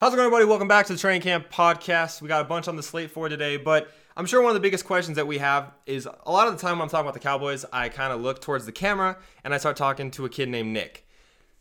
How's 0.00 0.12
it 0.12 0.16
going, 0.16 0.26
everybody? 0.26 0.44
Welcome 0.44 0.68
back 0.68 0.86
to 0.86 0.92
the 0.92 0.98
Training 0.98 1.22
Camp 1.22 1.50
Podcast. 1.50 2.22
We 2.22 2.28
got 2.28 2.40
a 2.40 2.44
bunch 2.44 2.68
on 2.68 2.76
the 2.76 2.84
slate 2.84 3.10
for 3.10 3.28
today, 3.28 3.56
but 3.56 3.88
I'm 4.16 4.26
sure 4.26 4.40
one 4.40 4.50
of 4.50 4.54
the 4.54 4.60
biggest 4.60 4.84
questions 4.84 5.16
that 5.16 5.26
we 5.26 5.38
have 5.38 5.72
is 5.86 6.06
a 6.06 6.30
lot 6.30 6.46
of 6.46 6.54
the 6.54 6.60
time 6.60 6.78
when 6.78 6.82
I'm 6.82 6.88
talking 6.88 7.04
about 7.04 7.14
the 7.14 7.20
Cowboys, 7.20 7.64
I 7.72 7.88
kind 7.88 8.12
of 8.12 8.20
look 8.20 8.40
towards 8.40 8.64
the 8.64 8.70
camera 8.70 9.18
and 9.42 9.52
I 9.52 9.58
start 9.58 9.76
talking 9.76 10.12
to 10.12 10.24
a 10.24 10.28
kid 10.28 10.50
named 10.50 10.72
Nick. 10.72 11.07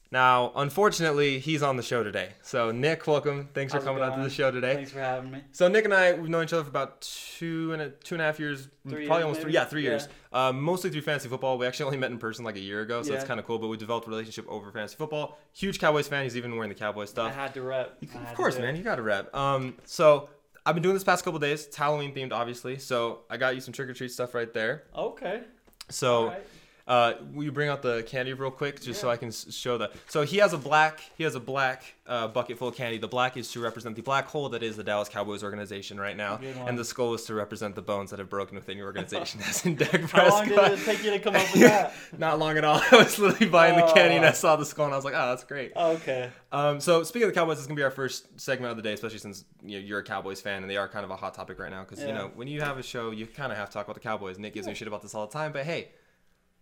Now, 0.09 0.53
unfortunately, 0.55 1.39
he's 1.39 1.61
on 1.61 1.75
the 1.75 1.83
show 1.83 2.01
today. 2.01 2.29
So, 2.41 2.71
Nick, 2.71 3.07
welcome. 3.07 3.49
Thanks 3.53 3.73
How's 3.73 3.81
for 3.83 3.87
coming 3.89 4.01
out 4.03 4.15
to 4.15 4.23
the 4.23 4.29
show 4.29 4.51
today. 4.51 4.75
Thanks 4.75 4.91
for 4.91 4.99
having 4.99 5.31
me. 5.31 5.41
So, 5.51 5.67
Nick 5.67 5.83
and 5.83 5.93
I, 5.93 6.13
we've 6.13 6.29
known 6.29 6.45
each 6.45 6.53
other 6.53 6.63
for 6.63 6.69
about 6.69 7.01
two 7.01 7.73
and 7.73 7.81
a, 7.81 7.89
two 7.89 8.15
and 8.15 8.21
a 8.21 8.25
half 8.25 8.39
years, 8.39 8.69
Three 8.87 9.05
probably 9.05 9.17
years, 9.17 9.23
almost 9.25 9.41
three. 9.41 9.53
Yeah, 9.53 9.65
three 9.65 9.83
Yeah. 9.83 9.89
years. 9.91 10.07
Um, 10.31 10.61
mostly 10.61 10.89
through 10.91 11.01
fantasy 11.01 11.27
football. 11.27 11.57
We 11.57 11.65
actually 11.67 11.87
only 11.87 11.97
met 11.97 12.11
in 12.11 12.19
person 12.19 12.45
like 12.45 12.55
a 12.55 12.59
year 12.61 12.81
ago, 12.81 13.03
so 13.03 13.11
that's 13.11 13.23
Yeah. 13.23 13.27
kind 13.27 13.39
of 13.39 13.45
cool. 13.45 13.59
But 13.59 13.67
we 13.67 13.75
developed 13.75 14.07
a 14.07 14.09
relationship 14.09 14.45
over 14.47 14.71
fantasy 14.71 14.95
football. 14.95 15.37
Huge 15.53 15.77
Cowboys 15.77 16.07
fan. 16.07 16.23
He's 16.23 16.37
even 16.37 16.55
wearing 16.55 16.69
the 16.69 16.75
Cowboys 16.75 17.09
stuff. 17.09 17.31
I 17.31 17.35
had 17.35 17.53
to 17.55 17.61
rep. 17.61 17.97
You 17.99 18.07
I 18.09 18.11
can- 18.13 18.21
had 18.21 18.31
of 18.31 18.37
course, 18.37 18.57
man. 18.57 18.77
You 18.77 18.83
got 18.83 18.95
to 18.95 19.01
rep. 19.01 19.35
Um, 19.35 19.75
so 19.83 20.29
I've 20.65 20.73
been 20.75 20.83
doing 20.83 20.95
this 20.95 21.03
past 21.03 21.25
couple 21.25 21.39
days. 21.39 21.65
It's 21.65 21.75
Halloween 21.75 22.13
themed, 22.15 22.31
obviously. 22.31 22.77
So 22.79 23.23
I 23.29 23.35
got 23.35 23.55
you 23.55 23.61
some 23.61 23.73
trick 23.73 23.89
or 23.89 23.93
treat 23.93 24.11
stuff 24.11 24.33
right 24.33 24.53
there. 24.53 24.83
Okay. 24.95 25.41
So 25.89 26.23
Alright. 26.27 26.45
Uh, 26.87 27.13
will 27.33 27.43
you 27.43 27.51
bring 27.51 27.69
out 27.69 27.81
the 27.81 28.03
candy 28.03 28.33
real 28.33 28.49
quick, 28.51 28.81
just 28.81 29.01
so 29.01 29.09
I 29.09 29.17
can 29.17 29.27
s- 29.29 29.53
show 29.53 29.77
that? 29.79 29.91
So 30.07 30.21
he 30.23 30.37
has 30.37 30.53
a 30.53 30.57
black. 30.57 31.01
He 31.17 31.23
has 31.25 31.35
a 31.35 31.39
black 31.39 31.83
uh, 32.07 32.27
bucket 32.29 32.57
full 32.57 32.69
of 32.69 32.75
candy. 32.75 32.97
The 32.97 33.07
black 33.09 33.35
is 33.35 33.51
to 33.51 33.59
represent 33.59 33.95
the 33.97 34.01
black 34.01 34.27
hole 34.27 34.47
that 34.49 34.63
is 34.63 34.77
the 34.77 34.83
Dallas 34.83 35.09
Cowboys 35.09 35.43
organization 35.43 35.99
right 35.99 36.15
now, 36.15 36.39
and 36.65 36.77
the 36.77 36.85
skull 36.85 37.13
is 37.13 37.23
to 37.25 37.33
represent 37.33 37.75
the 37.75 37.81
bones 37.81 38.11
that 38.11 38.19
have 38.19 38.29
broken 38.29 38.55
within 38.55 38.77
your 38.77 38.87
organization. 38.87 39.41
As 39.47 39.65
in 39.65 39.75
Dak 39.77 40.01
How 40.09 40.29
long 40.29 40.47
did 40.47 40.57
it 40.57 40.79
take 40.85 41.03
you 41.03 41.11
to 41.11 41.19
come 41.19 41.35
up 41.35 41.41
with 41.53 41.61
that? 41.63 41.93
Not 42.17 42.39
long 42.39 42.57
at 42.57 42.63
all. 42.63 42.81
I 42.91 42.95
was 42.97 43.19
literally 43.19 43.47
buying 43.47 43.75
the 43.75 43.91
candy 43.93 44.15
and 44.15 44.25
I 44.25 44.29
Oh. 44.29 44.33
saw 44.33 44.55
the 44.55 44.65
skull 44.65 44.85
and 44.85 44.93
I 44.93 44.97
was 44.97 45.03
like, 45.05 45.13
oh, 45.15 45.29
that's 45.29 45.43
great. 45.43 45.73
Okay. 45.75 46.29
Um, 46.51 46.79
so 46.79 47.03
speaking 47.03 47.27
of 47.27 47.33
the 47.33 47.39
Cowboys, 47.39 47.57
this 47.57 47.61
is 47.63 47.67
gonna 47.67 47.75
be 47.77 47.83
our 47.83 47.91
first 47.91 48.39
segment 48.39 48.71
of 48.71 48.77
the 48.77 48.83
day, 48.83 48.93
especially 48.93 49.17
since 49.19 49.43
you 49.63 49.79
know, 49.79 49.85
you're 49.85 49.99
a 49.99 50.03
Cowboys 50.03 50.39
fan 50.39 50.61
and 50.61 50.69
they 50.71 50.77
are 50.77 50.87
kind 50.87 51.03
of 51.03 51.11
a 51.11 51.15
hot 51.17 51.33
topic 51.33 51.59
right 51.59 51.69
now. 51.71 51.83
Because 51.83 52.01
you 52.03 52.13
know 52.13 52.31
when 52.35 52.47
you 52.47 52.61
have 52.61 52.77
a 52.77 52.83
show, 52.83 53.11
you 53.11 53.27
kind 53.27 53.51
of 53.51 53.57
have 53.57 53.69
to 53.69 53.73
talk 53.73 53.85
about 53.85 53.95
the 53.95 53.99
Cowboys. 53.99 54.39
Nick 54.39 54.53
gives 54.53 54.67
me 54.67 54.73
shit 54.73 54.87
about 54.87 55.01
this 55.01 55.13
all 55.13 55.27
the 55.27 55.33
time, 55.33 55.51
but 55.51 55.65
hey, 55.65 55.89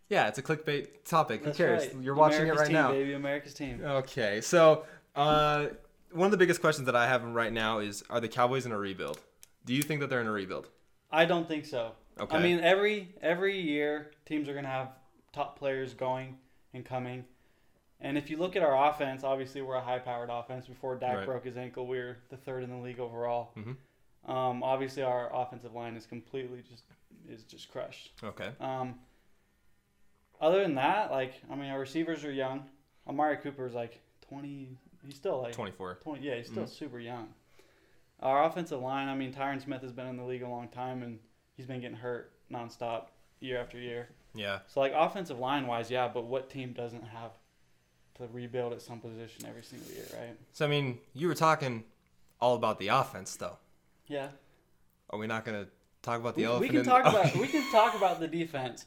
yeah, 0.10 0.28
it's 0.28 0.38
a 0.38 0.44
clickbait 0.44 1.04
topic. 1.06 1.44
That's 1.44 1.58
Who 1.58 1.64
cares? 1.64 1.84
right. 1.94 2.02
You're 2.02 2.16
watching 2.16 2.42
America's 2.42 2.60
it 2.60 2.62
right 2.62 2.68
team, 2.68 2.74
now. 2.74 2.92
Baby, 2.92 3.14
America's 3.14 3.54
team. 3.54 3.82
Okay, 3.84 4.42
so 4.42 4.86
uh, 5.16 5.68
one 6.12 6.26
of 6.26 6.32
the 6.32 6.38
biggest 6.38 6.62
questions 6.62 6.86
that 6.86 6.96
I 6.96 7.08
have 7.08 7.24
right 7.24 7.52
now 7.54 7.80
is: 7.80 8.04
Are 8.10 8.20
the 8.20 8.28
Cowboys 8.30 8.66
in 8.66 8.72
a 8.72 8.78
rebuild? 8.78 9.20
Do 9.66 9.74
you 9.74 9.82
think 9.82 10.02
that 10.02 10.10
they're 10.10 10.22
in 10.22 10.28
a 10.28 10.32
rebuild? 10.32 10.70
I 11.12 11.26
don't 11.26 11.48
think 11.48 11.66
so. 11.66 11.94
Okay. 12.20 12.36
I 12.38 12.42
mean, 12.42 12.60
every 12.60 13.14
every 13.22 13.60
year 13.60 14.12
teams 14.26 14.48
are 14.48 14.54
gonna 14.54 14.68
have 14.68 14.90
top 15.34 15.58
players 15.58 15.94
going 15.94 16.38
and 16.74 16.86
coming. 16.86 17.26
And 18.02 18.18
if 18.18 18.30
you 18.30 18.38
look 18.38 18.56
at 18.56 18.62
our 18.62 18.90
offense, 18.90 19.24
obviously 19.24 19.62
we're 19.62 19.76
a 19.76 19.82
high-powered 19.82 20.30
offense. 20.30 20.68
Before 20.68 20.96
Dak 20.96 21.18
Right. 21.18 21.26
broke 21.26 21.46
his 21.46 21.56
ankle, 21.58 21.88
we 21.88 21.98
were 21.98 22.18
the 22.30 22.38
third 22.38 22.64
in 22.64 22.70
the 22.70 22.76
league 22.78 23.00
overall. 23.00 23.54
Mhm. 23.58 23.78
Um, 24.30 24.64
obviously, 24.64 25.02
our 25.04 25.34
offensive 25.34 25.74
line 25.74 25.96
is 25.96 26.06
completely 26.06 26.62
just 26.70 26.84
is 27.28 27.44
just 27.44 27.72
crushed. 27.72 28.12
Okay. 28.24 28.52
Um, 28.60 29.00
other 30.46 30.62
than 30.62 30.76
that, 30.76 31.12
like 31.12 31.34
I 31.52 31.56
mean, 31.56 31.70
our 31.72 31.80
receivers 31.80 32.24
are 32.24 32.32
young. 32.32 32.66
Amari 33.08 33.38
Cooper 33.38 33.66
is 33.68 33.74
like 33.74 34.00
twenty. 34.28 34.78
He's 35.06 35.16
still 35.16 35.42
like 35.42 35.54
24. 35.54 36.00
20. 36.02 36.22
Yeah, 36.26 36.36
he's 36.36 36.48
still 36.48 36.64
Mhm. 36.64 36.70
super 36.70 37.00
young. 37.00 37.34
Our 38.22 38.44
offensive 38.46 38.80
line. 38.82 39.08
I 39.08 39.14
mean, 39.16 39.34
Tyron 39.34 39.62
Smith 39.62 39.82
has 39.82 39.92
been 39.92 40.08
in 40.08 40.18
the 40.18 40.24
league 40.24 40.42
a 40.42 40.48
long 40.50 40.68
time, 40.70 41.04
and 41.04 41.20
he's 41.56 41.66
been 41.68 41.80
getting 41.82 41.98
hurt 41.98 42.32
nonstop 42.52 43.08
year 43.40 43.60
after 43.60 43.78
year. 43.78 44.10
Yeah. 44.34 44.60
So 44.68 44.80
like 44.80 44.94
offensive 44.96 45.38
line 45.40 45.68
wise, 45.68 45.92
yeah. 45.92 46.08
But 46.08 46.26
what 46.26 46.50
team 46.50 46.74
doesn't 46.74 47.04
have 47.04 47.32
to 48.16 48.28
rebuild 48.28 48.74
at 48.74 48.82
some 48.82 49.00
position 49.00 49.46
every 49.46 49.64
single 49.64 49.92
year, 49.92 50.06
right? 50.18 50.36
So 50.54 50.66
I 50.66 50.70
mean, 50.70 51.00
you 51.14 51.28
were 51.28 51.36
talking 51.36 51.84
all 52.42 52.56
about 52.56 52.80
the 52.80 52.88
offense, 52.88 53.36
though. 53.36 53.58
Yeah. 54.08 54.30
Are 55.10 55.20
we 55.20 55.28
not 55.28 55.46
gonna 55.46 55.68
talk 56.06 56.20
about 56.22 56.36
the 56.36 56.46
We, 56.46 56.60
we 56.60 56.70
can 56.70 56.84
talk 56.84 57.02
about 57.06 57.26
Okay. 57.28 57.40
we 57.40 57.48
can 57.56 57.70
talk 57.72 57.96
about 57.96 58.20
the 58.20 58.28
defense. 58.28 58.86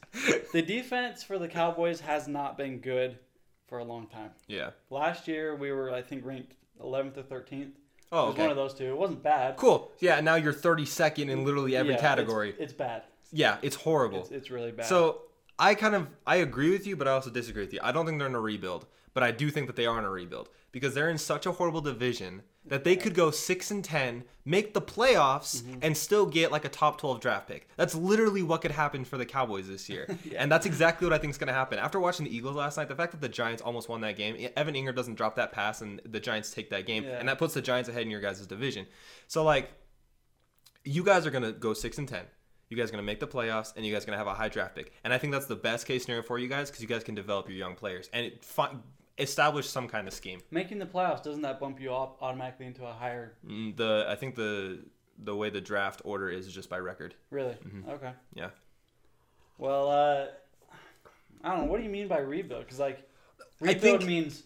The 0.53 0.61
defense 0.61 1.21
for 1.21 1.37
the 1.37 1.47
Cowboys 1.47 1.99
has 1.99 2.27
not 2.27 2.57
been 2.57 2.79
good 2.79 3.19
for 3.67 3.79
a 3.79 3.83
long 3.83 4.07
time. 4.07 4.31
Yeah. 4.47 4.71
Last 4.89 5.27
year 5.27 5.55
we 5.55 5.71
were 5.71 5.93
I 5.93 6.01
think 6.01 6.25
ranked 6.25 6.53
11th 6.81 7.17
or 7.17 7.23
13th. 7.23 7.71
Oh, 8.11 8.23
it 8.23 8.25
was 8.25 8.33
okay. 8.33 8.41
one 8.41 8.49
of 8.51 8.55
those 8.57 8.73
two. 8.73 8.85
It 8.85 8.97
wasn't 8.97 9.21
bad. 9.21 9.57
Cool. 9.57 9.91
Yeah, 9.99 10.19
now 10.21 10.33
you're 10.35 10.53
32nd 10.53 11.29
in 11.29 11.45
literally 11.45 11.75
every 11.75 11.91
Yeah, 11.91 11.97
it's- 11.97 12.09
category. 12.09 12.55
It's, 12.57 12.73
bad. 12.73 13.03
yeah, 13.31 13.57
it's 13.61 13.75
horrible. 13.75 14.21
It's, 14.21 14.31
it's 14.31 14.49
really 14.49 14.71
bad. 14.71 14.87
So 14.87 15.21
I 15.59 15.75
kind 15.75 15.93
of 15.93 16.07
I 16.25 16.37
agree 16.37 16.71
with 16.71 16.87
you, 16.87 16.95
but 16.95 17.07
I 17.07 17.11
also 17.11 17.29
disagree 17.29 17.63
with 17.63 17.73
you. 17.73 17.79
I 17.83 17.91
don't 17.91 18.05
think 18.05 18.17
they're 18.17 18.27
in 18.27 18.33
a 18.35 18.39
rebuild, 18.39 18.87
but 19.13 19.21
I 19.23 19.31
do 19.31 19.51
think 19.51 19.67
that 19.67 19.75
they 19.75 19.85
are 19.85 19.99
in 19.99 20.05
a 20.05 20.09
rebuild 20.09 20.49
because 20.71 20.93
they're 20.95 21.09
in 21.09 21.17
such 21.17 21.45
a 21.45 21.51
horrible 21.51 21.81
division 21.81 22.41
that 22.69 22.83
they 22.83 22.95
could 22.95 23.13
go 23.13 23.29
six 23.31 23.69
and 23.71 23.83
ten, 23.83 24.23
make 24.45 24.73
the 24.73 24.81
playoffs, 24.81 25.61
Mm-hmm. 25.61 25.79
and 25.81 25.97
still 25.97 26.25
get 26.25 26.51
like 26.51 26.65
a 26.65 26.69
top 26.69 26.99
twelve 26.99 27.19
draft 27.19 27.47
pick. 27.47 27.67
That's 27.75 27.93
literally 27.95 28.41
what 28.43 28.61
could 28.61 28.71
happen 28.71 29.03
for 29.05 29.17
the 29.17 29.25
Cowboys 29.25 29.67
this 29.67 29.89
year, 29.89 30.07
and 30.37 30.51
that's 30.51 30.65
exactly 30.65 31.05
what 31.05 31.13
I 31.13 31.17
think 31.17 31.31
is 31.31 31.37
going 31.37 31.47
to 31.47 31.53
happen. 31.53 31.77
After 31.79 31.99
watching 31.99 32.25
the 32.25 32.35
Eagles 32.35 32.55
last 32.55 32.77
night, 32.77 32.87
the 32.87 32.95
fact 32.95 33.11
that 33.11 33.21
the 33.21 33.29
Giants 33.29 33.61
almost 33.61 33.89
won 33.89 34.01
that 34.01 34.15
game, 34.17 34.49
Evan 34.55 34.75
Engram 34.75 34.95
doesn't 34.95 35.15
drop 35.15 35.35
that 35.35 35.51
pass, 35.51 35.81
and 35.81 36.01
the 36.05 36.19
Giants 36.19 36.51
take 36.51 36.69
that 36.69 36.85
game, 36.85 37.03
Yeah. 37.03 37.19
and 37.19 37.27
that 37.27 37.37
puts 37.37 37.53
the 37.53 37.61
Giants 37.61 37.89
ahead 37.89 38.03
in 38.03 38.09
your 38.11 38.21
guys' 38.21 38.45
division. 38.47 38.85
So 39.27 39.43
like 39.43 39.71
you 40.85 41.03
guys 41.03 41.25
are 41.25 41.31
gonna 41.31 41.51
go 41.51 41.73
six 41.73 41.97
and 41.97 42.07
ten. 42.07 42.25
You 42.69 42.77
guys 42.77 42.89
are 42.89 42.91
gonna 42.91 43.03
make 43.03 43.19
the 43.19 43.27
playoffs, 43.27 43.75
and 43.75 43.85
you 43.85 43.93
guys 43.93 44.03
are 44.03 44.05
gonna 44.05 44.17
have 44.17 44.27
a 44.27 44.33
high 44.33 44.49
draft 44.49 44.75
pick. 44.75 44.93
And 45.03 45.13
I 45.13 45.17
think 45.17 45.33
that's 45.33 45.47
the 45.47 45.55
best 45.55 45.85
case 45.85 46.03
scenario 46.03 46.23
for 46.23 46.37
you 46.37 46.47
guys 46.47 46.69
because 46.69 46.81
you 46.81 46.87
guys 46.87 47.03
can 47.03 47.15
develop 47.15 47.49
your 47.49 47.57
young 47.57 47.75
players 47.75 48.09
and 48.13 48.25
it 48.25 48.45
establish 49.19 49.67
some 49.67 49.87
kind 49.87 50.07
of 50.07 50.13
scheme. 50.13 50.39
making 50.51 50.79
the 50.79 50.85
playoffs 50.85 51.21
doesn't 51.23 51.41
that 51.43 51.59
bump 51.59 51.79
you 51.81 51.93
up 51.93 52.17
automatically 52.21 52.65
into 52.65 52.85
a 52.85 52.93
higher? 52.93 53.33
Mm, 53.47 53.75
The 53.75 54.05
I 54.07 54.15
think 54.15 54.35
the 54.35 54.79
the 55.21 55.35
way 55.35 55.49
the 55.49 55.61
draft 55.61 56.01
order 56.05 56.29
is 56.29 56.47
is 56.47 56.53
just 56.53 56.69
by 56.69 56.79
record. 56.79 57.13
Really? 57.29 57.53
Mm-hmm. 57.55 57.89
Okay. 57.89 58.11
Yeah. 58.33 58.49
Well, 59.57 59.89
uh, 59.89 60.25
I 61.43 61.49
don't 61.49 61.65
know. 61.65 61.71
What 61.71 61.77
do 61.77 61.83
you 61.83 61.89
mean 61.89 62.07
by 62.07 62.19
rebuild? 62.19 62.63
Because 62.65 62.79
like 62.79 63.07
rebuild 63.59 63.99
think- 63.99 64.05
means 64.05 64.43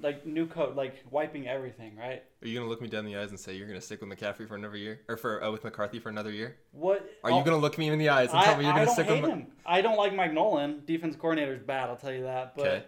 like 0.00 0.24
new 0.24 0.46
code, 0.46 0.76
like 0.76 0.94
wiping 1.10 1.46
everything, 1.46 1.94
right? 1.96 2.22
Are 2.42 2.48
you 2.48 2.56
gonna 2.58 2.70
look 2.70 2.80
me 2.80 2.88
down 2.88 3.04
the 3.04 3.16
eyes 3.16 3.30
and 3.30 3.38
say 3.38 3.54
you're 3.54 3.66
gonna 3.66 3.80
stick 3.82 4.00
with 4.00 4.08
McCaffrey 4.08 4.48
for 4.48 4.54
another 4.54 4.76
year, 4.78 5.00
or 5.08 5.16
for 5.18 5.42
uh, 5.44 5.50
with 5.50 5.62
McCarthy 5.64 5.98
for 5.98 6.08
another 6.08 6.30
year? 6.30 6.56
What 6.72 7.06
Are 7.22 7.30
you 7.30 7.44
gonna 7.44 7.58
look 7.58 7.76
me 7.76 7.88
in 7.88 7.98
the 7.98 8.08
eyes 8.08 8.30
and 8.30 8.38
I, 8.38 8.44
tell 8.44 8.56
me 8.56 8.64
you're 8.64 8.72
I 8.72 8.78
gonna 8.84 8.90
stick 8.92 9.08
with? 9.08 9.24
him. 9.28 9.48
I 9.66 9.82
don't 9.82 9.98
like 9.98 10.14
Mike 10.14 10.32
Nolan. 10.32 10.82
Defense 10.86 11.16
coordinator 11.16 11.52
is 11.54 11.62
bad. 11.62 11.90
I'll 11.90 11.96
tell 11.96 12.12
you 12.12 12.22
that. 12.22 12.54
But 12.56 12.66
Okay. 12.66 12.84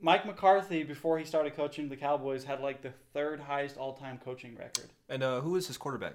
Mike 0.00 0.26
McCarthy, 0.26 0.82
before 0.82 1.18
he 1.18 1.24
started 1.24 1.54
coaching 1.54 1.88
the 1.88 1.96
Cowboys, 1.96 2.44
had 2.44 2.60
like 2.60 2.82
the 2.82 2.92
third 3.12 3.40
highest 3.40 3.76
all-time 3.76 4.18
coaching 4.24 4.56
record. 4.56 4.86
And 5.08 5.22
uh, 5.22 5.40
who 5.40 5.56
is 5.56 5.66
his 5.66 5.76
quarterback? 5.76 6.14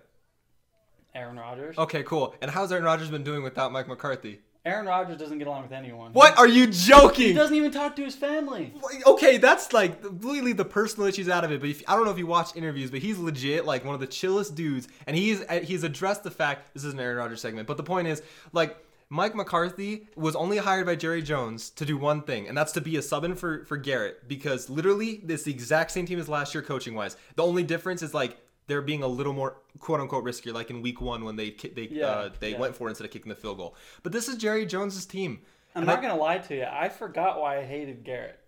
Aaron 1.13 1.38
Rodgers. 1.38 1.78
Okay, 1.78 2.03
cool. 2.03 2.35
And 2.41 2.51
how's 2.51 2.72
Aaron 2.72 2.84
Rodgers 2.84 3.09
been 3.09 3.24
doing 3.24 3.44
without 3.44 3.72
Mike 3.72 3.88
McCarthy? 3.88 4.40
Aaron 4.66 4.88
Rodgers 4.88 5.18
doesn't 5.18 5.38
get 5.38 5.47
along 5.47 5.62
with 5.62 5.72
anyone. 5.72 6.12
What 6.13 6.35
are 6.40 6.47
you 6.47 6.66
joking? 6.66 7.28
He 7.28 7.34
doesn't 7.34 7.56
even 7.56 7.72
talk 7.72 7.95
to 7.97 8.03
his 8.03 8.16
family. 8.16 8.74
Okay, 9.06 9.38
that's 9.38 9.72
like 9.74 10.01
completely 10.01 10.53
the 10.53 10.66
personal 10.66 11.07
issues 11.07 11.29
out 11.29 11.44
of 11.44 11.51
it. 11.51 11.62
But 11.62 11.69
if, 11.69 11.84
I 11.88 11.95
don't 11.95 12.03
know 12.03 12.09
if 12.09 12.18
you 12.18 12.25
watch 12.25 12.56
interviews, 12.56 12.90
but 12.90 13.00
he's 13.00 13.19
legit 13.19 13.66
like 13.66 13.85
one 13.85 13.94
of 13.94 14.01
the 14.01 14.07
chillest 14.07 14.56
dudes, 14.56 14.88
and 15.06 15.16
he's 15.16 15.44
he's 15.62 15.84
addressed 15.84 16.24
the 16.24 16.31
fact 16.31 16.74
this 16.74 16.84
is 16.84 16.94
an 16.94 17.00
Aaron 17.00 17.18
Rodgers 17.18 17.41
segment. 17.41 17.68
But 17.68 17.78
the 17.78 17.84
point 17.84 18.07
is, 18.07 18.24
like 18.53 18.75
Mike 19.10 19.36
McCarthy 19.36 20.08
was 20.16 20.36
only 20.36 20.58
hired 20.58 20.86
by 20.88 20.96
Jerry 20.96 21.22
Jones 21.22 21.70
to 21.72 21.86
do 21.86 21.96
one 21.98 22.22
thing, 22.24 22.48
and 22.48 22.58
that's 22.58 22.72
to 22.74 22.82
be 22.82 22.98
a 22.98 23.02
sub 23.02 23.24
in 23.24 23.36
for 23.36 23.64
for 23.66 23.78
Garrett 23.78 24.28
because 24.28 24.70
literally 24.70 25.22
it's 25.28 25.44
the 25.44 25.52
exact 25.52 25.92
same 25.92 26.06
team 26.06 26.20
as 26.20 26.28
last 26.28 26.54
year 26.56 26.64
coaching 26.64 26.96
wise. 26.96 27.16
The 27.36 27.44
only 27.44 27.64
difference 27.64 28.02
is 28.02 28.14
like 28.14 28.38
they're 28.68 28.82
being 28.82 29.04
a 29.04 29.08
little 29.08 29.34
more 29.34 29.58
quote 29.78 30.00
unquote 30.00 30.24
riskier, 30.26 30.54
like 30.54 30.72
in 30.72 30.82
week 30.82 31.02
one 31.02 31.24
when 31.24 31.36
they 31.36 31.52
they 31.52 31.88
Yeah, 31.92 32.06
uh, 32.08 32.30
they 32.40 32.52
yeah. 32.52 32.60
went 32.60 32.76
for 32.76 32.88
it 32.88 32.92
instead 32.92 33.06
of 33.06 33.12
kicking 33.12 33.30
the 33.30 33.36
field 33.36 33.58
goal. 33.58 33.76
But 34.02 34.12
this 34.12 34.28
is 34.28 34.38
Jerry 34.38 34.66
Jones's 34.66 35.06
team. 35.06 35.42
I'm 35.76 35.82
And 35.82 35.88
not 35.88 36.00
I- 36.00 36.02
gonna 36.02 36.16
lie 36.20 36.40
to 36.40 36.56
you. 36.56 36.66
I 36.70 36.90
forgot 36.90 37.40
why 37.40 37.60
I 37.60 37.64
hated 37.66 38.04
Garrett 38.04 38.40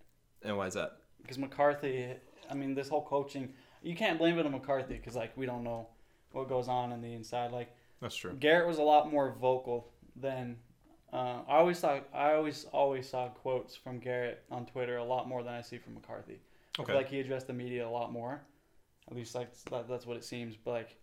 And 0.42 0.56
why 0.56 0.66
is 0.66 0.74
that? 0.74 0.96
because 1.22 1.38
McCarthy. 1.38 2.14
I 2.50 2.54
mean, 2.54 2.74
this 2.74 2.88
whole 2.88 3.04
coaching. 3.04 3.52
You 3.82 3.94
can't 3.94 4.18
blame 4.18 4.38
it 4.38 4.46
on 4.46 4.50
McCarthy 4.52 4.96
because 4.96 5.14
like 5.14 5.36
we 5.36 5.46
don't 5.46 5.62
know 5.62 5.86
what 6.32 6.48
goes 6.48 6.66
on 6.66 6.90
in 6.90 7.00
the 7.00 7.12
inside. 7.14 7.52
Like 7.52 7.68
That's 8.00 8.16
true. 8.16 8.32
Garrett 8.34 8.66
was 8.66 8.78
a 8.78 8.82
lot 8.82 9.12
more 9.12 9.36
vocal 9.40 9.92
than. 10.20 10.56
Uh, 11.12 11.40
I 11.48 11.56
always 11.56 11.78
saw. 11.78 12.00
I 12.14 12.34
always 12.34 12.66
always 12.72 13.08
saw 13.08 13.28
quotes 13.28 13.74
from 13.74 13.98
Garrett 13.98 14.42
on 14.50 14.66
Twitter 14.66 14.98
a 14.98 15.04
lot 15.04 15.26
more 15.26 15.42
than 15.42 15.54
I 15.54 15.62
see 15.62 15.78
from 15.78 15.94
McCarthy. 15.94 16.40
Okay. 16.78 16.94
like 16.94 17.08
he 17.08 17.18
addressed 17.18 17.46
the 17.48 17.52
media 17.52 17.86
a 17.86 17.90
lot 17.90 18.12
more. 18.12 18.42
At 19.10 19.16
least 19.16 19.34
like 19.34 19.48
that, 19.70 19.88
that's 19.88 20.06
what 20.06 20.16
it 20.16 20.24
seems. 20.24 20.54
But 20.56 20.70
like, 20.70 20.96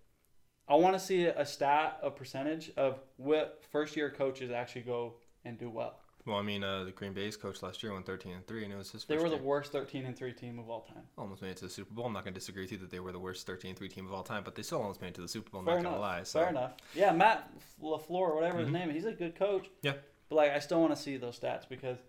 I 0.69 0.75
want 0.75 0.93
to 0.93 0.99
see 0.99 1.25
a 1.25 1.45
stat, 1.45 1.99
a 2.03 2.11
percentage 2.11 2.71
of 2.77 2.99
what 3.17 3.63
first 3.71 3.95
year 3.95 4.09
coaches 4.09 4.51
actually 4.51 4.83
go 4.83 5.15
and 5.43 5.57
do 5.57 5.69
well. 5.69 5.99
Well, 6.25 6.37
I 6.37 6.41
mean, 6.41 6.63
uh, 6.63 6.83
the 6.85 6.91
Green 6.91 7.13
Bay's 7.13 7.37
coach 7.37 7.61
last 7.61 7.83
year 7.83 7.93
won 7.93 8.01
13 8.01 8.31
and 8.33 8.47
three, 8.47 8.63
and 8.63 8.73
it 8.73 8.75
was 8.77 8.91
his 8.91 9.03
first 9.03 9.09
They 9.09 9.17
were 9.17 9.29
the 9.29 9.35
year. 9.35 9.43
worst 9.43 9.71
13 9.71 10.05
and 10.07 10.17
3 10.17 10.33
team 10.33 10.57
of 10.57 10.69
all 10.71 10.81
time. 10.81 11.03
almost 11.19 11.43
made 11.43 11.51
it 11.51 11.57
to 11.57 11.65
the 11.65 11.69
Super 11.69 11.93
Bowl. 11.93 12.05
I'm 12.07 12.13
not 12.13 12.23
going 12.23 12.33
to 12.33 12.39
disagree 12.39 12.63
with 12.63 12.71
you 12.71 12.79
that 12.79 12.89
they 12.89 12.99
were 12.99 13.11
the 13.11 13.19
worst 13.19 13.45
13 13.45 13.69
and 13.69 13.77
3 13.77 13.87
team 13.89 14.07
of 14.07 14.13
all 14.13 14.23
time, 14.23 14.43
but 14.43 14.55
they 14.55 14.63
still 14.63 14.81
almost 14.81 15.01
made 15.01 15.09
it 15.09 15.15
to 15.15 15.21
the 15.21 15.27
Super 15.27 15.51
Bowl. 15.51 15.59
I'm 15.61 15.65
Fair 15.67 15.75
not 15.75 15.83
going 15.83 15.95
to 15.95 16.01
lie. 16.01 16.23
So. 16.23 16.39
Fair 16.39 16.49
enough. 16.49 16.73
Yeah, 16.95 17.11
Matt 17.11 17.47
LaFleur, 17.79 18.33
whatever 18.33 18.57
Mhm. 18.57 18.61
his 18.61 18.69
name 18.71 18.89
is, 18.89 18.95
he's 18.95 19.05
a 19.05 19.11
good 19.11 19.35
coach. 19.35 19.69
Yeah. 19.83 19.93
But 20.29 20.35
like, 20.37 20.51
I 20.51 20.57
still 20.59 20.81
want 20.81 20.95
to 20.95 21.01
see 21.01 21.17
those 21.17 21.39
stats 21.39 21.69
because 21.69 21.99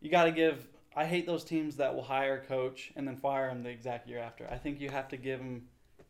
you 0.00 0.10
got 0.10 0.24
to 0.24 0.32
give. 0.32 0.66
I 0.96 1.04
hate 1.04 1.26
those 1.26 1.44
teams 1.44 1.76
that 1.76 1.94
will 1.94 2.02
hire 2.02 2.38
a 2.38 2.46
coach 2.46 2.90
and 2.96 3.06
then 3.06 3.16
fire 3.16 3.50
him 3.50 3.62
the 3.62 3.68
exact 3.68 4.08
year 4.08 4.18
after. 4.18 4.48
I 4.50 4.56
think 4.56 4.80
you 4.80 4.88
have 4.88 5.08
to 5.08 5.18
give 5.18 5.40
him 5.40 5.68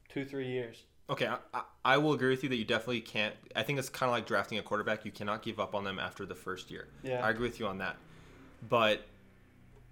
two, 0.09 0.25
three 0.25 0.47
years. 0.47 0.85
Okay, 1.11 1.27
I, 1.55 1.63
I- 1.85 1.97
will 1.97 2.13
agree 2.13 2.31
with 2.31 2.43
you 2.43 2.49
that 2.51 2.57
you 2.57 2.65
definitely 2.65 3.01
can't. 3.01 3.35
I 3.57 3.63
think 3.63 3.79
it's 3.79 3.89
kind 3.89 4.09
of 4.11 4.15
like 4.15 4.27
drafting 4.27 4.59
a 4.59 4.63
quarterback. 4.63 5.05
You 5.05 5.11
cannot 5.11 5.43
give 5.43 5.59
up 5.59 5.75
on 5.75 5.85
them 5.85 5.99
after 5.99 6.27
the 6.27 6.35
first 6.35 6.71
year. 6.71 6.89
Yeah. 7.03 7.25
I 7.25 7.31
agree 7.31 7.49
with 7.49 7.59
you 7.59 7.67
on 7.67 7.79
that. 7.79 7.97
But 8.69 9.07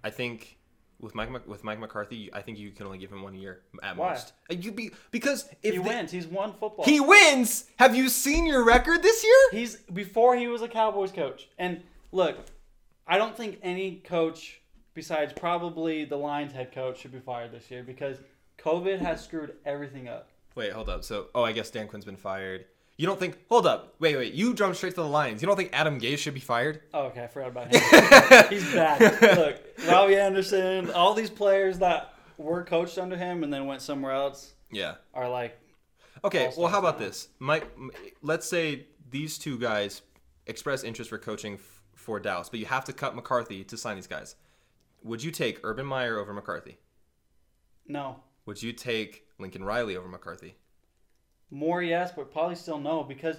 I 0.03 0.09
think 0.11 0.57
with 0.99 1.15
Mike 1.15 1.47
with 1.47 1.63
Mike 1.63 1.79
McCarthy, 1.79 2.29
I 2.33 2.41
think 2.41 2.59
you 2.59 2.69
can 2.71 2.85
only 2.85 2.97
give 2.99 3.11
him 3.11 3.23
one 3.23 3.33
year 3.33 3.61
at 3.81 3.97
Why? 3.97 4.11
most. 4.11 4.33
You 4.49 4.71
be 4.71 4.91
because 5.11 5.49
if 5.63 5.73
he 5.73 5.79
they- 5.79 5.79
wins. 5.79 6.11
He's 6.11 6.27
won 6.27 6.51
football. 6.53 6.85
he 6.85 6.99
wins. 6.99 7.65
Have 7.79 7.95
you 7.95 8.09
seen 8.09 8.45
your 8.45 8.63
record 8.63 9.01
this 9.01 9.23
year? 9.23 9.59
He's 9.59 9.77
before 9.77 10.35
he 10.35 10.47
was 10.47 10.61
a 10.61 10.67
Cowboys 10.67 11.11
coach. 11.11 11.49
And 11.57 11.81
look, 12.11 12.37
I 13.07 13.17
don't 13.17 13.35
think 13.35 13.59
any 13.63 13.95
coach 13.97 14.61
besides 14.93 15.33
probably 15.33 16.05
the 16.05 16.17
Lions 16.17 16.53
head 16.53 16.71
coach 16.71 16.99
should 16.99 17.11
be 17.11 17.19
fired 17.19 17.51
this 17.51 17.69
year 17.71 17.83
because 17.83 18.17
COVID 18.59 18.99
has 18.99 19.23
screwed 19.23 19.53
everything 19.65 20.07
up. 20.07 20.29
Wait, 20.57 20.71
hold 20.73 20.89
up. 20.89 21.03
So, 21.03 21.27
oh, 21.35 21.43
I 21.43 21.51
guess 21.51 21.69
Dan 21.69 21.87
Quinn's 21.87 22.03
been 22.05 22.17
fired. 22.17 22.65
You 22.97 23.05
don't 23.05 23.19
think? 23.19 23.37
Hold 23.49 23.67
up. 23.67 23.93
Wait, 23.99 24.15
wait. 24.15 24.33
You 24.33 24.53
jumped 24.55 24.77
straight 24.77 24.95
to 24.95 25.01
the 25.01 25.07
Lions. 25.07 25.41
You 25.41 25.47
don't 25.47 25.55
think 25.55 25.69
Adam 25.71 25.99
Gase 26.01 26.17
should 26.17 26.33
be 26.33 26.39
fired? 26.39 26.81
Oh, 26.93 27.03
okay, 27.05 27.23
I 27.23 27.27
forgot 27.27 27.49
about 27.49 27.67
him. 27.73 28.49
He's 28.49 28.73
back. 28.73 28.99
Look, 29.21 29.61
Robbie 29.87 30.15
Anderson, 30.15 30.89
all 30.91 31.13
these 31.13 31.29
players 31.29 31.77
that 31.79 32.15
were 32.39 32.63
coached 32.63 32.97
under 32.97 33.15
him 33.15 33.43
and 33.43 33.53
then 33.53 33.67
went 33.67 33.81
somewhere 33.83 34.13
else 34.13 34.53
Yeah. 34.71 34.95
are 35.13 35.29
like, 35.29 35.59
Okay, 36.23 36.51
well, 36.57 36.67
how 36.69 36.79
about 36.79 36.99
now. 36.99 37.05
this, 37.05 37.27
Mike? 37.37 37.69
Let's 38.23 38.47
say 38.49 38.87
these 39.11 39.37
two 39.37 39.59
guys 39.59 40.01
express 40.47 40.83
interest 40.83 41.11
for 41.11 41.19
coaching 41.19 41.53
f- 41.53 41.83
for 41.93 42.19
Dallas, 42.19 42.49
but 42.49 42.59
you 42.59 42.65
have 42.65 42.83
to 42.85 42.93
cut 42.93 43.15
McCarthy 43.15 43.63
to 43.65 43.77
sign 43.77 43.95
these 43.95 44.07
guys. 44.07 44.35
Would 45.03 45.23
you 45.23 45.29
take 45.29 45.59
Urban 45.63 45.85
Meyer 45.85 46.17
over 46.17 46.33
McCarthy? 46.33 46.79
no. 47.87 48.21
Would 48.47 48.63
you 48.63 48.71
take 48.73 49.26
Lincoln 49.39 49.63
Riley 49.63 49.95
over 49.95 50.07
McCarthy? 50.07 50.55
More 51.49 51.81
yes, 51.81 52.11
but 52.15 52.31
probably 52.31 52.55
still 52.55 52.79
no 52.79 53.03
because 53.03 53.37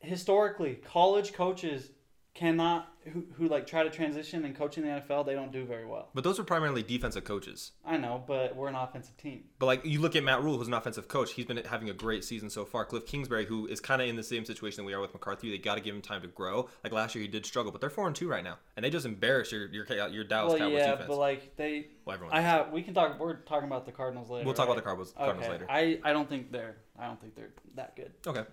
historically, 0.00 0.74
college 0.74 1.32
coaches 1.32 1.90
cannot 2.34 2.92
who, 3.12 3.24
who 3.34 3.48
like 3.48 3.66
try 3.66 3.82
to 3.82 3.90
transition 3.90 4.44
and 4.44 4.54
coach 4.54 4.78
in 4.78 4.84
the 4.84 4.90
NFL, 4.90 5.26
they 5.26 5.34
don't 5.34 5.52
do 5.52 5.64
very 5.64 5.84
well. 5.84 6.08
But 6.14 6.24
those 6.24 6.38
are 6.38 6.44
primarily 6.44 6.82
defensive 6.82 7.24
coaches. 7.24 7.72
I 7.84 7.96
know, 7.96 8.22
but 8.26 8.54
we're 8.54 8.68
an 8.68 8.74
offensive 8.74 9.16
team. 9.16 9.44
But 9.58 9.66
like 9.66 9.84
you 9.84 10.00
look 10.00 10.14
at 10.14 10.22
Matt 10.22 10.42
Rhule, 10.42 10.56
who's 10.58 10.68
an 10.68 10.74
offensive 10.74 11.08
coach, 11.08 11.32
he's 11.32 11.44
been 11.44 11.58
having 11.58 11.90
a 11.90 11.92
great 11.92 12.24
season 12.24 12.48
so 12.48 12.64
far. 12.64 12.84
Cliff 12.84 13.06
Kingsbury, 13.06 13.46
who 13.46 13.66
is 13.66 13.80
kind 13.80 14.00
of 14.00 14.08
in 14.08 14.16
the 14.16 14.22
same 14.22 14.44
situation 14.44 14.82
that 14.82 14.86
we 14.86 14.94
are 14.94 15.00
with 15.00 15.12
McCarthy, 15.12 15.50
they 15.50 15.58
got 15.58 15.74
to 15.76 15.80
give 15.80 15.94
him 15.94 16.02
time 16.02 16.22
to 16.22 16.28
grow. 16.28 16.68
Like 16.84 16.92
last 16.92 17.14
year, 17.14 17.22
he 17.22 17.28
did 17.28 17.44
struggle, 17.44 17.72
but 17.72 17.80
they're 17.80 17.90
four 17.90 18.06
and 18.06 18.14
two 18.14 18.28
right 18.28 18.44
now, 18.44 18.58
and 18.76 18.84
they 18.84 18.90
just 18.90 19.06
embarrass 19.06 19.52
your 19.52 19.66
your 19.66 19.84
your 20.08 20.24
Dallas 20.24 20.50
well, 20.50 20.58
Cowboys 20.58 20.78
yeah, 20.78 20.90
defense. 20.92 21.08
but 21.08 21.18
like 21.18 21.56
they, 21.56 21.88
well, 22.04 22.14
everyone. 22.14 22.36
I 22.36 22.40
have. 22.40 22.72
We 22.72 22.82
can 22.82 22.94
talk. 22.94 23.18
We're 23.18 23.36
talking 23.36 23.66
about 23.66 23.84
the 23.84 23.92
Cardinals 23.92 24.30
later. 24.30 24.44
we'll 24.44 24.54
talk 24.54 24.66
about 24.66 24.76
the 24.76 24.82
Cardinals, 24.82 25.12
Cardinals 25.16 25.44
okay. 25.44 25.52
later. 25.52 25.66
I 25.68 25.98
I 26.04 26.12
don't 26.12 26.28
think 26.28 26.52
they're. 26.52 26.76
I 26.98 27.06
don't 27.06 27.20
think 27.20 27.34
they're 27.34 27.52
that 27.74 27.96
good. 27.96 28.12
Okay. 28.26 28.44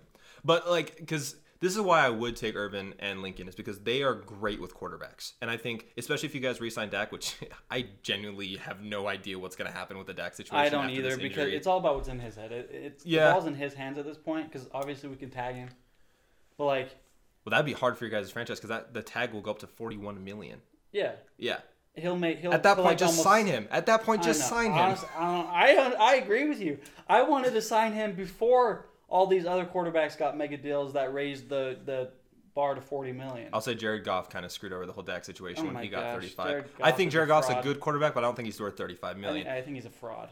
But 0.44 0.68
like, 0.68 0.96
because 0.96 1.36
this 1.60 1.74
is 1.74 1.80
why 1.82 2.04
I 2.04 2.08
would 2.08 2.36
take 2.36 2.56
Urban 2.56 2.94
and 2.98 3.20
Lincoln 3.22 3.46
is 3.48 3.54
because 3.54 3.78
they 3.80 4.02
are 4.02 4.14
great 4.14 4.60
with 4.60 4.74
quarterbacks, 4.74 5.32
and 5.42 5.50
I 5.50 5.56
think 5.56 5.86
especially 5.98 6.28
if 6.28 6.34
you 6.34 6.40
guys 6.40 6.60
re-sign 6.60 6.88
Dak, 6.90 7.12
which 7.12 7.36
I 7.70 7.86
genuinely 8.02 8.56
have 8.56 8.82
no 8.82 9.06
idea 9.08 9.38
what's 9.38 9.56
going 9.56 9.70
to 9.70 9.76
happen 9.76 9.98
with 9.98 10.06
the 10.06 10.14
Dak 10.14 10.34
situation. 10.34 10.64
I 10.64 10.68
don't 10.70 10.90
either 10.90 11.16
because 11.16 11.52
it's 11.52 11.66
all 11.66 11.78
about 11.78 11.96
what's 11.96 12.08
in 12.08 12.18
his 12.18 12.36
head. 12.36 12.52
It, 12.52 12.70
it's 12.72 13.06
Yeah. 13.06 13.26
the 13.28 13.32
ball's 13.34 13.46
in 13.46 13.54
his 13.54 13.74
hands 13.74 13.98
at 13.98 14.04
this 14.06 14.16
point 14.18 14.50
because 14.50 14.68
obviously 14.72 15.08
we 15.08 15.16
can 15.16 15.30
tag 15.30 15.54
him, 15.54 15.68
but 16.56 16.64
like 16.64 16.88
well, 17.44 17.50
that'd 17.52 17.66
be 17.66 17.72
hard 17.72 17.96
for 17.96 18.04
your 18.04 18.10
guys' 18.10 18.30
franchise 18.30 18.58
because 18.58 18.68
that 18.70 18.92
the 18.94 19.02
tag 19.02 19.32
will 19.32 19.40
go 19.42 19.50
up 19.50 19.58
to 19.60 19.66
forty-one 19.66 20.22
million. 20.24 20.60
yeah, 20.92 21.12
Yeah. 21.38 21.58
he'll 21.94 22.16
make 22.16 22.38
he'll 22.40 22.52
At 22.52 22.62
that 22.64 22.74
point, 22.76 22.84
collect 22.84 23.00
just 23.00 23.12
almost- 23.12 23.24
sign 23.24 23.46
him. 23.46 23.66
At 23.70 23.86
that 23.86 24.02
point, 24.04 24.22
just 24.22 24.46
sign 24.48 24.66
him. 24.72 24.78
Honest- 24.78 25.04
I, 25.16 25.74
don't, 25.74 25.94
I 25.98 26.12
I 26.12 26.14
agree 26.16 26.48
with 26.48 26.60
you. 26.60 26.78
I 27.08 27.22
wanted 27.22 27.52
to 27.54 27.62
sign 27.62 27.92
him 27.94 28.14
before 28.14 28.86
all 29.10 29.26
these 29.26 29.44
other 29.44 29.66
quarterbacks 29.66 30.16
got 30.16 30.36
mega 30.38 30.56
deals 30.56 30.94
that 30.94 31.12
raised 31.12 31.48
the 31.48 31.76
the 31.84 32.10
bar 32.54 32.74
to 32.74 32.80
forty 32.80 33.12
million. 33.12 33.48
I'll 33.52 33.60
say 33.60 33.74
Jared 33.74 34.04
Goff 34.04 34.30
kind 34.30 34.44
of 34.44 34.52
screwed 34.52 34.72
over 34.72 34.86
the 34.86 34.92
whole 34.92 35.02
Dak 35.02 35.24
situation 35.24 35.66
Oh 35.68 35.72
when 35.72 35.82
he 35.82 35.90
got 35.90 36.14
35. 36.14 36.70
I 36.82 36.92
think 36.92 37.12
Jared 37.12 37.28
Goff's 37.28 37.50
a 37.50 37.60
good 37.62 37.80
quarterback, 37.80 38.14
but 38.14 38.24
I 38.24 38.26
don't 38.26 38.36
think 38.36 38.46
he's 38.46 38.60
worth 38.60 38.76
35 38.76 39.18
million. 39.18 39.46
I 39.46 39.58
I 39.58 39.62
think 39.62 39.76
he's 39.76 39.84
a 39.84 39.90
fraud. 39.90 40.30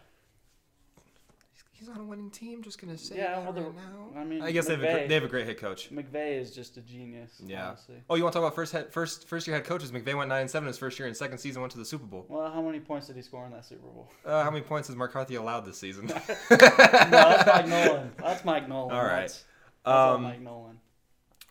He's 1.78 1.88
on 1.88 1.98
a 1.98 2.02
winning 2.04 2.30
team. 2.30 2.60
Just 2.62 2.80
gonna 2.80 2.98
say 2.98 3.16
Yeah, 3.18 3.36
that 3.36 3.44
well, 3.44 3.52
the- 3.52 3.62
right 3.62 3.74
now. 3.76 4.20
I 4.20 4.24
mean, 4.24 4.42
I 4.42 4.50
guess 4.50 4.66
they 4.66 4.74
have, 4.74 4.82
a, 4.82 5.06
they 5.06 5.14
have 5.14 5.22
a 5.22 5.28
great 5.28 5.46
head 5.46 5.58
coach. 5.58 5.90
McVay 5.92 6.40
is 6.40 6.50
just 6.50 6.76
a 6.76 6.80
genius. 6.80 7.40
Yeah. 7.44 7.68
Honestly. 7.68 8.02
Oh, 8.10 8.16
you 8.16 8.24
want 8.24 8.32
to 8.32 8.38
talk 8.40 8.46
about 8.46 8.56
first 8.56 8.72
head, 8.72 8.92
first 8.92 9.28
first 9.28 9.46
year 9.46 9.54
head 9.54 9.64
coaches? 9.64 9.92
McVay 9.92 10.16
went 10.16 10.28
nine 10.28 10.40
and 10.42 10.50
seven 10.50 10.66
his 10.66 10.76
first 10.76 10.98
year, 10.98 11.06
and 11.06 11.16
second 11.16 11.38
season 11.38 11.62
went 11.62 11.70
to 11.72 11.78
the 11.78 11.84
Super 11.84 12.04
Bowl. 12.06 12.26
Well, 12.28 12.50
how 12.50 12.60
many 12.62 12.80
points 12.80 13.06
did 13.06 13.14
he 13.16 13.22
score 13.22 13.46
in 13.46 13.52
that 13.52 13.64
Super 13.64 13.86
Bowl? 13.86 14.10
Uh, 14.24 14.42
how 14.42 14.50
many 14.50 14.64
points 14.64 14.88
has 14.88 14.96
McCarthy 14.96 15.36
allowed 15.36 15.64
this 15.66 15.78
season? 15.78 16.06
no, 16.06 16.14
that's 16.48 17.46
Mike 17.46 17.68
Nolan. 17.68 18.10
That's 18.18 18.44
Mike 18.44 18.68
Nolan. 18.68 18.96
All 18.96 19.04
right. 19.04 19.20
That's, 19.20 19.44
that's 19.84 19.96
Um, 20.16 20.22
Mike 20.24 20.40
Nolan. 20.40 20.80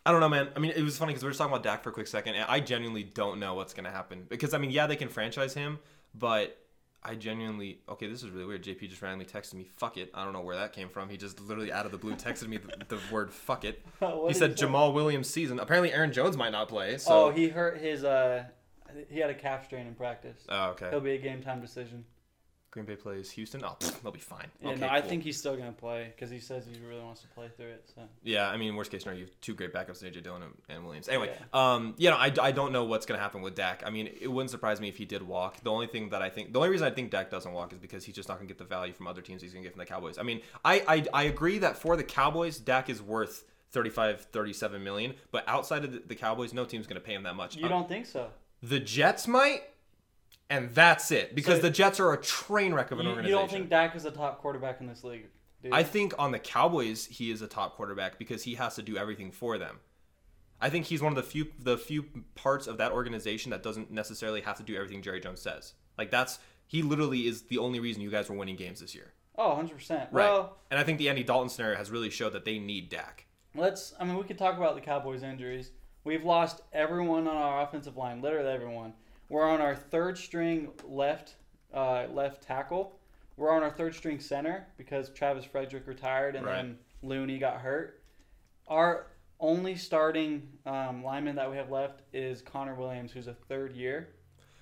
I 0.04 0.12
don't 0.12 0.20
know, 0.20 0.28
man. 0.28 0.48
I 0.56 0.58
mean, 0.58 0.72
it 0.74 0.82
was 0.82 0.96
funny 0.96 1.10
because 1.12 1.22
we 1.22 1.26
were 1.26 1.30
just 1.32 1.38
talking 1.38 1.52
about 1.52 1.62
Dak 1.62 1.82
for 1.82 1.90
a 1.90 1.92
quick 1.92 2.06
second, 2.06 2.34
and 2.34 2.44
I 2.48 2.60
genuinely 2.60 3.02
don't 3.02 3.40
know 3.40 3.54
what's 3.54 3.74
gonna 3.74 3.90
happen 3.90 4.24
because 4.28 4.52
I 4.54 4.58
mean, 4.58 4.70
yeah, 4.70 4.86
they 4.86 4.96
can 4.96 5.08
franchise 5.08 5.52
him, 5.54 5.78
but 6.14 6.56
I 7.08 7.14
genuinely 7.14 7.80
okay. 7.88 8.06
This 8.06 8.22
is 8.22 8.30
really 8.30 8.44
weird. 8.44 8.62
JP 8.62 8.90
just 8.90 9.00
randomly 9.00 9.24
texted 9.24 9.54
me, 9.54 9.68
"Fuck 9.76 9.96
it." 9.96 10.10
I 10.12 10.24
don't 10.24 10.32
know 10.34 10.42
where 10.42 10.56
that 10.56 10.72
came 10.72 10.88
from. 10.90 11.08
He 11.08 11.16
just 11.16 11.40
literally 11.40 11.72
out 11.72 11.86
of 11.86 11.92
the 11.92 11.98
blue 11.98 12.14
texted 12.14 12.48
me 12.48 12.58
the, 12.58 12.84
the 12.96 12.98
word 13.10 13.32
"fuck 13.32 13.64
it." 13.64 13.82
He 14.28 14.34
said? 14.34 14.56
Jamaal 14.56 14.92
Williams 14.92 15.28
season. 15.30 15.58
Apparently, 15.58 15.92
Aaron 15.92 16.12
Jones 16.12 16.36
might 16.36 16.50
not 16.52 16.68
play. 16.68 16.98
So. 16.98 17.26
Oh, 17.26 17.30
he 17.30 17.48
hurt 17.48 17.78
his. 17.80 18.04
uh 18.04 18.44
He 19.08 19.18
had 19.20 19.30
a 19.30 19.34
calf 19.34 19.64
strain 19.64 19.86
in 19.86 19.94
practice. 19.94 20.44
Oh, 20.48 20.70
okay. 20.70 20.90
He'll 20.90 21.00
be 21.00 21.12
a 21.14 21.18
game 21.18 21.42
time 21.42 21.60
decision. 21.60 22.04
Green 22.70 22.84
Bay 22.84 22.96
plays 22.96 23.30
Houston. 23.30 23.62
Oh, 23.64 23.76
they'll 24.02 24.12
be 24.12 24.18
fine. 24.20 24.46
Yeah, 24.60 24.70
okay, 24.70 24.80
no, 24.80 24.88
I 24.88 25.00
cool. 25.00 25.08
think 25.08 25.22
he's 25.22 25.38
still 25.38 25.56
gonna 25.56 25.72
play 25.72 26.12
because 26.14 26.30
he 26.30 26.38
says 26.38 26.66
he 26.70 26.78
really 26.86 27.00
wants 27.02 27.22
to 27.22 27.26
play 27.28 27.48
through 27.56 27.68
it. 27.68 27.90
So 27.94 28.02
Yeah, 28.22 28.48
I 28.48 28.58
mean, 28.58 28.76
worst 28.76 28.90
case 28.90 29.02
scenario, 29.02 29.20
you 29.20 29.26
have 29.26 29.40
two 29.40 29.54
great 29.54 29.72
backups, 29.72 30.02
AJ 30.04 30.22
Dillon 30.22 30.42
and, 30.68 30.84
Williams. 30.84 31.08
Anyway, 31.08 31.30
Yeah. 31.34 31.46
um, 31.74 31.94
you 31.96 32.10
know, 32.10 32.16
I, 32.16 32.30
I 32.42 32.52
don't 32.52 32.70
know 32.72 32.84
what's 32.84 33.06
gonna 33.06 33.20
happen 33.20 33.40
with 33.40 33.54
Dak. 33.54 33.82
I 33.86 33.90
mean, 33.90 34.10
it 34.20 34.28
wouldn't 34.28 34.50
surprise 34.50 34.80
me 34.82 34.88
if 34.88 34.96
he 34.98 35.06
did 35.06 35.22
walk. 35.22 35.62
The 35.62 35.70
only 35.70 35.86
thing 35.86 36.10
that 36.10 36.20
I 36.20 36.28
think, 36.28 36.52
the 36.52 36.58
only 36.58 36.68
reason 36.68 36.86
I 36.86 36.90
think 36.90 37.10
Dak 37.10 37.30
doesn't 37.30 37.52
walk 37.52 37.72
is 37.72 37.78
because 37.78 38.04
he's 38.04 38.14
just 38.14 38.28
not 38.28 38.36
gonna 38.36 38.48
get 38.48 38.58
the 38.58 38.64
value 38.64 38.92
from 38.92 39.06
other 39.06 39.22
teams 39.22 39.40
he's 39.40 39.52
gonna 39.52 39.62
get 39.64 39.72
from 39.72 39.80
the 39.80 39.86
Cowboys. 39.86 40.18
I 40.18 40.22
mean, 40.22 40.42
I 40.64 40.84
I, 40.86 41.04
I 41.14 41.22
agree 41.24 41.58
that 41.58 41.78
for 41.78 41.96
the 41.96 42.04
Cowboys, 42.04 42.58
Dak 42.58 42.90
is 42.90 43.00
worth 43.00 43.44
35, 43.70 44.22
37 44.32 44.82
million, 44.84 45.14
but 45.30 45.44
outside 45.46 45.84
of 45.84 45.92
the, 45.92 46.02
the 46.06 46.14
Cowboys, 46.14 46.52
no 46.52 46.64
team's 46.64 46.86
gonna 46.86 47.00
pay 47.00 47.14
him 47.14 47.22
that 47.22 47.34
much. 47.34 47.56
you 47.56 47.64
Uh, 47.66 47.68
don't 47.68 47.88
think 47.88 48.04
so? 48.06 48.30
the 48.62 48.80
Jets 48.80 49.26
might, 49.28 49.62
and 50.50 50.74
that's 50.74 51.10
it 51.10 51.34
because 51.34 51.56
So- 51.56 51.62
the 51.62 51.70
Jets 51.70 52.00
are 52.00 52.12
a 52.12 52.20
train 52.20 52.72
wreck 52.74 52.90
of 52.90 53.00
an 53.00 53.06
You, 53.06 53.16
you 53.22 53.28
don't 53.30 53.50
think 53.50 53.68
Dak 53.68 53.94
is 53.96 54.04
a 54.04 54.10
top 54.10 54.38
quarterback 54.40 54.80
in 54.80 54.86
this 54.86 55.04
league? 55.04 55.26
Dude? 55.62 55.72
I 55.72 55.82
think 55.82 56.14
on 56.18 56.30
the 56.30 56.38
Cowboys 56.38 57.06
he 57.06 57.30
is 57.30 57.42
a 57.42 57.48
top 57.48 57.74
quarterback 57.76 58.18
because 58.18 58.44
he 58.44 58.54
has 58.54 58.76
to 58.76 58.82
do 58.82 58.96
everything 58.96 59.32
for 59.32 59.58
them. 59.58 59.80
I 60.60 60.70
think 60.70 60.86
he's 60.86 61.02
one 61.02 61.12
of 61.12 61.16
the 61.16 61.22
few 61.22 61.48
the 61.58 61.76
few 61.78 62.04
parts 62.34 62.66
of 62.66 62.78
that 62.78 62.92
organization 62.92 63.50
that 63.50 63.62
doesn't 63.62 63.90
necessarily 63.90 64.40
have 64.42 64.56
to 64.58 64.62
do 64.62 64.76
everything 64.76 65.02
Jerry 65.02 65.20
Jones 65.20 65.40
says. 65.40 65.74
Like 65.96 66.10
that's 66.10 66.38
he 66.66 66.82
literally 66.82 67.26
is 67.26 67.42
the 67.42 67.58
only 67.58 67.80
reason 67.80 68.02
you 68.02 68.10
guys 68.10 68.28
were 68.28 68.36
winning 68.36 68.56
games 68.56 68.80
this 68.80 68.94
year. 68.94 69.12
Oh, 69.36 69.48
100 69.50 69.74
percent. 69.74 70.08
Right. 70.12 70.24
Well, 70.24 70.56
and 70.70 70.78
I 70.80 70.84
think 70.84 70.98
the 70.98 71.08
Andy 71.08 71.22
Dalton 71.22 71.48
scenario 71.48 71.76
has 71.76 71.90
really 71.90 72.10
showed 72.10 72.32
that 72.32 72.44
they 72.44 72.58
need 72.58 72.88
Dak. 72.88 73.26
let's. 73.54 73.94
I 74.00 74.04
mean, 74.04 74.16
we 74.16 74.24
could 74.24 74.38
talk 74.38 74.56
about 74.56 74.74
the 74.74 74.80
Cowboys' 74.80 75.22
injuries. 75.22 75.70
We've 76.04 76.24
lost 76.24 76.62
everyone 76.72 77.28
on 77.28 77.36
our 77.36 77.62
offensive 77.62 77.96
line, 77.96 78.20
literally 78.20 78.50
everyone. 78.50 78.94
We're 79.28 79.48
on 79.48 79.60
our 79.60 79.74
third 79.74 80.16
string 80.18 80.70
left 80.84 81.34
uh, 81.72 82.06
left 82.12 82.42
tackle. 82.42 82.98
We're 83.36 83.50
on 83.52 83.62
our 83.62 83.70
third 83.70 83.94
string 83.94 84.20
center 84.20 84.66
because 84.78 85.10
Travis 85.10 85.44
Frederick 85.44 85.86
retired 85.86 86.34
and 86.34 86.46
Right. 86.46 86.56
then 86.56 86.78
Looney 87.02 87.38
got 87.38 87.60
hurt. 87.60 88.02
Our 88.66 89.06
only 89.38 89.76
starting 89.76 90.48
um, 90.66 91.04
lineman 91.04 91.36
that 91.36 91.48
we 91.50 91.56
have 91.56 91.70
left 91.70 92.02
is 92.12 92.42
Connor 92.42 92.74
Williams, 92.74 93.12
who's 93.12 93.28
a 93.28 93.34
third 93.34 93.76
year. 93.76 94.08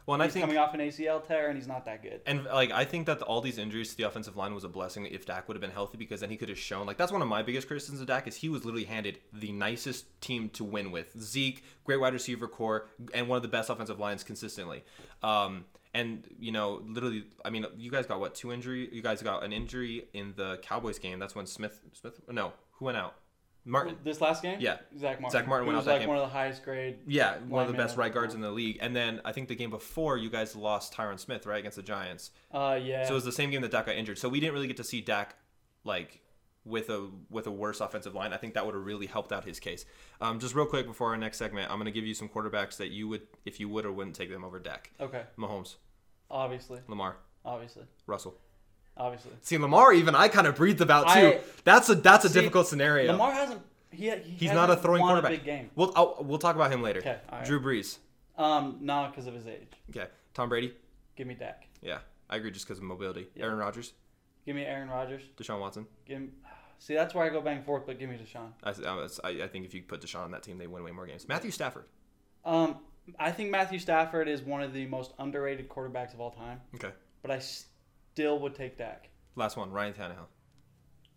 Well, 0.06 0.14
and 0.14 0.22
I 0.22 0.28
think 0.28 0.44
coming 0.44 0.56
off 0.56 0.72
an 0.72 0.78
ACL 0.78 1.26
tear 1.26 1.48
and 1.48 1.58
he's 1.58 1.66
not 1.66 1.84
that 1.86 2.00
good. 2.00 2.20
And 2.26 2.44
like 2.44 2.70
I 2.70 2.84
think 2.84 3.06
that 3.06 3.20
all 3.22 3.40
these 3.40 3.58
injuries 3.58 3.90
to 3.90 3.96
the 3.96 4.04
offensive 4.04 4.36
line 4.36 4.54
was 4.54 4.62
a 4.62 4.68
blessing 4.68 5.04
if 5.06 5.26
Dak 5.26 5.48
would 5.48 5.56
have 5.56 5.60
been 5.60 5.72
healthy 5.72 5.98
because 5.98 6.20
then 6.20 6.30
he 6.30 6.36
could 6.36 6.48
have 6.48 6.58
shown 6.58 6.86
like 6.86 6.96
that's 6.96 7.10
one 7.10 7.22
of 7.22 7.28
my 7.28 7.42
biggest 7.42 7.66
criticisms 7.66 8.00
of 8.00 8.06
Dak 8.06 8.28
is 8.28 8.36
he 8.36 8.48
was 8.48 8.64
literally 8.64 8.84
handed 8.84 9.18
the 9.32 9.50
nicest 9.50 10.20
team 10.20 10.48
to 10.50 10.62
win 10.62 10.92
with 10.92 11.20
Zeke, 11.20 11.64
great 11.84 12.00
wide 12.00 12.12
receiver 12.12 12.46
corps, 12.46 12.86
and 13.14 13.28
one 13.28 13.36
of 13.36 13.42
the 13.42 13.48
best 13.48 13.68
offensive 13.68 13.98
lines 13.98 14.22
consistently. 14.22 14.84
Um, 15.24 15.64
and 15.92 16.22
you 16.38 16.52
know, 16.52 16.82
literally, 16.86 17.24
I 17.44 17.50
mean, 17.50 17.66
you 17.76 17.90
guys 17.90 18.06
got 18.06 18.20
what 18.20 18.36
two 18.36 18.52
injury? 18.52 18.88
You 18.92 19.02
guys 19.02 19.22
got 19.22 19.42
an 19.42 19.52
injury 19.52 20.04
in 20.12 20.34
the 20.36 20.58
Cowboys 20.58 21.00
game. 21.00 21.18
That's 21.18 21.34
when 21.34 21.46
Smith, 21.46 21.80
Smith, 21.94 22.20
no, 22.30 22.52
who 22.72 22.84
went 22.84 22.96
out? 22.96 23.14
Martin. 23.66 23.96
This 24.04 24.20
last 24.20 24.42
game? 24.42 24.58
Yeah. 24.60 24.78
Zack 24.96 25.20
Martin. 25.20 25.30
Zack 25.38 25.48
Martin 25.48 25.66
went 25.66 25.78
out 25.78 25.84
that 25.84 25.90
like 25.92 26.00
game. 26.02 26.08
one 26.08 26.18
of 26.18 26.22
the 26.22 26.32
highest 26.32 26.62
grade. 26.62 26.98
Yeah, 27.06 27.38
one 27.48 27.62
of 27.62 27.70
the 27.70 27.76
best 27.76 27.96
right 27.96 28.14
guards 28.14 28.32
in 28.34 28.40
the 28.40 28.50
league. 28.50 28.78
And 28.80 28.94
then 28.94 29.20
I 29.24 29.32
think 29.32 29.48
the 29.48 29.56
game 29.56 29.70
before, 29.70 30.16
you 30.16 30.30
guys 30.30 30.54
lost 30.54 30.94
Tyron 30.94 31.18
Smith 31.18 31.44
right 31.46 31.58
against 31.58 31.76
the 31.76 31.82
Giants. 31.82 32.30
Uh, 32.52 32.78
yeah. 32.80 33.04
So 33.04 33.10
it 33.10 33.14
was 33.14 33.24
the 33.24 33.32
same 33.32 33.50
game 33.50 33.62
that 33.62 33.72
Dak 33.72 33.86
got 33.86 33.96
injured. 33.96 34.18
So 34.18 34.28
we 34.28 34.40
didn't 34.40 34.54
really 34.54 34.68
get 34.68 34.76
to 34.78 34.84
see 34.84 35.00
Dak 35.00 35.34
like 35.84 36.20
with 36.64 36.90
a 36.90 37.08
with 37.30 37.46
a 37.46 37.50
worse 37.50 37.80
offensive 37.80 38.14
line. 38.14 38.32
I 38.32 38.36
think 38.36 38.54
that 38.54 38.64
would 38.66 38.74
have 38.74 38.84
really 38.84 39.06
helped 39.06 39.32
out 39.32 39.44
his 39.44 39.58
case. 39.60 39.84
Um, 40.20 40.38
just 40.38 40.54
real 40.54 40.66
quick 40.66 40.86
before 40.86 41.10
our 41.10 41.16
next 41.16 41.38
segment, 41.38 41.70
I'm 41.70 41.76
going 41.76 41.86
to 41.86 41.92
give 41.92 42.06
you 42.06 42.14
some 42.14 42.28
quarterbacks 42.28 42.76
that 42.78 42.90
you 42.90 43.08
would, 43.08 43.22
if 43.44 43.60
you 43.60 43.68
would 43.68 43.84
or 43.84 43.92
wouldn't 43.92 44.16
take 44.16 44.30
them 44.30 44.44
over 44.44 44.58
Dak. 44.58 44.92
Okay. 45.00 45.22
Mahomes, 45.38 45.76
Obviously. 46.30 46.80
Lamar, 46.88 47.16
Obviously. 47.44 47.84
Russell. 48.06 48.36
Obviously. 48.96 49.32
See, 49.42 49.58
Lamar, 49.58 49.92
even 49.92 50.14
I 50.14 50.28
kind 50.28 50.46
of 50.46 50.56
breathed 50.56 50.80
about 50.80 51.08
too. 51.08 51.20
I- 51.20 51.40
that's 51.64 51.88
a 51.88 51.94
that's 51.96 52.24
a 52.24 52.28
See, 52.28 52.40
difficult 52.40 52.66
scenario. 52.66 53.12
Lamar 53.12 53.32
hasn't. 53.32 53.60
He, 53.90 54.10
he 54.10 54.16
He's 54.46 54.52
not 54.52 54.70
a 54.70 54.76
throwing 54.76 55.02
quarterback. 55.02 55.30
A 55.32 55.34
big 55.36 55.44
game. 55.44 55.70
We'll 55.74 55.92
I'll, 55.96 56.16
we'll 56.20 56.38
talk 56.38 56.54
about 56.56 56.70
him 56.72 56.82
later. 56.82 57.00
Okay, 57.00 57.18
right. 57.32 57.44
Drew 57.44 57.60
Brees. 57.60 57.98
Um, 58.36 58.78
no, 58.80 59.06
because 59.10 59.26
of 59.26 59.34
his 59.34 59.46
age. 59.46 59.68
Okay. 59.90 60.06
Tom 60.34 60.48
Brady. 60.48 60.72
Give 61.16 61.26
me 61.26 61.34
Dak. 61.34 61.66
Yeah, 61.80 61.98
I 62.28 62.36
agree, 62.36 62.50
just 62.50 62.66
because 62.66 62.78
of 62.78 62.84
mobility. 62.84 63.26
Yeah. 63.34 63.44
Aaron 63.44 63.56
Rodgers, 63.58 63.92
Give 64.44 64.54
me 64.54 64.64
Aaron 64.64 64.88
Rodgers. 64.90 65.22
Deshaun 65.38 65.60
Watson. 65.60 65.86
Give 66.06 66.20
me, 66.20 66.28
see, 66.78 66.94
that's 66.94 67.14
where 67.14 67.24
I 67.24 67.30
go 67.30 67.40
back 67.40 67.56
and 67.56 67.64
forth. 67.64 67.84
But 67.86 67.98
give 67.98 68.10
me 68.10 68.16
Deshaun. 68.18 68.50
I, 68.62 68.72
I, 69.28 69.44
I 69.44 69.48
think 69.48 69.64
if 69.64 69.72
you 69.74 69.82
put 69.82 70.02
Deshaun 70.02 70.24
on 70.24 70.30
that 70.32 70.42
team, 70.42 70.58
they 70.58 70.66
win 70.66 70.84
way 70.84 70.90
more 70.92 71.06
games. 71.06 71.26
Matthew 71.26 71.50
Stafford. 71.50 71.84
Um, 72.44 72.76
I 73.18 73.30
think 73.32 73.50
Matthew 73.50 73.78
Stafford 73.78 74.28
is 74.28 74.42
one 74.42 74.62
of 74.62 74.72
the 74.72 74.86
most 74.86 75.12
underrated 75.18 75.68
quarterbacks 75.68 76.12
of 76.12 76.20
all 76.20 76.30
time. 76.30 76.60
Okay. 76.74 76.90
But 77.22 77.30
I 77.30 77.40
still 78.16 78.38
would 78.38 78.54
take 78.54 78.78
Dak. 78.78 79.10
Last 79.34 79.58
one, 79.58 79.70
Ryan 79.70 79.92
Tannehill. 79.92 80.26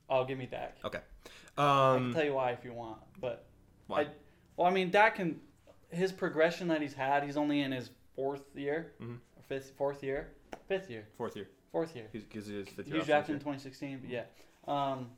Oh, 0.10 0.26
give 0.26 0.38
me 0.38 0.46
Dak. 0.48 0.76
Okay. 0.84 1.00
I 1.58 1.62
can 1.96 2.06
Um, 2.08 2.14
tell 2.14 2.26
you 2.26 2.34
why 2.34 2.52
if 2.52 2.66
you 2.66 2.74
want, 2.74 3.00
but 3.22 3.46
why? 3.88 4.02
I, 4.02 4.08
well, 4.58 4.68
I 4.68 4.72
mean, 4.72 4.92
Dak 4.92 5.16
can 5.16 5.40
his 5.92 6.12
progression 6.12 6.68
that 6.68 6.82
he's 6.82 6.94
had. 6.94 7.24
He's 7.24 7.38
only 7.38 7.62
in 7.62 7.72
his 7.72 7.90
fourth 8.16 8.42
year, 8.54 8.92
mm-hmm. 9.02 9.14
or 9.14 9.44
fifth, 9.48 9.72
fourth 9.78 10.04
year, 10.04 10.32
fifth 10.68 10.90
year, 10.90 11.08
Fourth 11.18 11.36
year. 11.38 11.48
fourth 11.72 11.96
year. 11.96 12.08
Because 12.12 12.48
he 12.48 12.60
is 12.60 12.68
fifth 12.68 12.86
He 12.86 12.92
year. 12.92 13.00
was 13.00 13.08
drafted 13.08 13.36
in 13.36 13.40
2016, 13.40 14.00
but 14.02 14.10
yeah. 14.10 14.24
Um, 14.68 15.10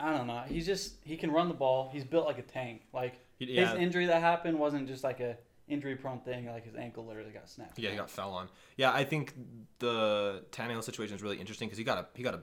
I 0.00 0.16
don't 0.16 0.26
know. 0.26 0.42
He's 0.48 0.66
just 0.66 0.96
he 1.04 1.16
can 1.16 1.30
run 1.30 1.46
the 1.48 1.54
ball. 1.54 1.90
He's 1.92 2.04
built 2.04 2.26
like 2.26 2.38
a 2.38 2.42
tank. 2.42 2.82
Like 2.92 3.14
yeah. 3.38 3.70
his 3.70 3.78
injury 3.80 4.06
that 4.06 4.20
happened 4.20 4.58
wasn't 4.58 4.88
just 4.88 5.04
like 5.04 5.20
a 5.20 5.36
injury 5.68 5.96
prone 5.96 6.20
thing. 6.20 6.46
Like 6.46 6.64
his 6.64 6.74
ankle 6.74 7.06
literally 7.06 7.30
got 7.32 7.48
snapped. 7.48 7.78
Yeah, 7.78 7.90
he 7.90 7.96
got 7.96 8.10
fell 8.10 8.32
on. 8.32 8.48
Yeah, 8.76 8.92
I 8.92 9.04
think 9.04 9.34
the 9.78 10.44
Tannehill 10.52 10.82
situation 10.84 11.16
is 11.16 11.22
really 11.22 11.38
interesting 11.38 11.68
because 11.68 11.78
he 11.78 11.84
got 11.84 11.98
a 11.98 12.06
he 12.14 12.22
got 12.22 12.34
a 12.34 12.40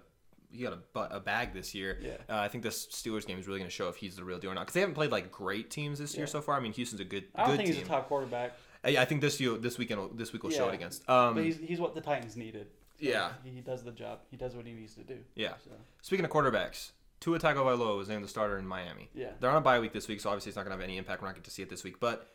he 0.51 0.61
got 0.63 0.73
a, 0.95 0.99
a 1.15 1.19
bag 1.19 1.53
this 1.53 1.73
year. 1.73 1.97
Yeah. 2.01 2.11
Uh, 2.29 2.37
I 2.39 2.47
think 2.47 2.63
this 2.63 2.85
Steelers 2.87 3.25
game 3.25 3.39
is 3.39 3.47
really 3.47 3.59
going 3.59 3.69
to 3.69 3.75
show 3.75 3.89
if 3.89 3.95
he's 3.95 4.15
the 4.15 4.23
real 4.23 4.37
deal 4.37 4.51
or 4.51 4.53
not 4.53 4.61
because 4.61 4.75
they 4.75 4.81
haven't 4.81 4.93
played 4.95 5.11
like 5.11 5.31
great 5.31 5.71
teams 5.71 5.97
this 5.99 6.15
year 6.15 6.27
so 6.27 6.41
far. 6.41 6.55
I 6.55 6.59
mean, 6.59 6.73
Houston's 6.73 7.01
a 7.01 7.05
good 7.05 7.23
I 7.33 7.41
don't 7.41 7.51
good 7.51 7.57
think 7.57 7.67
team. 7.69 7.75
he's 7.77 7.85
a 7.85 7.89
top 7.89 8.07
quarterback, 8.07 8.53
I, 8.83 8.97
I 8.97 9.05
think 9.05 9.21
this 9.21 9.39
year 9.41 9.57
this 9.57 9.77
weekend 9.79 10.01
this 10.15 10.31
week 10.31 10.43
will 10.43 10.51
show 10.51 10.67
it 10.69 10.75
against. 10.75 11.09
Um, 11.09 11.33
but 11.35 11.43
he's 11.43 11.57
he's 11.57 11.79
what 11.79 11.95
the 11.95 12.01
Titans 12.01 12.35
needed. 12.37 12.67
So 12.99 13.09
Yeah. 13.09 13.31
he, 13.43 13.49
he 13.49 13.61
does 13.61 13.83
the 13.83 13.91
job. 13.91 14.19
He 14.29 14.37
does 14.37 14.55
what 14.55 14.65
he 14.67 14.73
needs 14.73 14.93
to 14.95 15.03
do. 15.03 15.17
yeah. 15.35 15.53
So 15.63 15.71
Speaking 16.03 16.23
of 16.25 16.29
quarterbacks, 16.31 16.91
Tua 17.19 17.39
Tagovailoa 17.39 17.97
was 17.97 18.07
named 18.07 18.23
the 18.23 18.27
starter 18.27 18.59
in 18.59 18.67
Miami. 18.67 19.09
yeah. 19.15 19.29
They're 19.39 19.49
on 19.49 19.55
a 19.57 19.61
bye 19.61 19.79
week 19.79 19.91
this 19.93 20.07
week, 20.07 20.21
so 20.21 20.29
obviously 20.29 20.49
it's 20.51 20.55
not 20.55 20.65
going 20.65 20.77
to 20.77 20.79
have 20.81 20.87
any 20.87 20.97
impact. 20.97 21.21
We're 21.23 21.29
not 21.29 21.33
going 21.35 21.43
to 21.43 21.51
see 21.51 21.63
it 21.63 21.69
this 21.69 21.83
week, 21.83 21.99
but 21.99 22.29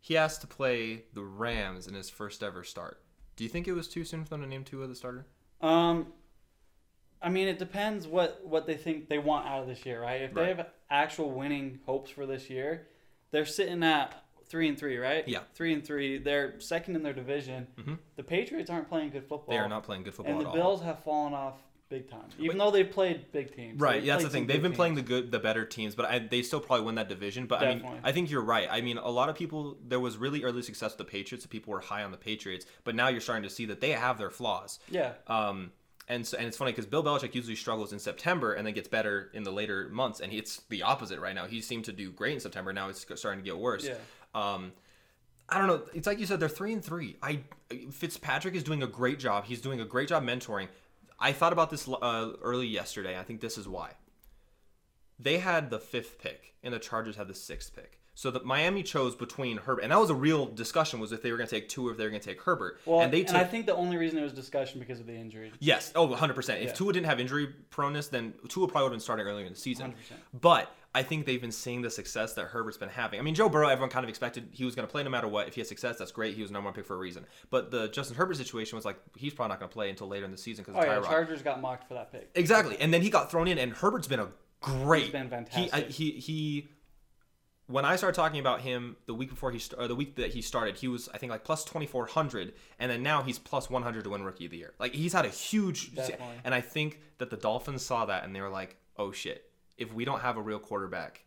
he 0.00 0.14
has 0.14 0.38
to 0.38 0.46
play 0.46 1.04
the 1.14 1.22
Rams 1.22 1.86
in 1.86 1.94
his 1.94 2.10
first 2.10 2.42
ever 2.42 2.64
start. 2.64 3.00
Do 3.36 3.44
you 3.44 3.50
think 3.50 3.68
it 3.68 3.72
was 3.72 3.88
too 3.88 4.04
soon 4.04 4.24
for 4.24 4.30
them 4.30 4.42
to 4.42 4.46
name 4.48 4.64
Tua 4.64 4.86
the 4.86 4.94
starter? 4.94 5.26
Um, 5.60 6.12
I 7.20 7.28
mean, 7.28 7.48
it 7.48 7.58
depends 7.58 8.06
what 8.06 8.46
what 8.46 8.66
they 8.66 8.76
think 8.76 9.08
they 9.08 9.18
want 9.18 9.46
out 9.46 9.62
of 9.62 9.66
this 9.68 9.84
year, 9.84 10.00
right? 10.02 10.22
If 10.22 10.34
they 10.34 10.48
have 10.48 10.66
actual 10.90 11.30
winning 11.30 11.80
hopes 11.86 12.10
for 12.10 12.26
this 12.26 12.48
year, 12.48 12.86
they're 13.30 13.44
sitting 13.46 13.82
at 13.82 14.14
three 14.46 14.68
and 14.68 14.78
three, 14.78 14.96
right? 14.98 15.26
Yeah. 15.28 15.40
three 15.54 15.74
and 15.74 15.84
three. 15.84 16.18
They're 16.18 16.58
second 16.60 16.96
in 16.96 17.02
their 17.02 17.12
division. 17.12 17.66
Mhm. 17.76 17.98
The 18.16 18.22
Patriots 18.22 18.70
aren't 18.70 18.88
playing 18.88 19.10
good 19.10 19.24
football. 19.26 19.54
They 19.54 19.58
are 19.58 19.68
not 19.68 19.82
playing 19.82 20.04
good 20.04 20.14
football 20.14 20.32
and 20.36 20.40
the 20.44 20.48
all. 20.48 20.54
Bills 20.54 20.82
have 20.82 21.02
fallen 21.04 21.34
off 21.34 21.56
big 21.88 22.10
time, 22.10 22.24
even 22.38 22.58
though 22.58 22.70
they've 22.70 22.90
played 22.90 23.32
big 23.32 23.54
teams. 23.54 23.80
Right, 23.80 24.02
yeah, 24.02 24.14
that's 24.14 24.24
the 24.24 24.30
thing. 24.30 24.46
They've 24.46 24.62
been 24.62 24.72
playing 24.72 24.94
the 24.94 25.02
good, 25.02 25.30
the 25.30 25.38
better 25.38 25.64
teams, 25.64 25.94
but 25.94 26.06
I, 26.06 26.18
they 26.18 26.42
still 26.42 26.60
probably 26.60 26.84
win 26.86 26.96
that 26.96 27.08
division. 27.08 27.46
But 27.46 27.62
I 27.62 27.74
mean, 27.74 27.86
I 28.04 28.12
think 28.12 28.30
you're 28.30 28.42
right. 28.42 28.68
I 28.70 28.80
mean, 28.80 28.98
a 28.98 29.10
lot 29.10 29.28
of 29.28 29.34
people 29.36 29.76
there 29.86 30.00
was 30.00 30.16
really 30.16 30.44
early 30.44 30.62
success 30.62 30.92
with 30.92 30.98
the 30.98 31.04
Patriots. 31.04 31.44
So 31.44 31.48
people 31.48 31.72
were 31.72 31.80
high 31.80 32.02
on 32.04 32.10
the 32.10 32.18
Patriots, 32.18 32.66
but 32.84 32.94
now 32.94 33.08
you're 33.08 33.20
starting 33.20 33.42
to 33.44 33.50
see 33.50 33.66
that 33.66 33.80
they 33.80 33.90
have 33.90 34.18
their 34.18 34.30
flaws. 34.30 34.78
Yeah, 34.90 35.12
Um, 35.26 35.72
and 36.08 36.26
so, 36.26 36.38
and 36.38 36.46
it's 36.46 36.56
funny 36.56 36.72
because 36.72 36.86
Bill 36.86 37.04
Belichick 37.04 37.34
usually 37.34 37.54
struggles 37.56 37.92
in 37.92 37.98
September 37.98 38.54
and 38.54 38.66
then 38.66 38.72
gets 38.72 38.88
better 38.88 39.30
in 39.34 39.42
the 39.42 39.50
later 39.50 39.88
months, 39.90 40.20
and 40.20 40.32
he, 40.32 40.38
it's 40.38 40.62
the 40.70 40.82
opposite 40.82 41.20
right 41.20 41.34
now. 41.34 41.46
He 41.46 41.60
seemed 41.60 41.84
to 41.84 41.92
do 41.92 42.10
great 42.10 42.32
in 42.34 42.40
September. 42.40 42.72
Now 42.72 42.88
it's 42.88 43.04
starting 43.16 43.42
to 43.42 43.44
get 43.44 43.58
worse. 43.58 43.86
yeah. 43.86 43.94
Um, 44.34 44.72
I 45.50 45.58
don't 45.58 45.66
know. 45.66 45.82
It's 45.94 46.06
like 46.06 46.18
you 46.18 46.26
said, 46.26 46.40
they're 46.40 46.48
three 46.48 46.72
and 46.72 46.84
three. 46.84 47.16
I 47.22 47.40
Fitzpatrick 47.90 48.54
is 48.54 48.62
doing 48.62 48.82
a 48.82 48.86
great 48.86 49.18
job. 49.18 49.44
He's 49.46 49.60
doing 49.60 49.80
a 49.80 49.84
great 49.84 50.08
job 50.08 50.22
mentoring. 50.22 50.68
I 51.20 51.32
thought 51.32 51.52
about 51.52 51.70
this 51.70 51.88
uh, 51.88 52.32
early 52.42 52.66
yesterday. 52.66 53.18
I 53.18 53.22
think 53.22 53.40
this 53.40 53.58
is 53.58 53.68
why. 53.68 53.92
They 55.18 55.38
had 55.38 55.70
the 55.70 55.78
fifth 55.80 56.18
pick, 56.18 56.54
and 56.62 56.72
the 56.72 56.78
Chargers 56.78 57.16
had 57.16 57.26
the 57.28 57.34
sixth 57.34 57.74
pick. 57.74 58.00
So 58.14 58.32
the 58.32 58.40
Miami 58.40 58.82
chose 58.82 59.14
between 59.14 59.58
Herbert, 59.58 59.82
and 59.82 59.92
that 59.92 59.98
was 60.00 60.10
a 60.10 60.14
real 60.14 60.46
discussion: 60.46 60.98
was 60.98 61.12
if 61.12 61.22
they 61.22 61.30
were 61.30 61.36
going 61.36 61.48
to 61.48 61.54
take 61.54 61.68
two 61.68 61.86
or 61.86 61.92
if 61.92 61.98
they 61.98 62.04
were 62.04 62.10
going 62.10 62.20
to 62.20 62.28
take 62.28 62.42
Herbert. 62.42 62.80
Well, 62.84 63.00
and 63.00 63.12
they 63.12 63.20
took, 63.20 63.28
and 63.28 63.38
I 63.38 63.44
think 63.44 63.66
the 63.66 63.76
only 63.76 63.96
reason 63.96 64.18
it 64.18 64.22
was 64.22 64.32
discussion 64.32 64.80
because 64.80 64.98
of 64.98 65.06
the 65.06 65.14
injury. 65.14 65.52
Yes. 65.60 65.92
Oh, 65.94 66.08
100%. 66.08 66.36
If 66.38 66.48
Yeah. 66.64 66.72
Tua 66.72 66.92
didn't 66.92 67.06
have 67.06 67.20
injury 67.20 67.54
proneness, 67.70 68.10
then 68.10 68.34
Tua 68.48 68.66
probably 68.66 68.82
would 68.82 68.86
have 68.88 68.92
been 68.92 69.00
starting 69.00 69.26
earlier 69.26 69.46
in 69.46 69.52
the 69.52 69.58
season. 69.58 69.92
100%. 69.92 69.94
But 70.40 70.74
I 70.94 71.02
think 71.02 71.26
they've 71.26 71.40
been 71.40 71.52
seeing 71.52 71.82
the 71.82 71.90
success 71.90 72.32
that 72.34 72.46
Herbert's 72.46 72.78
been 72.78 72.88
having. 72.88 73.20
I 73.20 73.22
mean, 73.22 73.34
Joe 73.34 73.48
Burrow, 73.48 73.68
everyone 73.68 73.90
kind 73.90 74.04
of 74.04 74.08
expected 74.08 74.48
he 74.52 74.64
was 74.64 74.74
going 74.74 74.88
to 74.88 74.90
play 74.90 75.02
no 75.02 75.10
matter 75.10 75.28
what. 75.28 75.46
If 75.46 75.54
he 75.54 75.60
had 75.60 75.68
success, 75.68 75.98
that's 75.98 76.12
great. 76.12 76.34
He 76.34 76.42
was 76.42 76.50
number 76.50 76.66
one 76.66 76.74
pick 76.74 76.86
for 76.86 76.94
a 76.94 76.98
reason. 76.98 77.26
But 77.50 77.70
the 77.70 77.88
Justin 77.88 78.16
Herbert 78.16 78.38
situation 78.38 78.76
was 78.76 78.84
like, 78.84 78.98
he's 79.16 79.34
probably 79.34 79.50
not 79.50 79.60
going 79.60 79.68
to 79.68 79.72
play 79.74 79.90
until 79.90 80.08
later 80.08 80.24
in 80.24 80.30
the 80.30 80.38
season 80.38 80.64
because 80.64 80.82
Oh 80.82 80.86
yeah, 80.90 81.00
Chargers 81.02 81.42
got 81.42 81.60
mocked 81.60 81.86
for 81.86 81.94
that 81.94 82.10
pick. 82.10 82.30
Exactly. 82.34 82.78
And 82.80 82.92
then 82.92 83.02
he 83.02 83.10
got 83.10 83.30
thrown 83.30 83.48
in, 83.48 83.58
and 83.58 83.72
Herbert's 83.72 84.08
been 84.08 84.20
a 84.20 84.28
great. 84.60 85.04
He's 85.04 85.12
been 85.12 85.24
He, 85.24 85.30
fantastic. 85.30 85.74
I, 85.74 85.80
he, 85.82 86.10
he, 86.12 86.68
when 87.66 87.84
I 87.84 87.96
started 87.96 88.16
talking 88.16 88.40
about 88.40 88.62
him 88.62 88.96
the 89.04 89.14
week 89.14 89.28
before 89.28 89.52
he, 89.52 89.60
or 89.76 89.88
the 89.88 89.94
week 89.94 90.16
that 90.16 90.32
he 90.32 90.40
started, 90.40 90.76
he 90.78 90.88
was, 90.88 91.10
I 91.12 91.18
think, 91.18 91.30
like 91.30 91.44
plus 91.44 91.64
2,400. 91.64 92.54
And 92.78 92.90
then 92.90 93.02
now 93.02 93.22
he's 93.22 93.38
plus 93.38 93.68
100 93.68 94.04
to 94.04 94.10
win 94.10 94.24
Rookie 94.24 94.46
of 94.46 94.52
the 94.52 94.56
Year. 94.56 94.72
Like, 94.78 94.94
he's 94.94 95.12
had 95.12 95.26
a 95.26 95.28
huge. 95.28 95.94
Definitely. 95.94 96.26
And 96.44 96.54
I 96.54 96.62
think 96.62 97.00
that 97.18 97.28
the 97.28 97.36
Dolphins 97.36 97.84
saw 97.84 98.06
that 98.06 98.24
and 98.24 98.34
they 98.34 98.40
were 98.40 98.48
like, 98.48 98.76
oh 98.96 99.12
shit, 99.12 99.47
if 99.78 99.92
we 99.92 100.04
don't 100.04 100.20
have 100.20 100.36
a 100.36 100.40
real 100.42 100.58
quarterback, 100.58 101.22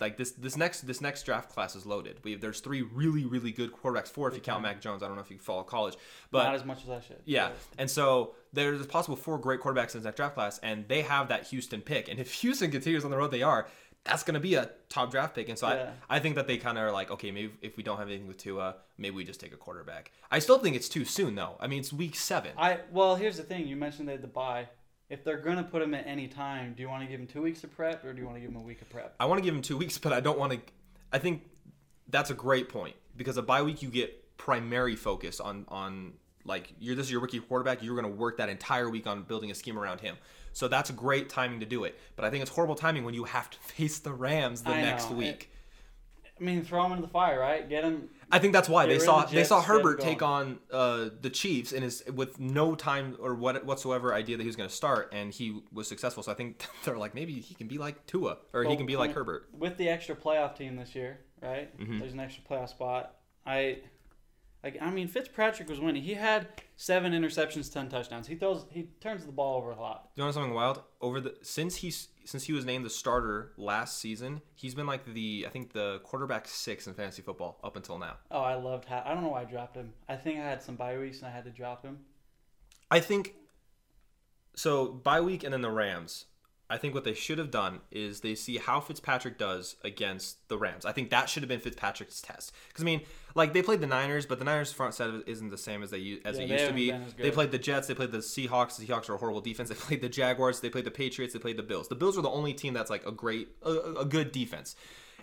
like 0.00 0.16
this 0.16 0.32
this 0.32 0.56
next 0.56 0.80
this 0.82 1.00
next 1.00 1.22
draft 1.24 1.50
class 1.50 1.76
is 1.76 1.84
loaded. 1.86 2.16
We 2.24 2.34
there's 2.34 2.60
three 2.60 2.82
really 2.82 3.24
really 3.24 3.52
good 3.52 3.72
quarterbacks. 3.72 4.08
Four 4.08 4.28
if 4.28 4.34
you 4.34 4.40
count 4.40 4.62
Mac 4.62 4.80
Jones. 4.80 5.02
I 5.02 5.06
don't 5.06 5.16
know 5.16 5.22
if 5.22 5.30
you 5.30 5.38
follow 5.38 5.62
college, 5.62 5.96
but 6.30 6.44
not 6.44 6.54
as 6.54 6.64
much 6.64 6.82
as 6.82 6.90
I 6.90 7.00
should. 7.00 7.20
yeah, 7.24 7.48
but- 7.48 7.56
and 7.78 7.90
so 7.90 8.34
there's 8.52 8.80
a 8.80 8.84
possible 8.84 9.16
four 9.16 9.38
great 9.38 9.60
quarterbacks 9.60 9.94
in 9.94 10.00
this 10.00 10.04
next 10.04 10.16
draft 10.16 10.34
class, 10.34 10.58
and 10.60 10.88
they 10.88 11.02
have 11.02 11.28
that 11.28 11.46
Houston 11.48 11.80
pick. 11.82 12.08
And 12.08 12.18
if 12.18 12.32
Houston 12.34 12.70
continues 12.70 13.04
on 13.04 13.10
the 13.10 13.16
road 13.16 13.30
they 13.30 13.42
are, 13.42 13.68
that's 14.04 14.24
going 14.24 14.34
to 14.34 14.40
be 14.40 14.54
a 14.56 14.68
top 14.88 15.10
draft 15.12 15.34
pick. 15.34 15.48
And 15.48 15.56
so 15.58 15.68
Yeah. 15.68 15.90
I, 16.10 16.16
I 16.16 16.18
think 16.20 16.34
that 16.34 16.46
they 16.48 16.56
kind 16.56 16.76
of 16.76 16.82
are 16.84 16.90
like, 16.90 17.10
okay, 17.12 17.30
maybe 17.30 17.52
if 17.62 17.76
we 17.76 17.82
don't 17.84 17.98
have 17.98 18.08
anything 18.08 18.26
with 18.26 18.36
Tua, 18.38 18.74
maybe 18.98 19.14
we 19.14 19.24
just 19.24 19.38
take 19.40 19.52
a 19.54 19.56
quarterback. 19.56 20.10
I 20.30 20.40
still 20.40 20.58
think 20.58 20.74
it's 20.74 20.88
too 20.88 21.04
soon 21.04 21.34
though. 21.36 21.56
I 21.60 21.66
mean, 21.68 21.78
it's 21.80 21.92
week 21.92 22.16
seven. 22.16 22.50
I 22.58 22.80
well, 22.90 23.14
here's 23.14 23.36
the 23.36 23.42
thing. 23.44 23.68
You 23.68 23.76
mentioned 23.76 24.08
they 24.08 24.12
had 24.12 24.22
the 24.22 24.26
bye. 24.26 24.68
If 25.08 25.24
they're 25.24 25.38
gonna 25.38 25.64
put 25.64 25.82
him 25.82 25.94
at 25.94 26.06
any 26.06 26.26
time, 26.28 26.74
do 26.74 26.82
you 26.82 26.88
want 26.88 27.02
to 27.02 27.08
give 27.08 27.20
him 27.20 27.26
two 27.26 27.42
weeks 27.42 27.62
of 27.64 27.74
prep 27.76 28.04
or 28.04 28.12
do 28.12 28.20
you 28.20 28.24
want 28.26 28.36
to 28.36 28.40
give 28.40 28.50
him 28.50 28.56
a 28.56 28.62
week 28.62 28.80
of 28.80 28.88
prep? 28.88 29.14
I 29.20 29.26
want 29.26 29.38
to 29.38 29.44
give 29.44 29.54
him 29.54 29.62
two 29.62 29.76
weeks, 29.76 29.98
but 29.98 30.12
I 30.12 30.20
don't 30.20 30.38
want 30.38 30.52
to. 30.52 30.60
I 31.12 31.18
think 31.18 31.42
that's 32.08 32.30
a 32.30 32.34
great 32.34 32.68
point 32.68 32.96
because 33.16 33.36
a 33.36 33.42
bye 33.42 33.62
week 33.62 33.82
you 33.82 33.90
get 33.90 34.36
primary 34.38 34.96
focus 34.96 35.38
on 35.38 35.64
on 35.68 36.14
like 36.44 36.72
you're 36.80 36.94
this 36.96 37.06
is 37.06 37.12
your 37.12 37.20
rookie 37.20 37.40
quarterback. 37.40 37.82
You're 37.82 37.94
going 38.00 38.10
to 38.10 38.18
work 38.18 38.38
that 38.38 38.48
entire 38.48 38.88
week 38.88 39.06
on 39.06 39.22
building 39.22 39.50
a 39.50 39.54
scheme 39.54 39.78
around 39.78 40.00
him. 40.00 40.16
So 40.52 40.68
that's 40.68 40.90
great 40.90 41.28
timing 41.28 41.60
to 41.60 41.66
do 41.66 41.84
it. 41.84 41.98
But 42.16 42.24
I 42.24 42.30
think 42.30 42.42
it's 42.42 42.50
horrible 42.50 42.74
timing 42.74 43.04
when 43.04 43.14
you 43.14 43.24
have 43.24 43.48
to 43.50 43.58
face 43.60 43.98
the 43.98 44.12
Rams 44.12 44.62
the 44.62 44.70
I 44.70 44.82
next 44.82 45.10
know. 45.10 45.16
week. 45.16 45.51
I 46.42 46.44
mean, 46.44 46.64
throw 46.64 46.84
him 46.84 46.92
into 46.92 47.02
the 47.02 47.08
fire, 47.12 47.38
right? 47.38 47.68
Get 47.68 47.84
him. 47.84 48.08
I 48.32 48.38
think 48.40 48.52
that's 48.52 48.68
why 48.68 48.86
they 48.86 48.98
saw 48.98 49.24
the 49.24 49.34
they 49.36 49.44
saw 49.44 49.58
Jets, 49.60 49.68
get 49.68 49.74
'em 49.74 49.78
Herbert 49.78 50.00
take 50.00 50.22
on 50.22 50.58
uh, 50.72 51.10
the 51.20 51.30
Chiefs 51.30 51.72
and 51.72 51.84
is 51.84 52.02
with 52.12 52.40
no 52.40 52.74
time 52.74 53.16
or 53.20 53.34
what 53.34 53.64
whatsoever 53.64 54.12
idea 54.12 54.36
that 54.36 54.42
he 54.42 54.46
was 54.48 54.56
going 54.56 54.68
to 54.68 54.74
start, 54.74 55.12
and 55.12 55.32
he 55.32 55.60
was 55.72 55.86
successful. 55.86 56.22
So 56.24 56.32
I 56.32 56.34
think 56.34 56.64
they're 56.84 56.98
like 56.98 57.14
maybe 57.14 57.34
he 57.40 57.54
can 57.54 57.68
be 57.68 57.78
like 57.78 58.06
Tua 58.06 58.38
or 58.52 58.64
he 58.64 58.76
can 58.76 58.86
be 58.86 58.96
like 58.96 59.12
Herbert. 59.12 59.48
with 59.56 59.76
the 59.76 59.88
extra 59.88 60.16
playoff 60.16 60.56
team 60.56 60.74
this 60.76 60.94
year, 60.96 61.20
right? 61.40 61.78
Mhm. 61.78 62.00
There's 62.00 62.12
an 62.14 62.20
extra 62.20 62.42
playoff 62.42 62.70
spot. 62.70 63.14
I, 63.46 63.78
like, 64.62 64.78
I 64.80 64.90
mean, 64.90 65.08
Fitzpatrick 65.08 65.68
was 65.68 65.80
winning. 65.80 66.02
He 66.02 66.14
had 66.14 66.46
seven 66.76 67.12
interceptions, 67.12 67.72
ten 67.72 67.88
touchdowns. 67.88 68.28
He 68.28 68.36
throws, 68.36 68.64
he 68.70 68.84
turns 69.00 69.26
the 69.26 69.32
ball 69.32 69.58
over 69.58 69.72
a 69.72 69.80
lot. 69.80 70.10
You 70.14 70.24
know 70.24 70.30
something 70.30 70.54
wild? 70.54 70.82
Over 71.00 71.20
the 71.20 71.34
since 71.42 71.76
he's 71.76 72.08
since 72.24 72.44
he 72.44 72.52
was 72.52 72.64
named 72.64 72.84
the 72.84 72.90
starter 72.90 73.52
last 73.56 73.98
season, 73.98 74.40
he's 74.54 74.74
been 74.74 74.86
like 74.86 75.04
the 75.12 75.44
I 75.46 75.50
think 75.50 75.72
the 75.72 76.00
quarterback 76.04 76.46
six 76.46 76.86
in 76.86 76.94
fantasy 76.94 77.22
football 77.22 77.58
up 77.64 77.76
until 77.76 77.98
now. 77.98 78.18
Oh, 78.30 78.40
I 78.40 78.54
loved. 78.54 78.84
Ha- 78.86 79.02
I 79.04 79.12
don't 79.14 79.22
know 79.24 79.30
why 79.30 79.42
I 79.42 79.44
dropped 79.44 79.76
him. 79.76 79.92
I 80.08 80.16
think 80.16 80.38
I 80.38 80.42
had 80.42 80.62
some 80.62 80.76
bye 80.76 80.96
weeks 80.96 81.18
and 81.18 81.26
I 81.26 81.30
had 81.30 81.44
to 81.44 81.50
drop 81.50 81.82
him. 81.84 81.98
I 82.90 83.00
think 83.00 83.34
so. 84.54 84.86
Bye 84.92 85.20
week 85.22 85.42
and 85.42 85.52
then 85.52 85.62
the 85.62 85.70
Rams. 85.70 86.26
I 86.72 86.78
think 86.78 86.94
what 86.94 87.04
they 87.04 87.12
should 87.12 87.36
have 87.36 87.50
done 87.50 87.80
is 87.90 88.20
they 88.20 88.34
see 88.34 88.56
how 88.56 88.80
Fitzpatrick 88.80 89.36
does 89.36 89.76
against 89.84 90.48
the 90.48 90.56
Rams. 90.56 90.86
I 90.86 90.92
think 90.92 91.10
that 91.10 91.28
should 91.28 91.42
have 91.42 91.48
been 91.48 91.60
Fitzpatrick's 91.60 92.22
test. 92.22 92.50
Because 92.68 92.82
I 92.82 92.86
mean, 92.86 93.02
like 93.34 93.52
they 93.52 93.60
played 93.60 93.82
the 93.82 93.86
Niners, 93.86 94.24
but 94.24 94.38
the 94.38 94.46
Niners 94.46 94.72
front 94.72 94.94
set 94.94 95.10
isn't 95.26 95.50
the 95.50 95.58
same 95.58 95.82
as 95.82 95.90
they 95.90 96.18
as 96.24 96.38
Yeah, 96.38 96.44
it 96.44 96.48
they 96.48 96.54
used 96.54 96.68
to 96.68 96.72
be. 96.72 96.94
They 97.18 97.30
played 97.30 97.50
the 97.50 97.58
Jets, 97.58 97.88
they 97.88 97.94
played 97.94 98.10
the 98.10 98.18
Seahawks. 98.18 98.78
The 98.78 98.86
Seahawks 98.86 99.10
are 99.10 99.14
a 99.14 99.18
horrible 99.18 99.42
defense. 99.42 99.68
They 99.68 99.74
played 99.86 100.00
the 100.00 100.08
Jaguars, 100.08 100.60
they 100.60 100.70
played 100.70 100.86
the 100.86 100.90
Patriots, 100.90 101.34
they 101.34 101.38
played 101.38 101.58
the 101.58 101.62
Bills. 101.62 101.88
The 101.88 101.94
Bills 101.94 102.16
are 102.16 102.22
the 102.22 102.30
only 102.30 102.54
team 102.54 102.72
that's 102.72 102.88
like 102.90 103.06
a 103.06 103.12
great, 103.12 103.48
a, 103.62 103.72
a 104.00 104.04
good 104.06 104.32
defense. 104.32 104.74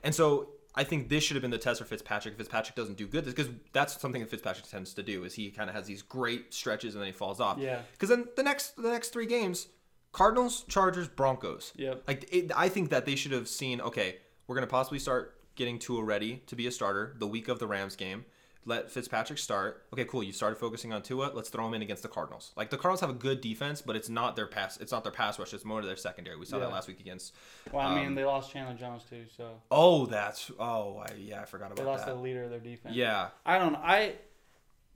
And 0.04 0.14
so 0.14 0.50
I 0.76 0.84
think 0.84 1.10
this 1.10 1.24
should 1.24 1.36
have 1.36 1.42
been 1.42 1.50
the 1.52 1.58
test 1.58 1.82
for 1.82 1.86
Fitzpatrick. 1.86 2.34
If 2.34 2.38
Fitzpatrick 2.38 2.76
doesn't 2.76 2.98
do 2.98 3.08
good, 3.08 3.26
because 3.26 3.50
that's 3.74 4.00
something 4.00 4.22
that 4.22 4.30
Fitzpatrick 4.30 4.70
tends 4.70 4.94
to 4.94 5.04
do. 5.04 5.24
Is 5.24 5.34
he 5.34 5.50
kind 5.50 5.68
of 5.68 5.76
has 5.76 5.88
these 5.88 6.04
great 6.04 6.54
stretches 6.54 6.94
and 6.94 7.02
then 7.02 7.08
he 7.08 7.12
falls 7.12 7.40
off. 7.40 7.58
Yeah. 7.58 7.82
Because 7.94 8.10
then 8.10 8.28
the 8.36 8.44
next 8.44 8.76
the 8.76 8.92
next 8.92 9.10
three 9.10 9.26
games, 9.26 9.68
Cardinals, 10.12 10.64
Chargers, 10.68 11.08
Broncos. 11.08 11.72
Yep. 11.76 12.04
Like 12.08 12.28
it, 12.34 12.52
I 12.56 12.70
think 12.70 12.90
that 12.90 13.06
they 13.06 13.16
should 13.16 13.32
have 13.32 13.48
seen. 13.48 13.80
Okay, 13.82 14.18
we're 14.48 14.56
gonna 14.56 14.68
possibly 14.68 15.00
start 15.00 15.36
getting 15.56 15.78
Tua 15.80 16.04
ready 16.04 16.42
to 16.48 16.56
be 16.56 16.68
a 16.68 16.72
starter 16.72 17.16
the 17.20 17.28
week 17.28 17.48
of 17.48 17.60
the 17.60 17.68
Rams 17.68 17.96
game. 17.96 18.26
Let 18.66 18.92
Fitzpatrick 18.92 19.40
start. 19.40 19.86
Okay, 19.94 20.04
cool. 20.06 20.22
You 20.22 20.32
started 20.34 20.58
focusing 20.58 20.92
on 20.94 21.02
Tua. 21.02 21.32
Let's 21.34 21.50
throw 21.50 21.66
him 21.68 21.74
in 21.74 21.82
against 21.82 22.04
the 22.04 22.10
Cardinals. 22.10 22.52
Like 22.58 22.70
the 22.70 22.78
Cardinals 22.78 23.00
have 23.02 23.10
a 23.10 23.14
good 23.14 23.40
defense, 23.42 23.82
but 23.82 23.96
it's 23.96 24.10
not 24.10 24.36
their 24.36 24.48
pass. 24.48 24.78
It's 24.78 24.92
not 24.92 25.04
their 25.04 25.14
pass 25.14 25.40
rush. 25.40 25.54
It's 25.54 25.64
more 25.66 25.80
to 25.82 25.88
their 25.88 25.96
secondary. 25.96 26.38
We 26.38 26.46
saw 26.46 26.60
that 26.60 26.72
last 26.72 26.88
week 26.88 27.00
against. 27.00 27.34
Well, 27.72 27.88
I 27.88 27.96
mean, 27.96 28.08
Um, 28.08 28.16
they 28.16 28.26
lost 28.26 28.52
Chandler 28.52 28.76
Jones 28.76 29.04
too, 29.10 29.26
so 29.36 29.62
Oh, 29.72 30.06
that's. 30.08 30.52
Oh, 30.60 30.98
I, 30.98 31.14
yeah, 31.18 31.42
I 31.42 31.46
forgot 31.46 31.68
about 31.68 31.78
that. 31.78 31.84
they 31.84 31.90
lost 31.90 32.06
that. 32.06 32.16
the 32.16 32.22
leader 32.22 32.44
of 32.44 32.50
their 32.50 32.60
defense. 32.60 32.96
Yeah, 32.96 33.30
I 33.46 33.58
don't 33.60 33.74
know. 33.74 33.80
I 33.82 34.16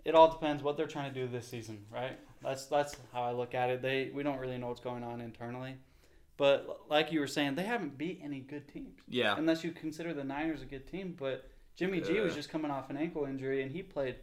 it 0.06 0.14
all 0.14 0.30
depends 0.30 0.62
what 0.62 0.76
they're 0.76 0.86
trying 0.86 1.14
to 1.14 1.20
do 1.20 1.28
this 1.28 1.48
season, 1.48 1.86
right? 1.92 2.20
That's 2.44 2.66
that's 2.66 2.96
how 3.14 3.24
I 3.24 3.32
look 3.32 3.54
at 3.56 3.70
it. 3.70 3.82
They 3.82 4.12
we 4.14 4.24
don't 4.24 4.40
really 4.40 4.58
know 4.58 4.68
what's 4.68 4.80
going 4.82 5.04
on 5.04 5.22
internally. 5.22 5.76
But 6.38 6.82
like 6.90 7.12
you 7.12 7.20
were 7.20 7.28
saying, 7.28 7.56
they 7.56 7.64
haven't 7.64 7.98
beat 7.98 8.20
any 8.24 8.40
good 8.40 8.68
teams. 8.68 9.00
yeah. 9.08 9.36
Unless 9.38 9.64
you 9.64 9.72
consider 9.72 10.14
the 10.14 10.24
Niners 10.24 10.62
a 10.62 10.66
good 10.66 10.88
team, 10.88 11.16
but 11.18 11.48
Jimmy 11.76 12.02
G 12.02 12.20
was 12.20 12.34
Uh. 12.34 12.36
just 12.38 12.50
coming 12.50 12.72
off 12.72 12.90
an 12.90 12.98
ankle 12.98 13.26
injury 13.26 13.62
and 13.62 13.72
he 13.72 13.84
played 13.84 14.16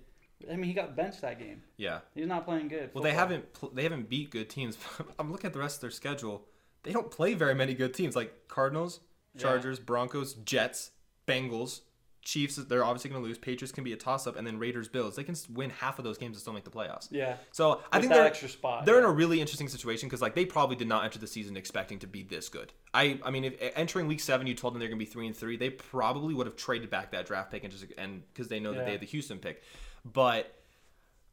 I 0.50 0.56
mean, 0.56 0.64
he 0.64 0.72
got 0.72 0.96
benched 0.96 1.20
that 1.20 1.38
game. 1.38 1.62
Yeah. 1.76 1.98
He's 2.14 2.26
not 2.26 2.46
playing 2.46 2.68
good. 2.68 2.90
Well, 2.94 3.04
they 3.04 3.12
haven't 3.12 3.52
pl- 3.52 3.70
they 3.74 3.82
haven't 3.82 4.08
beat 4.08 4.30
good 4.30 4.48
teams. 4.48 4.78
I'm 5.18 5.30
looking 5.30 5.46
at 5.48 5.52
the 5.52 5.58
rest 5.58 5.76
of 5.76 5.80
their 5.82 5.90
schedule. 5.90 6.46
They 6.82 6.92
don't 6.92 7.10
play 7.10 7.34
very 7.34 7.54
many 7.54 7.74
good 7.74 7.92
teams 7.94 8.16
like 8.16 8.48
Cardinals, 8.48 9.00
Yeah. 9.34 9.42
Chargers, 9.42 9.78
Broncos, 9.78 10.32
Jets, 10.34 10.92
Bengals, 11.28 11.82
Chiefs. 12.22 12.56
They're 12.56 12.84
obviously 12.84 13.10
going 13.10 13.22
to 13.22 13.26
lose. 13.26 13.38
Patriots 13.38 13.72
can 13.72 13.82
be 13.84 13.92
a 13.92 13.96
toss 13.96 14.26
up, 14.26 14.36
and 14.36 14.46
then 14.46 14.58
Raiders, 14.58 14.88
Bills. 14.88 15.16
They 15.16 15.24
can 15.24 15.34
win 15.52 15.70
half 15.70 15.98
of 15.98 16.04
those 16.04 16.18
games 16.18 16.36
and 16.36 16.40
still 16.40 16.52
make 16.52 16.64
the 16.64 16.70
playoffs. 16.70 17.08
Yeah. 17.10 17.36
So 17.52 17.80
I 17.92 17.96
With 17.96 18.02
think 18.02 18.12
they're 18.12 18.26
extra 18.26 18.48
spot. 18.48 18.84
they're 18.84 18.98
in 18.98 19.04
a 19.04 19.10
really 19.10 19.40
interesting 19.40 19.68
situation 19.68 20.08
because 20.08 20.20
like 20.20 20.34
they 20.34 20.44
probably 20.44 20.76
did 20.76 20.88
not 20.88 21.04
enter 21.04 21.18
the 21.18 21.26
season 21.26 21.56
expecting 21.56 21.98
to 22.00 22.06
be 22.06 22.22
this 22.22 22.48
good. 22.48 22.72
I 22.92 23.18
I 23.24 23.30
mean, 23.30 23.44
if 23.44 23.54
entering 23.74 24.06
week 24.06 24.20
seven, 24.20 24.46
you 24.46 24.54
told 24.54 24.74
them 24.74 24.80
they're 24.80 24.88
going 24.88 24.98
to 24.98 25.04
be 25.04 25.10
three 25.10 25.26
and 25.26 25.36
three, 25.36 25.56
they 25.56 25.70
probably 25.70 26.34
would 26.34 26.46
have 26.46 26.56
traded 26.56 26.90
back 26.90 27.12
that 27.12 27.26
draft 27.26 27.50
pick 27.50 27.64
and 27.64 27.72
just 27.72 27.86
and 27.96 28.22
because 28.32 28.48
they 28.48 28.60
know 28.60 28.72
that 28.74 28.84
they 28.84 28.92
had 28.92 29.00
the 29.00 29.06
Houston 29.06 29.38
pick, 29.38 29.62
but 30.04 30.54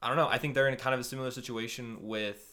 I 0.01 0.07
don't 0.07 0.17
know. 0.17 0.27
I 0.27 0.37
think 0.37 0.53
they're 0.53 0.67
in 0.67 0.75
kind 0.77 0.93
of 0.93 0.99
a 0.99 1.03
similar 1.03 1.31
situation 1.31 1.97
with. 2.01 2.46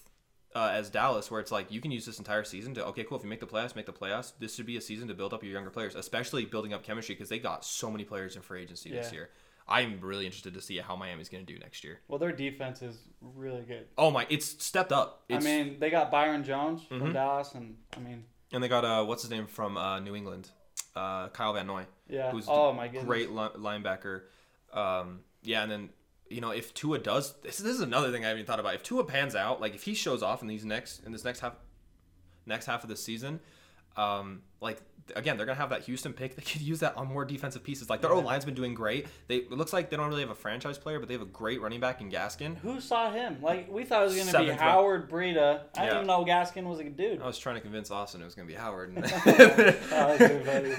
Uh, 0.54 0.70
as 0.72 0.88
Dallas, 0.88 1.32
where 1.32 1.40
it's 1.40 1.50
like 1.50 1.72
you 1.72 1.80
can 1.80 1.90
use 1.90 2.06
this 2.06 2.18
entire 2.18 2.44
season 2.44 2.74
to 2.74 2.84
okay, 2.86 3.02
cool. 3.02 3.18
If 3.18 3.24
you 3.24 3.28
make 3.28 3.40
the 3.40 3.46
playoffs, 3.46 3.74
make 3.74 3.86
the 3.86 3.92
playoffs. 3.92 4.32
This 4.38 4.54
should 4.54 4.66
be 4.66 4.76
a 4.76 4.80
season 4.80 5.08
to 5.08 5.14
build 5.14 5.34
up 5.34 5.42
your 5.42 5.52
younger 5.52 5.70
players, 5.70 5.96
especially 5.96 6.44
building 6.44 6.72
up 6.72 6.84
chemistry 6.84 7.16
because 7.16 7.28
they 7.28 7.40
got 7.40 7.64
so 7.64 7.90
many 7.90 8.04
players 8.04 8.36
in 8.36 8.42
free 8.42 8.62
agency 8.62 8.90
this 8.92 9.12
year. 9.12 9.30
I'm 9.66 9.98
really 10.00 10.26
interested 10.26 10.54
to 10.54 10.60
see 10.60 10.76
how 10.78 10.94
Miami's 10.94 11.28
going 11.30 11.44
to 11.44 11.52
do 11.52 11.58
next 11.58 11.82
year. 11.84 11.98
Well, 12.06 12.18
their 12.18 12.32
defense 12.32 12.82
is 12.82 12.98
really 13.20 13.62
good. 13.62 13.86
Oh 13.98 14.10
my, 14.10 14.26
it's 14.30 14.62
stepped 14.62 14.92
up. 14.92 15.24
It's, 15.28 15.44
I 15.44 15.48
mean, 15.48 15.80
they 15.80 15.90
got 15.90 16.10
Byron 16.12 16.44
Jones 16.44 16.82
from 16.84 17.00
Mhm. 17.00 17.12
Dallas, 17.14 17.54
and 17.54 17.76
I 17.96 18.00
mean, 18.00 18.24
And 18.52 18.62
they 18.62 18.68
got 18.68 18.84
uh, 18.84 19.04
what's 19.04 19.22
his 19.22 19.30
name 19.32 19.46
from 19.48 19.76
uh, 19.76 19.98
New 20.00 20.14
England, 20.14 20.50
uh, 20.94 21.30
Kyle 21.30 21.54
Van 21.54 21.66
Noy, 21.66 21.86
yeah. 22.08 22.30
who's 22.30 22.44
oh 22.46 22.72
my 22.72 22.86
goodness. 22.86 23.06
great 23.06 23.30
li- 23.32 23.56
linebacker. 23.56 24.22
Um, 24.72 25.20
yeah, 25.42 25.62
and 25.62 25.72
then 25.72 25.88
you 26.34 26.40
know 26.40 26.50
if 26.50 26.74
Tua 26.74 26.98
does 26.98 27.34
this, 27.42 27.58
this 27.58 27.74
is 27.74 27.80
another 27.80 28.10
thing 28.10 28.24
I 28.24 28.28
haven't 28.28 28.40
even 28.40 28.46
thought 28.46 28.60
about. 28.60 28.74
If 28.74 28.82
Tua 28.82 29.04
pans 29.04 29.34
out, 29.34 29.60
like 29.60 29.74
if 29.74 29.82
he 29.84 29.94
shows 29.94 30.22
off 30.22 30.42
in 30.42 30.48
these 30.48 30.64
next 30.64 31.04
in 31.04 31.12
this 31.12 31.24
next 31.24 31.40
half, 31.40 31.54
next 32.46 32.66
half 32.66 32.82
of 32.82 32.88
the 32.90 32.96
season, 32.96 33.40
um, 33.96 34.42
like 34.60 34.80
again 35.14 35.36
they're 35.36 35.44
gonna 35.46 35.58
have 35.58 35.68
that 35.70 35.82
Houston 35.82 36.12
pick. 36.14 36.34
They 36.34 36.42
could 36.42 36.62
use 36.62 36.80
that 36.80 36.96
on 36.96 37.06
more 37.06 37.24
defensive 37.24 37.62
pieces. 37.62 37.88
Like 37.90 38.00
their 38.00 38.10
Yeah. 38.10 38.16
O 38.16 38.20
line's 38.20 38.44
been 38.44 38.54
doing 38.54 38.74
great. 38.74 39.06
They 39.28 39.36
it 39.36 39.50
looks 39.52 39.72
like 39.72 39.90
they 39.90 39.96
don't 39.96 40.08
really 40.08 40.22
have 40.22 40.30
a 40.30 40.34
franchise 40.34 40.78
player, 40.78 40.98
but 40.98 41.06
they 41.08 41.14
have 41.14 41.22
a 41.22 41.26
great 41.26 41.60
running 41.60 41.78
back 41.78 42.00
in 42.00 42.10
Gaskin. 42.10 42.56
Who 42.58 42.80
saw 42.80 43.12
him? 43.12 43.38
Like 43.42 43.70
we 43.70 43.84
thought 43.84 44.02
it 44.02 44.06
was 44.06 44.14
gonna 44.14 44.24
be 44.26 44.30
Seventh 44.32 44.48
round. 44.60 44.60
Howard 44.60 45.10
Breida. 45.10 45.60
I 45.76 45.84
Yeah. 45.84 45.84
didn't 45.84 45.94
even 45.96 46.06
know 46.06 46.24
Gaskin 46.24 46.64
was 46.64 46.80
a 46.80 46.84
dude. 46.84 47.20
I 47.22 47.26
was 47.26 47.38
trying 47.38 47.56
to 47.56 47.60
convince 47.60 47.90
Austin 47.90 48.22
it 48.22 48.24
was 48.24 48.34
gonna 48.34 48.48
be 48.48 48.54
Howard. 48.54 48.94
Oh, 48.96 50.16
that's 50.16 50.46
funny. 50.46 50.70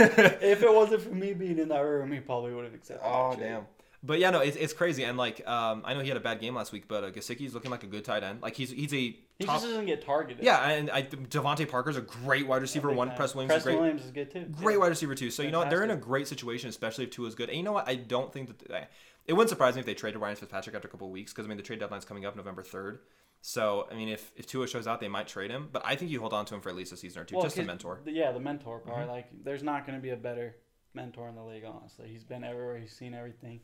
if 0.42 0.62
it 0.64 0.74
wasn't 0.74 1.02
for 1.04 1.14
me 1.14 1.34
being 1.34 1.60
in 1.60 1.70
that 1.70 1.80
room, 1.82 2.12
he 2.12 2.20
probably 2.20 2.54
would 2.54 2.66
have 2.66 2.74
accepted. 2.74 3.06
Oh 3.08 3.36
damn. 3.40 3.66
But 4.06 4.20
yeah, 4.20 4.30
no, 4.30 4.40
it's, 4.42 4.56
it's 4.56 4.74
crazy, 4.74 5.04
and 5.04 5.18
like 5.18 5.46
um, 5.48 5.82
I 5.84 5.94
know 5.96 6.02
he 6.02 6.10
had 6.10 6.18
a 6.18 6.22
bad 6.22 6.40
game 6.40 6.54
last 6.54 6.72
week, 6.72 6.88
but 6.88 7.04
uh, 7.04 7.10
Gesicki's 7.12 7.54
looking 7.56 7.72
like 7.72 7.84
a 7.84 7.88
good 7.88 8.06
tight 8.06 8.24
end. 8.24 8.42
Like 8.44 8.56
he's 8.56 8.70
he's 8.70 8.94
a 8.94 8.98
He 9.40 9.46
top, 9.46 9.56
just 9.56 9.66
doesn't 9.66 9.86
get 9.88 10.06
targeted. 10.06 10.44
yeah, 10.44 10.70
and 10.70 10.92
I 10.92 11.02
DeVante 11.02 11.68
Parker's 11.68 11.98
a 11.98 12.02
great 12.02 12.46
wide 12.46 12.62
receiver. 12.62 12.92
One, 12.92 13.08
time. 13.08 13.18
Press 13.18 13.34
Williams 13.34 13.56
is 13.56 13.64
great, 13.64 13.78
Williams 13.80 14.06
is 14.06 14.12
good 14.12 14.30
too. 14.30 14.46
great 14.52 14.80
wide 14.80 14.90
receiver 14.90 15.16
too. 15.16 15.32
So 15.32 15.42
you 15.42 15.50
know 15.52 15.60
what, 15.60 15.70
they're 15.72 15.84
in 15.84 15.92
a 15.92 15.98
great 15.98 16.28
situation, 16.28 16.70
especially 16.70 17.06
if 17.06 17.10
Tua's 17.12 17.34
good. 17.34 17.50
And 17.50 17.58
you 17.58 17.64
know 17.64 17.72
what, 17.72 17.88
I 17.90 17.96
don't 17.96 18.32
think 18.32 18.50
that 18.50 18.60
they, 18.70 18.88
it 19.26 19.34
wouldn't 19.34 19.50
surprise 19.50 19.74
me 19.74 19.80
if 19.80 19.86
they 19.88 19.96
traded 19.96 20.22
Ryan 20.22 20.36
Fitzpatrick 20.36 20.76
after 20.76 20.88
a 20.88 20.92
couple 20.92 21.08
of 21.08 21.12
weeks 21.14 21.32
because 21.34 21.46
I 21.46 21.48
mean 21.48 21.58
the 21.58 21.64
trade 21.64 21.80
deadline's 21.80 22.06
coming 22.06 22.26
up 22.26 22.36
November 22.36 22.62
third. 22.62 23.00
So 23.42 23.88
I 23.92 23.96
mean 23.96 24.10
if 24.10 24.32
if 24.36 24.46
Tua 24.46 24.68
shows 24.68 24.86
out, 24.88 25.00
they 25.00 25.08
might 25.08 25.28
trade 25.28 25.50
him, 25.50 25.70
but 25.72 25.82
I 25.84 25.96
think 25.96 26.12
you 26.12 26.20
hold 26.20 26.34
on 26.34 26.46
to 26.46 26.54
him 26.56 26.62
for 26.62 26.70
at 26.70 26.76
least 26.76 26.92
a 26.94 26.98
season 26.98 27.22
or 27.24 27.26
two, 27.26 27.36
Well, 27.38 27.44
just 27.46 27.58
a 27.58 27.64
mentor. 27.64 28.02
yeah, 28.06 28.32
the 28.32 28.40
mentor 28.40 28.80
part. 28.82 29.00
Mm-hmm. 29.02 29.10
Like, 29.10 29.28
there's 29.44 29.64
not 29.64 29.88
going 29.88 29.98
to 29.98 30.02
be 30.04 30.12
a 30.12 30.16
better 30.16 30.58
mentor 30.94 31.28
in 31.28 31.36
the 31.36 31.44
league. 31.44 31.64
Honestly, 31.66 32.08
he's 32.08 32.24
been 32.24 32.44
everywhere. 32.44 32.78
He's 32.78 32.96
seen 32.96 33.14
everything. 33.14 33.60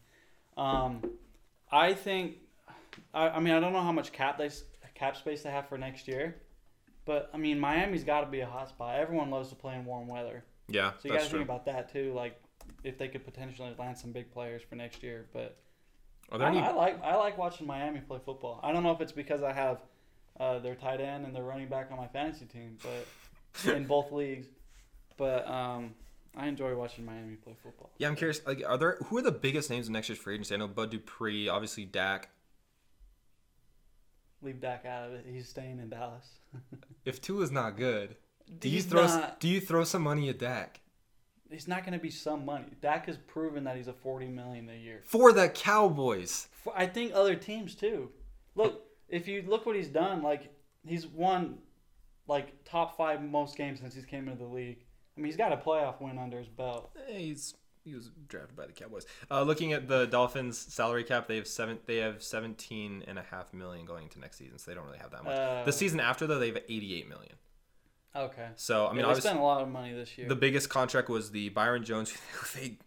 Um, 0.58 1.02
I 1.72 1.94
think. 1.94 2.38
I, 3.14 3.30
I 3.30 3.40
mean, 3.40 3.54
I 3.54 3.60
don't 3.60 3.74
know 3.74 3.82
how 3.82 3.92
much 3.92 4.12
cap 4.12 4.38
they 4.38 4.50
cap 4.96 5.18
space 5.18 5.44
they 5.44 5.50
have 5.50 5.68
for 5.68 5.78
next 5.78 6.08
year, 6.08 6.36
but 7.06 7.30
I 7.34 7.38
mean, 7.38 7.60
Miami's 7.60 8.04
got 8.04 8.22
to 8.22 8.28
be 8.28 8.42
a 8.42 8.46
hot 8.46 8.70
spot. 8.70 9.00
Everyone 9.00 9.30
loves 9.30 9.50
to 9.50 9.56
play 9.56 9.76
in 9.76 9.86
warm 9.86 10.08
weather, 10.08 10.44
Yeah, 10.68 10.92
so 10.92 11.08
you 11.08 11.14
got 11.14 11.24
to 11.24 11.30
think 11.30 11.44
about 11.44 11.66
that 11.66 11.92
too. 11.92 12.14
Like, 12.14 12.42
if 12.84 12.98
they 12.98 13.08
could 13.08 13.24
potentially 13.24 13.74
land 13.78 13.98
some 13.98 14.12
big 14.12 14.32
players 14.32 14.62
for 14.68 14.76
next 14.76 15.04
year, 15.04 15.28
but. 15.34 15.58
Are 16.32 16.38
there 16.38 16.48
I, 16.48 16.52
any? 16.52 16.60
I 16.60 16.72
like 16.72 17.04
I 17.04 17.16
like 17.16 17.38
watching 17.38 17.68
Miami 17.68 18.00
play 18.00 18.20
football. 18.24 18.62
I 18.64 18.72
don't 18.72 18.84
know 18.84 18.92
if 18.92 19.02
it's 19.02 19.12
because 19.12 19.44
I 19.44 19.52
have 19.52 19.80
uh, 20.40 20.60
their 20.60 20.76
tight 20.76 21.02
end 21.02 21.26
and 21.26 21.36
their 21.36 21.44
running 21.44 21.68
back 21.68 21.90
on 21.92 21.98
my 21.98 22.08
fantasy 22.08 22.46
team, 22.46 22.78
but 22.82 23.72
in 23.76 23.86
both 23.86 24.12
leagues. 24.12 24.48
But 25.18 25.48
um, 25.48 25.94
I 26.36 26.48
enjoy 26.48 26.76
watching 26.76 27.06
Miami 27.06 27.36
play 27.36 27.56
football. 27.62 27.91
Yeah, 27.98 28.08
I'm 28.08 28.15
curious. 28.15 28.41
Like, 28.46 28.63
are 28.65 28.78
there 28.78 28.98
who 29.06 29.17
are 29.17 29.22
the 29.22 29.32
biggest 29.32 29.70
names 29.70 29.88
in 29.88 29.94
next 29.94 30.08
year's 30.10 30.20
free 30.20 30.36
agency? 30.36 30.56
I 30.56 30.58
know 30.58 30.67
Bud 30.67 30.89
Dupree, 30.91 31.50
obviously 31.50 31.86
Dak. 31.86 32.30
Leave 34.41 34.60
Dak 34.60 34.86
out 34.86 35.08
of 35.08 35.13
it. 35.13 35.26
He's 35.30 35.48
staying 35.48 35.80
in 35.80 35.89
Dallas. 35.89 36.26
If 37.04 37.20
Tua's 37.20 37.50
not 37.52 37.78
good, 37.78 38.15
do 38.60 38.70
you 38.70 38.82
throw 38.84 39.08
not- 39.08 39.39
do 39.39 39.48
you 39.48 39.60
throw 39.60 39.84
some 39.84 40.04
money 40.04 40.30
at 40.30 40.38
Dak 40.38 40.82
It's 41.50 41.67
not 41.67 41.84
going 41.84 41.94
to 41.94 42.00
be 42.00 42.12
some 42.12 42.46
money. 42.46 42.65
Dak 42.80 43.08
has 43.08 43.17
proven 43.17 43.63
that 43.63 43.76
he's 43.76 43.88
a 43.88 43.94
forty 43.94 44.28
million 44.28 44.70
a 44.70 44.76
year. 44.78 45.02
for 45.04 45.34
the 45.34 45.50
Cowboys? 45.50 46.48
For, 46.52 46.72
I 46.78 46.86
think 46.86 47.12
other 47.13 47.34
teams 47.36 47.74
too. 47.74 48.10
Look, 48.56 48.84
if 49.10 49.28
you 49.28 49.44
look 49.48 49.65
what 49.65 49.76
he's 49.76 49.88
done, 49.88 50.22
like 50.22 50.54
he's 50.86 51.08
won 51.08 51.58
like 52.28 52.63
top 52.65 52.96
five 52.96 53.22
most 53.24 53.58
games 53.58 53.80
since 53.80 53.96
he's 53.96 54.06
came 54.06 54.28
into 54.28 54.44
the 54.44 54.50
league. 54.50 54.86
I 55.17 55.19
mean, 55.21 55.26
he's 55.26 55.38
got 55.38 55.52
a 55.52 55.58
playoff 55.58 56.02
win 56.02 56.17
under 56.17 56.38
his 56.39 56.47
belt. 56.47 56.91
Eh, 57.10 57.17
He's 57.17 57.54
he 57.84 57.95
was 57.95 58.12
drafted 58.28 58.56
by 58.56 58.67
the 58.67 58.74
Cowboys. 58.74 59.06
Uh, 59.30 59.41
looking 59.41 59.74
at 59.74 59.88
the 59.88 60.06
Dolphins 60.06 60.58
salary 60.58 61.04
cap, 61.04 61.28
they 61.28 61.36
have 61.38 61.47
seven. 61.47 61.80
They 61.88 61.97
have 61.97 62.21
seventeen 62.21 63.04
and 63.08 63.17
a 63.17 63.24
half 63.24 63.54
million 63.54 63.86
going 63.86 64.04
into 64.04 64.19
next 64.19 64.38
season, 64.38 64.58
so 64.60 64.69
they 64.69 64.76
don't 64.76 64.86
really 64.86 65.00
have 65.00 65.12
that 65.12 65.24
much. 65.24 65.36
Uh, 65.38 65.63
the 65.65 65.74
season 65.74 66.00
after 66.00 66.28
though, 66.28 66.39
they 66.39 66.47
have 66.50 66.58
eighty-eight 66.69 67.10
million. 67.10 67.34
Okay. 68.15 68.47
So 68.56 68.88
I 68.88 68.93
mean, 68.93 69.06
yeah, 69.06 69.13
they 69.13 69.19
spent 69.21 69.39
a 69.39 69.41
lot 69.41 69.62
of 69.62 69.69
money 69.69 69.93
this 69.93 70.17
year. 70.17 70.28
the 70.28 70.36
biggest 70.36 70.69
contract 70.69 71.10
was 71.10 71.32
the 71.32 71.50
Byron 71.50 71.84
Jones. 71.84 72.12
who 72.34 72.60
they 72.60 72.78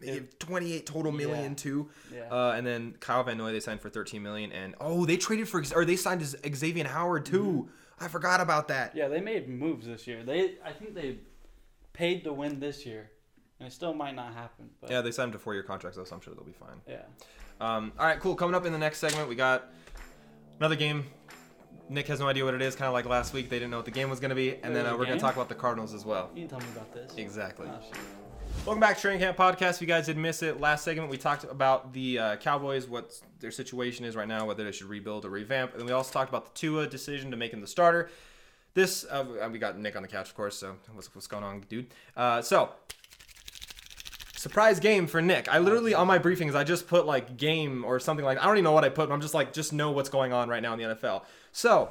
they 0.00 0.06
gave 0.06 0.38
twenty-eight 0.38 0.86
total 0.86 1.12
million 1.12 1.52
Yeah. 1.52 1.56
to. 1.58 1.90
yeah. 2.14 2.20
Uh, 2.30 2.52
and 2.56 2.66
then 2.66 2.96
Kyle 3.00 3.22
Van 3.22 3.38
Noy 3.38 3.52
they 3.52 3.60
signed 3.60 3.80
for 3.80 3.88
13 3.90 4.22
million, 4.22 4.50
and 4.52 4.74
oh, 4.80 5.06
they 5.06 5.16
traded 5.16 5.48
for 5.48 5.62
or 5.74 5.84
they 5.84 5.96
signed 5.96 6.22
Xavier 6.22 6.86
Howard 6.88 7.26
too. 7.26 7.68
I 7.98 8.08
forgot 8.08 8.40
about 8.42 8.68
that. 8.68 8.94
yeah, 8.94 9.08
they 9.08 9.20
made 9.22 9.48
moves 9.48 9.86
this 9.86 10.06
year. 10.06 10.22
They, 10.22 10.56
I 10.62 10.72
think 10.72 10.94
they 10.94 11.18
paid 11.96 12.24
to 12.24 12.32
win 12.32 12.60
this 12.60 12.84
year, 12.84 13.10
and 13.58 13.66
it 13.66 13.72
still 13.72 13.94
might 13.94 14.14
not 14.14 14.34
happen. 14.34 14.68
But 14.80 14.90
Yeah, 14.90 15.00
they 15.00 15.10
signed 15.10 15.28
him 15.28 15.32
to 15.32 15.38
four-year 15.38 15.62
contracts 15.62 15.96
though, 15.96 16.04
so 16.04 16.14
I'm 16.14 16.20
sure 16.20 16.34
they'll 16.34 16.44
be 16.44 16.52
fine. 16.52 16.80
yeah. 16.86 17.02
Um, 17.58 17.92
all 17.98 18.04
right, 18.04 18.20
cool. 18.20 18.34
Coming 18.34 18.54
up 18.54 18.66
in 18.66 18.72
the 18.72 18.78
next 18.78 18.98
segment, 18.98 19.30
we 19.30 19.34
got 19.34 19.72
another 20.58 20.76
game. 20.76 21.06
Nick 21.88 22.06
has 22.08 22.20
no 22.20 22.28
idea 22.28 22.44
what 22.44 22.52
it 22.52 22.60
is, 22.60 22.74
kind 22.74 22.86
of 22.86 22.92
like 22.92 23.06
last 23.06 23.32
week. 23.32 23.48
They 23.48 23.58
didn't 23.58 23.70
know 23.70 23.78
what 23.78 23.86
the 23.86 23.92
game 23.92 24.10
was 24.10 24.20
going 24.20 24.28
to 24.28 24.34
be, 24.34 24.56
and 24.62 24.76
then 24.76 24.84
uh, 24.84 24.92
we're 24.92 25.06
going 25.06 25.16
to 25.16 25.22
talk 25.22 25.36
about 25.36 25.48
the 25.48 25.54
Cardinals 25.54 25.94
as 25.94 26.04
well. 26.04 26.30
You 26.34 26.42
can 26.46 26.50
tell 26.50 26.58
me 26.58 26.66
about 26.74 26.92
this. 26.92 27.14
Exactly. 27.16 27.66
Oh. 27.70 27.80
Welcome 28.66 28.80
back 28.80 28.96
to 28.96 29.02
Training 29.02 29.20
Camp 29.20 29.36
Podcast. 29.36 29.76
If 29.76 29.80
you 29.82 29.86
guys 29.86 30.06
did 30.06 30.16
miss 30.18 30.42
it, 30.42 30.60
last 30.60 30.84
segment 30.84 31.08
we 31.08 31.16
talked 31.16 31.44
about 31.44 31.92
the 31.92 32.18
uh, 32.18 32.36
Cowboys, 32.36 32.88
what 32.88 33.18
their 33.40 33.50
situation 33.52 34.04
is 34.04 34.16
right 34.16 34.28
now, 34.28 34.44
whether 34.44 34.64
they 34.64 34.72
should 34.72 34.88
rebuild 34.88 35.24
or 35.24 35.30
revamp, 35.30 35.70
and 35.72 35.80
then 35.80 35.86
we 35.86 35.92
also 35.92 36.12
talked 36.12 36.28
about 36.28 36.44
the 36.44 36.58
Tua 36.58 36.86
decision 36.88 37.30
to 37.30 37.36
make 37.36 37.52
him 37.52 37.60
the 37.60 37.66
starter. 37.66 38.10
This 38.76 39.04
uh, 39.10 39.48
we 39.50 39.58
got 39.58 39.76
Nick 39.78 39.96
on 39.96 40.02
the 40.02 40.08
couch, 40.08 40.28
of 40.28 40.36
course. 40.36 40.56
So 40.58 40.76
what's 40.92 41.12
what's 41.14 41.26
going 41.26 41.42
on, 41.42 41.62
dude? 41.68 41.88
Uh, 42.16 42.42
so 42.42 42.70
surprise 44.36 44.78
game 44.78 45.06
for 45.06 45.20
Nick. 45.20 45.48
I 45.48 45.58
literally 45.58 45.94
on 45.94 46.06
my 46.06 46.18
briefings 46.18 46.54
I 46.54 46.62
just 46.62 46.86
put 46.86 47.06
like 47.06 47.36
game 47.36 47.84
or 47.84 47.98
something 47.98 48.24
like 48.24 48.38
I 48.38 48.44
don't 48.44 48.54
even 48.56 48.64
know 48.64 48.72
what 48.72 48.84
I 48.84 48.88
put. 48.90 49.08
But 49.08 49.14
I'm 49.14 49.20
just 49.20 49.34
like 49.34 49.52
just 49.52 49.72
know 49.72 49.90
what's 49.90 50.08
going 50.10 50.32
on 50.32 50.48
right 50.48 50.62
now 50.62 50.74
in 50.74 50.78
the 50.78 50.94
NFL. 50.94 51.22
So 51.52 51.90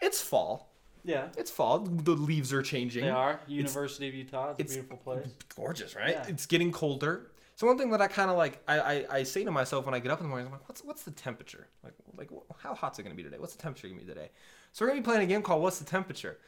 it's 0.00 0.22
fall. 0.22 0.70
Yeah. 1.04 1.28
It's 1.36 1.50
fall. 1.50 1.80
The 1.80 2.12
leaves 2.12 2.52
are 2.52 2.62
changing. 2.62 3.04
They 3.04 3.10
are. 3.10 3.40
University 3.46 4.08
of 4.08 4.14
Utah. 4.14 4.50
It's, 4.52 4.60
it's- 4.60 4.72
a 4.72 4.78
beautiful 4.82 4.96
place. 4.98 5.26
gorgeous, 5.56 5.96
right? 5.96 6.10
Yeah. 6.10 6.26
It's 6.28 6.46
getting 6.46 6.70
colder. 6.72 7.30
So 7.56 7.66
one 7.66 7.76
thing 7.76 7.90
that 7.90 8.00
I 8.00 8.06
kind 8.06 8.30
of 8.30 8.38
like, 8.38 8.62
I, 8.66 8.78
I 8.80 9.04
I 9.18 9.22
say 9.24 9.44
to 9.44 9.50
myself 9.50 9.84
when 9.84 9.94
I 9.94 9.98
get 9.98 10.10
up 10.10 10.20
in 10.20 10.24
the 10.24 10.28
morning, 10.30 10.46
I'm 10.46 10.52
like, 10.52 10.66
what's 10.68 10.82
what's 10.84 11.02
the 11.02 11.10
temperature? 11.10 11.66
Like 11.84 11.92
like 12.16 12.30
how 12.58 12.74
hot's 12.74 12.98
it 12.98 13.02
gonna 13.02 13.14
be 13.14 13.22
today? 13.22 13.36
What's 13.38 13.54
the 13.54 13.62
temperature 13.62 13.88
gonna 13.88 14.00
be 14.00 14.06
today? 14.06 14.30
So 14.72 14.84
we're 14.84 14.90
gonna 14.90 15.00
be 15.00 15.04
playing 15.04 15.22
a 15.22 15.26
game 15.26 15.42
called 15.42 15.62
What's 15.62 15.78
the 15.78 15.84
Temperature? 15.84 16.38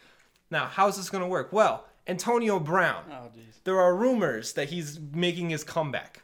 Now, 0.51 0.67
how's 0.67 0.97
this 0.97 1.11
gonna 1.11 1.29
work? 1.29 1.53
Well, 1.53 1.87
Antonio 2.07 2.59
Brown. 2.59 3.05
Oh, 3.11 3.29
jeez. 3.37 3.63
There 3.65 3.81
are 3.81 3.95
rumors 3.95 4.53
that 4.55 4.69
he's 4.71 4.99
making 5.13 5.51
his 5.51 5.65
comeback. 5.65 6.23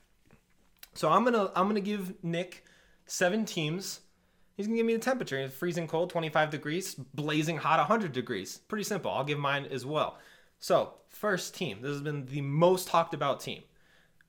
So 0.95 1.11
I'm 1.11 1.25
gonna 1.25 1.51
I'm 1.55 1.69
gonna 1.69 1.81
give 1.81 2.23
Nick 2.25 2.65
seven 3.07 3.45
teams. 3.45 4.01
He's 4.57 4.67
gonna 4.67 4.77
give 4.77 4.87
me 4.87 4.95
the 4.95 4.99
temperature. 4.99 5.39
It's 5.39 5.55
Freezing 5.55 5.87
cold, 5.87 6.11
25 6.11 6.51
degrees. 6.51 6.95
Blazing 6.95 7.59
hot, 7.59 7.79
100 7.79 8.13
degrees. 8.13 8.59
Pretty 8.69 8.83
simple. 8.85 9.11
I'll 9.11 9.25
give 9.25 9.39
mine 9.39 9.67
as 9.71 9.87
well. 9.87 10.19
So 10.59 10.95
first 11.09 11.55
team. 11.55 11.83
This 11.83 11.93
has 11.93 12.03
been 12.03 12.27
the 12.27 12.41
most 12.41 12.89
talked 12.89 13.15
about 13.15 13.41
team. 13.41 13.63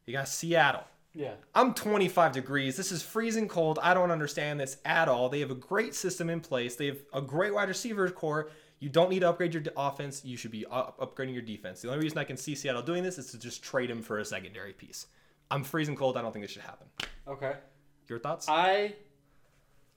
You 0.06 0.14
got 0.14 0.28
Seattle. 0.28 0.84
Yeah. 1.20 1.34
I'm 1.54 1.74
25 1.74 2.32
degrees. 2.32 2.78
This 2.78 2.94
is 2.94 3.04
freezing 3.04 3.50
cold. 3.50 3.78
I 3.84 3.94
don't 3.94 4.10
understand 4.10 4.58
this 4.58 4.78
at 4.86 5.10
all. 5.10 5.28
They 5.28 5.42
have 5.42 5.52
a 5.52 5.56
great 5.56 5.94
system 5.94 6.30
in 6.30 6.40
place. 6.40 6.78
They 6.78 6.86
have 6.86 7.00
a 7.14 7.22
great 7.22 7.54
wide 7.54 7.68
receiver 7.68 8.10
corps. 8.10 8.50
You 8.80 8.88
don't 8.88 9.10
need 9.10 9.20
to 9.20 9.30
upgrade 9.30 9.54
your 9.54 9.62
offense. 9.76 10.24
You 10.24 10.38
should 10.38 10.52
be 10.52 10.66
up- 10.68 10.98
upgrading 10.98 11.34
your 11.34 11.42
defense. 11.42 11.82
The 11.82 11.90
only 11.90 12.02
reason 12.02 12.18
I 12.20 12.24
can 12.24 12.38
see 12.38 12.56
Seattle 12.56 12.82
doing 12.82 13.04
this 13.04 13.18
is 13.18 13.32
to 13.32 13.38
just 13.38 13.62
trade 13.62 13.90
him 13.92 14.02
for 14.02 14.20
a 14.20 14.26
secondary 14.26 14.72
piece. 14.72 15.08
I'm 15.52 15.62
freezing 15.62 15.98
cold. 15.98 16.16
I 16.16 16.22
don't 16.22 16.32
think 16.32 16.46
this 16.46 16.52
should 16.52 16.62
happen. 16.62 16.88
Okay. 17.28 17.56
Your 18.08 18.20
thoughts? 18.20 18.48
I. 18.48 18.96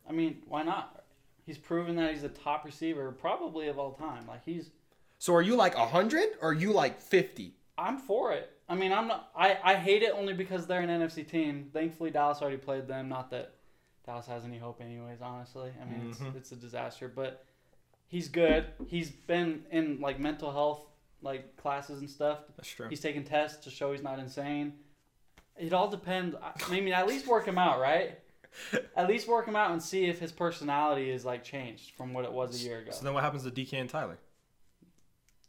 I 0.09 0.11
mean, 0.11 0.39
why 0.49 0.65
not? 0.65 1.05
He's 1.47 1.57
proven 1.57 1.95
that 1.97 2.13
he's 2.13 2.25
a 2.25 2.31
top 2.31 2.65
receiver, 2.65 3.13
probably 3.13 3.69
of 3.69 3.79
all 3.79 3.93
time. 3.93 4.27
Like 4.27 4.45
he's. 4.45 4.71
So 5.19 5.37
are 5.37 5.43
you 5.43 5.55
like 5.55 5.79
100 5.79 6.31
or 6.41 6.49
are 6.51 6.53
you 6.53 6.73
like 6.73 7.01
50? 7.01 7.55
I'm 7.79 7.99
for 7.99 8.33
it. 8.33 8.52
I 8.69 8.75
mean, 8.75 8.93
I'm 8.93 9.09
not. 9.09 9.31
I, 9.37 9.59
I 9.63 9.75
hate 9.75 10.03
it 10.03 10.13
only 10.15 10.33
because 10.33 10.67
they're 10.67 10.81
an 10.81 10.89
NFC 10.89 11.29
team. 11.29 11.71
Thankfully, 11.73 12.11
Dallas 12.11 12.41
already 12.41 12.57
played 12.57 12.87
them. 12.87 13.09
Not 13.09 13.31
that 13.31 13.55
Dallas 14.07 14.27
has 14.27 14.45
any 14.45 14.59
hope, 14.59 14.81
anyways. 14.81 15.21
Honestly, 15.21 15.71
I 15.81 15.85
mean, 15.85 16.09
it's, 16.09 16.19
mm-hmm. 16.19 16.37
it's 16.37 16.53
a 16.53 16.57
disaster. 16.57 17.09
But 17.09 17.45
he's 18.09 18.29
good. 18.29 18.67
He's 18.87 19.11
been 19.11 19.65
in 19.71 20.01
like 20.01 20.19
mental 20.21 20.53
health 20.53 20.83
like 21.23 21.57
classes 21.57 22.01
and 22.01 22.11
stuff. 22.11 22.39
That's 22.57 22.69
true. 22.69 22.89
He's 22.89 23.01
taking 23.01 23.25
tests 23.25 23.65
to 23.65 23.71
show 23.71 23.93
he's 23.93 24.03
not 24.03 24.19
insane. 24.19 24.75
It 25.57 25.73
all 25.73 25.89
depends. 25.89 26.35
I 26.37 26.53
I 26.69 26.81
mean, 26.81 26.93
at 26.93 27.07
least 27.07 27.27
work 27.27 27.47
him 27.47 27.59
out, 27.59 27.81
right? 27.81 28.19
At 28.97 29.09
least 29.09 29.29
work 29.29 29.47
him 29.47 29.57
out 29.57 29.71
and 29.71 29.83
see 29.83 30.05
if 30.05 30.19
his 30.19 30.31
personality 30.31 31.11
is 31.11 31.25
like 31.25 31.43
changed 31.43 31.93
from 31.93 32.13
what 32.13 32.27
it 32.27 32.33
was 32.33 32.61
a 32.61 32.67
year 32.67 32.81
ago. 32.81 32.91
So 32.91 33.03
then 33.03 33.15
what 33.15 33.23
happens 33.23 33.45
to 33.45 33.51
DK 33.51 33.81
and 33.81 33.89
Tyler? 33.89 34.19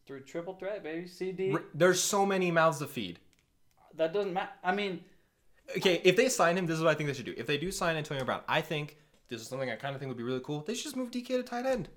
Through 0.05 0.21
triple 0.21 0.53
threat, 0.53 0.83
baby. 0.83 1.07
CD. 1.07 1.55
There's 1.73 2.01
so 2.01 2.25
many 2.25 2.51
mouths 2.51 2.79
to 2.79 2.87
feed. 2.87 3.19
That 3.95 4.13
doesn't 4.13 4.33
matter. 4.33 4.49
I 4.63 4.73
mean, 4.73 5.01
Okay, 5.77 6.01
if 6.03 6.15
they 6.15 6.29
sign 6.29 6.57
him, 6.57 6.65
this 6.65 6.77
is 6.77 6.83
what 6.83 6.91
I 6.91 6.93
think 6.95 7.07
they 7.07 7.13
should 7.13 7.25
do. 7.25 7.33
If 7.37 7.47
they 7.47 7.57
do 7.57 7.71
sign 7.71 7.95
Antonio 7.95 8.23
Brown, 8.23 8.41
I 8.47 8.61
think 8.61 8.97
this 9.29 9.41
is 9.41 9.47
something 9.47 9.69
I 9.69 9.75
kind 9.75 9.95
of 9.95 9.99
think 9.99 10.09
would 10.09 10.17
be 10.17 10.23
really 10.23 10.41
cool. 10.41 10.61
They 10.61 10.73
should 10.73 10.83
just 10.83 10.95
move 10.95 11.11
DK 11.11 11.27
to 11.27 11.43
tight 11.43 11.65
end. 11.65 11.89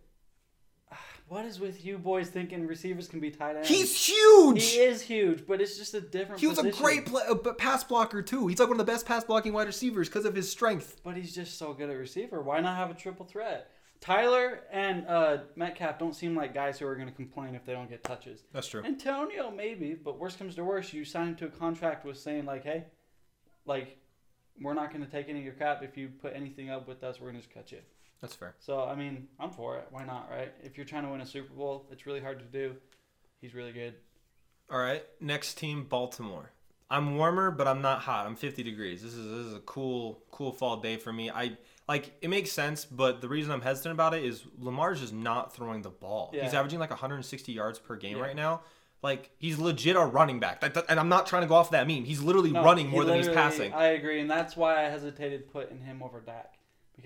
what 1.28 1.44
is 1.44 1.58
with 1.58 1.84
you 1.84 1.98
boys 1.98 2.28
thinking 2.28 2.66
receivers 2.66 3.08
can 3.08 3.20
be 3.20 3.30
tight 3.30 3.56
ends? 3.56 3.68
He's 3.68 4.06
huge. 4.06 4.64
he 4.64 4.78
is 4.78 5.02
huge, 5.02 5.46
but 5.46 5.60
it's 5.60 5.76
just 5.76 5.94
a 5.94 6.00
different. 6.00 6.40
He 6.40 6.46
was 6.46 6.58
a 6.58 6.70
great 6.70 7.06
play, 7.06 7.24
uh, 7.28 7.34
but 7.34 7.58
pass 7.58 7.84
blocker 7.84 8.22
too. 8.22 8.46
He's 8.46 8.58
like 8.60 8.68
one 8.68 8.80
of 8.80 8.86
the 8.86 8.90
best 8.90 9.04
pass 9.04 9.24
blocking 9.24 9.52
wide 9.52 9.66
receivers 9.66 10.08
because 10.08 10.24
of 10.24 10.34
his 10.34 10.50
strength. 10.50 11.00
But 11.02 11.16
he's 11.16 11.34
just 11.34 11.58
so 11.58 11.72
good 11.72 11.90
at 11.90 11.96
receiver. 11.96 12.40
Why 12.40 12.60
not 12.60 12.76
have 12.76 12.90
a 12.90 12.94
triple 12.94 13.26
threat? 13.26 13.70
Tyler 14.00 14.60
and 14.70 15.06
uh, 15.06 15.38
Metcalf 15.56 15.98
don't 15.98 16.14
seem 16.14 16.36
like 16.36 16.54
guys 16.54 16.78
who 16.78 16.86
are 16.86 16.94
going 16.94 17.08
to 17.08 17.14
complain 17.14 17.54
if 17.54 17.64
they 17.64 17.72
don't 17.72 17.88
get 17.88 18.04
touches. 18.04 18.44
That's 18.52 18.68
true. 18.68 18.84
Antonio 18.84 19.50
maybe, 19.50 19.94
but 19.94 20.18
worst 20.18 20.38
comes 20.38 20.54
to 20.56 20.64
worst, 20.64 20.92
you 20.92 21.04
sign 21.04 21.28
him 21.28 21.36
to 21.36 21.46
a 21.46 21.50
contract 21.50 22.04
with 22.04 22.18
saying 22.18 22.44
like, 22.44 22.64
hey, 22.64 22.84
like, 23.64 23.98
we're 24.60 24.74
not 24.74 24.92
going 24.92 25.04
to 25.04 25.10
take 25.10 25.28
any 25.28 25.40
of 25.40 25.44
your 25.44 25.54
cap 25.54 25.82
if 25.82 25.96
you 25.96 26.08
put 26.08 26.34
anything 26.34 26.70
up 26.70 26.88
with 26.88 27.02
us. 27.02 27.20
We're 27.20 27.30
going 27.30 27.36
to 27.36 27.42
just 27.42 27.54
cut 27.54 27.72
you. 27.72 27.78
That's 28.20 28.34
fair. 28.34 28.54
So 28.58 28.84
I 28.84 28.94
mean, 28.94 29.28
I'm 29.38 29.50
for 29.50 29.76
it. 29.76 29.88
Why 29.90 30.04
not, 30.04 30.30
right? 30.30 30.52
If 30.62 30.76
you're 30.76 30.86
trying 30.86 31.04
to 31.04 31.10
win 31.10 31.20
a 31.20 31.26
Super 31.26 31.52
Bowl, 31.52 31.86
it's 31.90 32.06
really 32.06 32.20
hard 32.20 32.38
to 32.38 32.44
do. 32.46 32.74
He's 33.40 33.54
really 33.54 33.72
good. 33.72 33.94
All 34.70 34.78
right, 34.78 35.04
next 35.20 35.58
team, 35.58 35.84
Baltimore. 35.84 36.50
I'm 36.90 37.16
warmer, 37.16 37.50
but 37.50 37.68
I'm 37.68 37.82
not 37.82 38.00
hot. 38.00 38.26
I'm 38.26 38.36
50 38.36 38.62
degrees. 38.62 39.02
This 39.02 39.14
is 39.14 39.24
this 39.24 39.46
is 39.46 39.54
a 39.54 39.60
cool 39.60 40.22
cool 40.30 40.52
fall 40.52 40.78
day 40.78 40.96
for 40.96 41.12
me. 41.12 41.30
I 41.30 41.56
like 41.88 42.16
it 42.20 42.28
makes 42.28 42.50
sense, 42.50 42.84
but 42.84 43.20
the 43.20 43.28
reason 43.28 43.52
I'm 43.52 43.60
hesitant 43.60 43.92
about 43.92 44.14
it 44.14 44.24
is 44.24 44.44
Lamar's 44.58 45.00
just 45.00 45.12
not 45.12 45.54
throwing 45.54 45.82
the 45.82 45.90
ball. 45.90 46.30
He's 46.32 46.54
averaging 46.54 46.78
like 46.80 46.90
160 46.90 47.52
yards 47.52 47.78
per 47.78 47.96
game 47.96 48.16
Yeah. 48.18 48.22
right 48.24 48.36
now. 48.36 48.62
Like 49.02 49.30
he's 49.38 49.58
legit 49.58 49.94
a 49.94 50.00
running 50.00 50.40
back. 50.40 50.62
And 50.88 50.98
I'm 50.98 51.08
not 51.08 51.26
trying 51.26 51.42
to 51.42 51.48
go 51.48 51.54
off 51.54 51.70
that 51.70 51.86
meme. 51.86 52.04
He's 52.04 52.22
literally 52.22 52.50
No, 52.50 52.64
running 52.64 52.88
more 52.88 53.04
than 53.04 53.16
he's 53.16 53.28
passing 53.28 53.72
I 53.72 53.88
agree, 53.88 54.20
and 54.20 54.28
that's 54.30 54.56
why 54.56 54.84
I 54.84 54.88
hesitated 54.88 55.52
putting 55.52 55.80
him 55.80 56.02
over 56.02 56.20
Dak 56.20 56.54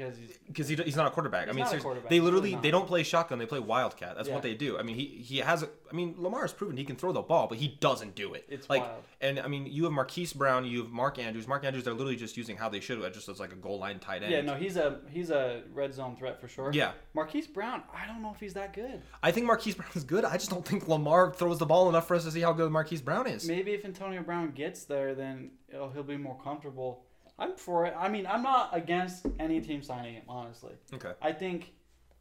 because 0.01 0.19
he's 0.19 0.39
because 0.47 0.69
he, 0.69 0.77
he's 0.77 0.97
not 0.97 1.07
a 1.07 1.11
quarterback. 1.11 1.49
I 1.49 1.53
mean, 1.53 1.65
not 1.65 1.75
a 1.75 1.79
quarterback. 1.81 2.11
they 2.11 2.21
literally 2.21 2.57
they 2.63 2.71
don't 2.71 2.87
play 2.87 3.03
shotgun. 3.03 3.39
They 3.39 3.47
play 3.47 3.59
wildcat. 3.61 4.17
That's 4.17 4.29
Yeah. 4.29 4.35
what 4.35 4.43
they 4.43 4.55
do. 4.55 4.79
I 4.79 4.83
mean, 4.83 4.97
he 4.97 5.05
he 5.07 5.39
has. 5.39 5.63
A, 5.63 5.69
I 5.91 5.95
mean, 5.95 6.15
Lamar's 6.19 6.53
proven 6.53 6.77
he 6.77 6.85
can 6.85 6.97
throw 6.97 7.13
the 7.13 7.23
ball, 7.23 7.47
but 7.49 7.59
he 7.59 7.77
doesn't 7.81 8.15
do 8.15 8.35
it. 8.35 8.47
It's 8.49 8.71
like, 8.71 8.83
wild. 8.83 9.03
and 9.21 9.39
I 9.41 9.49
mean, 9.49 9.67
you 9.67 9.85
have 9.85 9.93
Marquise 9.93 10.33
Brown, 10.33 10.65
you 10.65 10.83
have 10.83 10.91
Mark 10.91 11.19
Andrews. 11.19 11.49
Mark 11.49 11.65
Andrews, 11.65 11.85
they're 11.85 11.93
literally 11.95 12.17
just 12.17 12.37
using 12.37 12.57
how 12.57 12.69
they 12.69 12.81
should, 12.81 13.01
just 13.13 13.29
as 13.29 13.41
like 13.41 13.53
a 13.53 13.57
goal 13.57 13.79
line 13.79 13.99
tight 13.99 14.23
end. 14.23 14.33
yeah, 14.33 14.41
no, 14.41 14.55
he's 14.55 14.77
a 14.77 15.01
he's 15.11 15.31
a 15.31 15.63
red 15.73 15.93
zone 15.93 16.17
threat 16.17 16.41
for 16.41 16.49
sure. 16.49 16.71
Yeah. 16.73 16.93
Marquise 17.15 17.47
Brown, 17.47 17.83
I 17.95 18.07
don't 18.07 18.23
know 18.23 18.33
if 18.35 18.41
he's 18.41 18.55
that 18.55 18.73
good. 18.73 19.03
I 19.23 19.31
think 19.33 19.47
Marquise 19.47 19.75
Brown 19.75 19.91
is 19.95 20.05
good. 20.05 20.25
I 20.25 20.35
just 20.35 20.51
don't 20.51 20.65
think 20.65 20.89
Lamar 20.89 21.33
throws 21.33 21.59
the 21.59 21.67
ball 21.67 21.89
enough 21.89 22.07
for 22.07 22.15
us 22.15 22.25
to 22.25 22.31
see 22.31 22.41
how 22.41 22.53
good 22.53 22.71
Marquise 22.71 23.03
Brown 23.03 23.27
is. 23.27 23.47
Maybe 23.47 23.73
if 23.73 23.85
Antonio 23.85 24.23
Brown 24.23 24.53
gets 24.53 24.85
there, 24.85 25.15
then 25.15 25.51
he'll 25.71 26.03
be 26.03 26.17
more 26.17 26.39
comfortable. 26.43 27.05
I'm 27.40 27.57
for 27.57 27.87
it. 27.87 27.94
I 27.98 28.09
mean, 28.09 28.26
I'm 28.26 28.42
not 28.42 28.70
against 28.72 29.26
any 29.40 29.61
team 29.61 29.83
signing 29.83 30.14
him. 30.14 30.22
Honestly, 30.29 30.74
Okay. 30.94 31.12
I 31.22 31.33
think 31.33 31.72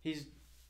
he's 0.02 0.26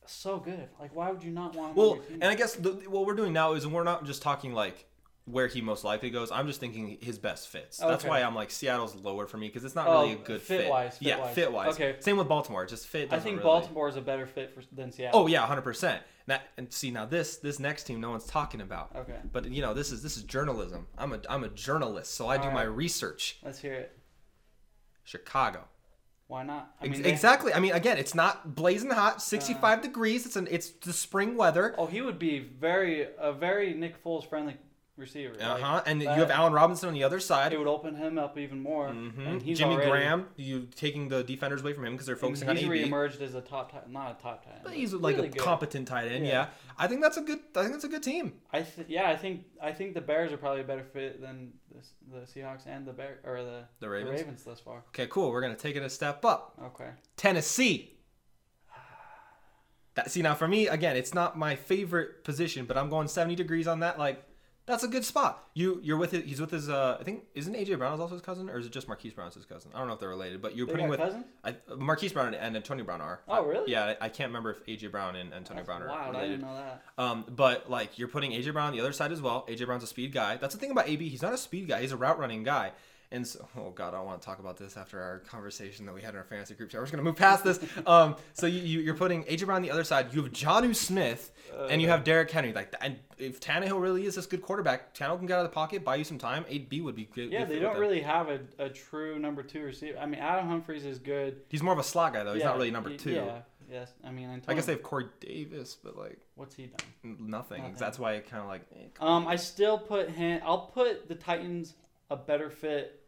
so 0.05 0.39
good. 0.39 0.67
Like, 0.79 0.95
why 0.95 1.11
would 1.11 1.23
you 1.23 1.31
not 1.31 1.55
want 1.55 1.71
him 1.71 1.75
Well, 1.77 1.99
and 2.09 2.25
I 2.25 2.35
guess 2.35 2.55
the, 2.55 2.71
what 2.89 3.05
we're 3.05 3.13
doing 3.15 3.31
now 3.31 3.53
is 3.53 3.65
we're 3.67 3.83
not 3.83 4.05
just 4.05 4.21
talking 4.23 4.53
like 4.53 4.85
where 5.25 5.45
he 5.45 5.61
most 5.61 5.83
likely 5.83 6.09
goes. 6.09 6.31
I'm 6.31 6.47
just 6.47 6.59
thinking 6.59 6.97
his 7.01 7.19
best 7.19 7.49
fits. 7.49 7.79
Okay. 7.79 7.87
That's 7.91 8.03
why 8.03 8.23
I'm 8.23 8.33
like 8.33 8.49
Seattle's 8.49 8.95
lower 8.95 9.27
for 9.27 9.37
me 9.37 9.47
because 9.47 9.63
it's 9.63 9.75
not 9.75 9.85
Oh, 9.87 10.01
really 10.01 10.13
a 10.13 10.15
good 10.15 10.41
fit. 10.41 10.61
fit-wise, 10.61 10.97
yeah, 10.99 11.17
fit-wise. 11.17 11.35
fit 11.35 11.51
wise. 11.51 11.73
Okay. 11.75 11.95
Same 11.99 12.17
with 12.17 12.27
Baltimore. 12.27 12.65
Just 12.65 12.87
fit. 12.87 13.13
I 13.13 13.19
think 13.19 13.37
really- 13.37 13.43
Baltimore 13.43 13.87
is 13.87 13.95
a 13.95 14.01
better 14.01 14.25
fit 14.25 14.51
for, 14.55 14.63
than 14.73 14.91
Seattle. 14.91 15.19
Oh 15.21 15.27
yeah, 15.27 15.41
100. 15.41 15.61
percent 15.61 16.01
That 16.25 16.47
and 16.57 16.73
see 16.73 16.89
now 16.89 17.05
this 17.05 17.37
this 17.37 17.59
next 17.59 17.83
team 17.83 18.01
no 18.01 18.09
one's 18.09 18.25
talking 18.25 18.61
about. 18.61 18.95
Okay, 18.95 19.19
But 19.31 19.45
you 19.51 19.61
know 19.61 19.75
this 19.75 19.91
is 19.91 20.01
this 20.01 20.17
is 20.17 20.23
journalism. 20.23 20.87
I'm 20.97 21.13
a 21.13 21.19
I'm 21.29 21.43
a 21.43 21.49
journalist, 21.49 22.15
so 22.15 22.27
I 22.27 22.37
do 22.37 22.45
All 22.47 22.51
my 22.51 22.63
research. 22.63 23.37
let's 23.43 23.59
hear 23.59 23.73
it. 23.73 23.98
Chicago. 25.09 25.65
Why 26.27 26.43
not? 26.43 26.75
I 26.79 26.87
mean, 26.87 27.01
they- 27.01 27.09
exactly. 27.09 27.51
I 27.51 27.59
mean, 27.59 27.71
again, 27.71 27.97
it's 27.97 28.13
not 28.13 28.53
blazing 28.53 28.91
hot, 28.91 29.19
65 29.19 29.63
uh-huh. 29.63 29.81
degrees. 29.81 30.27
It's 30.27 30.35
an 30.35 30.47
it's 30.51 30.69
the 30.69 30.93
spring 30.93 31.35
weather. 31.35 31.73
Oh, 31.79 31.87
he 31.87 32.01
would 32.01 32.19
be 32.19 32.37
very 32.37 33.07
a 33.17 33.33
very 33.33 33.73
Nick 33.73 34.03
Foles 34.03 34.29
friendly 34.29 34.57
receiver. 34.99 35.35
Uh 35.41 35.53
Like, 35.53 35.61
huh. 35.61 35.81
And 35.85 36.01
you 36.01 36.07
have 36.09 36.29
Allen 36.31 36.53
Robinson 36.53 36.87
on 36.89 36.93
the 36.93 37.03
other 37.03 37.19
side. 37.19 37.53
It 37.53 37.57
would 37.57 37.67
open 37.67 37.95
him 37.95 38.17
up 38.17 38.37
even 38.37 38.59
more. 38.61 38.89
Mm-hmm. 38.89 39.21
And 39.21 39.41
he's 39.41 39.57
Jimmy 39.59 39.73
already, 39.75 39.89
Graham, 39.89 40.27
you 40.35 40.67
taking 40.75 41.07
the 41.07 41.23
defenders 41.23 41.61
away 41.61 41.73
from 41.73 41.85
him 41.85 41.93
because 41.93 42.05
they're 42.05 42.15
focusing 42.15 42.47
he's 42.49 42.63
on 42.65 42.71
AB. 42.71 42.89
reemerged 42.89 43.21
as 43.21 43.35
a 43.35 43.41
top 43.41 43.71
tight, 43.71 43.89
not 43.89 44.17
a 44.19 44.21
top 44.21 44.43
tight. 44.45 44.51
end, 44.55 44.61
But 44.63 44.73
he's 44.73 44.93
like 44.93 45.15
really 45.15 45.29
a 45.29 45.31
good. 45.31 45.41
competent 45.41 45.87
tight 45.87 46.11
end. 46.11 46.25
Yeah. 46.25 46.31
Yeah. 46.31 46.47
I 46.77 46.87
think 46.87 47.01
that's 47.01 47.17
a 47.17 47.21
good. 47.21 47.39
I 47.55 47.61
think 47.61 47.73
that's 47.73 47.83
a 47.85 47.89
good 47.89 48.03
team. 48.03 48.33
I 48.51 48.61
th- 48.61 48.87
yeah, 48.87 49.09
I 49.09 49.15
think 49.15 49.45
I 49.61 49.71
think 49.71 49.93
the 49.93 50.01
Bears 50.01 50.31
are 50.31 50.37
probably 50.37 50.61
a 50.61 50.65
better 50.65 50.83
fit 50.83 51.21
than 51.21 51.53
the, 51.71 52.19
the 52.19 52.25
Seahawks 52.25 52.65
and 52.67 52.85
the 52.85 52.93
Bear 52.93 53.19
or 53.25 53.37
the 53.43 53.63
The 53.79 53.85
the 53.85 53.89
Ravens. 53.89 54.19
Ravens 54.19 54.43
thus 54.43 54.59
far. 54.59 54.83
Okay, 54.89 55.07
cool. 55.07 55.31
We're 55.31 55.41
gonna 55.41 55.55
take 55.55 55.75
it 55.75 55.83
a 55.83 55.89
step 55.89 56.23
up. 56.25 56.53
Okay. 56.63 56.89
Tennessee. 57.17 57.95
That 59.95 60.11
see 60.11 60.21
now 60.21 60.35
for 60.35 60.47
me 60.47 60.67
again, 60.67 60.95
it's 60.95 61.13
not 61.13 61.37
my 61.37 61.55
favorite 61.55 62.23
position, 62.23 62.65
but 62.65 62.77
I'm 62.77 62.89
going 62.89 63.07
70 63.07 63.35
degrees 63.35 63.67
on 63.67 63.79
that. 63.81 63.97
Like 63.97 64.23
that's 64.69 64.83
a 64.83 64.87
good 64.87 65.03
spot. 65.03 65.49
You 65.55 65.79
you're 65.83 65.97
with 65.97 66.13
it. 66.13 66.25
He's 66.25 66.39
with 66.39 66.51
his. 66.51 66.69
Uh, 66.69 66.97
I 66.99 67.03
think 67.03 67.23
isn't 67.33 67.53
AJ 67.55 67.79
Brown 67.79 67.95
is 67.95 67.99
also 67.99 68.13
his 68.13 68.21
cousin, 68.21 68.49
or 68.49 68.59
is 68.59 68.67
it 68.67 68.71
just 68.71 68.87
Marquise 68.87 69.13
Brown's 69.13 69.33
his 69.33 69.45
cousin? 69.45 69.71
I 69.73 69.79
don't 69.79 69.87
know 69.87 69.95
if 69.95 69.99
they're 69.99 70.09
related, 70.09 70.41
but 70.43 70.55
you're 70.55 70.67
They 70.67 70.73
putting 70.73 70.87
with 70.87 70.99
cousins? 70.99 71.25
I, 71.43 71.55
Marquise 71.75 72.13
Brown 72.13 72.35
and 72.35 72.55
Antonio 72.55 72.85
Brown 72.85 73.01
are. 73.01 73.21
Oh, 73.27 73.43
really? 73.43 73.71
Yeah, 73.71 73.95
I, 73.99 74.05
I 74.05 74.09
can't 74.09 74.29
remember 74.29 74.51
if 74.51 74.63
AJ 74.67 74.91
Brown 74.91 75.15
and 75.15 75.33
Antonio 75.33 75.63
That's 75.63 75.65
Brown 75.65 75.81
are 75.81 75.87
wild. 75.89 76.15
I 76.15 76.21
didn't 76.27 76.41
know 76.41 76.55
that. 76.55 76.83
Um, 76.97 77.25
but 77.27 77.69
like 77.69 77.97
you're 77.97 78.07
putting 78.07 78.31
AJ 78.31 78.53
Brown 78.53 78.67
on 78.67 78.73
the 78.73 78.79
other 78.79 78.93
side 78.93 79.11
as 79.11 79.21
well. 79.21 79.45
AJ 79.49 79.65
Brown's 79.65 79.83
a 79.83 79.87
speed 79.87 80.13
guy. 80.13 80.37
That's 80.37 80.53
the 80.53 80.59
thing 80.61 80.69
about 80.69 80.87
AB. 80.87 81.09
He's 81.09 81.23
not 81.23 81.33
a 81.33 81.37
speed 81.37 81.67
guy. 81.67 81.81
He's 81.81 81.91
a 81.91 81.97
route 81.97 82.19
running 82.19 82.43
guy. 82.43 82.71
And 83.11 83.25
so, 83.25 83.47
oh 83.57 83.71
god, 83.71 83.89
I 83.93 83.97
don't 83.97 84.05
want 84.05 84.21
to 84.21 84.25
talk 84.25 84.39
about 84.39 84.57
this 84.57 84.77
after 84.77 85.01
our 85.01 85.19
conversation 85.19 85.85
that 85.87 85.95
we 85.95 86.01
had 86.01 86.11
in 86.13 86.17
our 86.17 86.23
fantasy 86.23 86.53
group 86.53 86.69
chat. 86.69 86.79
We're 86.79 86.85
just 86.85 86.91
gonna 86.91 87.03
move 87.03 87.15
past 87.15 87.43
this. 87.43 87.59
Um, 87.87 88.15
so 88.33 88.45
you, 88.45 88.59
you 88.61 88.79
you're 88.81 88.95
putting 88.95 89.23
AJ 89.23 89.45
Brown 89.45 89.57
on 89.57 89.61
the 89.63 89.71
other 89.71 89.83
side. 89.83 90.13
You 90.13 90.21
have 90.23 90.31
Jonnu 90.31 90.75
Smith, 90.75 91.31
and 91.69 91.81
you 91.81 91.87
have 91.87 92.03
Derrick 92.03 92.29
Henry. 92.29 92.53
Like, 92.53 92.73
and 92.81 92.97
if 93.17 93.39
Tannehill 93.39 93.81
really 93.81 94.05
is 94.05 94.15
this 94.15 94.25
good 94.27 94.41
quarterback, 94.43 94.93
Tannehill 94.93 95.17
can 95.17 95.27
get 95.27 95.35
out 95.39 95.45
of 95.45 95.49
the 95.51 95.55
pocket, 95.55 95.83
buy 95.83 95.95
you 95.95 96.03
some 96.03 96.17
time. 96.19 96.45
AB 96.49 96.81
would 96.81 96.95
be 96.95 97.05
good. 97.05 97.31
Yeah, 97.31 97.45
they 97.45 97.57
don't 97.59 97.79
really 97.79 98.01
have 98.01 98.29
a, 98.29 98.39
a 98.59 98.69
true 98.69 99.17
number 99.17 99.41
two 99.43 99.63
receiver. 99.63 99.97
I 99.97 100.05
mean, 100.05 100.19
Adam 100.19 100.47
Humphries 100.47 100.85
is 100.85 100.99
good. 100.99 101.37
He's 101.49 101.63
more 101.63 101.73
of 101.73 101.79
a 101.79 101.83
slot 101.83 102.13
guy 102.13 102.23
though. 102.23 102.33
He's 102.33 102.41
Yeah, 102.41 102.49
not 102.49 102.57
really 102.57 102.71
number 102.71 102.95
two. 102.95 103.13
Yeah, 103.13 103.39
yes. 103.71 103.91
I 104.03 104.11
mean, 104.11 104.25
Antonio, 104.29 104.43
I 104.49 104.53
guess 104.53 104.65
they 104.67 104.73
have 104.73 104.83
Corey 104.83 105.07
Davis, 105.19 105.77
but 105.81 105.97
like 105.97 106.19
what's 106.35 106.53
he 106.55 106.67
done? 106.67 107.17
nothing. 107.19 107.61
Nothing. 107.63 107.75
That's 107.79 107.97
why 107.97 108.13
it 108.13 108.29
kind 108.29 108.43
of 108.43 108.49
like. 108.49 108.61
eh, 108.75 108.85
Um, 108.99 109.27
I 109.27 109.35
still 109.37 109.79
put 109.79 110.09
him. 110.11 110.41
I'll 110.45 110.67
put 110.67 111.07
the 111.07 111.15
Titans 111.15 111.73
a 112.09 112.15
better 112.15 112.49
fit 112.49 113.03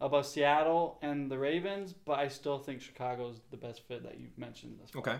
above 0.00 0.26
Seattle 0.26 0.98
and 1.02 1.30
the 1.30 1.38
Ravens, 1.38 1.92
but 1.92 2.18
I 2.18 2.28
still 2.28 2.58
think 2.58 2.80
Chicago's 2.80 3.40
the 3.50 3.56
best 3.56 3.86
fit 3.86 4.02
that 4.02 4.18
you've 4.20 4.36
mentioned 4.36 4.78
this 4.82 4.90
far. 4.90 5.00
Okay. 5.00 5.16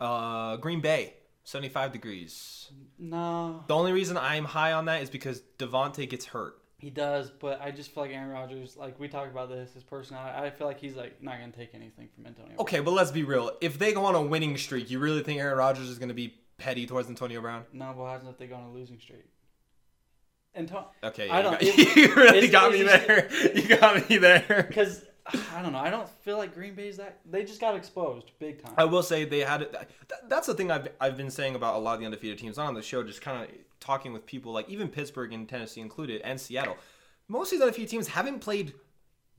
Uh, 0.00 0.56
Green 0.56 0.80
Bay, 0.80 1.14
75 1.44 1.92
degrees. 1.92 2.70
No, 2.98 3.62
The 3.68 3.74
only 3.74 3.92
reason 3.92 4.16
I'm 4.16 4.44
high 4.44 4.72
on 4.72 4.86
that 4.86 5.02
is 5.02 5.10
because 5.10 5.42
Davante 5.58 6.08
gets 6.08 6.24
hurt. 6.26 6.58
he 6.78 6.90
does, 6.90 7.30
but 7.30 7.60
I 7.62 7.70
just 7.70 7.92
feel 7.94 8.02
like 8.04 8.12
Aaron 8.12 8.30
Rodgers. 8.30 8.76
Like 8.76 8.98
we 8.98 9.08
talked 9.08 9.30
about 9.30 9.48
this, 9.48 9.72
his 9.72 9.82
personality. 9.84 10.36
I 10.36 10.50
feel 10.50 10.66
like 10.66 10.80
he's 10.80 10.96
like 10.96 11.22
not 11.22 11.38
gonna 11.38 11.52
take 11.52 11.74
anything 11.74 12.08
from 12.14 12.26
Antonio. 12.26 12.56
Okay, 12.58 12.80
but 12.80 12.90
let's 12.90 13.10
be 13.10 13.22
real. 13.22 13.52
If 13.60 13.78
they 13.78 13.92
go 13.92 14.04
on 14.04 14.14
a 14.14 14.20
winning 14.22 14.56
streak, 14.58 14.90
you 14.90 14.98
really 14.98 15.22
think 15.22 15.38
Aaron 15.40 15.56
Rodgers 15.56 15.88
is 15.88 15.98
going 15.98 16.08
to 16.08 16.14
be 16.14 16.34
petty 16.58 16.86
towards 16.86 17.08
Antonio 17.08 17.40
Brown? 17.40 17.64
No, 17.72 17.94
but 17.96 18.04
happens 18.10 18.28
if 18.30 18.38
they 18.38 18.46
go 18.46 18.56
on 18.56 18.64
a 18.64 18.72
losing 18.72 18.98
streak? 19.00 19.24
Antonio, 20.56 20.88
Okay, 21.02 21.28
I 21.28 21.38
you 21.38 21.42
don't- 21.42 21.52
got- 21.52 21.62
it- 21.62 21.96
you 21.96 22.14
really 22.14 22.48
got 22.48 22.72
me 22.72 22.78
just- 22.84 23.06
there. 23.06 23.28
You 23.54 23.76
got 23.76 24.08
me 24.10 24.18
there. 24.18 24.64
because 24.68 25.04
I 25.52 25.62
don't 25.62 25.72
know. 25.72 25.78
I 25.78 25.88
don't 25.90 26.08
feel 26.22 26.36
like 26.36 26.54
Green 26.54 26.74
Bay's 26.74 26.98
that. 26.98 27.20
They 27.24 27.44
just 27.44 27.60
got 27.60 27.74
exposed 27.76 28.30
big 28.38 28.62
time. 28.62 28.74
I 28.76 28.84
will 28.84 29.02
say 29.02 29.24
they 29.24 29.40
had. 29.40 29.74
That's 30.28 30.46
the 30.46 30.52
thing 30.54 30.70
I've, 30.70 30.88
I've 31.00 31.16
been 31.16 31.30
saying 31.30 31.54
about 31.54 31.76
a 31.76 31.78
lot 31.78 31.94
of 31.94 32.00
the 32.00 32.06
undefeated 32.06 32.38
teams 32.38 32.58
not 32.58 32.66
on 32.66 32.74
the 32.74 32.82
show, 32.82 33.02
just 33.02 33.22
kind 33.22 33.42
of 33.42 33.50
talking 33.80 34.12
with 34.12 34.26
people 34.26 34.52
like 34.52 34.68
even 34.68 34.88
Pittsburgh 34.88 35.32
and 35.32 35.48
Tennessee 35.48 35.80
included, 35.80 36.20
and 36.22 36.38
Seattle. 36.40 36.76
Most 37.26 37.48
of 37.48 37.52
these 37.52 37.62
undefeated 37.62 37.88
teams 37.90 38.08
haven't 38.08 38.40
played 38.40 38.74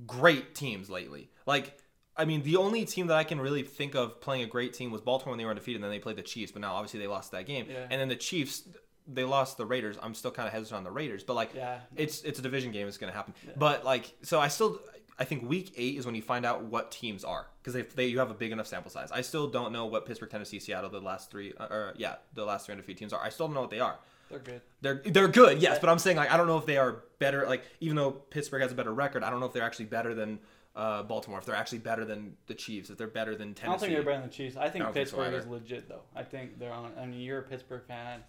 great 0.08 0.56
teams 0.56 0.90
lately. 0.90 1.30
Like, 1.46 1.78
I 2.18 2.26
mean, 2.26 2.42
the 2.44 2.56
only 2.56 2.86
team 2.86 3.08
that 3.08 3.18
I 3.18 3.24
can 3.24 3.40
really 3.40 3.62
think 3.64 3.94
of 3.96 4.20
playing 4.22 4.44
a 4.44 4.48
great 4.48 4.74
team 4.74 4.90
was 4.92 5.02
Baltimore 5.02 5.32
when 5.34 5.38
they 5.38 5.46
were 5.46 5.52
undefeated, 5.52 5.78
and 5.82 5.84
then 5.84 5.92
they 5.92 6.00
played 6.00 6.16
the 6.16 6.22
Chiefs, 6.24 6.52
but 6.52 6.62
now 6.62 6.74
obviously 6.74 7.00
they 7.00 7.08
lost 7.08 7.32
that 7.32 7.46
game. 7.46 7.68
Yeah. 7.70 7.86
And 7.90 8.02
then 8.02 8.08
the 8.10 8.16
Chiefs, 8.16 8.64
they 9.08 9.24
lost 9.24 9.58
the 9.58 9.66
Raiders. 9.66 9.98
I'm 10.02 10.14
still 10.14 10.32
kind 10.32 10.48
of 10.48 10.54
hesitant 10.54 10.78
on 10.78 10.84
the 10.84 10.92
Raiders, 10.92 11.24
but 11.24 11.36
like, 11.36 11.54
Yeah. 11.54 11.80
it's 11.96 12.22
it's 12.24 12.40
a 12.40 12.42
division 12.42 12.72
game. 12.72 12.88
It's 12.88 12.98
going 12.98 13.12
to 13.12 13.16
happen. 13.18 13.34
But 13.56 13.84
like, 13.86 14.14
so 14.24 14.40
I 14.40 14.48
still. 14.48 14.80
I 15.18 15.24
think 15.24 15.48
week 15.48 15.72
eight 15.78 15.96
is 15.98 16.06
when 16.06 16.14
you 16.14 16.22
find 16.22 16.46
out 16.46 16.64
what 16.66 16.92
teams 16.92 17.24
are 17.24 17.48
because 17.62 17.74
they, 17.74 17.84
they 17.84 18.08
you 18.08 18.20
have 18.20 18.32
a 18.32 18.34
big 18.34 18.52
enough 18.52 18.68
sample 18.68 18.92
size. 18.92 19.14
I 19.14 19.22
still 19.22 19.48
don't 19.48 19.72
know 19.72 19.86
what 19.86 20.06
Pittsburgh, 20.06 20.30
Tennessee, 20.30 20.60
Seattle, 20.60 20.90
the 20.90 21.00
last 21.00 21.32
three, 21.32 21.54
uh, 21.58 21.68
or 21.68 21.94
yeah, 21.96 22.16
the 22.34 22.44
last 22.44 22.66
three 22.66 22.74
undefeated 22.74 22.98
teams 23.00 23.14
are. 23.14 23.22
I 23.24 23.30
still 23.30 23.48
don't 23.48 23.54
know 23.54 23.62
what 23.62 23.70
they 23.70 23.80
are. 23.80 23.96
They're 24.30 24.40
good. 24.40 24.62
They're 24.82 25.02
they're 25.06 25.28
good, 25.30 25.62
yes, 25.62 25.80
but 25.80 25.88
I'm 25.90 26.00
saying 26.00 26.18
like 26.18 26.30
I 26.32 26.36
don't 26.36 26.48
know 26.48 26.58
if 26.58 26.66
they 26.66 26.76
are 26.78 27.04
better. 27.20 27.46
Like 27.48 27.64
even 27.80 27.96
though 27.96 28.12
Pittsburgh 28.12 28.62
has 28.62 28.74
a 28.74 28.76
better 28.76 28.94
record, 28.94 29.24
I 29.24 29.30
don't 29.30 29.40
know 29.40 29.46
if 29.46 29.54
they're 29.54 29.64
actually 29.64 29.86
better 29.86 30.14
than 30.14 30.40
uh, 30.76 31.04
Baltimore. 31.04 31.40
If 31.40 31.46
they're 31.46 31.56
actually 31.56 31.80
better 31.80 32.04
than 32.06 32.36
the 32.48 32.54
Chiefs, 32.54 32.90
if 32.90 32.98
they're 32.98 33.08
better 33.08 33.36
than 33.36 33.54
Tennessee. 33.54 33.68
I 33.68 33.72
don't 33.72 33.80
think 33.80 33.94
they're 33.94 34.04
better 34.04 34.22
than 34.22 34.30
the 34.30 34.36
Chiefs. 34.36 34.58
I 34.58 34.70
think 34.70 34.84
I 34.84 34.86
don't 34.88 34.94
think 34.94 35.08
so 35.08 35.18
Pittsburgh 35.18 35.34
is 35.40 35.48
legit 35.48 35.88
though. 35.88 36.02
I 36.16 36.24
think 36.24 36.60
they're 36.60 36.74
on. 36.74 36.92
I 37.00 37.06
mean, 37.06 37.22
you're 37.22 37.40
a 37.40 37.44
Pittsburgh 37.44 37.84
fan. 37.88 38.22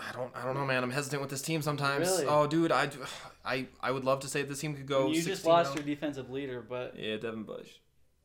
I 0.00 0.12
don't 0.12 0.30
I 0.34 0.44
don't 0.44 0.54
know, 0.54 0.64
man. 0.64 0.82
I'm 0.82 0.90
hesitant 0.90 1.22
with 1.22 1.30
this 1.30 1.42
team 1.42 1.62
sometimes. 1.62 2.08
Really? 2.08 2.26
Oh, 2.26 2.46
dude, 2.46 2.72
I, 2.72 2.90
I 3.44 3.66
I 3.80 3.90
would 3.90 4.04
love 4.04 4.20
to 4.20 4.28
say 4.28 4.42
this 4.42 4.60
team 4.60 4.74
could 4.74 4.86
go. 4.86 5.08
you 5.08 5.22
just 5.22 5.44
lost 5.44 5.74
your 5.74 5.84
defensive 5.84 6.30
leader, 6.30 6.60
but 6.60 6.98
Yeah, 6.98 7.16
Devin 7.16 7.44
Bush. 7.44 7.68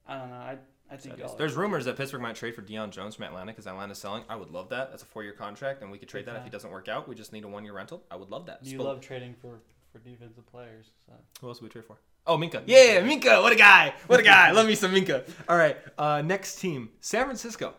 I 0.07 0.17
don't 0.17 0.29
know. 0.29 0.35
I 0.35 0.57
I 0.89 0.97
think. 0.97 1.21
There's 1.37 1.55
rumors 1.55 1.85
that 1.85 1.97
Pittsburgh 1.97 2.21
might 2.21 2.35
trade 2.35 2.55
for 2.55 2.61
Deion 2.61 2.91
Jones 2.91 3.15
from 3.15 3.25
Atlanta 3.25 3.51
because 3.51 3.67
Atlanta's 3.67 3.97
selling. 3.97 4.23
I 4.29 4.35
would 4.37 4.51
love 4.51 4.69
that. 4.69 4.89
That's 4.89 5.03
a 5.03 5.05
four-year 5.05 5.33
contract, 5.33 5.81
and 5.81 5.91
we 5.91 5.97
could 5.97 6.07
trade 6.07 6.25
that 6.25 6.37
if 6.37 6.43
he 6.45 6.49
doesn't 6.49 6.71
work 6.71 6.87
out. 6.87 7.07
We 7.07 7.15
just 7.15 7.33
need 7.33 7.43
a 7.43 7.47
one-year 7.47 7.73
rental. 7.73 8.03
I 8.09 8.15
would 8.15 8.29
love 8.29 8.45
that. 8.45 8.65
you 8.65 8.79
love 8.79 9.01
trading 9.01 9.35
for 9.41 9.59
for 9.91 9.99
defensive 9.99 10.45
players. 10.47 10.91
So. 11.05 11.13
Who 11.41 11.47
else 11.49 11.61
would 11.61 11.67
we 11.67 11.71
trade 11.71 11.85
for? 11.85 11.97
Oh, 12.27 12.37
Minkah. 12.37 12.63
Yeah, 12.65 13.01
Minkah. 13.01 13.41
What 13.41 13.53
a 13.53 13.55
guy. 13.55 13.93
What 14.07 14.19
a 14.19 14.23
guy. 14.23 14.51
love 14.51 14.67
me 14.67 14.75
some 14.75 14.93
Minkah. 14.93 15.23
All 15.47 15.57
right. 15.57 15.77
Uh, 15.97 16.21
next 16.21 16.55
team, 16.59 16.89
San 16.99 17.23
Francisco. 17.23 17.73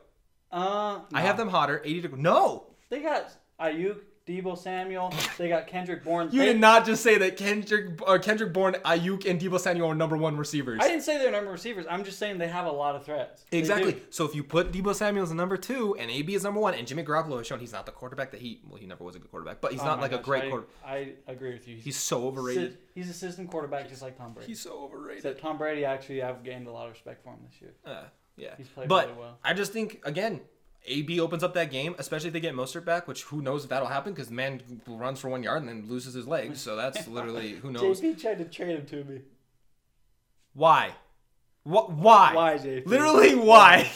Uh, 0.51 1.01
I 1.13 1.21
have 1.21 1.37
them 1.37 1.49
hotter. 1.49 1.83
80 1.85 2.01
degrees. 2.01 2.23
No. 2.23 2.67
They 2.89 3.01
got 3.01 3.31
Aiyuk, 3.61 3.99
Deebo 4.29 4.59
Samuel. 4.59 5.13
They 5.39 5.49
got 5.49 5.67
Kendrick 5.67 6.05
Bourne. 6.05 6.29
You 6.31 6.41
They- 6.41 6.47
did 6.53 6.61
not 6.61 6.85
just 6.85 7.03
say 7.03 7.17
that 7.19 7.37
Kendrick, 7.39 7.99
uh, 8.07 8.19
Kendrick 8.19 8.53
Bourne, 8.53 8.75
Aiyuk, 8.85 9.25
and 9.29 9.41
Deebo 9.41 9.59
Samuel 9.59 9.89
are 9.91 9.95
number 9.95 10.17
one 10.17 10.37
receivers. 10.37 10.81
I 10.83 10.89
didn't 10.89 11.03
say 11.03 11.17
they're 11.19 11.33
number 11.33 11.51
receivers. 11.51 11.87
I'm 11.89 12.05
just 12.05 12.19
saying 12.19 12.37
they 12.39 12.49
have 12.49 12.67
a 12.67 12.71
lot 12.71 12.95
of 12.95 13.05
threats. 13.05 13.45
Exactly. 13.53 14.03
So 14.11 14.25
if 14.27 14.35
you 14.35 14.45
put 14.45 14.71
Deebo 14.73 14.95
Samuel 14.95 15.25
as 15.25 15.33
number 15.33 15.57
two 15.57 15.97
and 15.97 16.11
AB 16.11 16.35
is 16.35 16.45
number 16.45 16.61
one, 16.61 16.75
and 16.75 16.87
Jimmy 16.87 17.03
Garoppolo 17.05 17.39
has 17.39 17.47
shown 17.47 17.59
he's 17.61 17.73
not 17.73 17.87
the 17.87 17.93
quarterback 17.93 18.31
that 18.33 18.41
he 18.41 18.61
well 18.69 18.79
he 18.79 18.87
never 18.87 19.03
was 19.03 19.17
a 19.17 19.19
good 19.19 19.31
quarterback, 19.31 19.61
but 19.63 19.73
he's 19.73 19.81
Oh 19.81 19.87
not 19.87 20.01
like 20.01 20.13
a 20.13 20.19
great 20.19 20.45
I, 20.45 20.49
quarter. 20.51 20.67
I 20.85 21.13
agree 21.27 21.53
with 21.53 21.67
you. 21.67 21.77
He's 21.77 21.97
so 21.97 22.27
overrated. 22.27 22.73
Sy- 22.73 22.79
He's 22.95 23.09
a 23.11 23.15
system 23.15 23.47
quarterback, 23.47 23.89
just 23.89 24.03
like 24.03 24.19
Tom 24.19 24.33
Brady. 24.35 24.49
He's 24.49 24.61
so 24.61 24.73
overrated. 24.83 25.39
Tom 25.39 25.57
Brady, 25.57 25.85
actually, 25.85 26.21
I've 26.23 26.43
gained 26.43 26.67
a 26.67 26.73
lot 26.73 26.87
of 26.87 26.93
respect 26.95 27.23
for 27.23 27.31
him 27.31 27.39
this 27.49 27.61
year. 27.63 27.71
Uh, 27.87 28.03
yeah. 28.37 28.55
He's 28.59 28.67
played 28.69 28.89
but 28.89 29.07
really 29.09 29.21
well. 29.21 29.39
I 29.45 29.55
just 29.55 29.73
think 29.73 30.01
again, 30.05 30.41
AB 30.89 31.21
opens 31.21 31.43
up 31.43 31.55
that 31.55 31.71
game, 31.71 31.95
especially 31.99 32.29
if 32.29 32.33
they 32.33 32.41
get 32.41 32.55
Mostert 32.55 32.85
back, 32.85 33.07
which 33.09 33.25
who 33.25 33.43
knows 33.43 33.65
if 33.65 33.71
that'll 33.71 33.89
happen 33.89 34.13
because 34.13 34.29
the 34.29 34.35
man 34.35 34.61
runs 34.87 35.21
for 35.21 35.29
one 35.29 35.43
yard 35.43 35.63
and 35.63 35.69
then 35.69 35.89
loses 35.89 36.15
his 36.15 36.27
legs. 36.27 36.61
So 36.61 36.77
that's 36.77 37.07
literally 37.09 37.53
who 37.53 37.71
knows 37.71 38.01
JP 38.01 38.21
tried 38.21 38.39
to 38.39 38.45
trade 38.45 38.79
him 38.79 38.87
to 38.87 39.05
me. 39.05 39.21
why. 40.55 40.93
What? 41.65 41.93
Why? 41.93 42.35
Why, 42.35 42.55
JP? 42.55 42.87
Literally 42.87 43.35
why? 43.35 43.91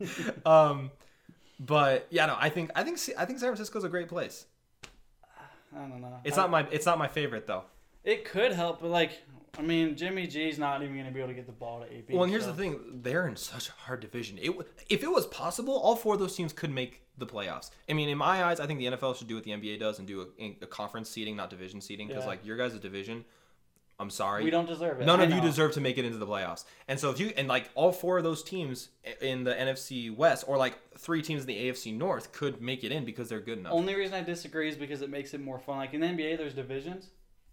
um, 0.46 0.90
but 1.60 2.06
yeah, 2.10 2.26
no, 2.26 2.36
I 2.38 2.48
think 2.48 2.70
I 2.74 2.82
think 2.84 2.98
I 3.18 3.24
think 3.24 3.38
San 3.38 3.48
Francisco's 3.48 3.84
a 3.84 3.88
great 3.88 4.08
place. 4.08 4.46
I 5.74 5.78
don't 5.80 6.00
know. 6.00 6.18
It's 6.24 6.38
I- 6.38 6.42
not 6.42 6.50
my 6.50 6.66
it's 6.70 6.86
not 6.86 6.98
my 6.98 7.08
favorite 7.08 7.46
though. 7.46 7.64
It 8.04 8.24
could 8.24 8.52
help, 8.52 8.80
but 8.80 8.90
like, 8.90 9.12
I 9.58 9.62
mean, 9.62 9.96
Jimmy 9.96 10.26
G's 10.26 10.58
not 10.58 10.82
even 10.82 10.94
going 10.94 11.06
to 11.06 11.12
be 11.12 11.20
able 11.20 11.28
to 11.28 11.34
get 11.34 11.46
the 11.46 11.52
ball 11.52 11.80
to 11.80 11.92
AB. 11.92 12.14
Well, 12.14 12.22
and 12.22 12.30
here's 12.32 12.44
so- 12.44 12.52
the 12.52 12.56
thing: 12.56 13.00
they're 13.02 13.28
in 13.28 13.36
such 13.36 13.68
a 13.68 13.72
hard 13.72 14.00
division. 14.00 14.38
It 14.40 14.52
if 14.88 15.02
it 15.02 15.10
was 15.10 15.26
possible, 15.26 15.74
all 15.78 15.94
four 15.96 16.14
of 16.14 16.20
those 16.20 16.34
teams 16.34 16.52
could 16.52 16.70
make 16.70 17.02
the 17.18 17.26
playoffs. 17.26 17.70
I 17.88 17.92
mean, 17.92 18.08
in 18.08 18.16
my 18.16 18.44
eyes, 18.44 18.60
I 18.60 18.66
think 18.66 18.78
the 18.78 18.86
NFL 18.86 19.16
should 19.16 19.28
do 19.28 19.34
what 19.34 19.44
the 19.44 19.50
NBA 19.50 19.78
does 19.78 19.98
and 19.98 20.08
do 20.08 20.28
a, 20.40 20.56
a 20.62 20.66
conference 20.66 21.10
seating, 21.10 21.36
not 21.36 21.50
division 21.50 21.80
seating, 21.82 22.08
because 22.08 22.22
Yeah. 22.24 22.28
like 22.30 22.46
your 22.46 22.56
guys' 22.56 22.78
division. 22.80 23.24
I'm 24.00 24.08
sorry. 24.10 24.42
We 24.42 24.50
don't 24.50 24.66
deserve 24.66 25.00
it. 25.00 25.04
None 25.06 25.20
I 25.20 25.24
of 25.24 25.30
you 25.30 25.40
deserve 25.40 25.72
to 25.72 25.80
make 25.80 25.96
it 25.96 26.04
into 26.04 26.16
the 26.18 26.26
playoffs. 26.26 26.64
And 26.88 26.98
so 26.98 27.10
if 27.10 27.20
you 27.20 27.32
and 27.36 27.46
like 27.46 27.68
all 27.76 27.92
four 27.92 28.18
of 28.18 28.24
those 28.24 28.42
teams 28.42 28.88
in 29.20 29.44
the 29.44 29.54
NFC 29.54 30.12
West 30.16 30.44
or 30.48 30.56
like 30.56 30.76
three 30.98 31.22
teams 31.22 31.42
in 31.42 31.46
the 31.46 31.68
AFC 31.68 31.96
North 31.96 32.32
could 32.32 32.60
make 32.60 32.82
it 32.82 32.90
in 32.90 33.04
because 33.04 33.28
they're 33.28 33.38
good 33.40 33.58
enough. 33.58 33.72
Only 33.74 33.94
reason 33.94 34.14
I 34.14 34.22
disagree 34.22 34.68
is 34.68 34.76
because 34.76 35.02
it 35.02 35.10
makes 35.10 35.34
it 35.34 35.40
more 35.40 35.58
fun. 35.60 35.76
Like 35.76 35.94
in 35.94 36.00
the 36.00 36.06
NBA, 36.08 36.36
there's 36.38 36.54
divisions, 36.54 37.10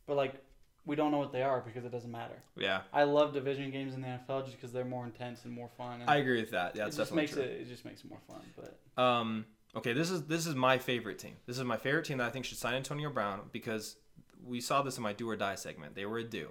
but 0.08 0.16
like 0.18 0.42
we 0.86 0.96
don't 0.96 1.12
know 1.12 1.18
what 1.20 1.32
they 1.32 1.44
are 1.44 1.62
because 1.62 1.86
it 1.86 1.92
doesn't 1.92 2.12
matter. 2.12 2.42
yeah. 2.58 2.82
I 2.94 3.04
love 3.04 3.34
division 3.34 3.70
games 3.72 3.94
in 3.94 4.02
the 4.02 4.08
NFL 4.08 4.46
just 4.46 4.56
because 4.58 4.72
they're 4.72 4.86
more 4.86 5.06
intense 5.06 5.46
and 5.46 5.54
more 5.54 5.70
fun. 5.78 6.02
And 6.02 6.10
I 6.10 6.18
agree 6.18 6.39
with 6.39 6.52
that. 6.52 6.76
Yeah, 6.76 6.88
it 6.88 6.96
just 6.96 7.13
makes 7.13 7.34
true. 7.34 7.42
it. 7.44 7.62
It 7.62 7.68
just 7.68 7.86
makes 7.86 8.02
it 8.04 8.10
more 8.10 8.20
fun. 8.28 8.42
But 8.56 9.02
Um, 9.02 9.46
okay, 9.76 9.94
this 9.94 10.10
is 10.10 10.24
this 10.26 10.48
is 10.48 10.56
my 10.56 10.78
favorite 10.78 11.20
team. 11.20 11.36
This 11.46 11.58
is 11.58 11.63
my 11.63 11.78
favorite 11.78 12.06
team 12.06 12.18
that 12.20 12.28
I 12.28 12.32
think 12.32 12.46
should 12.46 12.58
sign 12.58 12.74
Antonio 12.74 13.10
Brown 13.10 13.42
because 13.52 13.98
we 14.44 14.62
saw 14.62 14.82
this 14.82 14.98
in 14.98 15.04
my 15.04 15.13
do 15.13 15.30
or 15.30 15.36
die 15.36 15.56
segment. 15.56 15.96
They 15.96 16.06
were 16.06 16.20
a 16.20 16.24
do. 16.24 16.50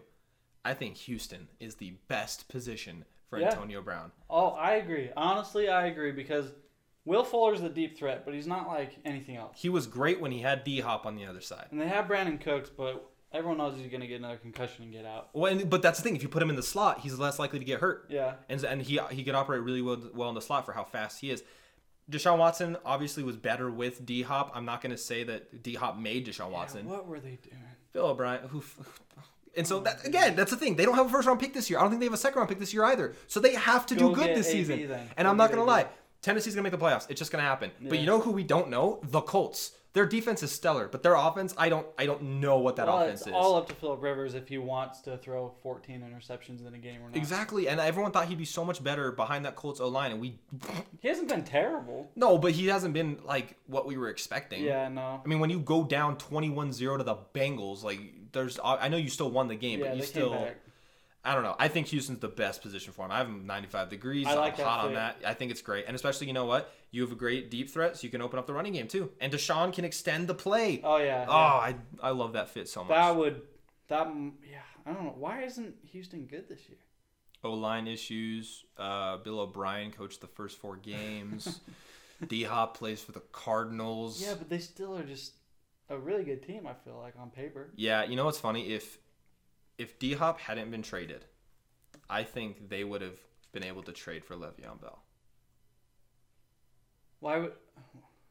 I 0.65 0.75
think 0.75 0.97
Houston 0.99 1.49
is 1.59 1.77
the 1.77 1.95
best 2.09 2.49
position 2.49 3.05
for 3.31 3.39
Yeah. 3.39 3.49
Antonio 3.49 3.81
Brown. 3.83 4.13
oh, 4.31 4.51
I 4.51 4.75
agree. 4.75 5.11
Honestly, 5.17 5.69
I 5.69 5.87
agree 5.87 6.13
because 6.13 6.53
Will 7.05 7.25
Fuller's 7.25 7.63
the 7.63 7.69
deep 7.71 7.97
threat, 7.97 8.25
but 8.27 8.35
he's 8.35 8.47
not 8.47 8.69
like 8.69 8.99
anything 9.07 9.37
else. 9.37 9.59
He 9.61 9.71
was 9.71 9.87
great 9.87 10.21
when 10.21 10.31
he 10.31 10.41
had 10.43 10.63
D 10.65 10.81
Hop 10.81 11.07
on 11.07 11.17
the 11.17 11.25
other 11.27 11.41
side. 11.41 11.67
And 11.71 11.81
they 11.81 11.89
have 11.89 12.07
Brandin 12.07 12.39
Cooks, 12.41 12.69
but 12.69 13.11
everyone 13.33 13.59
knows 13.59 13.79
he's 13.79 13.91
gonna 13.91 14.07
get 14.07 14.19
another 14.21 14.37
concussion 14.37 14.85
and 14.85 14.93
get 14.93 15.05
out. 15.05 15.29
Well, 15.33 15.53
and, 15.53 15.69
but 15.69 15.83
that's 15.83 15.99
the 15.99 16.03
thing. 16.05 16.17
If 16.17 16.23
you 16.23 16.29
put 16.29 16.43
him 16.43 16.51
in 16.51 16.57
the 16.57 16.63
slot, 16.63 17.01
he's 17.01 17.19
less 17.19 17.39
likely 17.39 17.59
to 17.59 17.65
get 17.65 17.81
hurt, 17.81 18.07
Yeah. 18.09 18.35
and 18.49 18.63
and 18.65 18.83
he 18.83 18.99
he 19.11 19.23
can 19.25 19.35
operate 19.35 19.63
really 19.63 19.83
well 19.83 19.99
well 20.15 20.29
in 20.29 20.35
the 20.35 20.43
slot 20.43 20.65
for 20.67 20.73
how 20.73 20.85
fast 20.85 21.21
he 21.21 21.31
is. 21.31 21.43
Deshaun 22.11 22.39
Watson 22.39 22.77
obviously 22.87 23.23
was 23.23 23.37
better 23.37 23.71
with 23.71 24.07
D 24.07 24.23
Hop. 24.23 24.51
I'm 24.55 24.65
not 24.65 24.81
going 24.81 24.93
to 24.93 24.97
say 24.97 25.25
that 25.25 25.63
D 25.63 25.75
Hop 25.75 25.99
made 25.99 26.27
Deshaun 26.27 26.51
Watson. 26.51 26.87
Yeah, 26.87 26.93
what 26.93 27.07
were 27.07 27.21
they 27.21 27.39
doing? 27.43 27.63
Bill 27.93 28.07
O'Brien, 28.07 28.49
who, 28.49 28.65
and 29.55 29.67
so 29.67 29.77
oh, 29.77 29.81
that 29.81 30.07
again, 30.07 30.35
that's 30.35 30.51
the 30.51 30.57
thing. 30.57 30.77
They 30.77 30.87
don't 30.87 30.95
have 30.95 31.05
a 31.07 31.11
first 31.11 31.29
round 31.29 31.39
pick 31.39 31.53
this 31.53 31.69
year. 31.69 31.79
I 31.79 31.83
don't 31.83 31.91
think 31.91 32.01
they 32.01 32.07
have 32.07 32.15
a 32.15 32.19
second 32.19 32.39
round 32.39 32.49
pick 32.49 32.59
this 32.59 32.73
year 32.73 32.85
either. 32.85 33.15
So 33.27 33.41
they 33.41 33.55
have 33.57 33.85
to 33.87 33.95
Go 33.95 34.09
do 34.11 34.15
good 34.15 34.35
this 34.37 34.49
AB 34.49 34.57
season. 34.65 34.89
then. 34.89 35.07
And 35.19 35.27
Go 35.27 35.31
I'm 35.31 35.37
not 35.37 35.51
gonna 35.51 35.63
AB. 35.65 35.69
lie, 35.69 35.87
Tennessee's 36.23 36.55
gonna 36.55 36.63
make 36.63 36.73
the 36.73 36.79
playoffs. 36.79 37.07
It's 37.11 37.19
just 37.19 37.31
gonna 37.31 37.45
happen. 37.45 37.73
But 37.81 37.99
you 37.99 38.07
know 38.07 38.21
who 38.21 38.31
we 38.31 38.43
don't 38.43 38.71
know? 38.71 39.01
The 39.03 39.21
Colts. 39.21 39.73
Their 39.99 40.07
defense 40.07 40.45
is 40.45 40.53
stellar, 40.53 40.87
but 40.87 41.03
their 41.03 41.17
offense, 41.17 41.53
I 41.59 41.69
don't, 41.69 41.85
I 41.99 42.07
don't 42.07 42.23
know 42.23 42.59
what 42.61 42.77
that 42.77 42.87
well, 42.87 43.01
offense 43.01 43.23
it's 43.23 43.27
is. 43.27 43.33
all 43.35 43.57
up 43.57 43.67
to 43.67 43.75
Philip 43.75 44.01
Rivers 44.01 44.35
if 44.35 44.47
he 44.47 44.57
wants 44.57 45.01
to 45.01 45.19
throw 45.19 45.53
14 45.61 46.03
interceptions 46.03 46.65
in 46.65 46.73
a 46.73 46.79
game 46.79 47.01
or 47.03 47.09
not. 47.09 47.17
Exactly, 47.17 47.67
and 47.67 47.81
everyone 47.81 48.13
thought 48.13 48.29
he'd 48.29 48.39
be 48.39 48.45
so 48.45 48.65
much 48.65 48.81
better 48.85 49.11
behind 49.11 49.45
that 49.45 49.57
Colts 49.57 49.81
O 49.81 49.89
line, 49.89 50.13
and 50.13 50.21
we 50.21 50.39
He 51.01 51.09
hasn't 51.09 51.27
been 51.29 51.43
terrible. 51.43 52.09
no, 52.15 52.39
but 52.39 52.53
he 52.53 52.69
hasn't 52.69 52.95
been 52.95 53.19
like 53.25 53.57
what 53.67 53.87
we 53.87 53.97
were 53.97 54.09
expecting. 54.09 54.63
Yeah, 54.63 54.87
no. 54.89 55.21
I 55.25 55.27
mean, 55.27 55.41
when 55.41 55.51
you 55.51 55.59
go 55.59 55.83
down 55.83 56.15
21-0 56.15 56.99
to 56.99 57.03
the 57.03 57.17
Bengals, 57.35 57.83
like 57.83 57.99
there's, 58.31 58.61
I 58.63 58.87
know 58.89 58.99
you 58.99 59.11
still 59.11 59.33
won 59.33 59.49
the 59.49 59.57
game, 59.57 59.81
Yeah, 59.81 59.89
but 59.89 59.97
you 59.97 60.05
still, 60.05 60.31
back. 60.31 60.59
I 61.25 61.35
don't 61.35 61.43
know. 61.43 61.57
I 61.59 61.69
think 61.69 61.89
Houston's 61.89 62.21
the 62.21 62.29
best 62.29 62.63
position 62.63 62.93
for 62.93 63.05
him. 63.05 63.11
I 63.11 63.19
have 63.19 63.27
him 63.27 63.47
95 63.47 63.91
degrees. 63.91 64.27
I 64.27 64.35
like 64.35 64.53
I'm 64.55 64.59
that 64.59 64.67
hot 64.67 64.87
on 64.87 64.95
that. 64.95 65.17
I 65.27 65.35
think 65.35 65.51
it's 65.51 65.61
great. 65.61 65.85
And 65.87 65.95
especially, 65.95 66.29
you 66.29 66.33
know 66.33 66.47
what? 66.47 66.73
You 66.91 67.03
have 67.03 67.13
a 67.13 67.17
great 67.17 67.51
deep 67.51 67.71
threat, 67.71 67.97
so 67.97 68.05
you 68.05 68.11
can 68.11 68.23
open 68.23 68.39
up 68.39 68.47
the 68.47 68.55
running 68.55 68.73
game 68.73 68.89
too. 68.89 69.11
And 69.21 69.33
Deshaun 69.33 69.73
can 69.73 69.85
extend 69.85 70.29
the 70.29 70.35
play. 70.35 70.81
Oh 70.83 70.97
yeah. 70.97 71.27
Oh, 71.29 71.33
yeah. 71.33 71.37
I, 71.37 71.75
I 72.03 72.11
love 72.11 72.33
that 72.35 72.49
fit 72.49 72.69
so 72.69 72.81
much. 72.83 72.91
that 72.91 73.17
would 73.17 73.43
that 73.89 74.07
yeah. 74.49 74.59
I 74.87 74.93
don't 74.93 75.05
know 75.05 75.15
why 75.19 75.43
isn't 75.43 75.75
Houston 75.91 76.27
good 76.27 76.49
this 76.49 76.69
year. 76.69 76.79
O 77.45 77.53
line 77.53 77.87
issues. 77.87 78.65
Uh, 78.77 79.19
Bill 79.19 79.41
O'Brien 79.41 79.91
coached 79.91 80.21
the 80.21 80.27
first 80.27 80.59
four 80.59 80.77
games. 80.77 81.61
D 82.27 82.43
Hop 82.45 82.77
plays 82.77 83.01
for 83.01 83.13
the 83.13 83.23
Cardinals. 83.33 84.21
Yeah, 84.23 84.35
but 84.37 84.49
they 84.49 84.59
still 84.59 84.97
are 84.97 85.05
just 85.05 85.35
a 85.89 85.97
really 85.97 86.25
good 86.25 86.43
team. 86.43 86.67
I 86.67 86.75
feel 86.75 86.99
like 86.99 87.15
on 87.19 87.31
paper. 87.31 87.71
Yeah, 87.77 88.05
you 88.05 88.17
know 88.17 88.25
what's 88.25 88.41
funny? 88.41 88.69
If 88.73 88.99
if 89.79 89.99
D 89.99 90.13
Hop 90.15 90.41
hadn't 90.41 90.71
been 90.71 90.83
traded, 90.83 91.25
I 92.11 92.25
think 92.25 92.69
they 92.69 92.85
would 92.85 93.01
have 93.01 93.19
been 93.53 93.65
able 93.65 93.83
to 93.85 93.93
trade 93.93 94.25
for 94.25 94.35
Le'Veon 94.35 94.81
Bell. 94.81 95.03
Why 97.21 97.39
would 97.39 97.53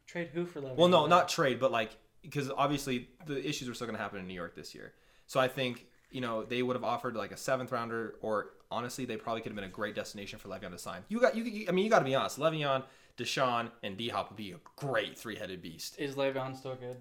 trade 0.05 0.29
who 0.33 0.45
for 0.45 0.61
Le'Veon? 0.61 0.75
Well, 0.75 0.89
no, 0.89 0.99
Bell? 0.99 1.07
not 1.07 1.29
trade, 1.29 1.59
but 1.59 1.71
like 1.71 1.97
because 2.21 2.51
obviously 2.55 3.09
the 3.25 3.47
issues 3.47 3.67
were 3.67 3.73
still 3.73 3.87
going 3.87 3.97
to 3.97 4.03
happen 4.03 4.19
in 4.19 4.27
New 4.27 4.33
York 4.33 4.55
this 4.55 4.75
year. 4.75 4.93
So 5.25 5.39
I 5.39 5.47
think 5.47 5.87
you 6.11 6.21
know 6.21 6.43
they 6.43 6.61
would 6.61 6.75
have 6.75 6.83
offered 6.83 7.15
like 7.15 7.31
a 7.31 7.37
seventh 7.37 7.71
rounder, 7.71 8.15
or 8.21 8.51
honestly, 8.69 9.05
they 9.05 9.17
probably 9.17 9.41
could 9.41 9.51
have 9.51 9.55
been 9.55 9.65
a 9.65 9.69
great 9.69 9.95
destination 9.95 10.39
for 10.39 10.49
Le'Veon 10.49 10.71
to 10.71 10.77
sign. 10.77 11.03
You 11.07 11.19
got 11.19 11.35
you. 11.35 11.43
you 11.43 11.65
I 11.69 11.71
mean, 11.71 11.85
you 11.85 11.91
got 11.91 11.99
to 11.99 12.05
be 12.05 12.15
honest. 12.15 12.37
Le'Veon, 12.39 12.83
Deshaun, 13.17 13.71
and 13.83 13.97
D 13.97 14.09
Hop 14.09 14.29
would 14.29 14.37
be 14.37 14.51
a 14.51 14.59
great 14.75 15.17
three-headed 15.17 15.61
beast. 15.61 15.95
Is 15.97 16.15
Le'Veon 16.15 16.55
still 16.55 16.75
good? 16.75 16.97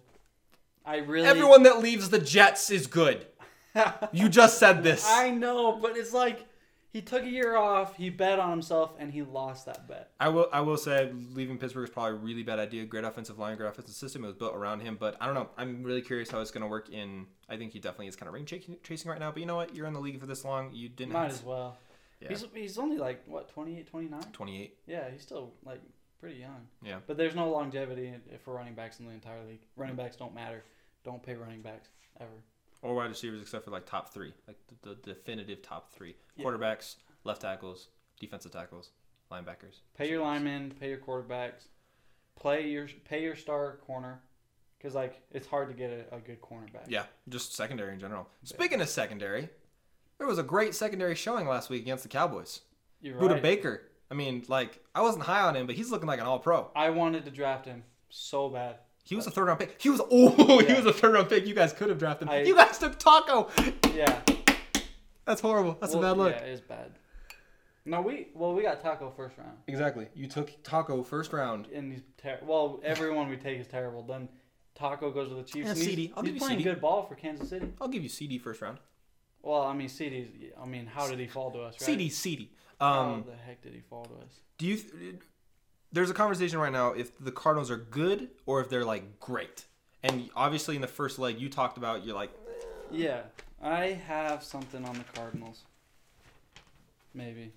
I 0.84 0.98
really. 0.98 1.26
Everyone 1.26 1.64
that 1.64 1.80
leaves 1.80 2.10
the 2.10 2.20
Jets 2.20 2.70
is 2.70 2.86
good. 2.86 3.26
You 4.12 4.28
just 4.28 4.58
said 4.58 4.82
this. 4.82 5.06
I 5.08 5.30
know, 5.30 5.78
but 5.80 5.96
it's 5.96 6.12
like 6.12 6.46
he 6.92 7.02
took 7.02 7.24
a 7.24 7.28
year 7.28 7.56
off. 7.56 7.96
He 7.96 8.08
bet 8.10 8.38
on 8.38 8.50
himself, 8.50 8.92
and 8.98 9.12
he 9.12 9.22
lost 9.22 9.66
that 9.66 9.86
bet. 9.86 10.10
I 10.18 10.28
will. 10.28 10.48
I 10.52 10.60
will 10.60 10.76
say 10.76 11.12
leaving 11.34 11.58
Pittsburgh 11.58 11.84
is 11.88 11.90
probably 11.90 12.12
a 12.12 12.14
really 12.20 12.42
bad 12.42 12.58
idea. 12.58 12.84
Great 12.86 13.04
offensive 13.04 13.38
line, 13.38 13.56
great 13.56 13.68
offensive 13.68 13.94
system. 13.94 14.24
It 14.24 14.28
was 14.28 14.36
built 14.36 14.54
around 14.54 14.80
him, 14.80 14.96
but 14.98 15.16
I 15.20 15.26
don't 15.26 15.34
know. 15.34 15.50
I'm 15.58 15.82
really 15.82 16.02
curious 16.02 16.30
how 16.30 16.40
it's 16.40 16.50
going 16.50 16.62
to 16.62 16.68
work 16.68 16.88
in. 16.90 17.26
I 17.48 17.56
think 17.56 17.72
he 17.72 17.78
definitely 17.80 18.06
is 18.08 18.16
kind 18.16 18.28
of 18.28 18.34
ring 18.34 18.46
chasing, 18.46 19.10
right 19.10 19.20
now. 19.20 19.30
But 19.30 19.40
you 19.40 19.46
know 19.46 19.56
what? 19.56 19.74
You're 19.74 19.86
in 19.86 19.92
the 19.92 20.00
league 20.00 20.18
for 20.18 20.26
this 20.26 20.44
long. 20.44 20.70
You 20.72 20.88
didn't. 20.88 21.12
Might 21.12 21.32
as 21.32 21.40
to- 21.40 21.46
well. 21.46 21.76
Yeah. 22.20 22.28
He's 22.30 22.46
he's 22.54 22.78
only 22.78 22.96
like 22.96 23.22
what 23.26 23.50
28, 23.50 23.86
29? 23.88 24.20
28. 24.32 24.78
Yeah, 24.86 25.10
he's 25.12 25.20
still 25.20 25.52
like 25.66 25.82
pretty 26.18 26.36
young. 26.36 26.66
Yeah. 26.82 27.00
But 27.06 27.18
there's 27.18 27.34
no 27.34 27.50
longevity 27.50 28.06
in- 28.06 28.22
for 28.42 28.54
running 28.54 28.72
backs 28.74 29.00
in 29.00 29.06
the 29.06 29.12
entire 29.12 29.44
league. 29.46 29.60
Running 29.76 29.96
backs 29.96 30.16
don't 30.16 30.34
matter. 30.34 30.64
Don't 31.04 31.22
pay 31.22 31.34
running 31.34 31.60
backs 31.60 31.88
ever. 32.18 32.30
Or 32.86 32.94
wide 32.94 33.08
receivers, 33.10 33.40
except 33.42 33.64
for 33.64 33.70
like 33.70 33.86
top 33.86 34.12
three, 34.12 34.32
like 34.46 34.56
the, 34.82 34.90
the 34.90 34.94
definitive 35.14 35.62
top 35.62 35.90
three: 35.92 36.14
Yeah. 36.36 36.44
quarterbacks, 36.46 36.96
left 37.24 37.42
tackles, 37.42 37.88
defensive 38.20 38.52
tackles, 38.52 38.90
linebackers. 39.30 39.80
Pay 39.96 40.08
your 40.10 40.22
linemen, 40.22 40.72
pay 40.78 40.90
your 40.90 40.98
quarterbacks, 40.98 41.68
play 42.36 42.68
your 42.68 42.86
pay 43.04 43.22
your 43.22 43.36
star 43.36 43.78
corner, 43.86 44.20
because 44.78 44.94
like 44.94 45.20
it's 45.32 45.46
hard 45.46 45.68
to 45.68 45.74
get 45.74 45.90
a, 45.90 46.16
a 46.16 46.20
good 46.20 46.40
cornerback. 46.40 46.88
Yeah, 46.88 47.04
just 47.28 47.54
secondary 47.54 47.92
in 47.92 47.98
general. 47.98 48.28
Speaking 48.44 48.80
of 48.80 48.88
secondary, 48.88 49.48
there 50.18 50.26
was 50.26 50.38
a 50.38 50.42
great 50.44 50.74
secondary 50.74 51.14
showing 51.14 51.48
last 51.48 51.68
week 51.70 51.82
against 51.82 52.02
the 52.04 52.08
Cowboys. 52.08 52.60
You're 53.00 53.16
Budda 53.16 53.32
right. 53.34 53.42
Baker. 53.42 53.82
I 54.10 54.14
mean, 54.14 54.44
like 54.48 54.80
I 54.94 55.02
wasn't 55.02 55.24
high 55.24 55.40
on 55.42 55.56
him, 55.56 55.66
but 55.66 55.74
he's 55.74 55.90
looking 55.90 56.06
like 56.06 56.20
an 56.20 56.26
All 56.26 56.38
Pro. 56.38 56.70
I 56.76 56.90
wanted 56.90 57.24
to 57.24 57.30
draft 57.30 57.66
him 57.66 57.82
so 58.08 58.48
bad. 58.48 58.76
He 59.06 59.14
was 59.14 59.26
a 59.26 59.30
third 59.30 59.46
round 59.46 59.60
pick. 59.60 59.80
He 59.80 59.88
was 59.88 60.00
oh, 60.10 60.58
he 60.66 60.72
was 60.74 60.84
a 60.84 60.92
third 60.92 61.14
round 61.14 61.28
pick. 61.28 61.46
You 61.46 61.54
guys 61.54 61.72
could 61.72 61.88
have 61.88 61.98
drafted 61.98 62.28
him. 62.28 62.34
I- 62.34 62.42
you 62.42 62.54
guys 62.56 62.76
took 62.78 62.98
Taco. 62.98 63.48
Yeah, 63.94 64.20
That's 65.24 65.40
horrible. 65.40 65.76
That's 65.80 65.94
Well, 65.94 66.04
a 66.04 66.06
bad 66.08 66.18
look. 66.18 66.32
Yeah, 66.32 66.42
it 66.42 66.50
is 66.52 66.60
bad. 66.60 66.92
No, 67.84 68.00
we 68.00 68.28
well 68.34 68.52
we 68.52 68.62
got 68.62 68.80
Taco 68.82 69.10
first 69.16 69.38
round, 69.38 69.58
Exactly. 69.68 70.08
You 70.14 70.26
took 70.26 70.50
Taco 70.64 71.02
first 71.04 71.32
round. 71.32 71.68
and 71.72 71.92
he's 71.92 72.02
ter- 72.18 72.40
well 72.42 72.80
everyone 72.82 73.28
we 73.28 73.36
take 73.36 73.60
is 73.60 73.68
terrible. 73.68 74.02
Then 74.02 74.28
Taco 74.74 75.10
goes 75.12 75.28
to 75.28 75.36
the 75.36 75.42
Chiefs. 75.44 75.66
Yeah, 75.66 75.68
and 75.70 75.78
he's, 75.78 75.86
CeeDee. 75.88 76.12
I'll 76.16 76.22
he's 76.22 76.32
give 76.32 76.34
you 76.34 76.40
playing 76.40 76.58
CeeDee. 76.60 76.64
good 76.64 76.80
ball 76.80 77.06
for 77.06 77.14
Kansas 77.14 77.48
City. 77.48 77.72
I'll 77.80 77.88
give 77.88 78.02
you 78.02 78.08
CeeDee 78.08 78.40
first 78.40 78.60
round. 78.60 78.78
Well, 79.42 79.62
I 79.62 79.72
mean 79.72 79.86
CeeDee's. 79.88 80.52
I 80.60 80.66
mean, 80.66 80.86
how 80.86 81.06
did 81.08 81.20
he 81.20 81.28
fall 81.28 81.52
to 81.52 81.60
us? 81.60 81.76
Right? 81.80 81.96
CeeDee, 81.96 82.08
CeeDee. 82.10 82.48
How 82.80 83.02
Um, 83.02 83.24
the 83.24 83.36
heck 83.36 83.62
did 83.62 83.72
he 83.72 83.80
fall 83.80 84.04
to 84.04 84.14
us? 84.16 84.40
do 84.58 84.66
you? 84.66 84.78
There's 85.92 86.10
a 86.10 86.14
conversation 86.14 86.58
right 86.58 86.72
now 86.72 86.92
if 86.92 87.16
the 87.18 87.32
Cardinals 87.32 87.70
are 87.70 87.76
good 87.76 88.28
or 88.44 88.60
if 88.60 88.68
they're 88.68 88.84
like 88.84 89.20
great. 89.20 89.64
And 90.02 90.30
obviously, 90.36 90.76
in 90.76 90.82
the 90.82 90.88
first 90.88 91.18
leg, 91.18 91.40
you 91.40 91.48
talked 91.48 91.78
about 91.78 92.04
you're 92.04 92.14
like, 92.14 92.30
Yeah, 92.90 93.22
I 93.62 93.86
have 94.06 94.42
something 94.42 94.84
on 94.84 94.94
the 94.94 95.04
Cardinals. 95.14 95.62
Maybe. 97.14 97.52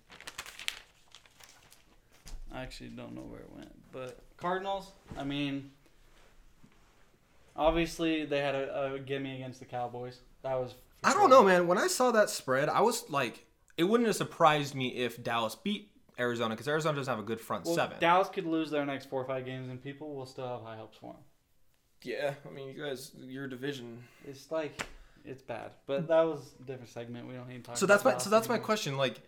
I 2.51 2.61
actually 2.61 2.89
don't 2.89 3.13
know 3.13 3.21
where 3.21 3.41
it 3.41 3.49
went, 3.55 3.71
but 3.91 4.19
Cardinals. 4.37 4.91
I 5.17 5.23
mean, 5.23 5.71
obviously 7.55 8.25
they 8.25 8.39
had 8.39 8.55
a, 8.55 8.93
a 8.93 8.99
gimme 8.99 9.35
against 9.35 9.59
the 9.59 9.65
Cowboys. 9.65 10.19
That 10.41 10.55
was. 10.59 10.73
I 11.03 11.11
sure. 11.11 11.21
don't 11.21 11.29
know, 11.29 11.43
man. 11.43 11.67
When 11.67 11.77
I 11.77 11.87
saw 11.87 12.11
that 12.11 12.29
spread, 12.29 12.69
I 12.69 12.81
was 12.81 13.09
like, 13.09 13.45
it 13.77 13.83
wouldn't 13.83 14.07
have 14.07 14.15
surprised 14.15 14.73
me 14.73 14.95
if 14.95 15.21
Dallas 15.23 15.55
beat 15.55 15.91
Arizona 16.19 16.55
because 16.55 16.67
Arizona 16.67 16.97
doesn't 16.97 17.11
have 17.11 17.23
a 17.23 17.25
good 17.27 17.39
front 17.39 17.65
Well, 17.65 17.75
seven. 17.75 17.97
Dallas 17.99 18.29
could 18.29 18.45
lose 18.45 18.69
their 18.69 18.85
next 18.85 19.09
four 19.09 19.21
or 19.21 19.25
five 19.25 19.45
games, 19.45 19.69
and 19.69 19.81
people 19.81 20.15
will 20.15 20.25
still 20.25 20.47
have 20.47 20.61
high 20.61 20.77
hopes 20.77 20.97
for 20.97 21.13
them. 21.13 21.21
yeah, 22.03 22.33
I 22.45 22.53
mean, 22.53 22.69
you 22.75 22.83
guys, 22.83 23.11
your 23.19 23.47
division. 23.47 24.03
It's 24.27 24.51
like, 24.51 24.85
it's 25.25 25.41
bad. 25.41 25.71
But 25.85 26.07
that 26.07 26.21
was 26.21 26.53
a 26.59 26.63
different 26.63 26.89
segment. 26.89 27.27
We 27.27 27.33
don't 27.35 27.47
need 27.47 27.57
to 27.57 27.63
talk. 27.63 27.77
So 27.77 27.85
that's 27.85 28.03
my 28.03 28.11
about 28.11 28.21
so 28.21 28.29
Dallas 28.29 28.47
that's 28.47 28.49
my 28.49 28.57
question. 28.63 28.97
Like, 28.97 29.21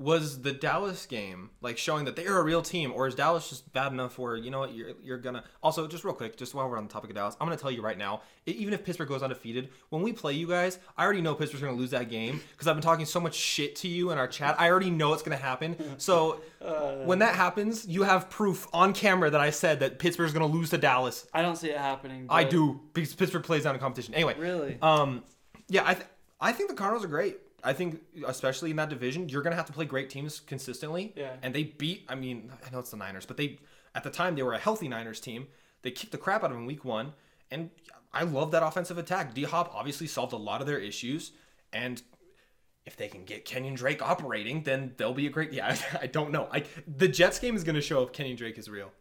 was 0.00 0.42
the 0.42 0.52
Dallas 0.52 1.06
game 1.06 1.50
like 1.60 1.78
showing 1.78 2.04
that 2.06 2.16
they 2.16 2.26
are 2.26 2.38
a 2.38 2.42
real 2.42 2.62
team, 2.62 2.92
or 2.92 3.06
is 3.06 3.14
Dallas 3.14 3.48
just 3.48 3.72
bad 3.72 3.92
enough 3.92 4.18
where 4.18 4.36
you 4.36 4.50
know 4.50 4.58
what 4.58 4.74
you're 4.74 4.90
you're 5.02 5.18
gonna? 5.18 5.44
Also, 5.62 5.86
just 5.86 6.02
real 6.04 6.14
quick, 6.14 6.36
just 6.36 6.52
while 6.54 6.68
we're 6.68 6.76
on 6.76 6.86
the 6.88 6.92
topic 6.92 7.10
of 7.10 7.16
Dallas, 7.16 7.36
I'm 7.40 7.46
gonna 7.46 7.56
tell 7.56 7.70
you 7.70 7.80
right 7.80 7.96
now, 7.96 8.22
even 8.44 8.74
if 8.74 8.84
Pittsburgh 8.84 9.08
goes 9.08 9.22
undefeated, 9.22 9.68
when 9.90 10.02
we 10.02 10.12
play 10.12 10.32
you 10.32 10.48
guys, 10.48 10.80
I 10.96 11.04
already 11.04 11.20
know 11.20 11.34
Pittsburgh's 11.36 11.62
gonna 11.62 11.76
lose 11.76 11.92
that 11.92 12.10
game 12.10 12.40
because 12.52 12.66
I've 12.66 12.74
been 12.74 12.82
talking 12.82 13.06
so 13.06 13.20
much 13.20 13.34
shit 13.34 13.76
to 13.76 13.88
you 13.88 14.10
in 14.10 14.18
our 14.18 14.26
chat. 14.26 14.60
I 14.60 14.68
already 14.68 14.90
know 14.90 15.12
it's 15.12 15.22
gonna 15.22 15.36
happen. 15.36 15.76
So 15.98 16.40
Uh, 16.60 16.96
when 17.04 17.20
that 17.20 17.34
happens, 17.36 17.86
you 17.86 18.02
have 18.02 18.28
proof 18.30 18.66
on 18.72 18.94
camera 18.94 19.30
that 19.30 19.40
I 19.40 19.50
said 19.50 19.78
that 19.80 19.98
Pittsburgh's 20.00 20.32
gonna 20.32 20.46
lose 20.46 20.70
to 20.70 20.78
Dallas. 20.78 21.26
I 21.32 21.42
don't 21.42 21.56
see 21.56 21.70
it 21.70 21.78
happening. 21.78 22.26
I 22.28 22.42
do 22.44 22.80
because 22.94 23.14
Pittsburgh 23.14 23.44
plays 23.44 23.62
down 23.62 23.74
in 23.74 23.80
competition. 23.80 24.14
Anyway, 24.14 24.34
Really? 24.38 24.78
um, 24.82 25.22
yeah, 25.68 25.82
I 25.86 25.94
th- 25.94 26.06
I 26.40 26.52
think 26.52 26.68
the 26.68 26.74
Cardinals 26.76 27.04
are 27.04 27.08
great. 27.08 27.38
I 27.64 27.72
think 27.72 28.00
especially 28.26 28.70
in 28.70 28.76
that 28.76 28.90
division, 28.90 29.28
you're 29.28 29.42
gonna 29.42 29.56
have 29.56 29.66
to 29.66 29.72
play 29.72 29.86
great 29.86 30.10
teams 30.10 30.40
consistently. 30.40 31.12
Yeah. 31.16 31.32
And 31.42 31.54
they 31.54 31.64
beat. 31.64 32.04
I 32.08 32.14
mean, 32.14 32.52
I 32.64 32.70
know 32.70 32.78
it's 32.78 32.90
the 32.90 32.96
Niners, 32.96 33.26
but 33.26 33.36
they 33.36 33.58
at 33.94 34.04
the 34.04 34.10
time 34.10 34.34
they 34.36 34.42
were 34.42 34.52
a 34.54 34.58
healthy 34.58 34.88
Niners 34.88 35.20
team. 35.20 35.46
They 35.82 35.90
kicked 35.90 36.12
the 36.12 36.18
crap 36.18 36.44
out 36.44 36.50
of 36.50 36.56
them 36.56 36.66
week 36.66 36.84
one, 36.84 37.14
and 37.50 37.70
I 38.12 38.22
love 38.24 38.50
that 38.52 38.62
offensive 38.62 38.98
attack. 38.98 39.34
D 39.34 39.44
Hop 39.44 39.74
obviously 39.74 40.06
solved 40.06 40.32
a 40.32 40.36
lot 40.36 40.60
of 40.60 40.66
their 40.66 40.78
issues, 40.78 41.32
and 41.72 42.00
if 42.86 42.96
they 42.96 43.08
can 43.08 43.24
get 43.24 43.44
Kenyon 43.44 43.74
Drake 43.74 44.02
operating, 44.02 44.62
then 44.62 44.92
they'll 44.96 45.14
be 45.14 45.26
a 45.26 45.30
great. 45.30 45.52
Yeah, 45.52 45.76
I, 46.00 46.06
don't 46.06 46.30
know. 46.30 46.48
I 46.52 46.64
the 46.86 47.08
Jets 47.08 47.38
game 47.38 47.56
is 47.56 47.64
gonna 47.64 47.80
show 47.80 48.02
if 48.02 48.12
Kenyon 48.12 48.36
Drake 48.36 48.58
is 48.58 48.68
real. 48.68 48.92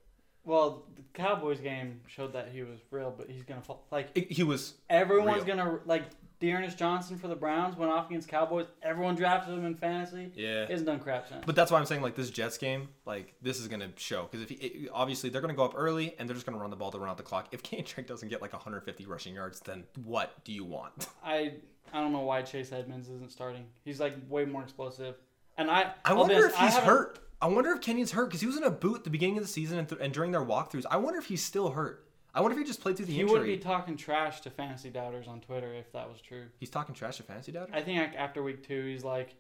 Well, 0.46 0.84
the 0.96 1.04
Cowboys 1.14 1.60
game 1.60 2.02
showed 2.08 2.34
that 2.34 2.50
he 2.52 2.64
was 2.64 2.80
real, 2.92 3.14
but 3.16 3.30
he's 3.30 3.44
gonna 3.44 3.62
fall. 3.62 3.86
Like 3.92 4.16
he 4.18 4.44
was 4.44 4.74
everyone's 4.90 5.46
Real. 5.46 5.56
gonna 5.58 5.80
like 5.86 6.04
D'Ernest 6.44 6.78
Johnson 6.78 7.18
for 7.18 7.30
the 7.30 7.36
Browns 7.36 7.78
went 7.78 7.90
off 7.90 8.10
against 8.10 8.28
Cowboys. 8.28 8.66
Everyone 8.82 9.16
drafted 9.16 9.54
him 9.58 9.64
in 9.66 9.76
fantasy. 9.76 10.30
yeah. 10.36 10.66
He 10.66 10.74
hasn't 10.74 10.88
done 10.88 11.00
crap 11.00 11.30
since. 11.30 11.42
But 11.46 11.56
that's 11.56 11.72
why 11.72 11.80
I'm 11.80 11.86
saying 11.86 12.02
like 12.02 12.16
this 12.16 12.30
Jets 12.30 12.58
game, 12.58 12.90
like 13.06 13.34
this 13.42 13.60
is 13.62 13.70
gonna 13.70 13.90
show 13.96 14.24
because 14.30 14.42
if 14.42 14.50
he, 14.50 14.56
it, 14.56 14.90
obviously 14.94 15.30
they're 15.30 15.40
gonna 15.42 15.54
go 15.54 15.64
up 15.64 15.74
early 15.78 16.16
and 16.20 16.28
they're 16.28 16.34
just 16.36 16.46
gonna 16.46 16.58
run 16.58 16.70
the 16.70 16.76
ball 16.76 16.92
to 16.92 17.00
run 17.00 17.10
out 17.10 17.16
the 17.18 17.24
clock. 17.24 17.48
If 17.54 17.64
Drake 17.64 18.08
doesn't 18.08 18.28
get 18.28 18.42
like 18.42 18.52
150 18.52 19.06
rushing 19.06 19.34
yards, 19.36 19.62
then 19.62 19.86
what 20.04 20.44
do 20.44 20.52
you 20.52 20.66
want? 20.66 21.08
I 21.24 21.54
I 21.94 22.02
don't 22.02 22.12
know 22.12 22.22
why 22.22 22.42
Chase 22.42 22.72
Edmonds 22.74 23.08
isn't 23.10 23.32
starting. 23.32 23.66
He's 23.86 24.00
like 24.02 24.16
way 24.28 24.44
more 24.44 24.64
explosive. 24.64 25.16
And 25.58 25.72
I 25.72 25.94
I 26.04 26.14
wonder 26.14 26.36
honest, 26.36 26.50
if 26.56 26.60
I 26.62 26.66
he's 26.66 26.74
haven't- 26.74 26.90
hurt. 26.90 27.20
I 27.42 27.48
wonder 27.48 27.72
if 27.72 27.82
Kenyon's 27.82 28.12
hurt 28.12 28.26
because 28.28 28.40
he 28.42 28.48
was 28.48 28.56
in 28.58 28.64
a 28.64 28.70
boot 28.72 28.98
at 29.00 29.04
the 29.04 29.10
beginning 29.10 29.38
of 29.38 29.44
the 29.44 29.50
season 29.50 29.78
and, 29.78 29.88
th- 29.88 30.00
and 30.02 30.14
during 30.14 30.32
their 30.32 30.44
walkthroughs. 30.46 30.86
I 30.90 30.96
wonder 30.98 31.20
if 31.20 31.26
he's 31.26 31.44
still 31.44 31.72
hurt. 31.72 32.08
I 32.34 32.42
wonder 32.42 32.58
if 32.58 32.60
he 32.64 32.66
just 32.68 32.82
played 32.82 32.98
through 32.98 33.06
the 33.06 33.14
He 33.14 33.22
injury. 33.22 33.32
wouldn't 33.40 33.60
be 33.60 33.64
talking 33.64 33.96
trash 33.96 34.42
to 34.42 34.50
fantasy 34.50 34.90
doubters 34.90 35.28
on 35.28 35.40
Twitter 35.40 35.74
if 35.74 35.92
that 35.94 36.10
was 36.10 36.20
true. 36.20 36.46
he's 36.60 36.70
talking 36.70 36.96
trash 36.96 37.18
to 37.18 37.24
fantasy 37.24 37.52
doubters. 37.52 37.76
I 37.76 37.82
think 37.82 38.00
like, 38.00 38.16
after 38.16 38.42
week 38.42 38.66
two, 38.66 38.86
he's 38.86 39.04
like, 39.04 39.36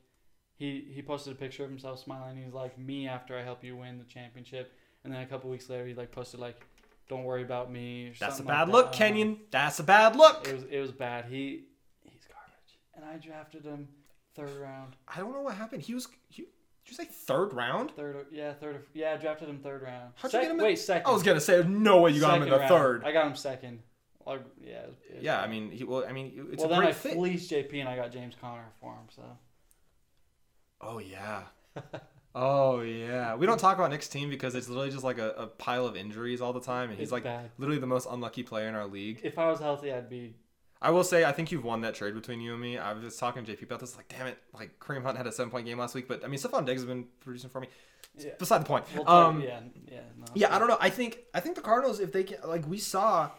he 0.56 0.86
he 0.94 1.02
posted 1.02 1.34
a 1.34 1.36
picture 1.36 1.64
of 1.64 1.70
himself 1.70 2.00
smiling. 2.00 2.38
He's 2.44 2.54
like, 2.54 2.78
me 2.78 3.08
after 3.08 3.38
I 3.38 3.42
help 3.44 3.64
you 3.64 3.76
win 3.78 3.98
the 3.98 4.06
championship. 4.06 4.74
And 5.04 5.12
then 5.14 5.22
a 5.22 5.26
couple 5.26 5.50
weeks 5.50 5.70
later, 5.70 5.86
he 5.88 5.94
like 5.96 6.12
posted 6.12 6.40
like, 6.40 6.66
don't 7.10 7.24
worry 7.24 7.42
about 7.42 7.72
me. 7.72 8.10
Or 8.10 8.14
That's 8.20 8.40
a 8.40 8.44
bad 8.44 8.68
like 8.70 8.74
look, 8.74 8.92
that. 8.92 8.98
Kenyon. 8.98 9.38
That's 9.52 9.80
a 9.80 9.84
bad 9.84 10.16
look. 10.16 10.48
It 10.48 10.54
was 10.54 10.64
it 10.70 10.80
was 10.80 10.92
bad. 10.92 11.26
He 11.26 11.64
he's 12.04 12.22
garbage. 12.26 12.80
And 12.96 13.04
I 13.04 13.18
drafted 13.18 13.64
him 13.66 13.88
third 14.36 14.56
round. 14.62 14.96
I 15.08 15.18
don't 15.20 15.34
know 15.34 15.42
what 15.42 15.56
happened. 15.56 15.82
He 15.82 15.96
was. 15.96 16.08
He, 16.30 16.46
did 16.86 16.92
you 16.92 16.96
say 16.98 17.06
third 17.06 17.54
round? 17.54 17.92
Third, 17.92 18.16
or- 18.16 18.26
yeah, 18.32 18.54
third. 18.54 18.76
or- 18.76 18.86
Yeah, 18.94 19.14
I 19.14 19.18
drafted 19.18 19.50
him 19.50 19.60
third 19.60 19.82
round. 19.84 20.14
How'd 20.16 20.34
you 20.34 20.42
get 20.42 20.52
him 20.52 20.60
in- 20.60 20.66
Wait, 20.66 20.80
second. 20.80 21.08
I 21.10 21.14
was 21.14 21.24
gonna 21.24 21.40
say 21.42 21.64
no 21.64 22.02
way 22.02 22.12
you 22.12 22.20
got 22.22 22.36
him 22.38 22.44
in 22.44 22.50
Second 22.50 22.52
the 22.54 22.60
round. 22.60 22.70
third. 22.70 23.04
I 23.06 23.12
got 23.12 23.28
him 23.28 23.36
second. 23.36 23.80
Like, 24.26 24.42
yeah. 24.62 24.74
it 24.84 24.88
was- 24.88 24.98
it 25.18 25.22
Yeah, 25.24 25.42
I 25.42 25.48
mean, 25.48 25.72
he, 25.72 25.84
well, 25.84 26.06
I 26.08 26.12
mean, 26.14 26.48
it's 26.52 26.60
well, 26.60 26.68
a 26.68 26.70
then 26.70 26.78
great 26.80 26.90
I 26.90 26.94
fit. 26.94 27.14
fleeced 27.14 27.50
JP 27.52 27.80
and 27.82 27.90
I 27.90 27.96
got 27.96 28.12
James 28.12 28.36
Conner 28.40 28.72
for 28.80 28.94
him. 28.94 29.06
So 29.16 29.24
Oh 30.82 31.00
yeah. 31.00 31.44
Oh 32.36 32.82
yeah. 32.82 33.36
We 33.36 33.46
don't 33.46 33.60
talk 33.60 33.78
about 33.78 33.92
Nick's 33.92 34.08
team 34.08 34.28
because 34.30 34.56
it's 34.56 34.68
literally 34.68 34.90
just 34.90 35.04
like 35.04 35.20
a, 35.20 35.30
a 35.38 35.46
pile 35.48 35.86
of 35.86 35.96
injuries 35.96 36.42
all 36.42 36.52
the 36.52 36.60
time, 36.62 36.90
and 36.90 36.98
he's 36.98 37.06
It's 37.08 37.12
like 37.12 37.26
bad. 37.26 37.52
literally 37.60 37.80
the 37.80 37.86
most 37.86 38.08
unlucky 38.10 38.42
player 38.42 38.68
in 38.68 38.74
our 38.74 38.88
league. 38.88 39.20
If 39.24 39.38
I 39.38 39.48
was 39.52 39.60
healthy, 39.60 39.94
I'd 39.94 40.10
be. 40.10 40.34
I 40.84 40.92
will 40.92 41.04
say 41.04 41.24
I 41.24 41.32
think 41.32 41.52
you've 41.52 41.64
won 41.64 41.82
that 41.82 41.96
trade 41.96 42.14
between 42.14 42.42
you 42.42 42.52
and 42.54 42.62
me. 42.62 42.78
I 42.78 42.92
was 42.94 43.04
just 43.04 43.18
talking 43.18 43.46
to 43.46 43.56
JP 43.56 43.64
about 43.64 43.80
this. 43.80 43.96
Like, 43.96 44.10
damn 44.10 44.28
it! 44.28 44.38
Like 44.54 44.80
Kareem 44.80 45.02
Hunt 45.04 45.18
had 45.18 45.26
a 45.26 45.32
seven 45.32 45.50
point 45.50 45.66
game 45.66 45.80
last 45.80 45.96
week, 45.96 46.08
but 46.08 46.24
I 46.24 46.28
mean 46.28 46.40
Stefon 46.40 46.66
Diggs 46.66 46.82
has 46.82 46.88
been 46.88 47.06
producing 47.22 47.50
for 47.50 47.62
me. 47.62 47.68
Yeah. 48.18 48.32
Beside 48.38 48.60
the 48.60 48.66
point. 48.66 48.86
We'll 48.94 49.06
talk, 49.06 49.34
um, 49.34 49.42
yeah, 49.42 49.62
yeah, 49.92 50.02
no. 50.20 50.26
Yeah, 50.36 50.54
I 50.56 50.60
don't 50.60 50.68
know. 50.68 50.78
I 50.80 50.90
think 50.90 51.20
I 51.34 51.40
think 51.40 51.56
the 51.56 51.62
Cardinals, 51.62 52.00
if 52.00 52.12
they 52.12 52.24
can, 52.24 52.38
like, 52.46 52.68
we 52.68 52.78
saw, 52.78 53.32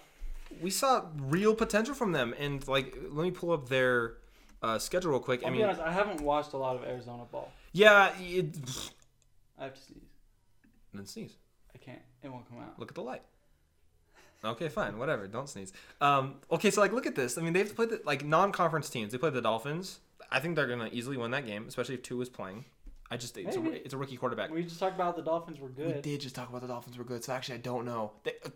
we 0.61 0.71
saw 0.71 1.05
real 1.19 1.55
potential 1.55 1.95
from 1.95 2.11
them, 2.13 2.35
and 2.39 2.67
like, 2.67 2.97
let 3.11 3.23
me 3.23 3.31
pull 3.31 3.53
up 3.53 3.69
their 3.69 4.15
uh, 4.63 4.79
schedule 4.79 5.13
real 5.13 5.21
quick. 5.21 5.43
I'll 5.43 5.49
I 5.49 5.51
be 5.51 5.59
mean, 5.59 5.67
honest. 5.67 5.81
I 5.81 5.93
haven't 5.93 6.23
watched 6.23 6.55
a 6.55 6.57
lot 6.57 6.75
of 6.75 6.83
Arizona 6.85 7.25
ball. 7.31 7.53
yeah, 7.73 8.11
it, 8.19 8.57
I 9.59 9.65
have 9.65 9.75
to 9.75 9.81
sneeze. 9.81 10.03
And 10.93 11.01
then 11.01 11.07
sneeze. 11.07 11.37
I 11.75 11.79
can't. 11.79 12.01
It 12.23 12.33
won't 12.33 12.49
come 12.49 12.59
out. 12.59 12.79
Look 12.79 12.89
at 12.91 12.95
the 12.95 13.03
light. 13.03 13.23
Okay, 14.45 14.69
fine, 14.69 14.99
whatever. 14.99 15.27
Don't 15.27 15.49
sneeze. 15.49 15.73
Um, 16.01 16.37
okay, 16.51 16.71
so 16.71 16.81
like, 16.81 16.93
look 16.93 17.07
at 17.07 17.15
this. 17.15 17.39
I 17.39 17.43
mean, 17.43 17.53
they've 17.53 17.75
played 17.75 17.91
the, 17.91 18.01
like 18.05 18.25
non-conference 18.25 18.91
teams. 18.91 19.13
They 19.13 19.19
played 19.19 19.33
the 19.35 19.41
Dolphins. 19.43 20.01
I 20.31 20.41
think 20.41 20.57
they're 20.57 20.67
gonna 20.67 20.89
easily 20.93 21.17
win 21.17 21.31
that 21.33 21.47
game, 21.47 21.67
especially 21.69 21.95
if 21.95 22.03
Tua 22.03 22.23
is 22.23 22.29
playing. 22.29 22.65
I 23.11 23.17
just 23.17 23.37
it's 23.37 23.57
a, 23.57 23.61
Maybe. 23.61 23.77
it's 23.85 23.95
a 23.95 23.97
rookie 23.99 24.17
quarterback. 24.17 24.51
We 24.51 24.63
just 24.65 24.81
talked 24.81 24.95
about 24.95 25.15
the 25.17 25.23
Dolphins 25.23 25.61
were 25.61 25.69
good. 25.69 25.87
We 25.87 25.93
good. 25.95 26.03
did 26.03 26.21
just 26.21 26.35
talk 26.35 26.49
about 26.49 26.63
the 26.63 26.69
Dolphins 26.69 26.97
were 26.99 27.05
good, 27.05 27.23
so 27.23 27.33
actually 27.33 27.57
I 27.57 27.59
don't 27.59 27.85
know. 27.85 28.13
They, 28.25 28.33
uh, 28.45 28.49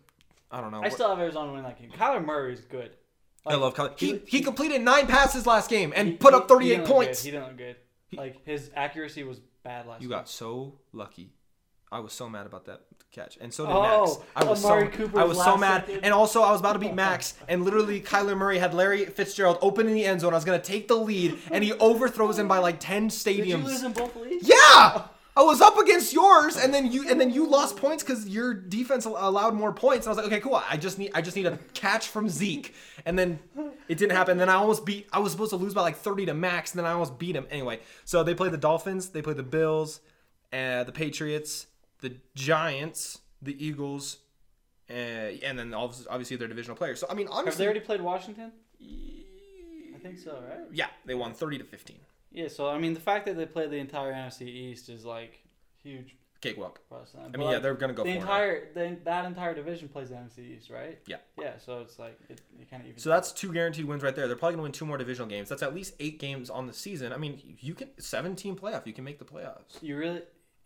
I 0.51 0.61
don't 0.61 0.73
know. 0.73 0.83
I 0.83 0.89
still 0.89 1.09
have 1.11 1.19
Arizona 1.19 1.51
winning 1.53 1.65
that 1.67 1.79
game. 1.81 1.91
Kyler 1.91 2.25
Murray 2.25 2.55
is 2.55 2.61
good. 2.61 2.91
I 3.47 3.55
love 3.55 3.75
Kyler. 3.75 3.99
He, 3.99 4.15
he- 4.15 4.23
he 4.27 4.41
completed 4.41 4.81
nine 4.83 5.07
passes 5.07 5.47
last 5.47 5.71
game 5.71 5.93
and 5.95 6.09
He- 6.09 6.15
put 6.17 6.33
he- 6.35 6.41
up 6.41 6.49
38 6.49 6.65
he 6.65 6.71
didn't 6.71 6.87
look 6.89 6.97
points. 6.97 7.21
Good. 7.23 7.27
He 7.27 7.31
didn't 7.33 7.47
look 7.49 7.57
good. 7.59 7.77
He- 8.09 8.17
like 8.17 8.45
his 8.47 8.71
accuracy 8.75 9.23
was 9.25 9.41
bad 9.63 9.87
last. 9.87 10.03
You 10.03 10.09
week. 10.09 10.17
got 10.17 10.29
so 10.29 10.79
lucky. 10.93 11.31
I 11.91 12.01
was 12.01 12.13
so 12.13 12.29
mad 12.29 12.47
about 12.47 12.67
that 12.67 12.83
catch, 13.11 13.39
and 13.41 13.53
so 13.53 13.65
did 13.67 13.73
Oh, 13.75 13.83
Max. 14.07 14.19
I 14.37 14.45
was 14.45 14.65
Amari 14.65 14.91
so 14.91 14.97
Cooper's 14.99 15.19
I 15.21 15.25
was 15.25 15.39
so 15.43 15.57
mad, 15.57 15.87
second. 15.87 16.05
and 16.05 16.13
also 16.13 16.43
I 16.43 16.51
was 16.53 16.61
about 16.61 16.75
to 16.75 16.79
beat 16.79 16.95
Max, 16.95 17.35
and 17.49 17.65
literally 17.65 18.01
Kyler 18.01 18.37
Murray 18.37 18.59
had 18.59 18.75
Larry 18.75 19.07
Fitzgerald 19.07 19.59
open 19.63 19.89
in 19.89 19.95
the 19.95 20.05
end 20.05 20.21
zone. 20.21 20.33
I 20.35 20.37
was 20.37 20.45
gonna 20.45 20.59
take 20.59 20.89
the 20.89 20.97
lead, 20.97 21.39
and 21.51 21.65
he 21.65 21.73
overthrows 21.75 22.39
him 22.39 22.47
by 22.49 22.59
like 22.59 22.79
ten 22.81 23.09
stadiums. 23.09 23.37
Did 23.37 23.49
you 23.49 23.57
lose 23.59 23.83
in 23.83 23.93
both 23.93 24.15
leagues? 24.17 24.47
Yeah, 24.47 24.55
I 25.37 25.43
was 25.43 25.63
up 25.63 25.79
against 25.79 26.13
yours, 26.13 26.59
and 26.59 26.75
then 26.75 26.93
you 26.93 27.09
and 27.09 27.19
then 27.19 27.31
you 27.31 27.47
lost 27.49 27.77
points 27.79 28.03
because 28.03 28.29
your 28.29 28.53
defense 28.53 29.07
allowed 29.07 29.55
more 29.55 29.73
points. 29.73 30.07
And 30.07 30.11
I 30.11 30.17
was 30.17 30.19
like, 30.19 30.27
okay, 30.27 30.41
cool. 30.41 30.63
I 30.69 30.77
just 30.77 30.99
need 30.99 31.13
I 31.15 31.23
just 31.23 31.37
need 31.37 31.47
a 31.47 31.59
catch 31.73 32.09
from 32.09 32.29
Zeke, 32.29 32.75
and 33.07 33.19
then 33.19 33.39
it 33.89 33.97
didn't 33.97 34.17
happen. 34.17 34.37
Then 34.37 34.51
I 34.51 34.55
almost 34.57 34.85
beat. 34.85 35.09
I 35.15 35.21
was 35.21 35.33
supposed 35.33 35.51
to 35.51 35.57
lose 35.57 35.73
by 35.73 35.81
like 35.81 35.97
thirty 35.97 36.27
to 36.27 36.35
Max, 36.35 36.73
and 36.73 36.79
then 36.81 36.85
I 36.85 36.93
almost 36.93 37.19
beat 37.19 37.35
him 37.35 37.47
anyway. 37.51 37.81
So 38.05 38.23
they 38.23 38.35
played 38.35 38.53
the 38.53 38.59
Dolphins, 38.59 39.09
they 39.11 39.23
played 39.23 39.39
the 39.39 39.43
Bills, 39.45 40.01
uh, 40.53 40.85
the 40.85 40.93
Patriots, 40.93 41.67
the 42.01 42.17
Giants, 42.35 43.19
the 43.43 43.63
Eagles, 43.65 44.19
uh, 44.91 44.93
and 44.93 45.59
then 45.59 45.75
obviously 45.75 46.37
their 46.37 46.49
divisional 46.49 46.77
players. 46.77 47.01
So 47.01 47.07
I 47.11 47.15
mean, 47.15 47.29
honestly, 47.29 47.51
Have 47.51 47.59
they 47.59 47.65
already 47.65 47.81
played 47.81 48.01
Washington? 48.01 48.53
I 48.81 49.99
think 50.01 50.19
so, 50.19 50.43
right? 50.49 50.61
yeah, 50.73 50.89
they 51.05 51.15
won 51.15 51.33
thirty 51.33 51.59
to 51.59 51.65
fifteen. 51.65 51.99
Yeah. 52.31 52.49
So 52.49 52.69
I 52.69 52.79
mean, 52.79 52.95
the 52.95 53.01
fact 53.01 53.27
that 53.27 53.37
they 53.37 53.47
played 53.47 53.71
the 53.71 53.77
entire 53.79 54.13
NFC 54.13 54.43
East 54.43 54.89
is 54.89 55.05
like 55.05 55.41
huge 55.83 56.15
Cakewalk. 56.41 56.81
for 56.89 56.99
us. 57.01 57.15
I 57.19 57.37
mean, 57.37 57.51
yeah, 57.51 57.59
they're 57.59 57.75
gonna 57.75 57.93
go 57.95 58.05
the 58.05 58.11
for 58.11 58.17
it. 58.17 58.21
entire 58.21 58.73
the, 58.75 58.97
that 59.05 59.25
entire 59.25 59.55
division 59.55 59.89
plays 59.89 60.11
the 60.11 60.15
NFC 60.15 60.57
East, 60.57 60.71
right? 60.71 60.99
Yeah. 61.07 61.17
Yeah. 61.37 61.59
So 61.59 61.81
it's 61.81 61.99
like 61.99 62.17
it, 62.29 62.41
it 62.61 62.71
kind 62.71 62.83
of 62.83 62.89
even. 62.89 63.01
So 63.01 63.11
that's 63.11 63.33
two 63.33 63.53
guaranteed 63.53 63.87
wins 63.87 64.05
right 64.05 64.15
there. 64.15 64.29
They're 64.29 64.37
probably 64.37 64.55
going 64.57 64.63
to 64.63 64.69
win 64.69 64.73
two 64.73 64.87
more 64.87 64.99
divisional 64.99 65.29
games. 65.29 65.49
That's 65.49 65.65
at 65.65 65.75
least 65.75 65.95
eight 65.99 66.21
games 66.21 66.49
on 66.49 66.67
the 66.69 66.73
season. 66.73 67.13
I 67.13 67.17
mean, 67.17 67.57
you 67.59 67.75
can 67.75 67.89
17 67.99 68.55
playoff. 68.57 68.87
You 68.87 68.93
can 68.93 69.03
make 69.05 69.19
the 69.19 69.25
playoffs. 69.25 69.83
you 69.83 69.97
really, 69.97 70.23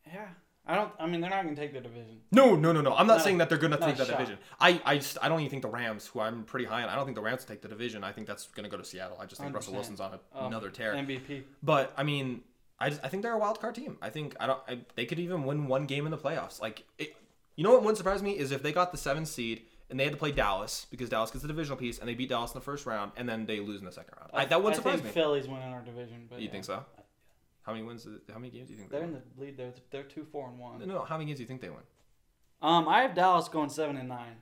yeah. 0.07 0.27
I 0.67 0.77
don't. 0.77 0.93
I 1.01 1.07
mean, 1.07 1.21
they're 1.21 1.29
not 1.31 1.43
gonna 1.43 1.57
take 1.57 1.73
the 1.73 1.81
division. 1.81 2.21
No, 2.31 2.55
no, 2.55 2.73
no, 2.73 2.81
no. 2.81 2.95
I'm 2.95 3.07
not 3.09 3.19
No, 3.19 3.25
saying 3.25 3.39
that 3.39 3.49
they're 3.49 3.59
going 3.59 3.73
to 3.73 3.79
take 3.79 3.97
that 3.97 4.07
shot. 4.07 4.19
division. 4.19 4.39
I, 4.61 4.81
I, 4.85 4.97
just, 4.99 5.19
I 5.21 5.29
don't 5.29 5.41
even 5.41 5.51
think 5.51 5.63
the 5.63 5.69
Rams, 5.69 6.07
who 6.07 6.21
I'm 6.21 6.45
pretty 6.45 6.67
high 6.67 6.83
on, 6.85 6.89
I 6.89 6.95
don't 6.95 7.05
think 7.05 7.17
the 7.17 7.23
Rams 7.23 7.41
will 7.43 7.49
take 7.49 7.63
the 7.63 7.69
division. 7.69 8.05
I 8.05 8.13
think 8.13 8.29
that's 8.29 8.47
going 8.47 8.63
to 8.65 8.71
go 8.71 8.77
to 8.77 8.85
Seattle. 8.85 9.19
I 9.21 9.27
just 9.27 9.41
think 9.41 9.53
Russell 9.55 9.73
100%. 9.73 9.77
Wilson's 9.77 10.01
on 10.01 10.13
a, 10.15 10.39
Um, 10.39 10.47
another 10.47 10.71
tear. 10.71 10.95
MVP. 10.95 11.43
But 11.65 11.93
I 11.97 12.05
mean, 12.05 12.43
I, 12.79 12.91
just, 12.91 13.05
I 13.05 13.09
think 13.09 13.25
they're 13.25 13.33
a 13.33 13.39
wild 13.39 13.61
card 13.61 13.75
team. 13.75 13.99
I 14.01 14.11
think 14.11 14.37
I 14.39 14.47
don't. 14.47 14.61
I, 14.69 14.79
they 14.95 15.05
could 15.05 15.19
even 15.19 15.43
win 15.45 15.67
one 15.67 15.87
game 15.87 16.05
in 16.07 16.11
the 16.13 16.19
playoffs. 16.19 16.61
Like, 16.61 16.85
it, 16.97 17.17
you 17.57 17.65
know 17.65 17.73
what 17.73 17.81
wouldn't 17.83 17.99
surprise 17.99 18.23
me 18.23 18.39
is 18.39 18.53
if 18.53 18.63
they 18.63 18.73
got 18.73 18.93
the 18.93 18.99
seventh 18.99 19.29
seed 19.29 19.63
and 19.91 19.99
they 20.01 20.05
had 20.05 20.13
to 20.13 20.19
play 20.19 20.33
Dallas 20.33 20.87
because 20.91 21.09
Dallas 21.11 21.31
gets 21.33 21.43
the 21.43 21.49
divisional 21.49 21.77
piece 21.77 21.99
and 21.99 22.09
they 22.09 22.15
beat 22.15 22.29
Dallas 22.31 22.53
in 22.53 22.59
the 22.59 22.65
first 22.65 22.87
round 22.87 23.13
and 23.17 23.29
then 23.29 23.45
they 23.47 23.59
lose 23.61 23.81
in 23.81 23.85
the 23.85 23.93
second 23.93 24.15
round. 24.19 24.31
I, 24.33 24.45
that 24.47 24.63
wouldn't 24.63 24.75
I 24.75 24.77
surprise 24.79 24.95
think 25.01 25.07
me. 25.15 25.21
Philly's 25.21 25.49
winning 25.49 25.73
our 25.73 25.83
division. 25.83 26.29
But 26.31 26.39
You 26.39 26.47
yeah. 26.47 26.51
think 26.53 26.65
so? 26.65 26.85
How 27.63 27.73
many 27.73 27.85
wins? 27.85 28.07
How 28.33 28.39
many 28.39 28.51
games 28.51 28.69
do 28.69 28.75
you 28.75 28.79
think 28.79 28.91
they 28.91 28.99
They're 28.99 29.07
in 29.07 29.13
the 29.13 29.23
lead. 29.41 29.57
They're 29.57 29.73
they're 29.91 30.03
two 30.03 30.25
four 30.25 30.49
and 30.49 30.59
one. 30.59 30.81
No, 30.81 30.87
no. 30.87 31.05
How 31.05 31.17
many 31.17 31.27
games 31.27 31.39
do 31.39 31.43
you 31.43 31.47
think 31.49 31.61
they 31.61 31.69
win? 31.71 31.79
Um, 32.61 32.89
I 32.89 33.03
have 33.03 33.15
Dallas 33.15 33.49
going 33.49 33.71
seven 33.71 33.97
and 33.97 34.09
nine, 34.09 34.37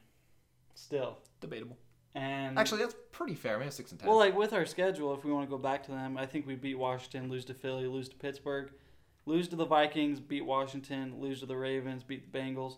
still, 0.75 1.19
Debatable. 1.41 1.77
and 2.15 2.59
Actually, 2.59 2.81
that's 2.83 2.95
pretty 3.13 3.35
fair. 3.35 3.59
Maybe 3.59 3.71
six 3.71 3.91
and 3.93 4.01
ten. 4.01 4.09
well, 4.09 4.19
like 4.19 4.37
with 4.37 4.53
our 4.53 4.67
schedule, 4.67 5.15
if 5.15 5.25
we 5.25 5.33
want 5.33 5.47
to 5.47 5.51
go 5.51 5.57
back 5.59 5.83
to 5.85 5.91
them, 5.91 6.19
I 6.19 6.27
think 6.27 6.47
we 6.47 6.55
beat 6.55 6.77
Washington, 6.79 7.31
lose 7.31 7.45
to 7.47 7.55
Philly, 7.55 7.87
lose 7.87 8.09
to 8.11 8.17
Pittsburgh, 8.17 8.71
lose 9.27 9.49
to 9.49 9.57
the 9.57 9.65
Vikings, 9.65 10.21
beat 10.21 10.45
Washington, 10.45 11.19
lose 11.21 11.41
to 11.41 11.47
the 11.47 11.57
Ravens, 11.57 12.03
beat 12.03 12.31
the 12.31 12.39
Bengals, 12.39 12.77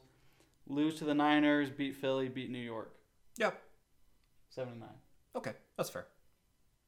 lose 0.68 0.94
to 0.96 1.04
the 1.04 1.14
Niners, 1.14 1.70
beat 1.70 1.96
Philly, 1.96 2.28
beat 2.28 2.50
New 2.50 2.58
York. 2.58 2.94
Yeah. 3.36 3.50
Seven 4.50 4.72
and 4.74 4.80
nine. 4.80 4.90
okay, 5.34 5.52
that's 5.76 5.90
fair. 5.90 6.06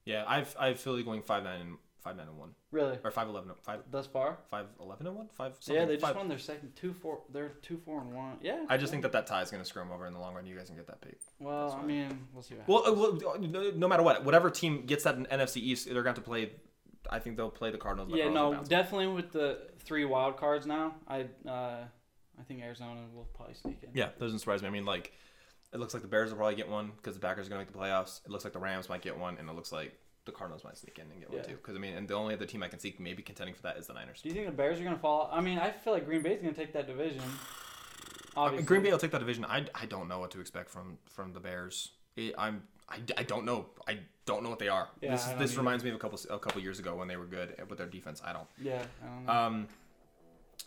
Yeah, 0.04 0.24
I've 0.28 0.54
I've 0.60 0.78
Philly 0.78 1.02
going 1.02 1.22
five 1.22 1.42
nine 1.44 1.60
and 1.60 1.76
five 2.04 2.16
nine 2.16 2.28
and 2.28 2.38
one 2.38 2.50
Really? 2.70 2.98
or 3.02 3.10
five 3.10 3.28
eleven 3.28 3.50
five 3.62 3.80
Thus 3.90 4.06
far? 4.06 4.38
five 4.50 4.66
eleven 4.80 5.06
and 5.06 5.16
one 5.16 5.28
five. 5.32 5.54
Yeah, 5.66 5.86
they 5.86 5.94
just 5.94 6.04
five. 6.06 6.14
won 6.14 6.28
their 6.28 6.38
second 6.38 6.76
two 6.76 6.92
four. 6.92 7.22
They're 7.32 7.54
two 7.62 7.78
four 7.84 8.00
and 8.02 8.12
one. 8.12 8.36
Yeah. 8.42 8.64
I 8.68 8.76
just 8.76 8.90
think 8.90 9.02
that 9.02 9.12
that 9.12 9.26
tie 9.26 9.42
is 9.42 9.50
going 9.50 9.62
to 9.62 9.68
screw 9.68 9.82
them 9.82 9.90
over 9.90 10.06
in 10.06 10.12
the 10.12 10.20
long 10.20 10.34
run. 10.34 10.46
You 10.46 10.54
guys 10.56 10.66
can 10.68 10.76
get 10.76 10.86
that 10.88 11.00
pick. 11.00 11.18
Well, 11.40 11.76
I 11.80 11.84
mean, 11.84 12.26
we'll 12.32 12.42
see. 12.42 12.54
What 12.66 12.84
Well, 12.84 12.92
uh, 12.92 13.18
well, 13.18 13.38
no, 13.40 13.70
no 13.74 13.88
matter 13.88 14.02
what, 14.02 14.24
whatever 14.24 14.50
team 14.50 14.84
gets 14.86 15.04
that 15.04 15.16
in 15.16 15.24
NFC 15.26 15.56
East, 15.56 15.86
they're 15.86 15.94
going 15.94 16.14
to 16.14 16.20
have 16.20 16.24
to 16.24 16.30
play. 16.30 16.52
I 17.10 17.18
think 17.18 17.36
they'll 17.36 17.50
play 17.50 17.70
the 17.70 17.78
Cardinals. 17.78 18.10
the 18.10 18.16
Yeah, 18.18 18.24
Cardinals 18.24 18.70
no, 18.70 18.76
definitely 18.76 19.06
with 19.08 19.32
the 19.32 19.58
three 19.80 20.04
wild 20.04 20.36
cards 20.36 20.66
now. 20.66 20.94
I 21.08 21.26
uh, 21.48 21.84
I 22.38 22.42
think 22.46 22.62
Arizona 22.62 23.00
will 23.14 23.28
probably 23.34 23.54
sneak 23.54 23.78
in. 23.82 23.90
Yeah, 23.94 24.08
doesn't 24.18 24.38
surprise 24.40 24.60
me. 24.62 24.68
I 24.68 24.70
mean, 24.70 24.84
like, 24.86 25.12
it 25.72 25.78
looks 25.80 25.92
like 25.94 26.02
the 26.02 26.08
Bears 26.08 26.30
will 26.30 26.36
probably 26.38 26.54
get 26.54 26.68
one 26.68 26.92
because 26.96 27.14
the 27.14 27.20
Packers 27.20 27.46
are 27.46 27.50
going 27.50 27.60
to 27.60 27.66
make 27.66 27.72
the 27.72 27.78
playoffs. 27.78 28.20
It 28.24 28.30
looks 28.30 28.44
like 28.44 28.52
the 28.52 28.58
Rams 28.58 28.88
might 28.88 29.02
get 29.02 29.18
one, 29.18 29.36
and 29.38 29.48
it 29.48 29.54
looks 29.54 29.70
like 29.72 29.92
the 30.26 30.32
Cardinals 30.32 30.64
might 30.64 30.76
sneak 30.76 30.98
in 30.98 31.10
and 31.10 31.20
get 31.20 31.28
one 31.30 31.38
Yeah. 31.38 31.44
too. 31.46 31.56
Because 31.56 31.76
I 31.76 31.78
mean, 31.78 31.94
and 31.94 32.08
the 32.08 32.14
only 32.14 32.34
other 32.34 32.46
team 32.46 32.62
I 32.62 32.68
can 32.68 32.78
see 32.78 32.94
maybe 32.98 33.22
contending 33.22 33.54
for 33.54 33.62
that 33.62 33.76
is 33.76 33.86
the 33.86 33.92
Niners. 33.94 34.22
Do 34.22 34.28
you 34.28 34.34
think 34.34 34.46
the 34.46 34.52
Bears 34.52 34.80
are 34.80 34.84
gonna 34.84 34.98
fall? 34.98 35.28
I 35.32 35.40
mean, 35.40 35.58
I 35.58 35.70
feel 35.70 35.92
like 35.92 36.06
Green 36.06 36.22
Bay's 36.22 36.40
gonna 36.40 36.52
take 36.54 36.72
that 36.72 36.86
division. 36.86 37.22
Obviously. 38.36 38.66
Green 38.66 38.82
Bay 38.82 38.90
will 38.90 38.98
take 38.98 39.12
that 39.12 39.18
division. 39.20 39.44
I, 39.44 39.66
I 39.74 39.86
don't 39.86 40.08
know 40.08 40.18
what 40.18 40.30
to 40.32 40.40
expect 40.40 40.70
from 40.70 40.98
from 41.06 41.32
the 41.32 41.40
Bears. 41.40 41.90
It, 42.16 42.34
I'm 42.36 42.62
I, 42.88 42.98
I 43.16 43.22
don't 43.22 43.44
know. 43.44 43.66
I 43.88 43.98
don't 44.26 44.42
know 44.42 44.50
what 44.50 44.58
they 44.58 44.68
are. 44.68 44.88
Yeah, 45.00 45.12
this 45.12 45.26
I 45.28 45.34
this 45.36 45.52
either. 45.52 45.60
reminds 45.60 45.84
me 45.84 45.90
of 45.90 45.96
a 45.96 45.98
couple 45.98 46.18
a 46.30 46.38
couple 46.38 46.60
years 46.60 46.78
ago 46.78 46.94
when 46.96 47.08
they 47.08 47.16
were 47.16 47.26
good 47.26 47.54
with 47.68 47.78
their 47.78 47.86
defense. 47.86 48.20
I 48.24 48.32
don't. 48.32 48.46
Yeah. 48.60 48.82
I 49.02 49.06
don't 49.06 49.26
know. 49.26 49.32
Um. 49.32 49.68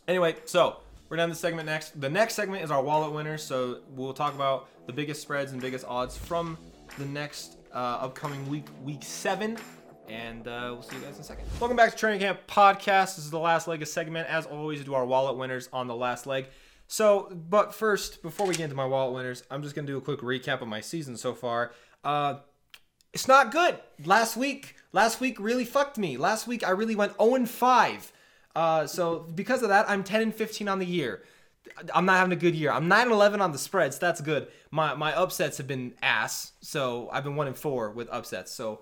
Anyway, 0.07 0.35
so 0.45 0.77
we're 1.09 1.17
down 1.17 1.27
to 1.29 1.33
the 1.33 1.39
segment 1.39 1.65
next. 1.65 1.99
The 1.99 2.09
next 2.09 2.35
segment 2.35 2.63
is 2.63 2.71
our 2.71 2.81
wallet 2.81 3.11
winners. 3.11 3.43
So 3.43 3.79
we'll 3.89 4.13
talk 4.13 4.33
about 4.33 4.69
the 4.87 4.93
biggest 4.93 5.21
spreads 5.21 5.51
and 5.51 5.61
biggest 5.61 5.85
odds 5.85 6.17
from 6.17 6.57
the 6.97 7.05
next 7.05 7.57
uh, 7.66 7.66
upcoming 7.77 8.47
week, 8.49 8.67
week 8.83 9.03
seven. 9.03 9.57
And 10.09 10.47
uh, 10.47 10.69
we'll 10.71 10.81
see 10.81 10.95
you 10.95 11.01
guys 11.01 11.15
in 11.15 11.21
a 11.21 11.23
second. 11.23 11.45
Welcome 11.59 11.75
back 11.75 11.91
to 11.91 11.97
Training 11.97 12.21
Camp 12.21 12.39
Podcast. 12.47 13.15
This 13.15 13.25
is 13.25 13.31
the 13.31 13.39
last 13.39 13.67
leg 13.67 13.81
of 13.81 13.87
segment. 13.87 14.29
As 14.29 14.45
always, 14.45 14.83
do 14.83 14.93
our 14.93 15.05
wallet 15.05 15.37
winners 15.37 15.67
on 15.73 15.87
the 15.87 15.95
last 15.95 16.25
leg. 16.25 16.47
So, 16.87 17.29
but 17.49 17.75
first, 17.75 18.21
before 18.21 18.47
we 18.47 18.55
get 18.55 18.65
into 18.65 18.75
my 18.75 18.85
wallet 18.85 19.13
winners, 19.13 19.43
I'm 19.51 19.61
just 19.61 19.75
gonna 19.75 19.87
do 19.87 19.97
a 19.97 20.01
quick 20.01 20.21
recap 20.21 20.61
of 20.61 20.69
my 20.69 20.79
season 20.79 21.17
so 21.17 21.33
far. 21.33 21.73
Uh, 22.03 22.35
it's 23.13 23.27
not 23.27 23.51
good. 23.51 23.77
Last 24.05 24.37
week, 24.37 24.75
last 24.93 25.19
week 25.19 25.39
really 25.39 25.65
fucked 25.65 25.97
me. 25.97 26.17
Last 26.17 26.47
week 26.47 26.65
I 26.65 26.69
really 26.69 26.95
went 26.95 27.17
0 27.17 27.35
and 27.35 27.49
5. 27.49 28.11
Uh, 28.55 28.87
so 28.87 29.19
because 29.35 29.61
of 29.61 29.69
that, 29.69 29.89
I'm 29.89 30.03
10 30.03 30.21
and 30.21 30.35
15 30.35 30.67
on 30.67 30.79
the 30.79 30.85
year. 30.85 31.23
I'm 31.93 32.05
not 32.05 32.17
having 32.17 32.33
a 32.33 32.39
good 32.39 32.55
year. 32.55 32.71
I'm 32.71 32.87
9 32.87 33.03
and 33.03 33.11
11 33.11 33.41
on 33.41 33.51
the 33.51 33.57
spreads. 33.57 33.99
That's 33.99 34.21
good. 34.21 34.47
My 34.71 34.95
my 34.95 35.13
upsets 35.13 35.57
have 35.57 35.67
been 35.67 35.93
ass. 36.01 36.53
So 36.61 37.09
I've 37.11 37.23
been 37.23 37.35
1 37.35 37.47
and 37.47 37.57
4 37.57 37.91
with 37.91 38.09
upsets. 38.09 38.51
So 38.51 38.81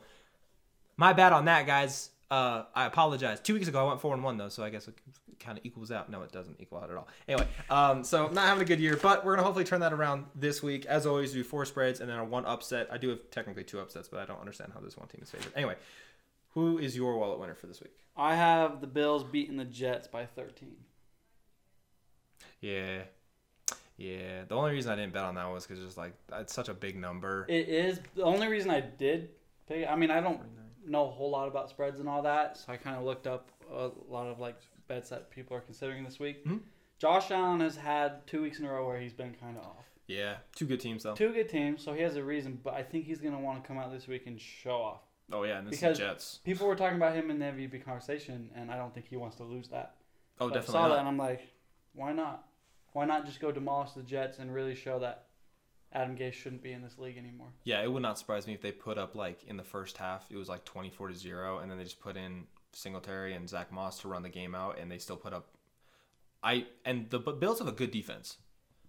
my 0.98 1.14
bad 1.14 1.34
on 1.34 1.46
that, 1.46 1.66
guys. 1.66 2.10
Uh, 2.32 2.64
I 2.74 2.86
apologize. 2.86 3.40
Two 3.40 3.54
weeks 3.54 3.68
ago, 3.68 3.86
I 3.86 3.88
went 3.88 4.02
four 4.02 4.14
and 4.14 4.24
one 4.24 4.38
though, 4.38 4.50
so 4.50 4.64
I 4.64 4.70
guess 4.70 4.88
it 4.88 4.96
kind 5.40 5.60
of 5.60 5.66
equals 5.66 5.92
out. 5.92 6.10
No, 6.10 6.24
it 6.24 6.32
doesn't 6.32 6.60
equal 6.60 6.80
out 6.80 6.90
at 6.90 6.98
all. 6.98 7.08
Anyway, 7.28 7.48
um, 7.70 8.04
so 8.04 8.28
not 8.30 8.48
having 8.48 8.64
a 8.64 8.66
good 8.66 8.80
year, 8.80 8.98
but 9.00 9.24
we're 9.24 9.36
gonna 9.36 9.46
hopefully 9.46 9.64
turn 9.64 9.82
that 9.82 9.94
around 9.94 10.26
this 10.34 10.64
week. 10.64 10.88
As 10.88 11.06
always, 11.06 11.34
do 11.34 11.44
four 11.44 11.66
spreads 11.66 12.00
and 12.00 12.10
then 12.10 12.18
a 12.18 12.26
one 12.26 12.46
upset. 12.46 12.88
I 12.92 12.98
do 12.98 13.10
have 13.10 13.20
technically 13.30 13.64
two 13.64 13.80
upsets, 13.80 14.08
but 14.08 14.20
I 14.20 14.26
don't 14.26 14.40
understand 14.40 14.72
how 14.74 14.80
this 14.80 14.98
one 14.98 15.08
team 15.08 15.22
is 15.22 15.30
favored. 15.30 15.52
Anyway, 15.56 15.76
who 16.56 16.80
is 16.80 16.96
your 16.96 17.18
wallet 17.18 17.40
winner 17.40 17.54
for 17.54 17.68
this 17.68 17.80
week? 17.80 17.94
I 18.18 18.36
have 18.36 18.82
the 18.82 18.88
Bills 18.88 19.24
beating 19.24 19.58
the 19.58 19.66
Jets 19.66 20.08
by 20.08 20.26
13. 20.26 20.76
Yeah, 22.62 23.02
yeah. 23.98 24.44
The 24.48 24.56
only 24.56 24.72
reason 24.72 24.92
I 24.92 24.96
didn't 24.96 25.14
bet 25.14 25.24
on 25.24 25.36
that 25.36 25.50
was 25.52 25.66
because 25.66 25.84
just 25.84 25.98
like 25.98 26.14
it's 26.34 26.54
such 26.54 26.70
a 26.70 26.74
big 26.74 26.98
number. 26.98 27.46
It 27.50 27.68
is 27.70 28.00
the 28.16 28.24
only 28.24 28.48
reason 28.48 28.72
I 28.72 28.82
did 28.82 29.30
pick. 29.68 29.88
I 29.88 29.96
mean, 29.96 30.12
I 30.12 30.20
don't 30.22 30.42
know 30.86 31.08
a 31.08 31.12
whole 31.12 31.32
lot 31.32 31.48
about 31.48 31.70
spreads 31.70 32.00
and 32.00 32.08
all 32.10 32.22
that, 32.24 32.58
so 32.58 32.72
I 32.74 32.78
kind 32.78 32.96
of 32.96 33.04
looked 33.04 33.28
up 33.28 33.50
a 33.72 33.90
lot 34.10 34.28
of 34.28 34.40
like 34.40 34.58
bets 34.88 35.10
that 35.10 35.32
people 35.32 35.56
are 35.58 35.62
considering 35.62 36.04
this 36.04 36.20
week. 36.20 36.46
Mhm. 36.46 36.62
Josh 36.98 37.32
Allen 37.32 37.60
has 37.60 37.76
had 37.76 38.26
two 38.28 38.42
weeks 38.42 38.60
in 38.60 38.66
a 38.66 38.72
row 38.72 38.88
where 38.88 39.00
he's 39.00 39.14
been 39.14 39.34
kind 39.34 39.58
of 39.58 39.64
off. 39.66 39.86
Yeah, 40.08 40.38
two 40.56 40.66
good 40.66 40.80
teams 40.80 41.04
though. 41.04 41.16
Two 41.16 41.34
good 41.34 41.50
teams, 41.50 41.84
so 41.84 41.94
he 41.94 42.02
has 42.02 42.16
a 42.16 42.24
reason. 42.24 42.60
But 42.64 42.76
I 42.76 42.84
think 42.84 43.06
he's 43.06 43.20
gonna 43.20 43.40
want 43.40 43.64
to 43.64 43.68
come 43.68 43.78
out 43.78 43.92
this 43.92 44.08
week 44.08 44.28
and 44.28 44.40
show 44.40 44.76
off. 44.82 45.02
Oh 45.32 45.44
yeah, 45.44 45.58
and 45.58 45.68
this 45.68 45.80
Because- 45.80 45.94
is 45.94 46.00
the 46.00 46.06
Jets. 46.06 46.40
People 46.44 46.68
were 46.68 46.76
talking 46.76 46.98
about 46.98 47.16
him 47.16 47.32
in 47.32 47.40
the 47.40 47.46
MVP 47.46 47.80
conversation, 47.80 48.52
and 48.54 48.70
I 48.72 48.78
don't 48.78 48.94
think 48.94 49.08
he 49.08 49.16
wants 49.18 49.38
to 49.38 49.44
lose 49.44 49.70
that. 49.70 49.96
Oh, 50.40 50.48
But 50.50 50.58
I 50.58 50.60
definitely 50.60 50.72
saw 50.74 50.90
that, 50.90 51.00
and 51.00 51.08
I'm 51.08 51.18
like, 51.18 51.42
why 51.96 52.12
not? 52.12 52.46
Why 52.94 53.06
not 53.06 53.26
just 53.26 53.40
go 53.40 53.52
demolish 53.52 53.92
the 53.92 54.04
Jets 54.04 54.40
and 54.40 54.54
really 54.54 54.76
show 54.76 55.00
that 55.00 55.28
Adam 55.92 56.16
Gase 56.16 56.34
shouldn't 56.34 56.64
be 56.64 56.72
in 56.72 56.82
this 56.82 56.98
league 56.98 57.18
anymore? 57.18 57.48
Yeah, 57.64 57.82
it 57.82 57.92
would 57.92 58.02
not 58.02 58.18
surprise 58.18 58.48
me 58.48 58.54
if 58.54 58.62
they 58.62 58.72
put 58.72 58.98
up 58.98 59.16
like 59.16 59.44
in 59.48 59.58
the 59.58 59.64
first 59.64 59.98
half 59.98 60.26
it 60.30 60.38
was 60.38 60.50
like 60.50 60.66
twenty 60.66 60.90
four 60.90 61.08
to 61.08 61.16
zero, 61.16 61.60
and 61.60 61.70
then 61.70 61.78
they 61.78 61.84
just 61.84 62.00
put 62.00 62.18
in 62.18 62.46
Singletary 62.74 63.34
and 63.34 63.50
Zach 63.50 63.72
Moss 63.72 64.00
to 64.02 64.08
run 64.08 64.24
the 64.24 64.30
game 64.30 64.54
out, 64.54 64.78
and 64.80 64.92
they 64.92 64.98
still 64.98 65.18
put 65.18 65.34
up. 65.34 65.50
I 66.44 66.68
and 66.84 67.10
the 67.10 67.20
Bills 67.20 67.60
have 67.60 67.68
a 67.68 67.74
good 67.74 67.92
defense, 67.92 68.38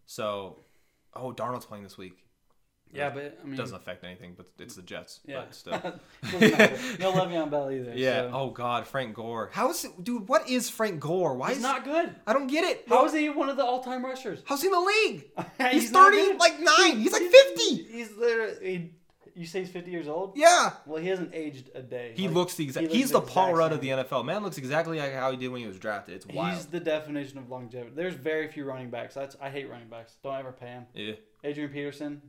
so 0.04 0.61
oh 1.14 1.32
Darnold's 1.32 1.66
playing 1.66 1.84
this 1.84 1.96
week. 1.96 2.26
Yeah, 2.93 3.11
but 3.11 3.39
I 3.43 3.45
mean, 3.45 3.55
it 3.55 3.57
doesn't 3.57 3.76
affect 3.76 4.05
anything, 4.05 4.34
but 4.37 4.47
it's 4.59 4.76
the 4.76 4.82
Jets. 4.82 5.20
Yeah. 5.26 5.41
But 5.43 5.55
still. 5.55 5.72
No 6.99 7.12
Le'Veon 7.12 7.51
Bell 7.51 7.70
either. 7.70 7.93
yeah. 7.97 8.22
so. 8.22 8.30
Oh 8.32 8.51
God, 8.51 8.87
Frank 8.87 9.14
Gore. 9.14 9.51
How 9.53 9.70
is 9.70 9.84
it, 9.84 10.03
dude? 10.03 10.28
What 10.28 10.49
is 10.49 10.70
Frank 10.70 11.01
Gore? 11.01 11.34
Why 11.34 11.49
he's 11.49 11.59
is 11.59 11.62
not 11.62 11.84
good. 11.84 12.14
I 12.26 12.32
don't 12.32 12.47
get 12.47 12.64
it. 12.64 12.84
How 12.89 13.05
is 13.05 13.12
he 13.12 13.28
one 13.28 13.49
of 13.49 13.57
the 13.57 13.64
all-time 13.64 14.05
rushers? 14.05 14.43
How's 14.47 14.62
he 14.62 14.68
in 14.68 14.72
the 14.72 14.80
league? 14.80 15.24
He's, 15.72 15.82
He's 15.82 15.91
thirty, 15.91 16.34
like 16.39 16.59
nine. 16.61 16.99
He's 16.99 17.12
like 17.12 17.22
fifty. 17.22 17.82
He's 17.84 18.12
literally. 18.16 18.93
You 19.39 19.45
say 19.45 19.59
he's 19.61 19.68
50 19.68 19.91
years 19.91 20.09
old? 20.09 20.32
Yeah. 20.34 20.70
Well, 20.87 20.97
he 21.03 21.09
hasn't 21.09 21.34
aged 21.34 21.68
a 21.74 21.82
day. 21.82 22.12
He 22.16 22.26
Like, 22.26 22.34
looks 22.34 22.55
the 22.55 22.64
exact. 22.64 22.87
he 22.87 22.97
He's 22.97 23.11
the 23.11 23.20
the 23.20 23.26
Paul 23.26 23.53
Rudd 23.53 23.70
of 23.70 23.82
the. 23.82 23.89
NFL. 23.89 24.24
Man 24.24 24.43
looks 24.43 24.57
exactly 24.57 24.99
like 24.99 25.12
how 25.12 25.30
he 25.30 25.37
did 25.37 25.49
when 25.49 25.61
he 25.61 25.66
was 25.66 25.78
drafted. 25.78 26.14
It's 26.14 26.26
wild. 26.26 26.55
He's 26.55 26.64
the 26.64 26.80
definition 26.80 27.37
of 27.37 27.51
longevity. 27.51 27.93
There's 27.95 28.14
very 28.14 28.49
few 28.49 28.64
running 28.64 28.89
backs. 28.89 29.14
That's 29.14 29.37
I 29.39 29.51
hate 29.51 29.68
running 29.68 29.89
backs. 29.89 30.16
Don't 30.22 30.34
ever 30.37 30.53
pay 30.53 30.68
him. 30.68 30.87
Yeah. 30.95 31.12
Adrian 31.45 31.68
Peterson, 31.68 32.22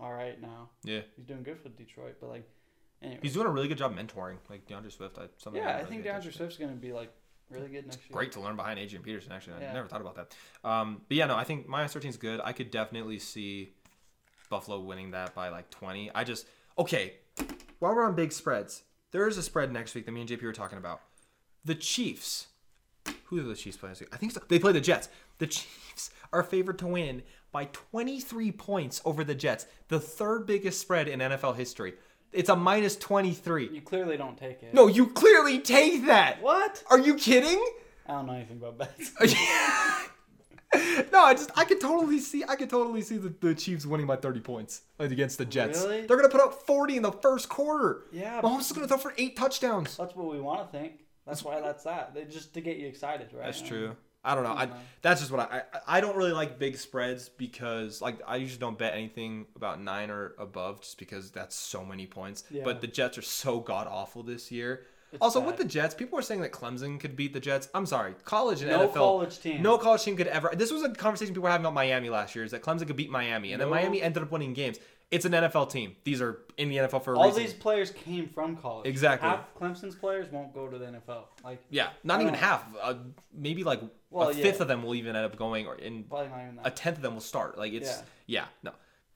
all 0.00 0.12
right 0.12 0.40
now. 0.40 0.70
Yeah. 0.84 1.00
He's 1.16 1.24
doing 1.26 1.42
good 1.42 1.58
for 1.60 1.68
Detroit, 1.70 2.16
but 2.20 2.28
like, 2.30 2.48
anyway. 3.02 3.20
He's 3.22 3.34
doing 3.34 3.46
a 3.46 3.50
really 3.50 3.68
good 3.68 3.78
job 3.78 3.94
mentoring, 3.96 4.36
like 4.50 4.66
D'Andre 4.66 4.90
Swift. 4.90 5.18
I, 5.18 5.26
something 5.38 5.62
yeah, 5.62 5.70
I 5.70 5.76
really 5.78 5.90
think 5.90 6.04
D'Andre. 6.04 6.30
Swift's 6.32 6.56
gonna 6.56 6.72
be 6.72 6.92
like 6.92 7.12
really 7.50 7.68
good 7.68 7.86
next 7.86 7.98
year. 7.98 8.08
Great 8.12 8.32
to 8.32 8.40
learn 8.40 8.56
behind 8.56 8.78
Adrian 8.78 9.02
Peterson. 9.02 9.32
Actually, 9.32 9.56
I 9.56 9.60
Yeah. 9.60 9.72
never 9.72 9.88
thought 9.88 10.00
about 10.00 10.16
that. 10.16 10.34
Um, 10.68 11.02
but 11.08 11.16
yeah, 11.16 11.26
no, 11.26 11.36
I 11.36 11.44
think 11.44 11.68
minus 11.68 11.92
13 11.92 12.10
is 12.10 12.16
good. 12.16 12.40
I 12.42 12.52
could 12.52 12.70
definitely 12.70 13.18
see 13.18 13.72
Buffalo 14.50 14.80
winning 14.80 15.10
that 15.12 15.34
by 15.34 15.48
like 15.48 15.70
20. 15.70 16.10
I 16.14 16.24
just 16.24 16.46
okay. 16.78 17.14
While 17.78 17.94
we're 17.94 18.04
on 18.04 18.14
big 18.14 18.32
spreads, 18.32 18.82
there 19.10 19.28
is 19.28 19.36
a 19.36 19.42
spread 19.42 19.72
next 19.72 19.94
week 19.94 20.06
that 20.06 20.12
me 20.12 20.20
and 20.22 20.30
JP 20.30 20.42
were 20.42 20.52
talking 20.52 20.78
about. 20.78 21.02
The 21.64 21.74
Chiefs. 21.74 22.48
Who 23.26 23.40
are 23.40 23.42
the 23.42 23.54
Chiefs 23.54 23.76
play 23.76 23.88
this 23.90 24.00
week? 24.00 24.10
I 24.12 24.16
think 24.16 24.32
so. 24.32 24.40
they 24.48 24.58
play 24.58 24.72
the 24.72 24.80
Jets. 24.80 25.08
The 25.38 25.46
Chiefs 25.46 26.10
are 26.32 26.42
favored 26.42 26.78
to 26.80 26.86
win 26.86 27.22
by 27.52 27.66
23 27.66 28.52
points 28.52 29.00
over 29.04 29.24
the 29.24 29.34
Jets, 29.34 29.66
the 29.88 29.98
third 29.98 30.46
biggest 30.46 30.80
spread 30.80 31.08
in 31.08 31.20
NFL 31.20 31.56
history. 31.56 31.94
It's 32.32 32.50
a 32.50 32.56
minus 32.56 32.96
23. 32.96 33.70
You 33.72 33.80
clearly 33.80 34.16
don't 34.16 34.36
take 34.36 34.62
it. 34.62 34.74
No, 34.74 34.86
you 34.88 35.08
clearly 35.08 35.58
take 35.58 36.06
that. 36.06 36.42
What? 36.42 36.82
Are 36.90 36.98
you 36.98 37.14
kidding? 37.14 37.64
I 38.06 38.12
don't 38.12 38.26
know 38.26 38.34
anything 38.34 38.58
about 38.58 38.78
bets. 38.78 39.12
no, 41.12 41.20
I 41.20 41.34
just 41.34 41.50
I 41.56 41.64
could 41.64 41.80
totally 41.80 42.18
see 42.18 42.44
I 42.46 42.56
could 42.56 42.68
totally 42.70 43.00
see 43.02 43.16
the, 43.16 43.34
the 43.40 43.54
Chiefs 43.54 43.86
winning 43.86 44.06
by 44.06 44.16
30 44.16 44.40
points 44.40 44.82
against 44.98 45.38
the 45.38 45.44
Jets. 45.44 45.82
Really? 45.82 46.06
They're 46.06 46.16
gonna 46.16 46.28
put 46.28 46.40
up 46.40 46.66
40 46.66 46.98
in 46.98 47.02
the 47.02 47.12
first 47.12 47.48
quarter. 47.48 48.04
Yeah, 48.12 48.40
Mahomes 48.42 48.60
is 48.60 48.72
gonna 48.72 48.86
throw 48.88 48.98
for 48.98 49.14
eight 49.16 49.36
touchdowns. 49.36 49.96
That's 49.96 50.14
what 50.14 50.30
we 50.30 50.40
want 50.40 50.70
to 50.70 50.78
think. 50.78 51.05
That's 51.26 51.42
why 51.42 51.60
that's 51.60 51.84
that. 51.84 52.14
They 52.14 52.24
just 52.24 52.54
to 52.54 52.60
get 52.60 52.76
you 52.76 52.86
excited, 52.86 53.28
right? 53.32 53.46
That's 53.46 53.62
true. 53.62 53.96
I 54.24 54.34
don't 54.34 54.42
know. 54.42 54.50
I, 54.50 54.68
that's 55.02 55.20
just 55.20 55.30
what 55.30 55.40
I, 55.52 55.62
I 55.72 55.98
I 55.98 56.00
don't 56.00 56.16
really 56.16 56.32
like 56.32 56.58
big 56.58 56.76
spreads 56.76 57.28
because 57.28 58.02
like 58.02 58.18
I 58.26 58.36
usually 58.36 58.58
don't 58.58 58.76
bet 58.76 58.94
anything 58.94 59.46
about 59.54 59.80
nine 59.80 60.10
or 60.10 60.34
above 60.38 60.80
just 60.80 60.98
because 60.98 61.30
that's 61.30 61.54
so 61.54 61.84
many 61.84 62.06
points. 62.06 62.42
Yeah. 62.50 62.64
But 62.64 62.80
the 62.80 62.88
Jets 62.88 63.18
are 63.18 63.22
so 63.22 63.60
god 63.60 63.86
awful 63.88 64.24
this 64.24 64.50
year. 64.50 64.82
It's 65.12 65.22
also, 65.22 65.40
bad. 65.40 65.46
with 65.46 65.56
the 65.58 65.64
Jets, 65.64 65.94
people 65.94 66.18
are 66.18 66.22
saying 66.22 66.40
that 66.40 66.50
Clemson 66.50 66.98
could 66.98 67.14
beat 67.14 67.32
the 67.32 67.38
Jets. 67.40 67.68
I'm 67.72 67.86
sorry, 67.86 68.14
college 68.24 68.62
and 68.62 68.70
NFL. 68.70 68.74
No 68.74 68.88
NFL. 68.88 68.94
college 68.94 69.40
team. 69.40 69.62
No 69.62 69.78
college 69.78 70.02
team 70.02 70.16
could 70.16 70.26
ever. 70.26 70.50
This 70.54 70.72
was 70.72 70.82
a 70.82 70.90
conversation 70.90 71.32
people 71.32 71.44
were 71.44 71.50
having 71.50 71.64
about 71.64 71.74
Miami 71.74 72.10
last 72.10 72.34
year. 72.34 72.44
Is 72.44 72.50
that 72.50 72.62
Clemson 72.62 72.88
could 72.88 72.96
beat 72.96 73.10
Miami, 73.10 73.52
and 73.52 73.62
then 73.62 73.70
Miami 73.70 74.02
ended 74.02 74.24
up 74.24 74.32
winning 74.32 74.52
games. 74.52 74.78
It's 75.12 75.24
an 75.24 75.32
NFL 75.32 75.70
team. 75.70 75.94
These 76.02 76.20
are 76.20 76.40
in 76.56 76.68
the 76.68 76.78
NFL 76.78 77.02
for 77.04 77.14
a 77.14 77.18
All 77.18 77.26
reason. 77.26 77.42
these 77.42 77.52
players 77.54 77.90
came 77.92 78.28
from 78.28 78.56
college. 78.56 78.88
Exactly. 78.88 79.28
Half 79.28 79.54
Clemson's 79.54 79.94
players 79.94 80.30
won't 80.32 80.52
go 80.52 80.66
to 80.66 80.78
the 80.78 80.86
NFL. 80.86 81.24
Like 81.44 81.62
yeah, 81.70 81.90
not 82.02 82.18
I 82.18 82.22
even 82.22 82.32
don't- 82.34 82.42
half. 82.42 82.64
Uh, 82.82 82.94
maybe 83.32 83.62
like 83.62 83.80
Well, 84.10 84.30
a 84.30 84.34
fifth 84.34 84.56
yeah. 84.56 84.62
of 84.62 84.68
them 84.68 84.82
will 84.82 84.96
even 84.96 85.14
end 85.14 85.24
up 85.24 85.36
going, 85.36 85.66
or 85.66 85.76
in 85.76 86.04
probably 86.04 86.28
not 86.28 86.42
even 86.42 86.56
that. 86.56 86.66
a 86.66 86.70
tenth 86.70 86.96
of 86.96 87.02
them 87.02 87.14
will 87.14 87.20
start. 87.20 87.56
Like 87.56 87.72
it's 87.72 88.02
Yeah. 88.26 88.46
no. 88.64 88.72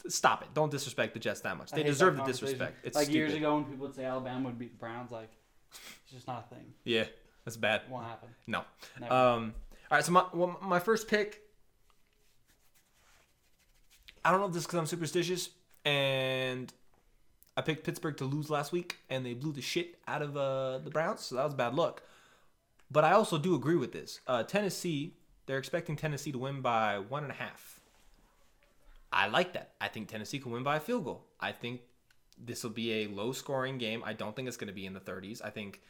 Stop 0.08 0.40
it! 0.42 0.48
Don't 0.54 0.70
disrespect 0.70 1.12
the 1.12 1.20
Jets 1.20 1.40
that 1.42 1.58
much. 1.58 1.72
I 1.74 1.76
They 1.76 1.82
hate 1.82 1.88
deserve 1.90 2.14
the 2.14 2.20
conversation. 2.20 2.46
disrespect. 2.46 2.86
It's 2.86 2.96
like 2.96 3.04
stupid. 3.04 3.18
years 3.18 3.34
ago 3.34 3.54
when 3.56 3.64
people 3.64 3.86
would 3.86 3.94
say 3.94 4.04
Alabama 4.06 4.46
would 4.48 4.58
beat 4.58 4.72
the 4.72 4.78
Browns, 4.78 5.10
like 5.10 5.30
it's 5.72 6.12
just 6.12 6.26
not 6.26 6.46
a 6.50 6.54
thing. 6.54 6.72
Yeah, 6.84 7.04
that's 7.44 7.58
bad. 7.58 7.82
It 7.82 7.90
won't 7.90 8.06
happen. 8.06 8.30
No. 8.46 8.64
Never. 8.98 9.12
Um. 9.12 9.54
All 9.90 9.96
right. 9.98 10.04
So 10.04 10.12
my 10.12 10.24
well, 10.32 10.56
my 10.62 10.78
first 10.78 11.06
pick. 11.06 11.42
I 14.24 14.30
don't 14.30 14.40
know 14.40 14.46
if 14.46 14.52
this 14.52 14.62
is 14.62 14.66
because 14.66 14.78
I'm 14.78 14.86
superstitious, 14.86 15.50
and 15.90 16.72
I 17.56 17.62
picked 17.62 17.84
Pittsburgh 17.84 18.16
to 18.18 18.24
lose 18.24 18.48
last 18.48 18.70
week, 18.70 18.98
and 19.08 19.26
they 19.26 19.34
blew 19.34 19.52
the 19.52 19.60
shit 19.60 19.98
out 20.06 20.22
of 20.22 20.36
uh, 20.36 20.78
the 20.78 20.90
Browns, 20.90 21.20
so 21.22 21.34
that 21.34 21.44
was 21.44 21.54
bad 21.54 21.74
luck. 21.74 22.02
But 22.90 23.04
I 23.04 23.12
also 23.12 23.38
do 23.38 23.54
agree 23.54 23.76
with 23.76 23.92
this. 23.92 24.20
Uh, 24.26 24.44
Tennessee, 24.44 25.14
they're 25.46 25.58
expecting 25.58 25.96
Tennessee 25.96 26.32
to 26.32 26.38
win 26.38 26.60
by 26.60 26.98
one 26.98 27.24
and 27.24 27.32
a 27.32 27.34
half. 27.34 27.80
I 29.12 29.26
like 29.26 29.52
that. 29.54 29.72
I 29.80 29.88
think 29.88 30.08
Tennessee 30.08 30.38
can 30.38 30.52
win 30.52 30.62
by 30.62 30.76
a 30.76 30.80
field 30.80 31.04
goal. 31.04 31.24
I 31.40 31.50
think 31.50 31.80
this 32.38 32.62
will 32.62 32.70
be 32.70 33.02
a 33.02 33.08
low 33.08 33.32
scoring 33.32 33.78
game. 33.78 34.02
I 34.04 34.12
don't 34.12 34.36
think 34.36 34.46
it's 34.46 34.56
going 34.56 34.68
to 34.68 34.74
be 34.74 34.86
in 34.86 34.92
the 34.92 35.00
30s. 35.00 35.40
I 35.44 35.50
think 35.50 35.80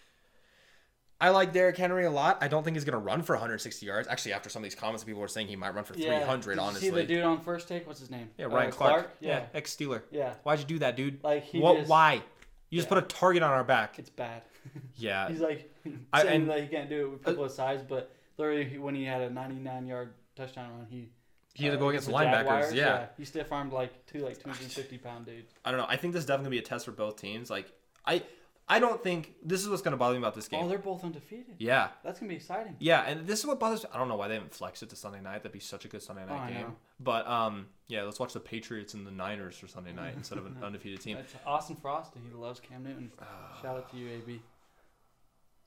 I 1.20 1.28
like 1.30 1.52
Derrick 1.52 1.76
Henry 1.76 2.06
a 2.06 2.10
lot. 2.10 2.38
I 2.40 2.48
don't 2.48 2.62
think 2.64 2.76
he's 2.76 2.84
going 2.84 2.92
to 2.94 2.98
run 3.04 3.22
for 3.22 3.34
160 3.34 3.84
yards. 3.84 4.08
Actually, 4.08 4.32
after 4.32 4.48
some 4.48 4.60
of 4.60 4.64
these 4.64 4.74
comments, 4.74 5.04
people 5.04 5.20
were 5.20 5.28
saying 5.28 5.48
he 5.48 5.56
might 5.56 5.74
run 5.74 5.84
for 5.84 5.92
300. 5.94 6.42
Did 6.50 6.54
you 6.56 6.60
honestly, 6.62 6.88
see 6.88 6.94
the 6.94 7.04
dude 7.04 7.22
on 7.24 7.40
first 7.42 7.68
take? 7.68 7.86
What's 7.86 8.00
his 8.00 8.10
name? 8.10 8.30
yeah, 8.38 8.46
Uh, 8.46 8.48
Ryan 8.48 8.70
Clark. 8.70 9.10
Yeah. 9.20 9.44
ex 9.52 9.76
Steeler. 9.76 10.02
Yeah. 10.10 10.32
Why'd 10.44 10.60
you 10.60 10.64
do 10.64 10.78
that, 10.78 10.96
dude? 10.96 11.22
Like 11.22 11.44
he 11.44 11.60
what? 11.60 11.76
just, 11.78 11.90
Why? 11.90 12.22
You 12.70 12.78
just 12.78 12.86
Yeah. 12.86 12.94
put 13.00 13.04
a 13.04 13.06
target 13.06 13.42
on 13.42 13.50
our 13.50 13.64
back. 13.64 13.98
It's 13.98 14.10
bad. 14.10 14.42
Yeah. 14.96 15.28
He's 15.28 15.40
like 15.40 15.74
I- 16.12 16.22
saying 16.22 16.46
that 16.46 16.60
he 16.62 16.68
can't 16.68 16.88
do 16.88 17.06
it 17.06 17.10
with 17.10 17.24
people 17.24 17.44
his 17.44 17.54
size, 17.54 17.82
but 17.82 18.14
literally 18.38 18.78
when 18.78 18.94
he 18.94 19.04
had 19.04 19.20
a 19.22 19.30
99 19.30 19.86
yard 19.86 20.12
touchdown 20.36 20.70
run, 20.70 20.86
he 20.90 21.10
He 21.54 21.64
had 21.64 21.72
to 21.72 21.76
uh, 21.76 21.80
go 21.80 21.88
against 21.88 22.06
the 22.06 22.12
linebackers. 22.12 22.32
Jaguars, 22.44 22.74
yeah. 22.74 23.06
he 23.18 23.24
stiff 23.24 23.50
armed 23.52 23.72
like 23.72 24.06
two 24.06 24.20
like 24.20 24.38
250 24.42 24.98
pound 24.98 25.26
dudes. 25.26 25.52
I 25.64 25.70
don't 25.70 25.80
know. 25.80 25.86
I 25.88 25.96
think 25.96 26.12
this 26.14 26.20
is 26.20 26.26
definitely 26.26 26.44
gonna 26.56 26.62
be 26.62 26.66
a 26.66 26.68
test 26.68 26.84
for 26.86 26.92
both 26.92 27.16
teams. 27.16 27.50
Like, 27.50 27.72
I, 28.06 28.22
I 28.70 28.78
don't 28.78 29.02
think 29.02 29.34
this 29.42 29.60
is 29.62 29.68
what's 29.68 29.82
gonna 29.82 29.96
bother 29.96 30.14
me 30.14 30.18
about 30.18 30.34
this 30.34 30.46
game. 30.48 30.64
Oh, 30.64 30.68
they're 30.68 30.78
both 30.78 31.02
undefeated. 31.04 31.56
yeah. 31.58 31.88
That's 32.04 32.20
gonna 32.20 32.30
be 32.30 32.36
exciting. 32.36 32.76
Yeah, 32.78 33.02
and 33.02 33.26
this 33.26 33.40
is 33.40 33.46
what 33.46 33.58
bothers 33.58 33.82
me. 33.82 33.90
I 33.92 33.98
don't 33.98 34.08
know 34.08 34.16
why 34.16 34.28
they 34.28 34.34
haven't 34.34 34.54
flexed 34.54 34.82
it 34.84 34.90
to 34.90 34.96
Sunday 34.96 35.20
night. 35.20 35.38
That'd 35.42 35.52
be 35.52 35.58
such 35.60 35.84
a 35.84 35.88
good 35.88 36.02
Sunday 36.02 36.22
Oh, 36.24 36.28
night 36.34 36.40
I 36.42 36.50
game. 36.52 36.60
know. 36.62 36.76
But 37.00 37.26
um, 37.26 37.66
yeah, 37.88 38.02
let's 38.04 38.20
watch 38.20 38.32
the 38.32 38.40
Patriots 38.40 38.94
and 38.94 39.06
the 39.06 39.10
Niners 39.10 39.56
for 39.58 39.66
Sunday 39.66 39.92
night 39.92 40.14
instead 40.16 40.38
of 40.38 40.46
an 40.46 40.56
undefeated 40.62 41.00
team. 41.00 41.16
It's 41.16 41.34
Austin 41.44 41.76
Frost. 41.76 42.14
And 42.14 42.24
he 42.26 42.32
loves 42.32 42.60
Cam 42.60 42.84
Newton. 42.84 43.10
Shout 43.62 43.76
out 43.76 43.90
to 43.90 43.96
you, 43.96 44.08
AB. 44.10 44.40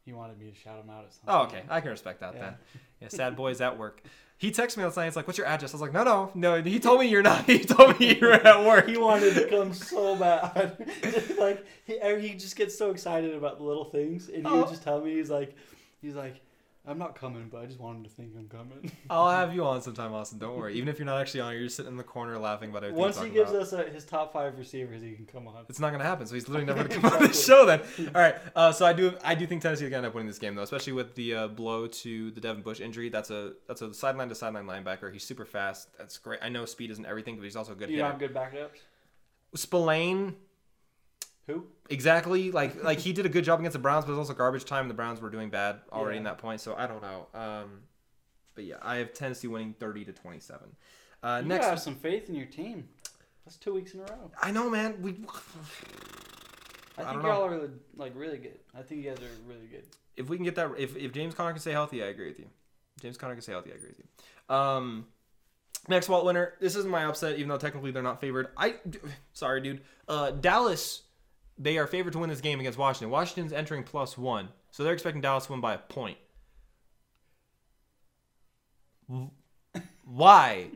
He 0.06 0.12
wanted 0.14 0.38
me 0.38 0.50
to 0.50 0.56
shout 0.56 0.84
him 0.84 0.90
out 0.90 1.06
at 1.06 1.14
some 1.14 1.22
Oh, 1.28 1.42
okay, 1.44 1.64
I 1.70 1.80
can 1.80 1.90
respect 1.92 2.20
that 2.22 2.34
Yeah. 2.36 2.42
then. 2.42 2.56
Yeah, 3.02 3.08
sad 3.10 3.36
boys 3.36 3.60
at 3.62 3.78
work. 3.78 4.02
He 4.44 4.52
texted 4.52 4.76
me 4.78 4.84
last 4.84 4.98
night. 4.98 5.06
He's 5.06 5.16
like, 5.16 5.26
"What's 5.26 5.38
your 5.38 5.48
address?" 5.48 5.74
I 5.74 5.76
was 5.78 5.82
like, 5.82 5.94
"No, 5.94 6.04
no, 6.04 6.32
no." 6.36 6.62
He 6.62 6.78
told 6.78 7.00
me 7.00 7.08
you're 7.08 7.22
not. 7.24 7.46
He 7.46 7.60
told 7.60 7.98
me 7.98 8.18
you're 8.20 8.34
at 8.34 8.66
work. 8.66 8.90
He 8.90 8.98
wanted 8.98 9.34
to 9.36 9.48
come 9.48 9.74
so 9.74 10.18
bad. 10.18 10.78
like 11.40 11.66
he, 11.86 11.98
he 12.20 12.34
just 12.36 12.58
gets 12.58 12.78
so 12.78 12.92
excited 12.92 13.34
about 13.36 13.58
the 13.58 13.64
little 13.64 13.86
things, 13.86 14.28
and 14.28 14.46
he 14.46 14.52
Oh. 14.54 14.58
would 14.60 14.68
just 14.68 14.84
tell 14.84 15.00
me 15.00 15.14
he's 15.16 15.30
like, 15.30 15.56
he's 16.02 16.16
like, 16.16 16.42
I'm 16.86 16.98
not 16.98 17.16
coming, 17.16 17.48
but 17.50 17.62
I 17.62 17.66
just 17.66 17.80
want 17.80 17.98
him 18.00 18.04
to 18.04 18.10
think 18.10 18.34
I'm 18.38 18.50
coming. 18.50 18.92
I'll 19.10 19.30
have 19.30 19.56
you 19.56 19.64
on 19.66 19.82
sometime, 19.82 20.14
Austin. 20.14 20.38
Don't 20.38 20.58
worry. 20.58 20.74
Even 20.76 20.90
if 20.90 21.00
you're 21.00 21.06
not 21.06 21.22
actually 21.22 21.40
on, 21.40 21.54
you're 21.54 21.64
just 21.64 21.78
sitting 21.78 21.94
in 21.94 21.98
the 21.98 22.04
corner 22.04 22.38
laughing 22.38 22.72
about 22.72 22.84
everything. 22.84 23.00
Once 23.00 23.22
he 23.22 23.30
gives 23.30 23.52
about. 23.52 23.62
us 23.62 23.74
a, 23.74 23.84
his 23.84 24.04
top 24.04 24.34
five 24.34 24.58
receivers, 24.58 25.02
he 25.02 25.14
can 25.14 25.26
come 25.26 25.48
on. 25.48 25.64
It's 25.70 25.80
not 25.80 25.94
gonna 25.94 26.04
happen. 26.04 26.28
So 26.28 26.36
he's 26.36 26.50
literally 26.50 26.66
never 26.68 26.86
gonna 26.86 27.02
come 27.10 27.14
on 27.14 27.24
the 27.28 27.34
show 27.34 27.66
then. 27.66 27.80
All 28.14 28.22
right. 28.22 28.36
Uh, 28.54 28.74
so 28.74 28.86
I 28.86 28.92
do 28.92 29.14
I 29.24 29.34
do 29.34 29.48
think 29.48 29.62
Tennessee 29.62 29.86
is 29.86 29.90
gonna 29.90 30.00
end 30.00 30.08
up 30.08 30.14
winning 30.14 30.28
this 30.28 30.40
game 30.40 30.56
though, 30.56 30.64
especially 30.64 30.92
with 30.94 31.16
the 31.16 31.34
uh, 31.36 31.48
blow 31.48 31.88
to 31.88 32.32
the 32.32 32.42
Devin 32.42 32.64
Bush 32.64 32.82
injury. 32.82 33.08
That's 33.08 33.30
a 33.30 33.54
that's 33.66 33.82
a 33.82 33.94
sideline 33.94 34.28
to 34.28 34.36
sideline 34.36 34.66
linebacker. 34.66 35.12
He's 35.14 35.24
super 35.24 35.46
fast. 35.46 35.88
That's 35.98 36.18
great. 36.18 36.40
I 36.42 36.50
know 36.50 36.66
speed 36.66 36.92
isn't 36.92 37.06
everything, 37.06 37.38
but 37.38 37.44
he's 37.46 37.56
also 37.56 37.72
a 37.72 37.76
good 37.76 37.90
You 37.92 37.98
hitter. 37.98 38.10
have 38.10 38.20
good 38.20 38.34
backups. 38.34 38.80
Spillane, 39.56 40.36
Who? 41.48 41.66
exactly. 41.90 42.52
Like 42.52 42.84
like 42.84 43.00
he 43.00 43.12
did 43.14 43.26
a 43.26 43.30
good 43.30 43.44
job 43.44 43.60
against 43.60 43.74
the 43.74 43.80
Browns, 43.80 44.06
but 44.06 44.12
it 44.12 44.16
was 44.16 44.30
also 44.30 44.38
garbage 44.38 44.66
time. 44.66 44.88
The 44.88 44.94
Browns 44.94 45.20
were 45.22 45.30
doing 45.30 45.50
bad 45.50 45.80
already 45.92 46.16
Yeah. 46.16 46.20
in 46.20 46.24
that 46.26 46.38
point. 46.38 46.62
So 46.62 46.76
I 46.76 46.88
don't 46.88 47.02
know. 47.02 47.28
Um, 47.34 47.82
but 48.56 48.64
yeah, 48.66 48.76
I 48.82 48.98
have 48.98 49.14
Tennessee 49.14 49.48
winning 49.48 49.74
thirty 49.80 50.06
to 50.06 50.14
twenty 50.14 50.40
seven. 50.40 50.76
Uh, 51.22 51.40
You 51.42 51.50
next, 51.50 51.66
have 51.66 51.80
some 51.80 51.96
faith 51.96 52.30
in 52.30 52.36
your 52.36 52.46
team. 52.48 52.88
That's 53.46 53.58
two 53.58 53.74
weeks 53.74 53.94
in 53.94 54.00
a 54.00 54.04
row. 54.04 54.32
I 54.42 54.52
know, 54.52 54.70
man. 54.70 55.02
We 55.02 55.12
I 56.98 57.02
I 57.02 57.10
think 57.10 57.22
don't 57.24 57.26
y'all 57.26 57.46
are 57.46 57.70
like 57.98 58.14
really 58.16 58.38
good. 58.38 58.60
I 58.78 58.82
think 58.84 59.04
you 59.04 59.10
guys 59.10 59.20
are 59.20 59.50
really 59.50 59.68
good. 59.68 59.84
if 60.16 60.30
we 60.30 60.38
can 60.38 60.44
get 60.46 60.56
that, 60.56 60.72
if, 60.78 60.96
if 60.96 61.12
James 61.12 61.34
Conner 61.34 61.52
can 61.52 61.60
stay 61.60 61.72
healthy, 61.72 62.04
I 62.04 62.08
agree 62.08 62.28
with 62.28 62.40
you. 62.40 62.46
James 63.02 63.18
Conner 63.18 63.34
can 63.34 63.42
stay 63.42 63.52
healthy, 63.52 63.72
I 63.72 63.76
agree 63.76 63.90
with 63.90 64.00
you. 64.00 64.56
Um, 64.56 65.08
next 65.88 66.08
Walt 66.08 66.24
winner. 66.26 66.54
This 66.62 66.76
isn't 66.76 66.92
my 66.92 67.06
upset, 67.06 67.38
even 67.38 67.48
though 67.50 67.58
technically 67.58 67.90
they're 67.92 68.04
not 68.04 68.22
favored. 68.22 68.50
I, 68.56 68.76
sorry, 69.34 69.62
dude. 69.62 69.82
Uh, 70.08 70.32
Dallas, 70.32 71.02
they 71.58 71.78
are 71.78 71.88
favored 71.88 72.14
to 72.14 72.20
win 72.20 72.30
this 72.30 72.42
game 72.42 72.60
against 72.60 72.78
Washington. 72.78 73.10
Washington's 73.10 73.54
entering 73.54 73.84
plus 73.84 74.18
one, 74.18 74.50
so 74.72 74.84
they're 74.84 74.94
expecting 74.94 75.22
Dallas 75.22 75.46
to 75.46 75.52
win 75.52 75.62
by 75.62 75.74
a 75.74 75.78
point. 75.78 76.18
Why? 80.06 80.68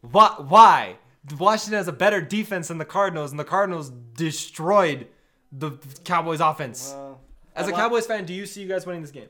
Why? 0.00 0.28
Why? 0.38 0.96
Washington 1.38 1.78
has 1.78 1.88
a 1.88 1.92
better 1.92 2.20
defense 2.20 2.68
than 2.68 2.78
the 2.78 2.84
Cardinals, 2.84 3.30
and 3.30 3.40
the 3.40 3.44
Cardinals 3.44 3.90
destroyed 3.90 5.06
the 5.50 5.72
Cowboys' 6.04 6.40
offense. 6.40 6.92
Well, 6.94 7.20
As 7.54 7.68
a 7.68 7.72
Cowboys 7.72 8.06
fan, 8.06 8.24
do 8.24 8.34
you 8.34 8.44
see 8.46 8.60
you 8.62 8.68
guys 8.68 8.84
winning 8.84 9.02
this 9.02 9.10
game? 9.10 9.28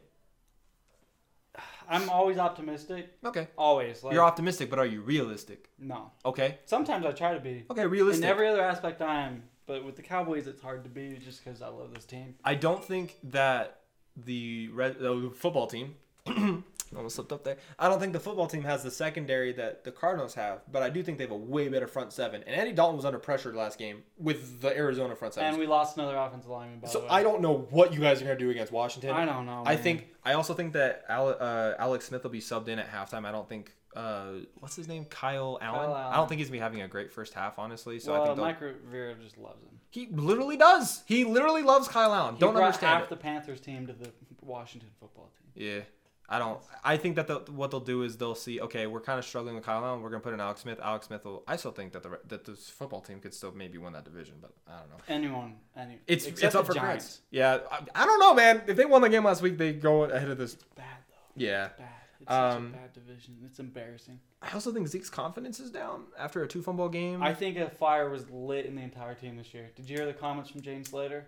I'm 1.88 2.08
always 2.08 2.38
optimistic. 2.38 3.12
Okay. 3.24 3.48
Always. 3.58 4.02
Like, 4.02 4.14
You're 4.14 4.24
optimistic, 4.24 4.70
but 4.70 4.78
are 4.78 4.86
you 4.86 5.02
realistic? 5.02 5.68
No. 5.78 6.10
Okay. 6.24 6.58
Sometimes 6.64 7.04
I 7.04 7.12
try 7.12 7.34
to 7.34 7.40
be. 7.40 7.64
Okay, 7.70 7.86
realistic. 7.86 8.24
In 8.24 8.30
every 8.30 8.48
other 8.48 8.62
aspect, 8.62 9.02
I 9.02 9.20
am. 9.26 9.42
But 9.66 9.84
with 9.84 9.96
the 9.96 10.02
Cowboys, 10.02 10.46
it's 10.46 10.60
hard 10.60 10.84
to 10.84 10.90
be 10.90 11.18
just 11.24 11.44
because 11.44 11.62
I 11.62 11.68
love 11.68 11.94
this 11.94 12.04
team. 12.04 12.34
I 12.44 12.54
don't 12.54 12.84
think 12.84 13.16
that 13.24 13.80
the 14.16 14.68
red, 14.68 14.96
uh, 15.02 15.30
football 15.30 15.66
team 15.66 15.94
almost 16.96 17.16
slipped 17.16 17.32
up 17.32 17.44
there. 17.44 17.56
I 17.78 17.88
don't 17.88 17.98
think 17.98 18.12
the 18.12 18.20
football 18.20 18.46
team 18.46 18.62
has 18.62 18.82
the 18.82 18.90
secondary 18.90 19.52
that 19.52 19.84
the 19.84 19.90
Cardinals 19.90 20.34
have, 20.34 20.60
but 20.70 20.82
I 20.82 20.90
do 20.90 21.02
think 21.02 21.18
they 21.18 21.24
have 21.24 21.30
a 21.30 21.36
way 21.36 21.68
better 21.68 21.86
front 21.86 22.12
seven. 22.12 22.42
And 22.46 22.54
Andy 22.54 22.72
Dalton 22.72 22.96
was 22.96 23.04
under 23.04 23.18
pressure 23.18 23.52
last 23.52 23.78
game 23.78 24.02
with 24.18 24.60
the 24.60 24.76
Arizona 24.76 25.16
front 25.16 25.34
seven. 25.34 25.48
And 25.50 25.58
we 25.58 25.66
lost 25.66 25.96
another 25.96 26.16
offensive 26.16 26.50
lineman, 26.50 26.80
by 26.80 26.88
so 26.88 27.00
the 27.00 27.04
way. 27.06 27.10
I 27.10 27.22
don't 27.22 27.40
know 27.40 27.66
what 27.70 27.92
you 27.92 28.00
guys 28.00 28.20
are 28.20 28.24
going 28.24 28.38
to 28.38 28.44
do 28.44 28.50
against 28.50 28.72
Washington. 28.72 29.10
I 29.10 29.24
don't 29.24 29.46
know. 29.46 29.62
I 29.66 29.74
man. 29.74 29.82
think 29.82 30.08
I 30.24 30.34
also 30.34 30.54
think 30.54 30.72
that 30.74 31.04
Ale, 31.10 31.36
uh, 31.38 31.72
Alex 31.78 32.06
Smith 32.06 32.22
will 32.22 32.30
be 32.30 32.40
subbed 32.40 32.68
in 32.68 32.78
at 32.78 32.90
halftime. 32.90 33.24
I 33.26 33.32
don't 33.32 33.48
think 33.48 33.74
uh, 33.94 34.32
what's 34.58 34.76
his 34.76 34.88
name, 34.88 35.04
Kyle 35.06 35.58
Allen. 35.60 35.90
Kyle 35.90 35.94
I 35.94 36.16
don't 36.16 36.28
think 36.28 36.40
he's 36.40 36.48
gonna 36.48 36.58
be 36.58 36.62
having 36.62 36.82
a 36.82 36.88
great 36.88 37.12
first 37.12 37.34
half, 37.34 37.58
honestly. 37.58 37.98
So 37.98 38.20
I 38.20 38.26
think 38.26 38.38
Mike 38.38 38.60
Rivera 38.60 39.14
just 39.14 39.38
loves 39.38 39.62
him. 39.62 39.70
he 39.90 40.08
literally 40.10 40.56
does. 40.56 41.02
He 41.06 41.24
literally 41.24 41.62
loves 41.62 41.88
Kyle 41.88 42.12
Allen. 42.12 42.34
He 42.34 42.40
don't 42.40 42.54
brought 42.54 42.66
understand 42.66 42.94
half 42.94 43.02
it. 43.04 43.10
the 43.10 43.16
Panthers 43.16 43.60
team 43.60 43.86
to 43.86 43.92
the 43.92 44.10
Washington 44.42 44.90
football 45.00 45.30
team. 45.38 45.64
Yeah. 45.66 45.80
I 46.26 46.38
don't. 46.38 46.58
I 46.82 46.96
think 46.96 47.16
that 47.16 47.26
the, 47.26 47.40
what 47.52 47.70
they'll 47.70 47.80
do 47.80 48.02
is 48.02 48.16
they'll 48.16 48.34
see. 48.34 48.58
Okay, 48.58 48.86
we're 48.86 49.02
kind 49.02 49.18
of 49.18 49.26
struggling 49.26 49.56
with 49.56 49.64
Kyle 49.64 49.84
Allen. 49.84 50.00
We're 50.00 50.08
gonna 50.08 50.22
put 50.22 50.32
in 50.32 50.40
Alex 50.40 50.62
Smith. 50.62 50.80
Alex 50.82 51.06
Smith 51.06 51.22
will. 51.24 51.44
I 51.46 51.56
still 51.56 51.70
think 51.70 51.92
that 51.92 52.02
the 52.02 52.18
that 52.28 52.46
this 52.46 52.70
football 52.70 53.02
team 53.02 53.20
could 53.20 53.34
still 53.34 53.52
maybe 53.52 53.76
win 53.76 53.92
that 53.92 54.06
division, 54.06 54.36
but 54.40 54.52
I 54.66 54.78
don't 54.80 54.88
know. 54.88 54.96
Anyone, 55.06 55.56
any. 55.76 55.98
It's 56.06 56.24
it's 56.24 56.54
up 56.54 56.64
for 56.66 56.72
grabs. 56.72 57.20
Yeah, 57.30 57.58
I, 57.70 57.80
I 57.94 58.06
don't 58.06 58.18
know, 58.18 58.32
man. 58.32 58.62
If 58.66 58.78
they 58.78 58.86
won 58.86 59.02
the 59.02 59.10
game 59.10 59.24
last 59.24 59.42
week, 59.42 59.58
they 59.58 59.74
go 59.74 60.04
ahead 60.04 60.30
of 60.30 60.38
this. 60.38 60.54
Bad 60.74 60.86
though. 61.08 61.14
Yeah. 61.36 61.68
Bad. 61.78 61.88
It's 62.20 62.30
such 62.30 62.54
Um, 62.56 62.66
a 62.68 62.76
bad 62.76 62.92
division. 62.92 63.36
It's 63.44 63.58
embarrassing. 63.58 64.20
I 64.42 64.52
also 64.52 64.72
think 64.72 64.86
Zeke's 64.88 65.10
confidence 65.10 65.60
is 65.60 65.70
down 65.70 66.04
after 66.18 66.42
a 66.42 66.48
two 66.48 66.62
fumble 66.62 66.88
game. 66.88 67.22
I 67.22 67.34
think 67.34 67.56
a 67.58 67.70
fire 67.70 68.08
was 68.10 68.28
lit 68.30 68.66
in 68.66 68.74
the 68.76 68.82
entire 68.82 69.14
team 69.14 69.36
this 69.36 69.52
year. 69.54 69.70
Did 69.74 69.88
you 69.90 69.96
hear 69.96 70.06
the 70.06 70.12
comments 70.14 70.50
from 70.50 70.60
James 70.62 70.90
Slater? 70.90 71.26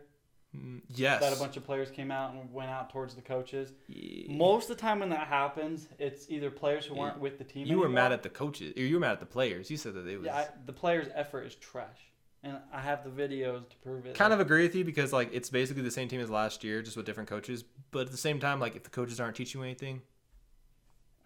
Mm, 0.57 0.80
yes. 0.89 1.20
That 1.20 1.34
a 1.34 1.39
bunch 1.39 1.57
of 1.59 1.64
players 1.64 1.91
came 1.91 2.11
out 2.11 2.32
and 2.32 2.51
went 2.53 2.70
out 2.70 2.89
towards 2.91 3.14
the 3.14 3.20
coaches. 3.20 3.72
Yeah. 3.89 4.34
Most 4.37 4.70
of 4.70 4.76
the 4.76 4.80
time 4.80 5.01
when 5.01 5.11
that 5.11 5.26
happens, 5.26 5.89
it's 5.99 6.30
either 6.30 6.51
players 6.51 6.87
who 6.87 6.95
Yeah. 6.95 7.01
weren't 7.03 7.18
with 7.20 7.37
the 7.39 7.45
team. 7.45 7.66
You 7.66 7.78
were 7.78 7.89
mad 7.91 8.12
at 8.12 8.22
the 8.22 8.30
coaches. 8.30 8.72
Or 8.76 8.80
you 8.80 8.95
were 8.95 9.01
mad 9.01 9.12
at 9.12 9.20
the 9.20 9.26
players. 9.26 9.70
You 9.70 9.76
said 9.76 9.95
that 9.95 10.07
it 10.07 10.16
was. 10.16 10.26
Yeah, 10.26 10.37
I, 10.37 10.49
the 10.64 10.72
players' 10.72 11.09
effort 11.14 11.43
is 11.43 11.55
trash, 11.57 12.01
and 12.43 12.59
I 12.72 12.80
have 12.80 13.05
the 13.05 13.11
videos 13.11 13.68
to 13.68 13.76
prove 13.78 14.07
it. 14.07 14.14
kind 14.14 14.32
of 14.32 14.41
agree 14.41 14.62
with 14.62 14.74
you 14.74 14.84
because 14.84 15.12
like 15.12 15.28
it's 15.34 15.51
basically 15.51 15.82
the 15.82 15.91
same 15.91 16.09
team 16.09 16.20
as 16.20 16.30
last 16.30 16.64
year, 16.64 16.80
just 16.80 16.97
with 16.97 17.05
different 17.05 17.28
coaches. 17.28 17.64
But 17.91 18.07
at 18.07 18.11
the 18.12 18.16
same 18.16 18.41
time, 18.41 18.59
like 18.61 18.76
if 18.76 18.82
the 18.84 18.91
coaches 18.91 19.20
aren't 19.20 19.37
teaching 19.37 19.61
you 19.61 19.64
anything, 19.64 20.01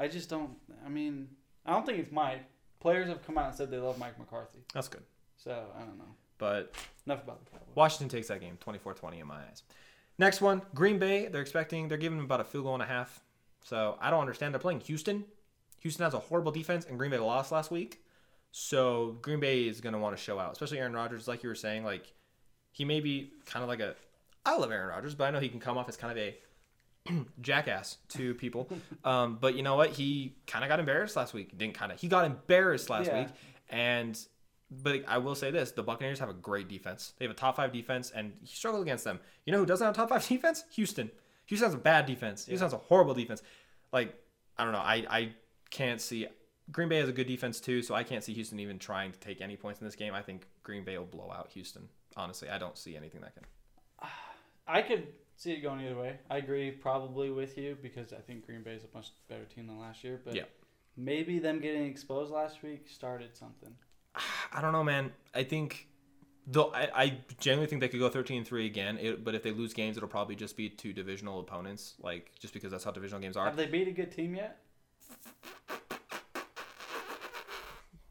I 0.00 0.08
just 0.08 0.28
don't. 0.28 0.50
I 0.84 0.88
mean, 0.88 1.28
I 1.64 1.72
don't 1.72 1.86
think 1.86 1.98
it's 1.98 2.10
Mike. 2.10 2.44
Players 2.80 3.08
have 3.08 3.24
come 3.24 3.36
out 3.38 3.48
and 3.48 3.54
said 3.54 3.70
they 3.70 3.76
love 3.76 3.98
Mike 3.98 4.18
McCarthy. 4.18 4.60
that's 4.74 4.88
good. 4.88 5.02
So 5.36 5.66
I 5.76 5.80
don't 5.80 5.98
know. 5.98 6.04
But 6.38 6.74
Enough 7.06 7.22
about 7.24 7.44
the 7.44 7.50
Cowboys. 7.50 7.68
Washington 7.74 8.08
takes 8.08 8.28
that 8.28 8.40
game 8.40 8.58
24-20 8.66 9.20
in 9.20 9.26
my 9.26 9.36
eyes. 9.36 9.62
Next 10.18 10.40
one, 10.40 10.62
Green 10.74 10.98
Bay. 10.98 11.28
They're 11.28 11.42
expecting. 11.42 11.88
They're 11.88 11.98
giving 11.98 12.16
them 12.18 12.24
about 12.24 12.40
a 12.40 12.44
field 12.44 12.64
goal 12.64 12.74
and 12.74 12.82
a 12.82 12.86
half. 12.86 13.20
So 13.62 13.98
I 14.00 14.10
don't 14.10 14.20
understand. 14.20 14.54
They're 14.54 14.58
playing 14.60 14.80
Houston. 14.80 15.24
Houston 15.80 16.04
has 16.04 16.14
a 16.14 16.18
horrible 16.18 16.52
defense, 16.52 16.86
and 16.86 16.98
Green 16.98 17.10
Bay 17.10 17.18
lost 17.18 17.52
last 17.52 17.70
week. 17.70 18.02
So 18.52 19.18
Green 19.22 19.40
Bay 19.40 19.66
is 19.68 19.80
going 19.80 19.92
to 19.92 19.98
want 19.98 20.16
to 20.16 20.22
show 20.22 20.38
out, 20.38 20.52
especially 20.52 20.78
Aaron 20.78 20.92
Rodgers. 20.92 21.28
Like 21.28 21.42
you 21.42 21.48
were 21.48 21.54
saying, 21.54 21.84
like 21.84 22.12
he 22.72 22.84
may 22.84 23.00
be 23.00 23.32
kind 23.46 23.62
of 23.62 23.68
like 23.68 23.80
a. 23.80 23.94
I 24.44 24.56
love 24.56 24.70
Aaron 24.70 24.88
Rodgers, 24.88 25.14
but 25.14 25.24
I 25.24 25.30
know 25.30 25.40
he 25.40 25.48
can 25.48 25.60
come 25.60 25.76
off 25.78 25.88
as 25.88 25.96
kind 25.96 26.10
of 26.10 26.18
a 26.18 26.36
jackass 27.40 27.98
to 28.10 28.34
people. 28.34 28.68
um, 29.04 29.38
but 29.40 29.54
you 29.54 29.62
know 29.62 29.76
what? 29.76 29.90
He 29.90 30.34
kind 30.46 30.64
of 30.64 30.68
got 30.68 30.80
embarrassed 30.80 31.16
last 31.16 31.34
week. 31.34 31.56
Didn't 31.56 31.74
kind 31.74 31.92
of. 31.92 32.00
He 32.00 32.08
got 32.08 32.24
embarrassed 32.24 32.90
last 32.90 33.06
Yeah. 33.06 33.20
week, 33.20 33.28
and 33.68 34.18
but 34.70 35.02
I 35.08 35.18
will 35.18 35.34
say 35.34 35.50
this: 35.50 35.72
the 35.72 35.82
Buccaneers 35.82 36.18
have 36.20 36.28
a 36.28 36.34
great 36.34 36.68
defense. 36.68 37.14
They 37.18 37.24
have 37.24 37.32
a 37.32 37.38
top 37.38 37.56
five 37.56 37.72
defense, 37.72 38.10
and 38.10 38.32
he 38.42 38.54
struggled 38.54 38.82
against 38.82 39.04
them. 39.04 39.20
You 39.46 39.52
know 39.52 39.58
who 39.58 39.66
doesn't 39.66 39.84
have 39.84 39.94
a 39.94 39.96
top 39.96 40.08
five 40.10 40.26
defense? 40.28 40.64
Houston. 40.74 41.10
Houston 41.46 41.66
has 41.66 41.74
a 41.74 41.78
bad 41.78 42.06
defense. 42.06 42.46
Houston 42.46 42.64
has 42.66 42.72
a 42.72 42.78
horrible 42.78 43.14
defense. 43.14 43.42
Like 43.92 44.14
I 44.56 44.64
don't 44.64 44.72
know. 44.72 44.78
I 44.78 45.04
I 45.10 45.32
can't 45.70 46.00
see. 46.00 46.26
Green 46.70 46.88
Bay 46.88 46.98
has 46.98 47.08
a 47.08 47.12
good 47.12 47.26
defense 47.26 47.58
too, 47.58 47.82
so 47.82 47.96
I 47.96 48.04
can't 48.04 48.22
see 48.22 48.32
Houston 48.34 48.60
even 48.60 48.78
trying 48.78 49.10
to 49.10 49.18
take 49.18 49.40
any 49.40 49.56
points 49.56 49.80
in 49.80 49.86
this 49.88 49.96
game. 49.96 50.14
I 50.14 50.22
think 50.22 50.46
Green 50.62 50.84
Bay 50.84 50.96
will 50.98 51.04
blow 51.06 51.32
out 51.32 51.48
Houston. 51.54 51.88
Honestly, 52.16 52.48
I 52.48 52.58
don't 52.58 52.78
see 52.78 52.96
anything 52.96 53.22
that 53.22 53.34
can. 53.34 53.44
I 54.68 54.82
could 54.82 55.08
see 55.40 55.52
it 55.52 55.62
going 55.62 55.80
either 55.80 55.96
way. 55.96 56.18
I 56.28 56.36
agree 56.36 56.70
probably 56.70 57.30
with 57.30 57.56
you 57.56 57.76
because 57.82 58.12
I 58.12 58.18
think 58.18 58.44
Green 58.44 58.62
Bay 58.62 58.74
is 58.74 58.84
a 58.84 58.94
much 58.94 59.08
better 59.26 59.44
team 59.44 59.66
than 59.66 59.80
last 59.80 60.04
year. 60.04 60.20
But 60.22 60.34
Yeah. 60.34 60.44
maybe 60.96 61.38
them 61.38 61.60
getting 61.60 61.86
exposed 61.86 62.30
last 62.30 62.62
week 62.62 62.88
started 62.88 63.34
something. 63.34 63.74
I 64.52 64.60
don't 64.60 64.72
know, 64.72 64.84
man. 64.84 65.12
I 65.34 65.44
think 65.44 65.88
though 66.46 66.70
I, 66.74 66.90
I 66.94 67.18
genuinely 67.38 67.68
think 67.68 67.80
they 67.80 67.88
could 67.88 68.00
go 68.00 68.10
13-3 68.10 68.66
again. 68.66 68.98
It, 68.98 69.24
but 69.24 69.34
if 69.34 69.42
they 69.42 69.50
lose 69.50 69.72
games, 69.72 69.96
it'll 69.96 70.10
probably 70.10 70.36
just 70.36 70.58
be 70.58 70.68
two 70.68 70.92
divisional 70.92 71.40
opponents, 71.40 71.94
like 72.00 72.32
just 72.38 72.52
because 72.52 72.70
that's 72.70 72.84
how 72.84 72.90
divisional 72.90 73.22
games 73.22 73.38
are. 73.38 73.46
Have 73.46 73.56
they 73.56 73.66
beat 73.66 73.88
a 73.88 73.92
good 73.92 74.12
team 74.12 74.34
yet? 74.34 74.58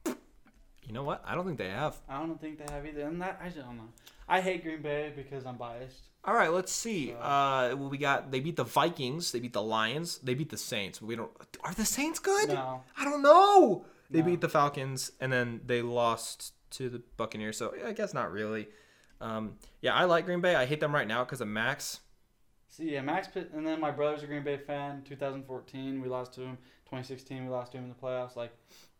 You 0.05 0.93
know 0.95 1.03
what? 1.03 1.23
I 1.23 1.35
don't 1.35 1.45
think 1.45 1.59
they 1.59 1.69
have. 1.69 1.97
I 2.09 2.17
don't 2.17 2.41
think 2.41 2.57
they 2.57 2.73
have 2.73 2.83
either. 2.83 3.03
And 3.03 3.21
that 3.21 3.39
I 3.39 3.49
just 3.49 3.59
don't 3.59 3.77
know. 3.77 3.89
I 4.27 4.41
hate 4.41 4.63
Green 4.63 4.81
Bay 4.81 5.13
because 5.15 5.45
I'm 5.45 5.57
biased. 5.57 6.08
All 6.25 6.33
right, 6.33 6.51
let's 6.51 6.71
see. 6.71 7.13
Uh, 7.13 7.75
well, 7.75 7.89
we 7.89 7.97
got 7.97 8.29
they 8.31 8.39
beat 8.39 8.55
the 8.57 8.63
Vikings, 8.65 9.31
they 9.31 9.39
beat 9.39 9.53
the 9.53 9.61
Lions, 9.61 10.17
they 10.19 10.33
beat 10.33 10.49
the 10.49 10.57
Saints. 10.57 11.01
We 11.01 11.15
don't. 11.15 11.31
Are 11.63 11.73
the 11.73 11.85
Saints 11.85 12.19
good? 12.19 12.49
No. 12.49 12.83
I 12.97 13.05
don't 13.05 13.21
know. 13.21 13.85
They 14.09 14.19
No. 14.19 14.25
beat 14.25 14.41
the 14.41 14.49
Falcons 14.49 15.11
and 15.21 15.31
then 15.31 15.61
they 15.65 15.81
lost 15.81 16.53
to 16.71 16.89
the 16.89 17.01
Buccaneers. 17.17 17.57
So 17.57 17.73
I 17.85 17.93
guess 17.93 18.13
not 18.13 18.31
really. 18.31 18.67
Um, 19.21 19.55
yeah, 19.81 19.93
I 19.95 20.05
like 20.05 20.25
Green 20.25 20.41
Bay. 20.41 20.55
I 20.55 20.65
hate 20.65 20.79
them 20.79 20.93
right 20.93 21.07
now 21.07 21.23
because 21.23 21.41
of 21.41 21.47
Max. 21.47 21.99
See, 22.67 22.91
yeah, 22.93 23.01
Max 23.01 23.27
Pitt, 23.27 23.49
and 23.53 23.65
then 23.65 23.79
my 23.81 23.91
brother's 23.91 24.23
a 24.23 24.27
Green 24.27 24.43
Bay 24.43 24.57
fan. 24.57 25.01
2014, 25.03 26.01
we 26.01 26.07
lost 26.07 26.33
to 26.35 26.41
him. 26.41 26.57
2016, 26.85 27.43
we 27.43 27.49
lost 27.49 27.71
to 27.71 27.77
him 27.79 27.85
in 27.85 27.89
the 27.89 27.95
playoffs. 27.95 28.35
Like, 28.35 28.51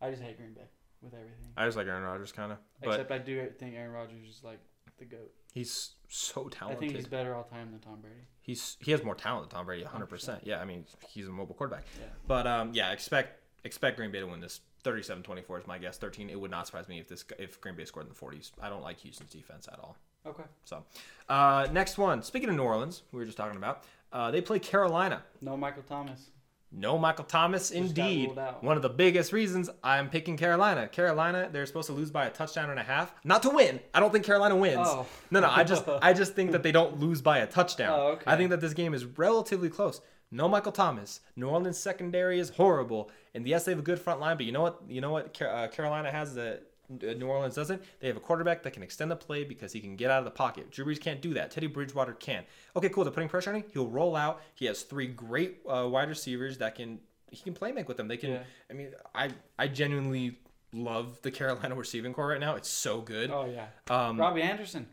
I 0.02 0.10
just 0.10 0.22
hate 0.22 0.36
Green 0.36 0.52
Bay 0.52 0.68
with 1.02 1.14
everything. 1.14 1.52
I 1.56 1.64
just 1.66 1.76
like 1.76 1.86
Aaron 1.86 2.02
Rodgers 2.02 2.32
kind 2.32 2.52
of, 2.52 2.58
Except 2.82 3.10
I 3.10 3.18
do 3.18 3.48
think 3.58 3.74
Aaron 3.76 3.92
Rodgers 3.92 4.28
is 4.28 4.40
like 4.44 4.58
the 4.98 5.04
goat. 5.04 5.32
he's 5.54 5.90
so 6.10 6.48
talented. 6.48 6.76
I 6.76 6.80
think 6.80 6.96
he's 6.96 7.06
better 7.06 7.34
all 7.34 7.44
time 7.44 7.70
than 7.70 7.80
Tom 7.80 7.98
Brady. 8.00 8.16
he's 8.42 8.76
he 8.80 8.90
has 8.90 9.02
more 9.02 9.14
talent 9.14 9.48
than 9.48 9.56
Tom 9.58 9.66
Brady, 9.66 9.84
100%. 9.84 10.40
Yeah, 10.42 10.60
I 10.60 10.64
mean, 10.64 10.84
he's 11.08 11.28
a 11.28 11.30
mobile 11.30 11.54
quarterback. 11.54 11.84
Yeah. 11.98 12.06
But 12.26 12.46
um, 12.46 12.70
yeah, 12.74 12.92
expect 12.92 13.42
expect 13.64 13.96
Green 13.96 14.10
Bay 14.10 14.20
to 14.20 14.26
win 14.26 14.40
this. 14.40 14.60
37-24 14.84 15.60
is 15.60 15.66
my 15.66 15.76
guess. 15.76 15.98
13. 15.98 16.30
It 16.30 16.40
would 16.40 16.50
not 16.50 16.66
surprise 16.66 16.88
me 16.88 16.98
if 16.98 17.08
this 17.08 17.24
if 17.38 17.60
Green 17.60 17.74
Bay 17.76 17.84
scored 17.84 18.06
in 18.06 18.12
the 18.12 18.18
40s. 18.18 18.50
I 18.60 18.68
don't 18.68 18.82
like 18.82 18.98
Houston's 19.00 19.30
defense 19.30 19.68
at 19.70 19.78
all. 19.78 19.96
Okay. 20.26 20.42
So, 20.64 20.84
uh, 21.28 21.68
next 21.72 21.96
one. 21.98 22.22
Speaking 22.22 22.48
of 22.48 22.56
New 22.56 22.62
Orleans, 22.62 23.02
we 23.12 23.18
were 23.18 23.24
just 23.24 23.36
talking 23.36 23.56
about. 23.56 23.84
Uh, 24.12 24.30
they 24.30 24.40
play 24.40 24.58
Carolina. 24.58 25.22
No 25.40 25.56
Michael 25.56 25.82
Thomas. 25.82 26.30
No 26.72 26.96
Michael 26.98 27.24
Thomas, 27.24 27.72
indeed. 27.72 28.30
One 28.60 28.76
of 28.76 28.82
the 28.82 28.88
biggest 28.88 29.32
reasons 29.32 29.68
I'm 29.82 30.08
picking 30.08 30.36
Carolina. 30.36 30.86
Carolina, 30.86 31.48
they're 31.50 31.66
supposed 31.66 31.88
to 31.88 31.92
lose 31.92 32.10
by 32.10 32.26
a 32.26 32.30
touchdown 32.30 32.70
and 32.70 32.78
a 32.78 32.82
half, 32.84 33.12
not 33.24 33.42
to 33.42 33.50
win. 33.50 33.80
I 33.92 33.98
don't 33.98 34.12
think 34.12 34.24
Carolina 34.24 34.54
wins. 34.56 34.78
Oh. 34.82 35.06
No, 35.32 35.40
no, 35.40 35.50
I 35.50 35.64
just, 35.64 35.84
I 36.00 36.12
just 36.12 36.34
think 36.34 36.52
that 36.52 36.62
they 36.62 36.72
don't 36.72 37.00
lose 37.00 37.22
by 37.22 37.38
a 37.38 37.46
touchdown. 37.46 37.98
Oh, 37.98 38.06
okay. 38.12 38.24
I 38.26 38.36
think 38.36 38.50
that 38.50 38.60
this 38.60 38.72
game 38.74 38.94
is 38.94 39.04
relatively 39.04 39.68
close. 39.68 40.00
No 40.30 40.48
Michael 40.48 40.70
Thomas. 40.70 41.20
New 41.34 41.48
Orleans 41.48 41.76
secondary 41.76 42.38
is 42.38 42.50
horrible, 42.50 43.10
and 43.34 43.46
yes, 43.48 43.64
they 43.64 43.72
have 43.72 43.80
a 43.80 43.82
good 43.82 43.98
front 43.98 44.20
line. 44.20 44.36
But 44.36 44.46
you 44.46 44.52
know 44.52 44.62
what? 44.62 44.80
You 44.88 45.00
know 45.00 45.10
what? 45.10 45.36
Car- 45.36 45.48
uh, 45.48 45.68
Carolina 45.68 46.12
has 46.12 46.38
uh, 46.38 46.58
New 46.90 47.26
Orleans 47.26 47.54
doesn't. 47.54 47.82
They 48.00 48.08
have 48.08 48.16
a 48.16 48.20
quarterback 48.20 48.62
that 48.64 48.72
can 48.72 48.82
extend 48.82 49.10
the 49.10 49.16
play 49.16 49.44
because 49.44 49.72
he 49.72 49.80
can 49.80 49.96
get 49.96 50.10
out 50.10 50.18
of 50.18 50.24
the 50.24 50.30
pocket. 50.30 50.70
Drew 50.70 50.84
Brees 50.84 51.00
can't 51.00 51.20
do 51.20 51.34
that. 51.34 51.50
Teddy 51.50 51.68
Bridgewater 51.68 52.14
can. 52.14 52.44
Okay, 52.76 52.88
cool. 52.88 53.04
They're 53.04 53.12
putting 53.12 53.28
pressure 53.28 53.50
on 53.50 53.56
him. 53.56 53.64
He'll 53.72 53.88
roll 53.88 54.16
out. 54.16 54.42
He 54.54 54.66
has 54.66 54.82
three 54.82 55.06
great 55.06 55.60
uh, 55.68 55.86
wide 55.88 56.08
receivers 56.08 56.58
that 56.58 56.74
can 56.74 56.98
he 57.30 57.42
can 57.42 57.54
play 57.54 57.70
make 57.70 57.86
with 57.86 57.96
them. 57.96 58.08
They 58.08 58.16
can. 58.16 58.30
Yeah. 58.30 58.42
I 58.68 58.72
mean, 58.72 58.88
I 59.14 59.30
I 59.58 59.68
genuinely 59.68 60.38
love 60.72 61.20
the 61.22 61.30
Carolina 61.38 61.74
receiving 61.74 62.12
corps 62.12 62.28
right 62.28 62.40
now. 62.40 62.56
It's 62.56 62.68
so 62.68 63.00
good. 63.00 63.30
Oh 63.30 63.46
yeah. 63.46 63.66
Um, 63.88 64.18
Robbie 64.18 64.42
Anderson. 64.42 64.88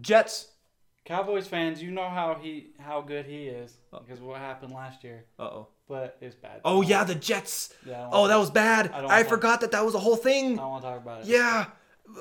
Jets. 0.00 0.48
Cowboys 1.04 1.48
fans, 1.48 1.82
you 1.82 1.90
know 1.90 2.10
how 2.10 2.36
he 2.38 2.72
how 2.78 3.00
good 3.00 3.24
he 3.24 3.46
is 3.46 3.74
because 3.90 4.20
what 4.20 4.38
happened 4.40 4.74
last 4.74 5.02
year, 5.02 5.24
Uh 5.38 5.42
oh. 5.44 5.68
But 5.88 6.16
it's 6.20 6.34
bad. 6.34 6.60
Oh 6.64 6.82
yeah, 6.82 7.04
the 7.04 7.14
Jets. 7.14 7.74
Yeah, 7.86 8.08
Oh, 8.12 8.28
that 8.28 8.36
was 8.36 8.50
bad. 8.50 8.90
I 8.92 9.20
I 9.20 9.24
forgot 9.24 9.60
that 9.62 9.72
that 9.72 9.84
was 9.84 9.94
a 9.94 9.98
whole 9.98 10.16
thing. 10.16 10.52
I 10.58 10.62
don't 10.62 10.70
want 10.70 10.82
to 10.82 10.88
talk 10.88 10.98
about 11.02 11.20
it. 11.22 11.26
Yeah. 11.26 11.66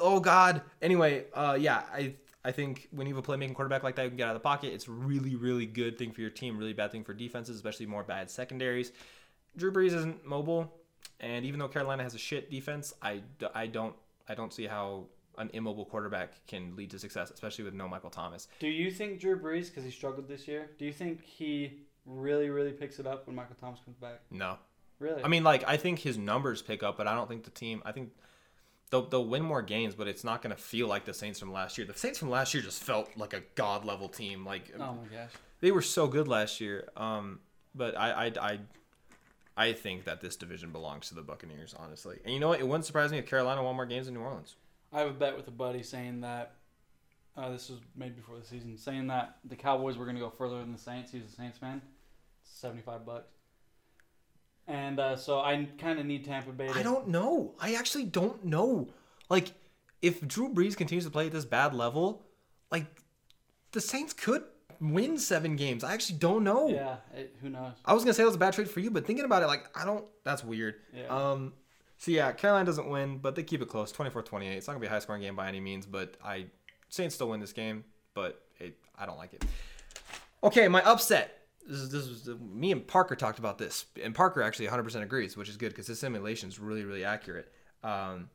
Oh 0.02 0.20
God. 0.20 0.62
Anyway, 0.82 1.26
uh, 1.34 1.58
yeah, 1.60 1.84
I 1.94 2.16
I 2.44 2.52
think 2.52 2.88
when 2.92 3.08
you 3.08 3.16
have 3.16 3.24
a 3.24 3.28
playmaking 3.28 3.56
quarterback 3.56 3.84
like 3.84 3.96
that, 3.96 4.04
you 4.04 4.10
can 4.10 4.18
get 4.18 4.26
out 4.30 4.36
of 4.36 4.42
the 4.42 4.48
pocket. 4.48 4.74
It's 4.74 4.88
really, 4.88 5.36
really 5.36 5.66
good 5.66 5.98
thing 5.98 6.12
for 6.12 6.22
your 6.22 6.30
team. 6.30 6.58
Really 6.58 6.74
bad 6.74 6.92
thing 6.92 7.04
for 7.04 7.14
defenses, 7.14 7.56
especially 7.56 7.86
more 7.86 8.04
bad 8.04 8.30
secondaries. 8.30 8.92
Drew 9.58 9.72
Brees 9.72 9.88
isn't 9.88 10.26
mobile, 10.26 10.72
and 11.20 11.44
even 11.46 11.60
though 11.60 11.68
Carolina 11.68 12.04
has 12.04 12.14
a 12.16 12.18
shit 12.20 12.50
defense, 12.52 12.94
I, 13.02 13.22
I 13.54 13.68
don't 13.68 13.96
I 14.30 14.36
don't 14.36 14.54
see 14.54 14.66
how 14.68 15.06
an 15.38 15.50
immobile 15.54 15.86
quarterback 15.86 16.46
can 16.48 16.76
lead 16.76 16.90
to 16.92 17.00
success, 17.00 17.32
especially 17.32 17.64
with 17.64 17.74
no 17.74 17.88
Michael 17.88 18.10
Thomas. 18.10 18.48
Do 18.60 18.68
you 18.68 18.92
think 18.92 19.20
Drew 19.20 19.40
Brees, 19.40 19.68
because 19.68 19.84
he 19.84 19.92
struggled 19.92 20.28
this 20.28 20.48
year, 20.48 20.72
do 20.80 20.86
you 20.86 20.94
think 20.94 21.24
he 21.24 21.82
really, 22.08 22.50
really 22.50 22.72
picks 22.72 23.00
it 23.00 23.06
up 23.06 23.28
when 23.28 23.36
Michael 23.36 23.56
Thomas 23.60 23.80
comes 23.84 23.98
back? 23.98 24.22
No. 24.32 24.58
Really? 25.00 25.24
I 25.24 25.28
mean, 25.28 25.44
like 25.44 25.64
I 25.68 25.78
think 25.78 26.00
his 26.00 26.18
numbers 26.18 26.62
pick 26.62 26.82
up, 26.82 26.98
but 26.98 27.08
I 27.08 27.14
don't 27.14 27.28
think 27.28 27.44
the 27.44 27.52
team. 27.52 27.84
I 27.86 27.92
think 27.92 28.12
they'll 28.90 29.08
they'll 29.08 29.26
win 29.26 29.44
more 29.44 29.62
games, 29.62 29.94
but 29.94 30.08
it's 30.08 30.24
not 30.24 30.42
going 30.42 30.56
to 30.56 30.62
feel 30.62 30.88
like 30.88 31.06
the 31.06 31.14
Saints 31.14 31.40
from 31.40 31.52
last 31.52 31.78
year. 31.78 31.86
The 31.86 31.94
Saints 31.94 32.18
from 32.18 32.30
last 32.30 32.54
year 32.54 32.64
just 32.64 32.84
felt 32.84 33.10
like 33.16 33.34
a 33.34 33.42
god 33.56 33.86
level 33.86 34.10
team. 34.10 34.44
Like 34.46 34.74
oh 34.76 34.80
my 34.80 35.16
gosh. 35.16 35.32
they 35.62 35.72
were 35.72 35.84
so 35.84 36.08
good 36.08 36.28
last 36.28 36.60
year. 36.60 36.90
Um, 36.96 37.40
but 37.76 37.98
I 37.98 38.28
I 38.28 38.32
I. 38.42 38.60
I 39.60 39.74
think 39.74 40.04
that 40.04 40.22
this 40.22 40.36
division 40.36 40.72
belongs 40.72 41.08
to 41.08 41.16
the 41.16 41.24
Buccaneers, 41.24 41.74
honestly. 41.80 42.20
And 42.24 42.32
you 42.32 42.40
know 42.40 42.50
what? 42.50 42.60
It 42.60 42.68
wouldn't 42.68 42.86
surprise 42.86 43.12
me 43.12 43.18
if 43.18 43.26
Carolina 43.26 43.64
won 43.64 43.76
more 43.76 43.88
games 43.88 44.06
than 44.06 44.14
New 44.14 44.22
Orleans. 44.22 44.56
I 44.94 45.00
have 45.00 45.08
a 45.08 45.14
bet 45.14 45.36
with 45.36 45.48
a 45.48 45.52
buddy 45.52 45.82
saying 45.82 46.22
that 46.22 46.54
uh, 47.36 47.50
this 47.50 47.68
was 47.70 47.80
made 47.96 48.16
before 48.16 48.38
the 48.38 48.46
season, 48.46 48.78
saying 48.78 49.08
that 49.08 49.38
the 49.46 49.56
Cowboys 49.56 49.98
were 49.98 50.06
going 50.06 50.16
to 50.16 50.22
go 50.22 50.30
further 50.30 50.60
than 50.60 50.72
the 50.72 50.78
Saints. 50.78 51.12
He's 51.12 51.26
a 51.26 51.36
Saints 51.36 51.58
fan. 51.58 51.82
Seventy-five 52.60 53.06
bucks. 53.06 53.32
And 54.68 55.00
uh, 55.00 55.16
so 55.16 55.40
I 55.40 55.68
kind 55.78 56.00
of 56.00 56.06
need 56.06 56.26
Tampa 56.26 56.52
Bay. 56.52 56.68
To, 56.68 56.74
I 56.74 56.84
don't 56.84 57.08
know. 57.08 57.56
I 57.60 57.76
actually 57.76 58.04
don't 58.04 58.44
know. 58.44 58.90
Like, 59.30 59.54
if 60.02 60.28
Drew 60.28 60.54
Brees 60.54 60.76
continues 60.76 61.06
to 61.06 61.12
play 61.12 61.28
at 61.28 61.32
this 61.32 61.46
bad 61.46 61.74
level, 61.74 62.26
like, 62.70 62.86
the 63.72 63.80
Saints 63.80 64.12
could 64.12 64.44
win 64.80 65.18
seven 65.18 65.56
games. 65.56 65.84
I 65.84 65.94
actually 65.94 66.20
don't 66.20 66.44
know. 66.44 66.68
Yeah. 66.70 66.98
It, 67.16 67.36
who 67.42 67.50
knows? 67.50 67.74
I 67.86 67.94
was 67.94 68.04
gonna 68.04 68.14
say 68.14 68.24
that 68.24 68.28
was 68.28 68.36
a 68.36 68.40
bad 68.40 68.54
trade 68.54 68.70
for 68.70 68.80
you, 68.80 68.92
but 68.92 69.06
thinking 69.06 69.26
about 69.26 69.44
it, 69.44 69.48
like 69.48 69.66
I 69.76 69.86
don't. 69.86 70.06
That's 70.24 70.44
weird. 70.44 70.76
Yeah. 70.94 71.08
Um. 71.08 71.54
So 71.98 72.12
yeah, 72.12 72.32
Carolina 72.32 72.66
doesn't 72.66 72.88
win, 72.90 73.18
but 73.18 73.36
they 73.36 73.42
keep 73.42 73.62
it 73.62 73.70
close, 73.70 73.92
24-28. 73.92 74.52
It's 74.52 74.68
not 74.68 74.74
gonna 74.74 74.82
be 74.82 74.88
a 74.88 74.90
high 74.90 75.00
scoring 75.00 75.22
game 75.22 75.36
by 75.36 75.48
any 75.48 75.60
means, 75.60 75.86
but 75.86 76.16
I 76.24 76.46
Saints 76.90 77.16
still 77.16 77.30
win 77.30 77.40
this 77.40 77.54
game, 77.54 77.86
but 78.14 78.44
it, 78.60 78.78
I 78.98 79.06
don't 79.06 79.18
like 79.18 79.34
it. 79.34 79.46
Okay, 80.44 80.68
my 80.68 80.84
upset. 80.84 81.37
This 81.68 81.78
is, 81.80 81.90
this 81.90 82.08
was 82.08 82.30
me 82.40 82.72
and 82.72 82.88
Parker 82.88 83.16
talked 83.16 83.40
about 83.40 83.58
this, 83.58 83.86
and 84.02 84.16
Parker 84.16 84.42
actually 84.42 84.68
100% 84.68 85.02
agrees, 85.04 85.36
which 85.36 85.50
is 85.50 85.58
good 85.58 85.70
because 85.70 85.86
his 85.88 86.00
simulation 86.00 86.48
is 86.50 86.60
really 86.60 86.84
really 86.86 87.04
accurate. 87.04 87.52
Um, 87.84 88.30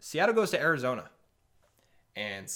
Seattle 0.00 0.34
goes 0.34 0.50
to 0.52 0.60
Arizona, 0.60 1.08
and 2.16 2.52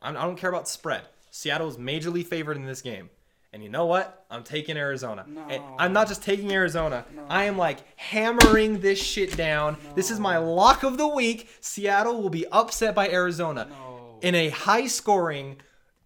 I 0.00 0.12
don't 0.12 0.36
care 0.38 0.50
about 0.50 0.68
spread. 0.68 1.02
Seattle 1.30 1.68
is 1.68 1.76
majorly 1.76 2.24
favored 2.24 2.56
in 2.56 2.64
this 2.66 2.80
game. 2.80 3.10
And 3.52 3.62
you 3.62 3.70
know 3.70 3.86
what? 3.86 4.26
I'm 4.30 4.42
taking 4.42 4.76
Arizona. 4.76 5.24
And 5.48 5.62
I'm 5.78 5.92
not 5.94 6.08
just 6.08 6.22
taking 6.22 6.52
Arizona. 6.52 7.06
I 7.28 7.44
am 7.44 7.56
like 7.56 7.78
hammering 7.98 8.80
this 8.80 9.02
shit 9.02 9.34
down. 9.36 9.78
This 9.94 10.10
is 10.10 10.20
my 10.20 10.36
lock 10.36 10.82
of 10.82 10.98
the 10.98 11.06
week. 11.08 11.48
Seattle 11.60 12.20
will 12.20 12.28
be 12.28 12.46
upset 12.48 12.94
by 12.94 13.08
Arizona 13.08 13.66
No. 13.70 14.18
in 14.20 14.34
a 14.34 14.50
high 14.50 14.86
scoring, 14.86 15.56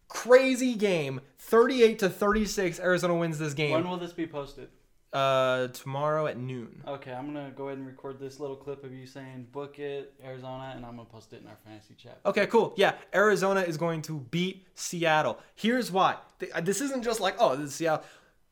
crazy 0.07 0.75
game. 0.75 1.21
38 1.51 1.99
to 1.99 2.09
36, 2.09 2.79
Arizona 2.79 3.15
wins 3.17 3.39
this 3.39 3.55
game. 3.55 3.73
When 3.73 3.89
will 3.89 3.97
this 3.97 4.13
be 4.13 4.27
posted? 4.27 4.69
Uh, 5.13 5.67
tomorrow 5.69 6.29
at 6.29 6.39
noon. 6.39 6.85
Okay, 6.87 7.13
I'm 7.13 7.27
gonna 7.27 7.51
go 7.51 7.67
ahead 7.67 7.79
and 7.79 7.87
record 7.87 8.21
this 8.21 8.39
little 8.39 8.55
clip 8.55 8.85
of 8.85 8.93
you 8.93 9.07
saying 9.09 9.49
"book 9.51 9.81
it, 9.81 10.15
Arizona," 10.25 10.73
and 10.77 10.87
I'm 10.87 10.95
gonna 10.95 11.09
post 11.09 11.33
it 11.33 11.43
in 11.43 11.49
our 11.49 11.57
fantasy 11.67 11.95
chat. 11.95 12.21
Okay, 12.25 12.47
cool. 12.47 12.75
Yeah, 12.77 12.95
Arizona 13.13 13.63
is 13.63 13.77
going 13.77 14.03
to 14.03 14.21
beat 14.31 14.69
Seattle. 14.77 15.41
Here's 15.57 15.91
why. 15.91 16.19
This 16.63 16.81
isn't 16.81 17.03
just 17.03 17.19
like, 17.19 17.35
oh, 17.41 17.57
this 17.57 17.71
is 17.71 17.75
Seattle. 17.75 18.05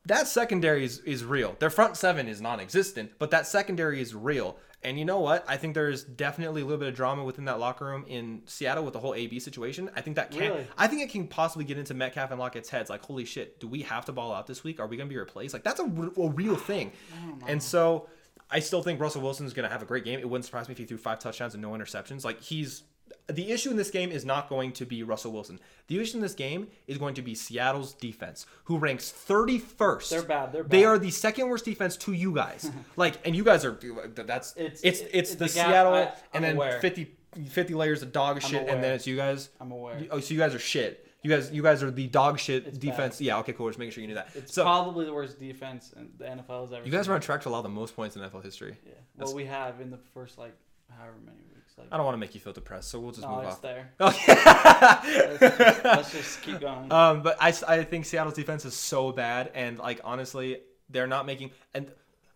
That 0.06 0.26
secondary 0.26 0.84
is, 0.84 0.98
is 1.00 1.24
real. 1.24 1.54
Their 1.60 1.70
front 1.70 1.96
seven 1.96 2.26
is 2.26 2.40
non 2.40 2.58
existent, 2.58 3.12
but 3.20 3.30
that 3.30 3.46
secondary 3.46 4.00
is 4.00 4.12
real. 4.12 4.56
And 4.82 4.96
you 4.96 5.04
know 5.04 5.18
what? 5.18 5.44
I 5.48 5.56
think 5.56 5.74
there's 5.74 6.04
definitely 6.04 6.62
a 6.62 6.64
little 6.64 6.78
bit 6.78 6.88
of 6.88 6.94
drama 6.94 7.24
within 7.24 7.46
that 7.46 7.58
locker 7.58 7.84
room 7.84 8.04
in 8.06 8.42
Seattle 8.46 8.84
with 8.84 8.92
the 8.92 9.00
whole 9.00 9.12
AB 9.14 9.40
situation. 9.40 9.90
I 9.96 10.02
think 10.02 10.16
that 10.16 10.30
can 10.30 10.40
Really? 10.40 10.66
I 10.76 10.86
think 10.86 11.02
it 11.02 11.10
can 11.10 11.26
possibly 11.26 11.64
get 11.64 11.78
into 11.78 11.94
Metcalf 11.94 12.30
and 12.30 12.38
Lockett's 12.38 12.68
heads. 12.68 12.88
Like, 12.88 13.04
holy 13.04 13.24
shit, 13.24 13.58
do 13.58 13.66
we 13.66 13.82
have 13.82 14.04
to 14.04 14.12
ball 14.12 14.32
out 14.32 14.46
this 14.46 14.62
week? 14.62 14.78
Are 14.78 14.86
we 14.86 14.96
going 14.96 15.08
to 15.08 15.12
be 15.12 15.18
replaced? 15.18 15.52
Like, 15.52 15.64
that's 15.64 15.80
a 15.80 15.86
real 15.86 16.54
thing. 16.56 16.92
Oh 17.12 17.38
and 17.48 17.60
so 17.60 18.08
I 18.50 18.60
still 18.60 18.82
think 18.82 19.00
Russell 19.00 19.22
Wilson 19.22 19.46
is 19.46 19.52
going 19.52 19.68
to 19.68 19.72
have 19.72 19.82
a 19.82 19.86
great 19.86 20.04
game. 20.04 20.20
It 20.20 20.28
wouldn't 20.28 20.44
surprise 20.44 20.68
me 20.68 20.72
if 20.72 20.78
he 20.78 20.84
threw 20.84 20.96
five 20.96 21.18
touchdowns 21.18 21.54
and 21.54 21.62
no 21.62 21.70
interceptions. 21.70 22.24
Like, 22.24 22.40
he's 22.40 22.84
the 23.28 23.50
issue 23.52 23.70
in 23.70 23.76
this 23.76 23.90
game 23.90 24.10
is 24.10 24.24
not 24.24 24.48
going 24.48 24.72
to 24.72 24.86
be 24.86 25.02
Russell 25.02 25.32
Wilson. 25.32 25.60
The 25.86 26.00
issue 26.00 26.16
in 26.16 26.22
this 26.22 26.34
game 26.34 26.68
is 26.86 26.96
going 26.98 27.14
to 27.14 27.22
be 27.22 27.34
Seattle's 27.34 27.92
defense, 27.94 28.46
who 28.64 28.78
ranks 28.78 29.12
31st. 29.28 30.08
They're 30.08 30.22
bad, 30.22 30.52
they're 30.52 30.62
bad. 30.64 30.70
They 30.70 30.84
are 30.84 30.98
the 30.98 31.10
second 31.10 31.48
worst 31.48 31.64
defense 31.64 31.96
to 31.98 32.12
you 32.12 32.32
guys. 32.34 32.70
like, 32.96 33.18
and 33.26 33.36
you 33.36 33.44
guys 33.44 33.64
are 33.64 33.78
that's 34.14 34.54
it's 34.56 34.80
It's- 34.82 35.00
it's, 35.00 35.10
it's 35.12 35.30
the 35.32 35.44
the 35.44 35.48
Seattle 35.48 35.94
I- 35.94 36.12
and 36.32 36.42
then 36.44 36.56
aware. 36.56 36.80
50, 36.80 37.14
50 37.48 37.74
layers 37.74 38.02
of 38.02 38.12
dog 38.12 38.40
shit, 38.42 38.66
and 38.68 38.82
then 38.82 38.94
it's 38.94 39.06
you 39.06 39.16
guys. 39.16 39.50
I'm 39.60 39.72
aware. 39.72 40.00
Oh, 40.10 40.20
so 40.20 40.32
you 40.34 40.40
guys 40.40 40.54
are 40.54 40.58
shit. 40.58 41.04
You 41.22 41.30
guys, 41.30 41.50
you 41.50 41.62
guys 41.62 41.82
are 41.82 41.90
the 41.90 42.06
dog 42.06 42.38
shit 42.38 42.64
It's 42.66 42.78
defense. 42.78 43.20
Yeah, 43.20 43.38
okay, 43.38 43.52
cool. 43.52 43.68
Just 43.68 43.78
making 43.78 43.90
sure 43.92 44.02
you 44.02 44.06
knew 44.08 44.14
that. 44.14 44.28
It's 44.36 44.54
so 44.54 44.62
probably 44.62 45.04
the 45.04 45.12
worst 45.12 45.38
defense 45.38 45.92
in 45.96 46.10
the 46.16 46.24
NFL 46.24 46.62
has 46.62 46.72
ever. 46.72 46.86
you 46.86 46.92
guys 46.92 47.04
seen. 47.06 47.12
are 47.12 47.14
on 47.16 47.20
track 47.20 47.42
to 47.42 47.48
allow 47.48 47.60
the 47.60 47.68
most 47.68 47.96
points 47.96 48.14
in 48.16 48.22
NFL 48.22 48.44
history. 48.44 48.76
Yeah. 48.86 48.92
That's- 49.16 49.28
Well, 49.28 49.34
we 49.34 49.44
have 49.46 49.80
in 49.80 49.90
the 49.90 49.98
first 50.14 50.38
like 50.38 50.54
however 50.96 51.16
many. 51.24 51.38
Like, 51.78 51.88
I 51.92 51.96
don't 51.96 52.04
want 52.04 52.14
to 52.14 52.18
make 52.18 52.34
you 52.34 52.40
feel 52.40 52.52
depressed, 52.52 52.90
so 52.90 53.00
we'll 53.00 53.12
just 53.12 53.22
no, 53.22 53.36
move 53.36 53.44
it's 53.44 53.54
off. 53.54 53.62
there. 53.62 53.92
Okay. 54.00 54.34
Let's 54.34 55.40
just, 55.40 55.84
let's 55.84 56.12
just 56.12 56.42
keep 56.42 56.60
going. 56.60 56.92
Um, 56.92 57.22
but 57.22 57.36
I, 57.40 57.54
I 57.66 57.84
think 57.84 58.04
Seattle's 58.04 58.34
defense 58.34 58.64
is 58.64 58.74
so 58.74 59.12
bad, 59.12 59.50
and 59.54 59.78
like 59.78 60.00
honestly, 60.04 60.60
they're 60.90 61.06
not 61.06 61.26
making. 61.26 61.50
And 61.74 61.90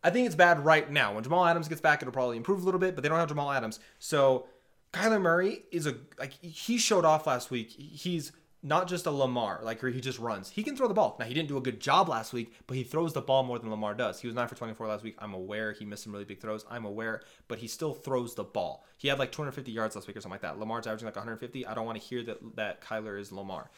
I 0.04 0.10
think 0.10 0.26
it's 0.26 0.34
bad 0.36 0.64
right 0.64 0.90
now. 0.90 1.14
When 1.14 1.24
Jamal 1.24 1.44
Adams 1.44 1.68
gets 1.68 1.80
back, 1.80 2.02
it'll 2.02 2.12
probably 2.12 2.36
improve 2.36 2.62
a 2.62 2.64
little 2.64 2.80
bit, 2.80 2.94
but 2.94 3.02
they 3.02 3.08
don't 3.08 3.18
have 3.18 3.28
Jamal 3.28 3.50
Adams. 3.50 3.80
So 3.98 4.46
Kyler 4.92 5.20
Murray 5.20 5.64
is 5.70 5.86
a 5.86 5.94
like 6.18 6.32
he 6.32 6.78
showed 6.78 7.04
off 7.04 7.26
last 7.26 7.50
week. 7.50 7.70
He's 7.70 8.32
not 8.62 8.86
just 8.86 9.06
a 9.06 9.10
Lamar, 9.10 9.60
like 9.62 9.80
he 9.80 10.00
just 10.00 10.18
runs. 10.18 10.50
He 10.50 10.62
can 10.62 10.76
throw 10.76 10.86
the 10.86 10.94
ball. 10.94 11.16
Now 11.18 11.26
he 11.26 11.34
didn't 11.34 11.48
do 11.48 11.56
a 11.56 11.60
good 11.60 11.80
job 11.80 12.08
last 12.08 12.32
week, 12.32 12.54
but 12.66 12.76
he 12.76 12.84
throws 12.84 13.12
the 13.12 13.20
ball 13.20 13.42
more 13.42 13.58
than 13.58 13.70
Lamar 13.70 13.94
does. 13.94 14.20
He 14.20 14.28
was 14.28 14.36
nine 14.36 14.46
for 14.46 14.54
twenty 14.54 14.74
four 14.74 14.86
last 14.86 15.02
week. 15.02 15.16
I'm 15.18 15.34
aware 15.34 15.72
he 15.72 15.84
missed 15.84 16.04
some 16.04 16.12
really 16.12 16.24
big 16.24 16.40
throws. 16.40 16.64
I'm 16.70 16.84
aware, 16.84 17.22
but 17.48 17.58
he 17.58 17.66
still 17.66 17.92
throws 17.92 18.34
the 18.34 18.44
ball. 18.44 18.84
He 18.98 19.08
had 19.08 19.18
like 19.18 19.32
250 19.32 19.72
yards 19.72 19.96
last 19.96 20.06
week 20.06 20.16
or 20.16 20.20
something 20.20 20.34
like 20.34 20.42
that. 20.42 20.58
Lamar's 20.60 20.86
averaging 20.86 21.06
like 21.06 21.16
150. 21.16 21.66
I 21.66 21.74
don't 21.74 21.86
want 21.86 22.00
to 22.00 22.06
hear 22.06 22.22
that 22.22 22.56
that 22.56 22.80
Kyler 22.80 23.18
is 23.18 23.32
Lamar. 23.32 23.70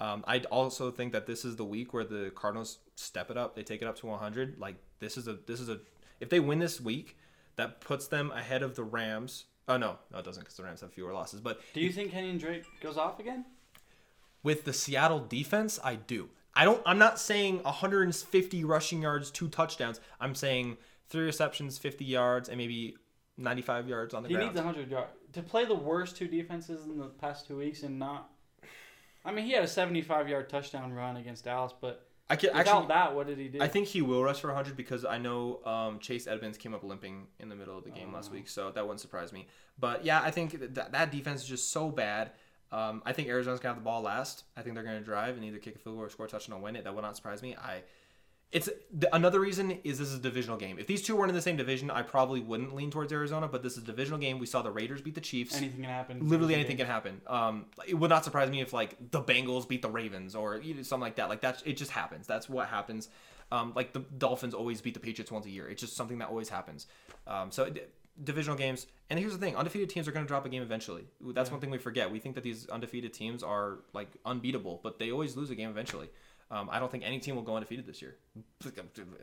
Um, 0.00 0.24
I 0.26 0.40
also 0.50 0.90
think 0.90 1.12
that 1.12 1.26
this 1.26 1.44
is 1.44 1.54
the 1.54 1.64
week 1.64 1.94
where 1.94 2.04
the 2.04 2.32
Cardinals 2.34 2.78
step 2.96 3.30
it 3.30 3.36
up. 3.36 3.54
They 3.54 3.62
take 3.62 3.82
it 3.82 3.86
up 3.86 3.96
to 4.00 4.06
100. 4.06 4.58
Like 4.58 4.74
this 4.98 5.16
is 5.16 5.28
a 5.28 5.38
this 5.46 5.60
is 5.60 5.68
a 5.68 5.78
if 6.18 6.28
they 6.28 6.40
win 6.40 6.58
this 6.58 6.80
week, 6.80 7.16
that 7.56 7.80
puts 7.80 8.08
them 8.08 8.32
ahead 8.32 8.62
of 8.62 8.74
the 8.74 8.82
Rams. 8.82 9.44
Oh 9.68 9.76
no, 9.76 9.98
no 10.10 10.18
it 10.18 10.24
doesn't 10.24 10.42
because 10.42 10.56
the 10.56 10.64
Rams 10.64 10.80
have 10.80 10.92
fewer 10.92 11.12
losses. 11.12 11.40
But 11.40 11.60
Do 11.74 11.80
you 11.80 11.92
think 11.92 12.10
Kenyon 12.10 12.38
Drake 12.38 12.64
goes 12.80 12.96
off 12.96 13.20
again? 13.20 13.44
With 14.42 14.64
the 14.64 14.72
Seattle 14.72 15.20
defense, 15.20 15.78
I 15.82 15.94
do. 15.96 16.28
I 16.54 16.64
don't. 16.64 16.82
I'm 16.84 16.98
not 16.98 17.18
saying 17.18 17.62
150 17.62 18.64
rushing 18.64 19.02
yards, 19.02 19.30
two 19.30 19.48
touchdowns. 19.48 20.00
I'm 20.20 20.34
saying 20.34 20.76
three 21.08 21.24
receptions, 21.24 21.78
50 21.78 22.04
yards, 22.04 22.48
and 22.48 22.58
maybe 22.58 22.96
95 23.38 23.88
yards 23.88 24.14
on 24.14 24.22
the 24.22 24.28
He 24.28 24.34
ground. 24.34 24.48
needs 24.48 24.56
100 24.56 24.90
yards 24.90 25.10
to 25.32 25.42
play 25.42 25.64
the 25.64 25.74
worst 25.74 26.16
two 26.16 26.28
defenses 26.28 26.86
in 26.86 26.98
the 26.98 27.06
past 27.06 27.46
two 27.46 27.56
weeks 27.56 27.82
and 27.82 27.98
not. 27.98 28.30
I 29.24 29.32
mean, 29.32 29.44
he 29.46 29.52
had 29.52 29.62
a 29.64 29.68
75 29.68 30.28
yard 30.28 30.48
touchdown 30.48 30.92
run 30.92 31.16
against 31.16 31.44
Dallas, 31.44 31.72
but 31.80 32.06
I 32.28 32.36
can 32.36 32.50
without 32.50 32.66
actually. 32.66 32.88
that, 32.88 33.14
what 33.14 33.26
did 33.28 33.38
he 33.38 33.48
do? 33.48 33.62
I 33.62 33.68
think 33.68 33.86
he 33.86 34.02
will 34.02 34.22
rush 34.22 34.40
for 34.40 34.48
100 34.48 34.76
because 34.76 35.04
I 35.04 35.18
know 35.18 35.60
um, 35.64 35.98
Chase 36.00 36.26
Edmonds 36.26 36.58
came 36.58 36.74
up 36.74 36.82
limping 36.82 37.28
in 37.38 37.48
the 37.48 37.54
middle 37.56 37.78
of 37.78 37.84
the 37.84 37.90
game 37.90 38.12
last 38.12 38.30
week, 38.32 38.48
so 38.48 38.70
that 38.72 38.84
wouldn't 38.84 39.00
surprise 39.00 39.32
me. 39.32 39.46
But 39.78 40.04
yeah, 40.04 40.20
I 40.22 40.30
think 40.30 40.74
that 40.74 40.92
that 40.92 41.10
defense 41.12 41.42
is 41.42 41.48
just 41.48 41.70
so 41.70 41.88
bad. 41.90 42.32
Um, 42.72 43.02
I 43.04 43.12
think 43.12 43.28
Arizona's 43.28 43.60
gonna 43.60 43.74
have 43.74 43.82
the 43.82 43.84
ball 43.84 44.02
last. 44.02 44.44
I 44.56 44.62
think 44.62 44.74
they're 44.74 44.84
gonna 44.84 45.00
drive 45.00 45.36
and 45.36 45.44
either 45.44 45.58
kick 45.58 45.76
a 45.76 45.78
field 45.78 45.96
goal 45.96 46.04
or 46.04 46.08
score 46.08 46.26
a 46.26 46.28
touchdown 46.28 46.54
and 46.56 46.64
win 46.64 46.74
it. 46.74 46.84
That 46.84 46.94
would 46.94 47.02
not 47.02 47.16
surprise 47.16 47.42
me. 47.42 47.54
I, 47.54 47.82
it's 48.50 48.68
the, 48.92 49.14
another 49.14 49.40
reason 49.40 49.78
is 49.82 49.98
this 49.98 50.08
is 50.08 50.18
a 50.18 50.22
divisional 50.22 50.58
game. 50.58 50.78
If 50.78 50.86
these 50.86 51.02
two 51.02 51.16
weren't 51.16 51.30
in 51.30 51.34
the 51.34 51.42
same 51.42 51.56
division, 51.56 51.90
I 51.90 52.02
probably 52.02 52.40
wouldn't 52.40 52.74
lean 52.74 52.90
towards 52.90 53.12
Arizona. 53.12 53.48
But 53.48 53.62
this 53.62 53.76
is 53.76 53.82
a 53.82 53.86
divisional 53.86 54.18
game. 54.18 54.38
We 54.38 54.46
saw 54.46 54.62
the 54.62 54.70
Raiders 54.70 55.00
beat 55.00 55.14
the 55.14 55.22
Chiefs. 55.22 55.56
anything 55.56 55.80
can 55.80 55.90
happen. 55.90 56.28
Literally 56.28 56.54
anything 56.54 56.76
can 56.76 56.86
happen. 56.86 57.20
Um, 57.26 57.66
it 57.86 57.94
would 57.94 58.10
not 58.10 58.24
surprise 58.24 58.50
me 58.50 58.60
if 58.60 58.72
like 58.72 59.10
the 59.10 59.22
Bengals 59.22 59.66
beat 59.68 59.82
the 59.82 59.90
Ravens 59.90 60.34
or 60.34 60.56
you 60.58 60.74
know, 60.74 60.82
something 60.82 61.02
like 61.02 61.16
that. 61.16 61.28
Like 61.28 61.40
that's 61.40 61.62
it 61.62 61.78
just 61.78 61.90
happens. 61.90 62.26
That's 62.26 62.48
what 62.48 62.68
happens. 62.68 63.08
Um, 63.50 63.72
like 63.74 63.92
the 63.92 64.00
Dolphins 64.00 64.54
always 64.54 64.80
beat 64.80 64.94
the 64.94 65.00
Patriots 65.00 65.30
once 65.30 65.46
a 65.46 65.50
year. 65.50 65.68
It's 65.68 65.80
just 65.80 65.96
something 65.96 66.18
that 66.18 66.28
always 66.28 66.48
happens. 66.48 66.86
Um, 67.26 67.50
so 67.50 67.64
it, 67.64 67.92
divisional 68.22 68.56
games. 68.56 68.86
And 69.10 69.18
here's 69.18 69.32
the 69.32 69.38
thing: 69.38 69.56
undefeated 69.56 69.90
teams 69.90 70.06
are 70.08 70.12
going 70.12 70.24
to 70.24 70.28
drop 70.28 70.44
a 70.46 70.48
game 70.48 70.62
eventually. 70.62 71.04
That's 71.20 71.48
Yeah. 71.48 71.54
one 71.54 71.60
thing 71.60 71.70
we 71.70 71.78
forget. 71.78 72.10
We 72.10 72.18
think 72.18 72.34
that 72.36 72.44
these 72.44 72.68
undefeated 72.68 73.12
teams 73.12 73.42
are 73.42 73.78
like 73.92 74.08
unbeatable, 74.24 74.80
but 74.82 74.98
they 74.98 75.10
always 75.10 75.36
lose 75.36 75.50
a 75.50 75.54
game 75.54 75.70
eventually. 75.70 76.08
Um, 76.50 76.68
I 76.70 76.78
don't 76.80 76.92
think 76.92 77.02
any 77.06 77.18
team 77.18 77.34
will 77.34 77.42
go 77.42 77.56
undefeated 77.56 77.86
this 77.86 78.02
year. 78.02 78.16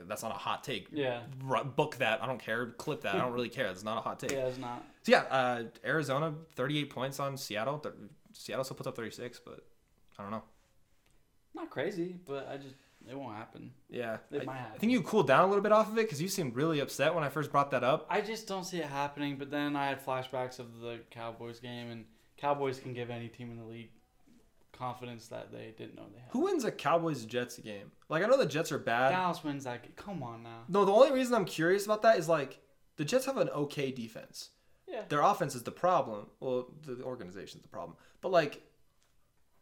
That's 0.07 0.23
not 0.23 0.31
a 0.31 0.35
hot 0.37 0.63
take. 0.63 0.87
Yeah. 0.91 1.21
Ru- 1.43 1.63
Book 1.63 1.97
that. 1.97 2.23
I 2.23 2.25
don't 2.25 2.39
care. 2.39 2.67
Clip 2.71 3.01
that. 3.01 3.13
I 3.15 3.19
don't 3.19 3.33
really 3.33 3.49
care. 3.49 3.67
It's 3.67 3.83
not 3.83 3.97
a 3.99 4.01
hot 4.01 4.19
take. 4.19 4.31
Yeah, 4.31 4.47
it's 4.47 4.57
not. 4.57 4.83
So 5.03 5.11
yeah, 5.11 5.19
uh, 5.29 5.63
Arizona, 5.85 6.33
38 6.55 6.89
points 6.89 7.19
on 7.19 7.37
Seattle. 7.37 7.77
Th- 7.79 7.93
Seattle 8.33 8.63
still 8.63 8.77
puts 8.77 8.87
up 8.87 8.95
36, 8.95 9.39
but 9.45 9.63
I 10.17 10.23
don't 10.23 10.31
know. 10.31 10.43
Not 11.53 11.69
crazy, 11.69 12.15
but 12.25 12.47
I 12.51 12.57
just 12.57 12.75
it 13.07 13.17
won't 13.17 13.35
happen. 13.35 13.71
Yeah, 13.89 14.17
It 14.31 14.41
I, 14.41 14.45
might 14.45 14.59
I 14.73 14.77
think 14.77 14.91
you 14.91 15.01
cooled 15.01 15.27
down 15.27 15.45
a 15.45 15.47
little 15.47 15.63
bit 15.63 15.71
off 15.71 15.87
of 15.91 15.97
it 15.97 16.03
because 16.05 16.21
you 16.21 16.27
seemed 16.27 16.55
really 16.55 16.79
upset 16.79 17.13
when 17.15 17.23
I 17.23 17.29
first 17.29 17.51
brought 17.51 17.71
that 17.71 17.83
up. 17.83 18.05
I 18.09 18.21
just 18.21 18.47
don't 18.47 18.63
see 18.63 18.79
it 18.79 18.85
happening. 18.85 19.37
But 19.37 19.51
then 19.51 19.75
I 19.75 19.87
had 19.87 20.05
flashbacks 20.05 20.59
of 20.59 20.79
the 20.79 20.99
Cowboys 21.11 21.59
game, 21.59 21.89
and 21.91 22.05
Cowboys 22.37 22.79
can 22.79 22.93
give 22.93 23.09
any 23.09 23.27
team 23.27 23.51
in 23.51 23.57
the 23.57 23.63
league 23.63 23.89
confidence 24.71 25.27
that 25.27 25.51
they 25.51 25.73
didn't 25.77 25.95
know 25.95 26.05
they 26.13 26.19
had. 26.19 26.29
Who 26.31 26.41
wins 26.41 26.63
a 26.63 26.71
Cowboys 26.71 27.25
Jets 27.25 27.57
game? 27.57 27.91
Like 28.07 28.23
I 28.23 28.27
know 28.27 28.37
the 28.37 28.45
Jets 28.45 28.71
are 28.71 28.79
bad. 28.79 29.09
Dallas 29.09 29.43
wins 29.43 29.65
that. 29.65 29.83
Game. 29.83 29.91
Come 29.95 30.23
on 30.23 30.43
now. 30.43 30.61
No, 30.67 30.85
the 30.85 30.91
only 30.91 31.11
reason 31.11 31.35
I'm 31.35 31.45
curious 31.45 31.85
about 31.85 32.01
that 32.03 32.17
is 32.17 32.29
like 32.29 32.59
the 32.97 33.05
Jets 33.05 33.25
have 33.25 33.37
an 33.37 33.49
okay 33.49 33.91
defense. 33.91 34.49
Yeah. 34.87 35.01
Their 35.07 35.21
offense 35.21 35.53
is 35.53 35.63
the 35.63 35.71
problem. 35.71 36.27
Well, 36.39 36.67
the 36.85 37.03
organization's 37.03 37.63
the 37.63 37.69
problem. 37.69 37.97
But 38.21 38.31
like 38.31 38.61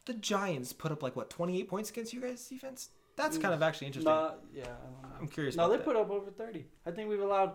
the 0.06 0.14
Giants 0.14 0.72
put 0.72 0.92
up 0.92 1.04
like 1.04 1.16
what 1.16 1.30
28 1.30 1.68
points 1.68 1.90
against 1.90 2.14
you 2.14 2.22
guys' 2.22 2.48
defense. 2.48 2.90
That's 3.18 3.38
mm. 3.38 3.42
kind 3.42 3.54
of 3.54 3.62
actually 3.62 3.88
interesting. 3.88 4.14
No, 4.14 4.36
yeah. 4.54 4.64
I 4.64 4.68
don't 4.68 5.02
know. 5.02 5.18
I'm 5.20 5.28
curious. 5.28 5.56
No, 5.56 5.70
they 5.70 5.78
that. 5.78 5.86
put 5.86 5.96
up 5.96 6.10
over 6.10 6.32
30. 6.32 6.66
I 6.86 6.92
think 6.92 7.10
we've 7.10 7.20
allowed 7.20 7.54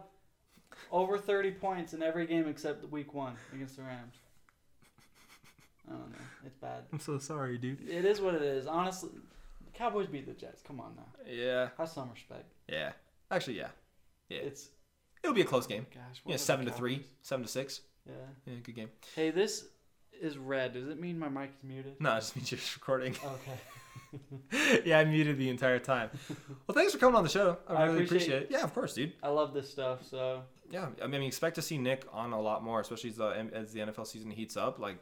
over 0.90 1.16
30 1.16 1.52
points 1.52 1.94
in 1.94 2.02
every 2.02 2.26
game 2.26 2.46
except 2.48 2.84
week 2.90 3.14
one 3.14 3.34
against 3.54 3.76
the 3.76 3.82
Rams. 3.82 4.16
I 5.88 5.92
don't 5.92 6.10
know. 6.10 6.18
It's 6.44 6.56
bad. 6.56 6.84
I'm 6.92 7.00
so 7.00 7.18
sorry, 7.18 7.58
dude. 7.58 7.88
It 7.88 8.04
is 8.04 8.20
what 8.20 8.34
it 8.34 8.42
is. 8.42 8.66
Honestly, 8.66 9.10
the 9.64 9.70
Cowboys 9.72 10.08
beat 10.08 10.26
the 10.26 10.32
Jets. 10.32 10.62
Come 10.62 10.80
on 10.80 10.94
now. 10.96 11.06
Yeah, 11.26 11.68
Have 11.78 11.88
some 11.88 12.10
respect. 12.10 12.52
yeah. 12.68 12.92
Actually, 13.30 13.58
yeah. 13.58 13.68
Yeah. 14.28 14.38
It's 14.38 14.68
It'll 15.22 15.34
be 15.34 15.42
a 15.42 15.46
close 15.46 15.66
game. 15.66 15.86
gosh. 15.94 16.20
Yeah, 16.26 16.36
seven 16.36 16.66
to 16.66 16.72
three, 16.72 17.04
seven 17.22 17.44
to 17.44 17.50
six. 17.50 17.80
Yeah. 18.06 18.14
Yeah, 18.46 18.54
good 18.62 18.74
game. 18.74 18.90
Hey, 19.14 19.30
this 19.30 19.66
is 20.20 20.36
red. 20.36 20.74
Does 20.74 20.88
it 20.88 21.00
mean 21.00 21.18
my 21.18 21.28
mic 21.28 21.50
is 21.56 21.62
muted? 21.62 22.00
No, 22.00 22.16
it 22.16 22.20
just 22.20 22.36
means 22.36 22.50
you're 22.50 22.58
just 22.58 22.74
recording. 22.74 23.12
Okay. 23.12 23.58
yeah, 24.84 24.98
I 24.98 25.04
muted 25.04 25.38
the 25.38 25.48
entire 25.48 25.78
time. 25.78 26.10
Well, 26.66 26.74
thanks 26.74 26.92
for 26.92 26.98
coming 26.98 27.16
on 27.16 27.22
the 27.22 27.28
show. 27.30 27.58
I 27.68 27.74
I 27.74 27.84
really 27.84 28.04
appreciate 28.04 28.16
appreciate 28.28 28.42
it. 28.42 28.48
Yeah, 28.50 28.62
of 28.64 28.74
course, 28.74 28.94
dude. 28.94 29.12
I 29.22 29.28
love 29.28 29.54
this 29.54 29.70
stuff. 29.70 30.06
So 30.06 30.42
Yeah, 30.70 30.88
I 31.02 31.06
mean, 31.06 31.22
expect 31.22 31.54
to 31.56 31.62
see 31.62 31.78
Nick 31.78 32.04
on 32.12 32.32
a 32.32 32.40
lot 32.40 32.62
more, 32.62 32.80
especially 32.80 33.10
as 33.10 33.16
the 33.16 33.48
as 33.54 33.72
the 33.72 33.80
NFL 33.80 34.06
season 34.06 34.30
heats 34.30 34.56
up. 34.56 34.78
Like, 34.78 34.98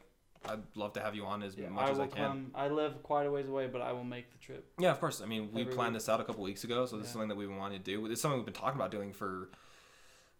I'd 0.47 0.59
love 0.75 0.93
to 0.93 1.01
have 1.01 1.13
you 1.15 1.25
on 1.25 1.43
as 1.43 1.55
yeah, 1.57 1.69
much 1.69 1.87
I 1.87 1.91
as 1.91 1.99
I 1.99 2.07
can. 2.07 2.15
come. 2.17 2.51
I 2.55 2.67
live 2.69 3.03
quite 3.03 3.25
a 3.25 3.31
ways 3.31 3.47
away, 3.47 3.67
but 3.67 3.81
I 3.81 3.91
will 3.91 4.03
make 4.03 4.31
the 4.31 4.37
trip. 4.39 4.65
Yeah, 4.79 4.91
of 4.91 4.99
course. 4.99 5.21
I 5.21 5.25
mean, 5.25 5.49
we 5.53 5.61
Every 5.61 5.73
planned 5.73 5.93
week. 5.93 6.01
this 6.01 6.09
out 6.09 6.19
a 6.21 6.23
couple 6.23 6.43
weeks 6.43 6.63
ago, 6.63 6.85
so 6.85 6.97
this 6.97 7.07
is 7.07 7.11
something 7.11 7.29
that 7.29 7.35
we've 7.35 7.47
been 7.49 7.57
wanting 7.57 7.79
to 7.79 7.83
do. 7.83 8.05
It's 8.07 8.21
something 8.21 8.37
we've 8.39 8.45
been 8.45 8.53
talking 8.53 8.79
about 8.79 8.91
doing 8.91 9.11
for 9.13 9.49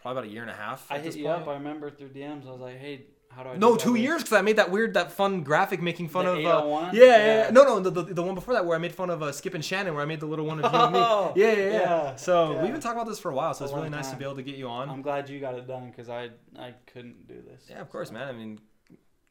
probably 0.02 0.20
about 0.20 0.30
a 0.30 0.34
year 0.34 0.42
and 0.42 0.50
a 0.52 0.56
half. 0.56 0.88
I 0.90 0.98
hit 1.00 1.16
you 1.16 1.26
point. 1.26 1.42
up. 1.44 1.48
I 1.48 1.54
remember 1.54 1.92
through 1.92 2.10
DMs. 2.10 2.48
I 2.48 2.52
was 2.52 2.62
like, 2.62 2.80
"Hey, 2.80 3.06
how 3.36 3.44
do 3.44 3.50
I?" 3.50 3.58
No, 3.58 3.76
two 3.76 3.96
years 3.96 4.22
because 4.24 4.38
I 4.38 4.42
made 4.42 4.58
that 4.58 4.72
weird, 4.72 4.94
that 4.96 5.12
fun 5.12 5.44
graphic 5.44 5.82
making 5.82 6.10
fun 6.10 6.26
The 6.26 6.32
of. 6.32 6.38
Uh, 6.38 6.40
801? 6.40 6.96
yeah, 6.96 7.04
yeah, 7.04 7.18
Yeah. 7.46 7.50
No, 7.52 7.64
no, 7.64 7.80
the, 7.80 7.90
the, 8.04 8.14
the 8.16 8.24
one 8.24 8.36
before 8.36 8.54
that 8.54 8.66
where 8.66 8.76
I 8.76 8.80
made 8.80 8.94
fun 8.94 9.10
of 9.10 9.22
uh, 9.24 9.32
Skip 9.32 9.54
and 9.54 9.64
Shannon, 9.64 9.94
where 9.94 10.04
I 10.04 10.06
made 10.06 10.20
the 10.20 10.26
little 10.26 10.46
one 10.46 10.64
of 10.64 10.72
you 10.72 10.80
and 10.80 10.96
Oh, 10.96 11.34
me. 11.36 11.42
Yeah, 11.42 11.52
yeah, 11.52 11.58
yeah. 11.58 11.72
yeah, 11.80 12.16
So 12.16 12.54
yeah. 12.54 12.62
we've 12.64 12.72
been 12.72 12.82
talking 12.82 13.00
about 13.00 13.10
this 13.10 13.20
for 13.20 13.32
a 13.32 13.36
while, 13.36 13.54
so 13.54 13.64
A 13.64 13.68
it's 13.68 13.74
really 13.74 13.84
long 13.90 13.92
nice 13.92 14.06
to 14.08 14.12
time. 14.12 14.20
be 14.20 14.26
able 14.26 14.36
to 14.36 14.44
get 14.44 14.56
you 14.56 14.68
on. 14.68 14.90
I'm 14.90 15.02
glad 15.02 15.30
you 15.30 15.40
got 15.40 15.56
it 15.56 15.68
done 15.68 15.90
because 15.90 16.10
I 16.10 16.30
I 16.58 16.74
couldn't 16.94 17.28
do 17.28 17.42
this. 17.42 17.64
yeah, 17.70 17.82
of 17.82 17.90
course, 17.90 18.12
man. 18.12 18.28
I 18.28 18.32
mean, 18.34 18.60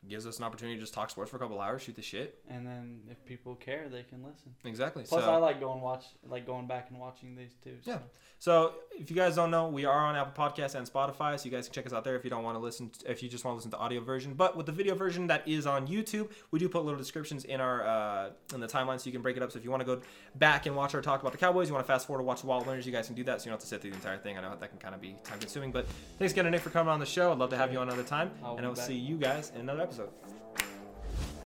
gives 0.09 0.27
us 0.27 0.39
an 0.39 0.45
opportunity 0.45 0.77
to 0.77 0.81
just 0.81 0.95
talk 0.95 1.11
sports 1.11 1.31
for 1.31 1.37
a 1.37 1.41
couple 1.41 1.61
hours, 1.61 1.83
shoot 1.83 1.97
the 1.97 2.03
shit. 2.03 2.39
And 2.49 2.67
then 2.67 3.01
if 3.11 3.25
people 3.25 3.55
care, 3.55 3.89
they 3.89 4.03
can 4.03 4.23
listen. 4.23 4.55
Exactly. 4.65 5.05
Plus, 5.05 5.25
so, 5.25 5.31
I 5.31 5.37
like 5.37 5.61
going 5.61 5.81
watch, 5.81 6.05
like 6.27 6.47
going 6.47 6.67
back 6.67 6.89
and 6.91 6.99
watching 6.99 7.35
these 7.37 7.55
too. 7.63 7.77
So. 7.83 7.91
Yeah. 7.91 7.99
So 8.41 8.73
if 8.99 9.11
you 9.11 9.17
guys 9.17 9.37
don't 9.37 9.51
know, 9.51 9.69
we 9.69 9.85
are 9.85 10.07
on 10.07 10.17
Apple 10.17 10.33
Podcasts 10.33 10.75
and 10.75 10.91
Spotify, 10.91 11.39
so 11.39 11.45
you 11.45 11.51
guys 11.51 11.67
can 11.67 11.75
check 11.75 11.85
us 11.85 11.93
out 11.93 12.05
there 12.05 12.17
if 12.17 12.25
you 12.25 12.31
don't 12.31 12.43
want 12.43 12.57
to 12.57 12.59
listen. 12.59 12.91
if 13.07 13.23
you 13.23 13.29
just 13.29 13.45
want 13.45 13.53
to 13.53 13.57
listen 13.57 13.71
to 13.73 13.77
audio 13.77 14.01
version, 14.01 14.33
but 14.33 14.57
with 14.57 14.65
the 14.65 14.73
video 14.73 14.95
version 14.95 15.27
that 15.27 15.47
is 15.47 15.67
on 15.67 15.87
YouTube, 15.87 16.31
we 16.51 16.59
do 16.59 16.67
put 16.67 16.83
little 16.83 16.99
descriptions 16.99 17.45
in 17.45 17.61
our 17.61 17.87
uh, 17.87 18.31
in 18.55 18.61
the 18.61 18.67
timeline, 18.67 18.99
so 18.99 19.07
you 19.07 19.13
can 19.13 19.21
break 19.21 19.37
it 19.37 19.43
up. 19.43 19.53
So 19.53 19.59
if 19.59 19.65
you 19.65 19.71
want 19.71 19.83
to 19.83 19.85
go 19.85 20.01
back 20.37 20.65
and 20.65 20.75
watch 20.75 20.95
our 20.95 21.03
talk 21.03 21.21
about 21.21 21.33
the 21.33 21.39
Cowboys, 21.39 21.69
you 21.69 21.75
want 21.75 21.87
to 21.87 21.93
fast 21.93 22.07
forward 22.07 22.23
to 22.23 22.25
watch 22.25 22.41
the 22.41 22.47
Wallet 22.47 22.67
Winners, 22.67 22.87
you 22.87 22.93
guys 22.93 23.09
can 23.09 23.15
do 23.15 23.25
that. 23.25 23.43
So 23.43 23.45
you 23.45 23.51
don't 23.51 23.57
have 23.57 23.61
to 23.61 23.67
sit 23.67 23.83
through 23.83 23.91
the 23.91 23.97
entire 23.97 24.17
thing. 24.17 24.39
I 24.39 24.41
know 24.41 24.57
that 24.59 24.71
can 24.71 24.79
kind 24.79 24.95
of 24.95 25.03
be 25.03 25.17
time 25.23 25.39
consuming, 25.39 25.71
but 25.71 25.87
thanks 26.19 26.33
again, 26.33 26.51
Nick, 26.51 26.63
for 26.63 26.71
coming 26.71 26.91
on 26.91 26.99
the 26.99 27.05
show. 27.05 27.33
I'd 27.33 27.39
love 27.39 27.51
to 27.51 27.59
have 27.59 27.71
you 27.75 27.79
on 27.79 27.89
another 27.89 28.05
time, 28.05 28.31
I'll 28.43 28.57
and 28.57 28.65
I 28.65 28.69
will 28.71 28.77
see 28.77 28.97
you 28.97 29.19
guys 29.19 29.53
in 29.55 29.61
another 29.61 29.90
episode. 29.91 30.30